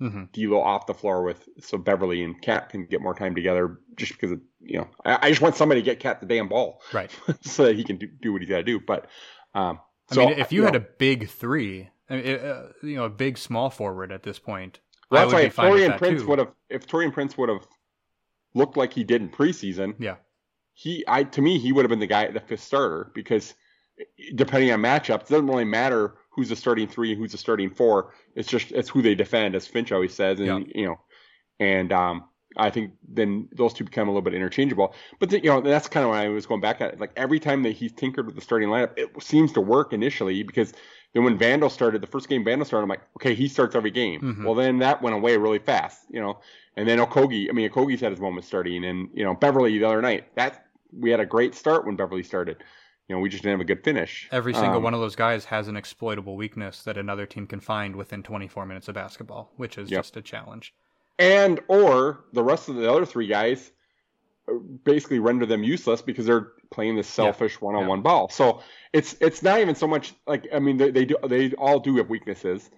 mm-hmm. 0.00 0.24
D'Lo 0.32 0.60
off 0.60 0.86
the 0.86 0.94
floor 0.94 1.22
with 1.22 1.48
so 1.60 1.78
Beverley 1.78 2.22
and 2.22 2.40
KAT 2.40 2.70
can 2.70 2.86
get 2.86 3.00
more 3.00 3.14
time 3.14 3.34
together. 3.34 3.78
Just 3.96 4.12
because 4.12 4.32
of, 4.32 4.40
you 4.60 4.78
know, 4.78 4.88
I, 5.04 5.26
I, 5.26 5.28
just 5.30 5.42
want 5.42 5.56
somebody 5.56 5.80
to 5.80 5.84
get 5.84 6.00
KAT 6.00 6.20
the 6.20 6.26
damn 6.26 6.48
ball, 6.48 6.80
right, 6.92 7.10
so 7.42 7.64
that 7.64 7.76
he 7.76 7.84
can 7.84 7.96
do, 7.96 8.06
do 8.06 8.32
what 8.32 8.40
he's 8.42 8.50
got 8.50 8.58
to 8.58 8.62
do. 8.62 8.80
But 8.80 9.06
um, 9.54 9.80
I 10.10 10.16
mean, 10.16 10.30
if 10.38 10.52
you, 10.52 10.60
you 10.60 10.64
had 10.64 10.74
know, 10.74 10.80
a 10.80 10.86
big 10.98 11.28
three, 11.28 11.90
I 12.08 12.16
mean, 12.16 12.36
uh, 12.36 12.68
you 12.82 12.96
know, 12.96 13.04
a 13.04 13.10
big 13.10 13.38
small 13.38 13.70
forward 13.70 14.12
at 14.12 14.22
this 14.22 14.38
point. 14.38 14.80
Well, 15.10 15.22
that's 15.22 15.32
why 15.32 15.42
if 15.42 15.56
Taurean 15.56 15.98
Prince 15.98 16.22
would 16.24 16.38
have, 16.38 16.52
if 16.68 16.86
Taurean 16.86 17.12
Prince 17.12 17.36
would 17.36 17.48
have 17.48 17.66
looked 18.54 18.76
like 18.76 18.92
he 18.92 19.04
did 19.04 19.22
in 19.22 19.28
preseason, 19.28 19.94
yeah, 19.98 20.16
he, 20.72 21.04
I 21.06 21.24
to 21.24 21.42
me, 21.42 21.58
he 21.58 21.72
would 21.72 21.84
have 21.84 21.90
been 21.90 22.00
the 22.00 22.06
guy, 22.06 22.30
the 22.30 22.40
fifth 22.40 22.62
starter 22.62 23.10
because 23.14 23.54
depending 24.34 24.70
on 24.72 24.80
matchups, 24.80 25.22
it 25.22 25.28
doesn't 25.28 25.46
really 25.46 25.64
matter 25.64 26.14
who's 26.40 26.48
the 26.48 26.56
starting 26.56 26.88
three 26.88 27.12
and 27.12 27.20
who's 27.20 27.32
the 27.32 27.38
starting 27.38 27.68
four. 27.68 28.14
It's 28.34 28.48
just 28.48 28.72
it's 28.72 28.88
who 28.88 29.02
they 29.02 29.14
defend, 29.14 29.54
as 29.54 29.66
Finch 29.66 29.92
always 29.92 30.14
says, 30.14 30.40
and 30.40 30.48
yeah. 30.48 30.58
you 30.74 30.86
know, 30.86 31.00
and 31.58 31.92
um, 31.92 32.24
I 32.56 32.70
think 32.70 32.92
then 33.06 33.46
those 33.52 33.74
two 33.74 33.84
become 33.84 34.08
a 34.08 34.10
little 34.10 34.22
bit 34.22 34.32
interchangeable. 34.32 34.94
But 35.18 35.28
the, 35.28 35.42
you 35.42 35.50
know, 35.50 35.60
that's 35.60 35.86
kind 35.86 36.04
of 36.04 36.10
why 36.10 36.24
I 36.24 36.28
was 36.28 36.46
going 36.46 36.62
back 36.62 36.80
at 36.80 36.94
it. 36.94 37.00
Like 37.00 37.12
every 37.14 37.38
time 37.40 37.62
that 37.64 37.72
he's 37.72 37.92
tinkered 37.92 38.24
with 38.24 38.36
the 38.36 38.40
starting 38.40 38.70
lineup, 38.70 38.92
it 38.96 39.10
seems 39.22 39.52
to 39.52 39.60
work 39.60 39.92
initially 39.92 40.42
because 40.42 40.72
then 41.12 41.24
when 41.24 41.38
Vando 41.38 41.70
started, 41.70 42.00
the 42.00 42.06
first 42.06 42.30
game 42.30 42.42
Vando 42.42 42.64
started, 42.64 42.84
I'm 42.84 42.88
like, 42.88 43.02
okay, 43.16 43.34
he 43.34 43.46
starts 43.46 43.76
every 43.76 43.90
game. 43.90 44.22
Mm-hmm. 44.22 44.44
Well, 44.44 44.54
then 44.54 44.78
that 44.78 45.02
went 45.02 45.14
away 45.14 45.36
really 45.36 45.58
fast, 45.58 46.06
you 46.08 46.20
know. 46.20 46.40
And 46.76 46.88
then 46.88 47.00
Okogie, 47.00 47.50
I 47.50 47.52
mean, 47.52 47.68
Okogie's 47.68 48.00
had 48.00 48.12
his 48.12 48.20
moment 48.20 48.46
starting, 48.46 48.84
and 48.86 49.10
you 49.12 49.24
know, 49.24 49.34
Beverley 49.34 49.76
the 49.76 49.84
other 49.84 50.00
night, 50.00 50.34
that 50.36 50.66
we 50.90 51.10
had 51.10 51.20
a 51.20 51.26
great 51.26 51.54
start 51.54 51.84
when 51.84 51.96
Beverley 51.96 52.22
started 52.22 52.62
you 53.10 53.16
know, 53.16 53.20
we 53.20 53.28
just 53.28 53.42
didn't 53.42 53.54
have 53.54 53.60
a 53.60 53.64
good 53.64 53.82
finish. 53.82 54.28
Every 54.30 54.54
single 54.54 54.76
um, 54.76 54.84
one 54.84 54.94
of 54.94 55.00
those 55.00 55.16
guys 55.16 55.44
has 55.46 55.66
an 55.66 55.76
exploitable 55.76 56.36
weakness 56.36 56.84
that 56.84 56.96
another 56.96 57.26
team 57.26 57.44
can 57.44 57.58
find 57.58 57.96
within 57.96 58.22
24 58.22 58.66
minutes 58.66 58.86
of 58.86 58.94
basketball, 58.94 59.50
which 59.56 59.78
is 59.78 59.90
yep. 59.90 60.04
just 60.04 60.16
a 60.16 60.22
challenge. 60.22 60.72
And 61.18 61.58
or 61.66 62.20
the 62.32 62.44
rest 62.44 62.68
of 62.68 62.76
the 62.76 62.88
other 62.88 63.04
three 63.04 63.26
guys 63.26 63.72
uh, 64.48 64.52
basically 64.84 65.18
render 65.18 65.44
them 65.44 65.64
useless 65.64 66.00
because 66.00 66.24
they're 66.24 66.52
playing 66.70 66.94
this 66.94 67.08
selfish 67.08 67.60
one-on-one 67.60 68.00
ball. 68.02 68.28
So 68.28 68.62
it's 68.92 69.16
it's 69.20 69.42
not 69.42 69.58
even 69.58 69.74
so 69.74 69.88
much 69.88 70.14
like 70.28 70.46
I 70.54 70.60
mean 70.60 70.76
they, 70.76 70.92
they 70.92 71.04
do 71.04 71.16
they 71.26 71.50
all 71.54 71.80
do 71.80 71.96
have 71.96 72.08
weaknesses, 72.08 72.70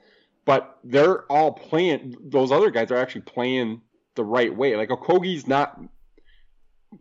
but 0.46 0.78
they're 0.82 1.30
all 1.30 1.52
playing. 1.52 2.16
Those 2.22 2.52
other 2.52 2.70
guys 2.70 2.90
are 2.90 2.96
actually 2.96 3.20
playing 3.20 3.82
the 4.14 4.24
right 4.24 4.56
way. 4.56 4.76
Like 4.76 4.88
Okogie's 4.88 5.46
not 5.46 5.78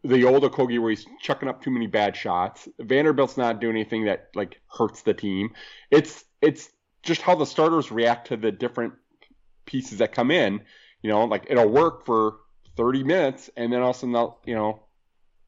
the 0.04 0.26
old 0.26 0.44
Okogie 0.44 0.80
where 0.80 0.90
he's 0.90 1.06
chucking 1.22 1.50
up 1.50 1.62
too 1.62 1.72
many 1.72 1.88
bad 1.88 2.16
shots. 2.16 2.68
Vanderbilt's 2.80 3.38
not 3.38 3.60
doing 3.60 3.76
anything 3.76 4.06
that 4.06 4.30
like 4.36 4.62
hurts 4.68 5.02
the 5.02 5.14
team. 5.14 5.54
It's 5.90 6.24
it's 6.42 6.70
just 7.04 7.22
how 7.22 7.36
the 7.36 7.46
starters 7.46 7.92
react 7.92 8.28
to 8.28 8.38
the 8.38 8.52
different 8.52 8.94
pieces 9.66 10.00
that 10.00 10.14
come 10.14 10.32
in. 10.32 10.62
You 11.02 11.10
know, 11.10 11.26
like 11.26 11.46
it'll 11.50 11.70
work 11.70 12.06
for 12.06 12.38
30 12.78 13.04
minutes, 13.04 13.50
and 13.58 13.72
then 13.72 13.82
all 13.82 13.90
of 13.90 13.96
a 13.96 14.00
sudden, 14.00 14.14
they'll, 14.14 14.40
you 14.46 14.56
know, 14.56 14.84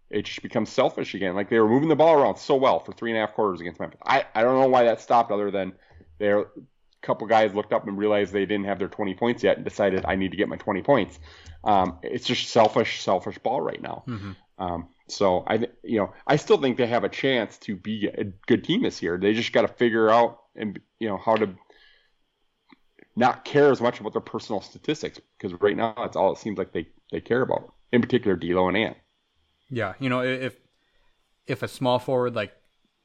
it 0.10 0.26
just 0.26 0.42
becomes 0.42 0.70
selfish 0.70 1.14
again. 1.16 1.36
Like 1.36 1.50
they 1.50 1.60
were 1.60 1.70
moving 1.70 1.90
the 1.90 1.96
ball 1.96 2.16
around 2.16 2.38
so 2.38 2.56
well 2.56 2.80
for 2.80 2.92
three 2.92 3.12
and 3.12 3.18
a 3.18 3.22
half 3.22 3.34
quarters 3.34 3.62
against 3.62 3.80
Memphis. 3.80 4.00
I 4.06 4.26
I 4.36 4.42
don't 4.42 4.60
know 4.60 4.68
why 4.68 4.84
that 4.84 5.02
stopped, 5.02 5.32
other 5.32 5.52
than 5.52 5.74
their 6.20 6.48
couple 7.02 7.28
guys 7.28 7.54
looked 7.54 7.74
up 7.74 7.86
and 7.88 7.98
realized 7.98 8.34
they 8.34 8.46
didn't 8.46 8.66
have 8.66 8.80
their 8.80 8.88
20 8.88 9.14
points 9.16 9.44
yet 9.44 9.58
and 9.58 9.66
decided 9.66 10.06
I 10.06 10.16
need 10.16 10.32
to 10.32 10.38
get 10.38 10.48
my 10.48 10.56
20 10.56 10.82
points. 10.84 11.20
Um, 11.64 12.00
it's 12.04 12.26
just 12.26 12.50
selfish, 12.50 13.02
selfish 13.02 13.38
ball 13.38 13.62
right 13.62 13.82
now. 13.82 14.04
Mm-hmm. 14.08 14.32
Um, 14.58 14.88
so 15.08 15.44
I, 15.48 15.68
you 15.84 15.98
know, 16.00 16.14
I 16.28 16.36
still 16.36 16.58
think 16.58 16.78
they 16.78 16.88
have 16.88 17.04
a 17.04 17.10
chance 17.10 17.58
to 17.60 17.76
be 17.76 18.08
a 18.08 18.26
good 18.48 18.64
team 18.64 18.84
this 18.84 19.02
year. 19.02 19.18
They 19.18 19.34
just 19.34 19.54
got 19.54 19.64
to 19.64 19.68
figure 19.68 20.10
out 20.10 20.40
and 20.56 20.80
you 21.00 21.08
know 21.08 21.18
how 21.18 21.36
to 21.36 21.50
not 23.16 23.46
care 23.46 23.72
as 23.72 23.82
much 23.82 24.00
about 24.00 24.14
their 24.14 24.22
personal 24.22 24.62
statistics 24.62 25.20
because 25.38 25.60
right 25.62 25.78
now 25.78 25.94
that's 25.98 26.16
all 26.16 26.32
it 26.32 26.38
seems 26.38 26.58
like 26.58 26.74
they 26.74 26.88
they 27.12 27.22
care 27.22 27.42
about. 27.42 27.74
In 27.92 28.02
particular, 28.02 28.36
D'Lo 28.36 28.68
and 28.68 28.78
Ant. 28.78 28.98
Yeah, 29.70 29.94
you 30.00 30.10
know, 30.10 30.22
if 30.22 30.56
if 31.46 31.64
a 31.64 31.68
small 31.68 32.00
forward 32.00 32.36
like 32.36 32.54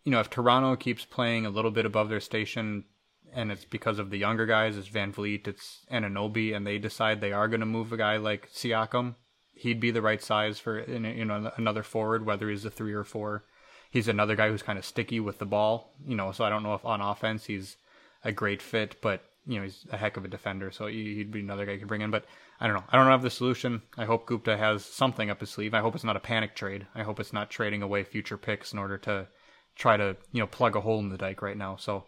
you 0.05 0.12
know 0.12 0.20
if 0.20 0.30
Toronto 0.30 0.76
keeps 0.76 1.05
playing 1.05 1.47
a 1.47 1.51
little 1.51 1.70
bit 1.70 1.86
above 1.86 2.09
their 2.09 2.20
station 2.20 2.85
and 3.34 3.52
it's 3.52 3.64
because 3.64 3.98
of 3.98 4.10
the 4.10 4.18
younger 4.18 4.46
guys. 4.46 4.76
It's 4.76 4.88
VanVleet, 4.88 5.46
it's 5.46 5.86
Anunoby, 5.90 6.55
and 6.55 6.66
they 6.66 6.78
decide 6.78 7.20
they 7.20 7.32
are 7.32 7.48
going 7.48 7.60
to 7.60 7.66
move 7.66 7.92
a 7.92 7.96
guy 7.96 8.16
like 8.16 8.50
Siakam. 8.52 9.14
He'd 9.55 9.80
be 9.80 9.90
the 9.90 10.02
right 10.02 10.22
size 10.22 10.59
for 10.59 10.80
you 10.88 11.24
know 11.24 11.50
another 11.56 11.82
forward, 11.82 12.24
whether 12.24 12.48
he's 12.48 12.64
a 12.64 12.70
three 12.70 12.92
or 12.92 13.05
four. 13.05 13.44
He's 13.90 14.09
another 14.09 14.36
guy 14.36 14.50
who's 14.50 14.62
kind 14.62 14.78
of 14.78 14.84
sticky 14.84 15.20
with 15.20 15.38
the 15.38 15.46
ball, 15.46 15.94
you 16.06 16.14
know. 16.14 16.32
So 16.32 16.44
I 16.44 16.50
don't 16.50 16.62
know 16.62 16.74
if 16.74 16.84
on 16.84 17.00
offense 17.00 17.46
he's 17.46 17.76
a 18.24 18.32
great 18.32 18.62
fit, 18.62 18.96
but 19.00 19.22
you 19.46 19.56
know 19.56 19.64
he's 19.64 19.86
a 19.90 19.96
heck 19.96 20.16
of 20.16 20.24
a 20.24 20.28
defender, 20.28 20.70
so 20.70 20.86
he'd 20.86 21.32
be 21.32 21.40
another 21.40 21.66
guy 21.66 21.72
you 21.72 21.78
could 21.78 21.88
bring 21.88 22.02
in. 22.02 22.10
But 22.10 22.26
I 22.60 22.66
don't 22.66 22.76
know. 22.76 22.84
I 22.90 22.96
don't 22.96 23.06
have 23.06 23.22
the 23.22 23.30
solution. 23.30 23.82
I 23.96 24.05
hope 24.05 24.26
Gupta 24.26 24.56
has 24.56 24.84
something 24.84 25.30
up 25.30 25.40
his 25.40 25.50
sleeve. 25.50 25.74
I 25.74 25.80
hope 25.80 25.94
it's 25.94 26.05
not 26.05 26.16
a 26.16 26.20
panic 26.20 26.55
trade. 26.55 26.86
I 26.94 27.02
hope 27.02 27.18
it's 27.18 27.32
not 27.32 27.50
trading 27.50 27.82
away 27.82 28.05
future 28.05 28.36
picks 28.36 28.72
in 28.72 28.78
order 28.78 28.98
to 28.98 29.28
try 29.74 29.96
to 29.96 30.16
you 30.32 30.40
know 30.40 30.46
plug 30.46 30.76
a 30.76 30.80
hole 30.80 30.98
in 30.98 31.09
the 31.09 31.16
dike 31.16 31.40
right 31.40 31.56
now. 31.56 31.76
So 31.76 32.05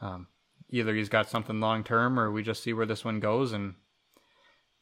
um, 0.00 0.28
either 0.70 0.94
he's 0.94 1.08
got 1.08 1.30
something 1.30 1.60
long 1.60 1.84
term 1.84 2.18
or 2.18 2.30
we 2.30 2.42
just 2.42 2.62
see 2.62 2.72
where 2.72 2.86
this 2.86 3.04
one 3.04 3.20
goes 3.20 3.52
and 3.52 3.74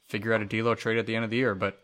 figure 0.09 0.33
out 0.33 0.43
a 0.43 0.45
D'Lo 0.45 0.75
trade 0.75 0.99
at 0.99 1.07
the 1.07 1.15
end 1.15 1.25
of 1.25 1.31
the 1.31 1.37
year. 1.37 1.55
But 1.55 1.79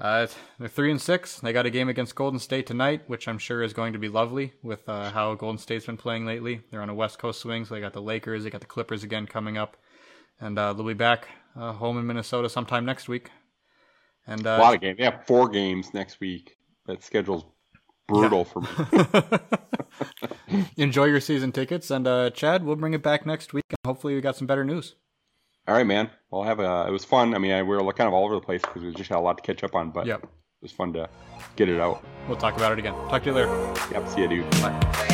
uh, 0.00 0.26
they're 0.58 0.68
three 0.68 0.90
and 0.90 1.00
six. 1.00 1.38
They 1.40 1.52
got 1.52 1.66
a 1.66 1.70
game 1.70 1.88
against 1.88 2.14
Golden 2.14 2.40
State 2.40 2.66
tonight, 2.66 3.02
which 3.06 3.28
I'm 3.28 3.38
sure 3.38 3.62
is 3.62 3.72
going 3.72 3.92
to 3.92 3.98
be 3.98 4.08
lovely 4.08 4.52
with 4.62 4.88
uh, 4.88 5.10
how 5.10 5.34
Golden 5.34 5.58
State's 5.58 5.86
been 5.86 5.96
playing 5.96 6.26
lately. 6.26 6.62
They're 6.70 6.82
on 6.82 6.90
a 6.90 6.94
West 6.94 7.18
Coast 7.18 7.40
swing, 7.40 7.64
so 7.64 7.74
they 7.74 7.80
got 7.80 7.92
the 7.92 8.02
Lakers, 8.02 8.44
they 8.44 8.50
got 8.50 8.60
the 8.60 8.66
Clippers 8.66 9.04
again 9.04 9.26
coming 9.26 9.58
up, 9.58 9.76
and 10.40 10.58
uh, 10.58 10.72
they'll 10.72 10.86
be 10.86 10.94
back 10.94 11.28
uh, 11.56 11.72
home 11.72 11.98
in 11.98 12.06
Minnesota 12.06 12.48
sometime 12.48 12.84
next 12.84 13.08
week. 13.08 13.30
And 14.26 14.46
uh, 14.46 14.50
a 14.50 14.58
lot 14.58 14.74
of 14.74 14.80
games. 14.80 14.98
Yeah, 14.98 15.18
four 15.26 15.48
games 15.48 15.92
next 15.94 16.20
week. 16.20 16.56
That 16.86 17.02
schedule's 17.02 17.44
brutal 18.08 18.46
yeah. 18.46 18.52
for 18.52 18.60
me. 18.60 20.28
Enjoy 20.76 21.04
your 21.04 21.20
season 21.20 21.52
tickets, 21.52 21.90
and 21.90 22.06
uh, 22.06 22.30
Chad, 22.30 22.64
we'll 22.64 22.76
bring 22.76 22.94
it 22.94 23.02
back 23.02 23.26
next 23.26 23.52
week, 23.52 23.64
and 23.70 23.78
hopefully 23.84 24.14
we 24.14 24.20
got 24.20 24.36
some 24.36 24.46
better 24.46 24.64
news. 24.64 24.94
All 25.68 25.74
right, 25.74 25.86
man. 25.86 26.10
Well, 26.30 26.42
have 26.42 26.60
a. 26.60 26.86
It 26.88 26.90
was 26.90 27.04
fun. 27.04 27.34
I 27.34 27.38
mean, 27.38 27.52
I, 27.52 27.62
we 27.62 27.76
were 27.76 27.92
kind 27.92 28.08
of 28.08 28.14
all 28.14 28.24
over 28.24 28.34
the 28.34 28.40
place 28.40 28.62
because 28.62 28.82
we 28.82 28.92
just 28.94 29.08
had 29.08 29.18
a 29.18 29.20
lot 29.20 29.38
to 29.38 29.42
catch 29.42 29.62
up 29.62 29.74
on, 29.74 29.90
but 29.90 30.06
yep. 30.06 30.22
it 30.22 30.28
was 30.60 30.72
fun 30.72 30.92
to 30.94 31.08
get 31.56 31.68
it 31.68 31.80
out. 31.80 32.04
We'll 32.26 32.36
talk 32.36 32.56
about 32.56 32.72
it 32.72 32.78
again. 32.78 32.94
Talk 33.08 33.22
to 33.22 33.30
you 33.30 33.34
later. 33.34 33.74
Yep. 33.92 34.08
See 34.08 34.22
you, 34.22 34.28
dude. 34.28 34.50
Bye. 34.50 35.11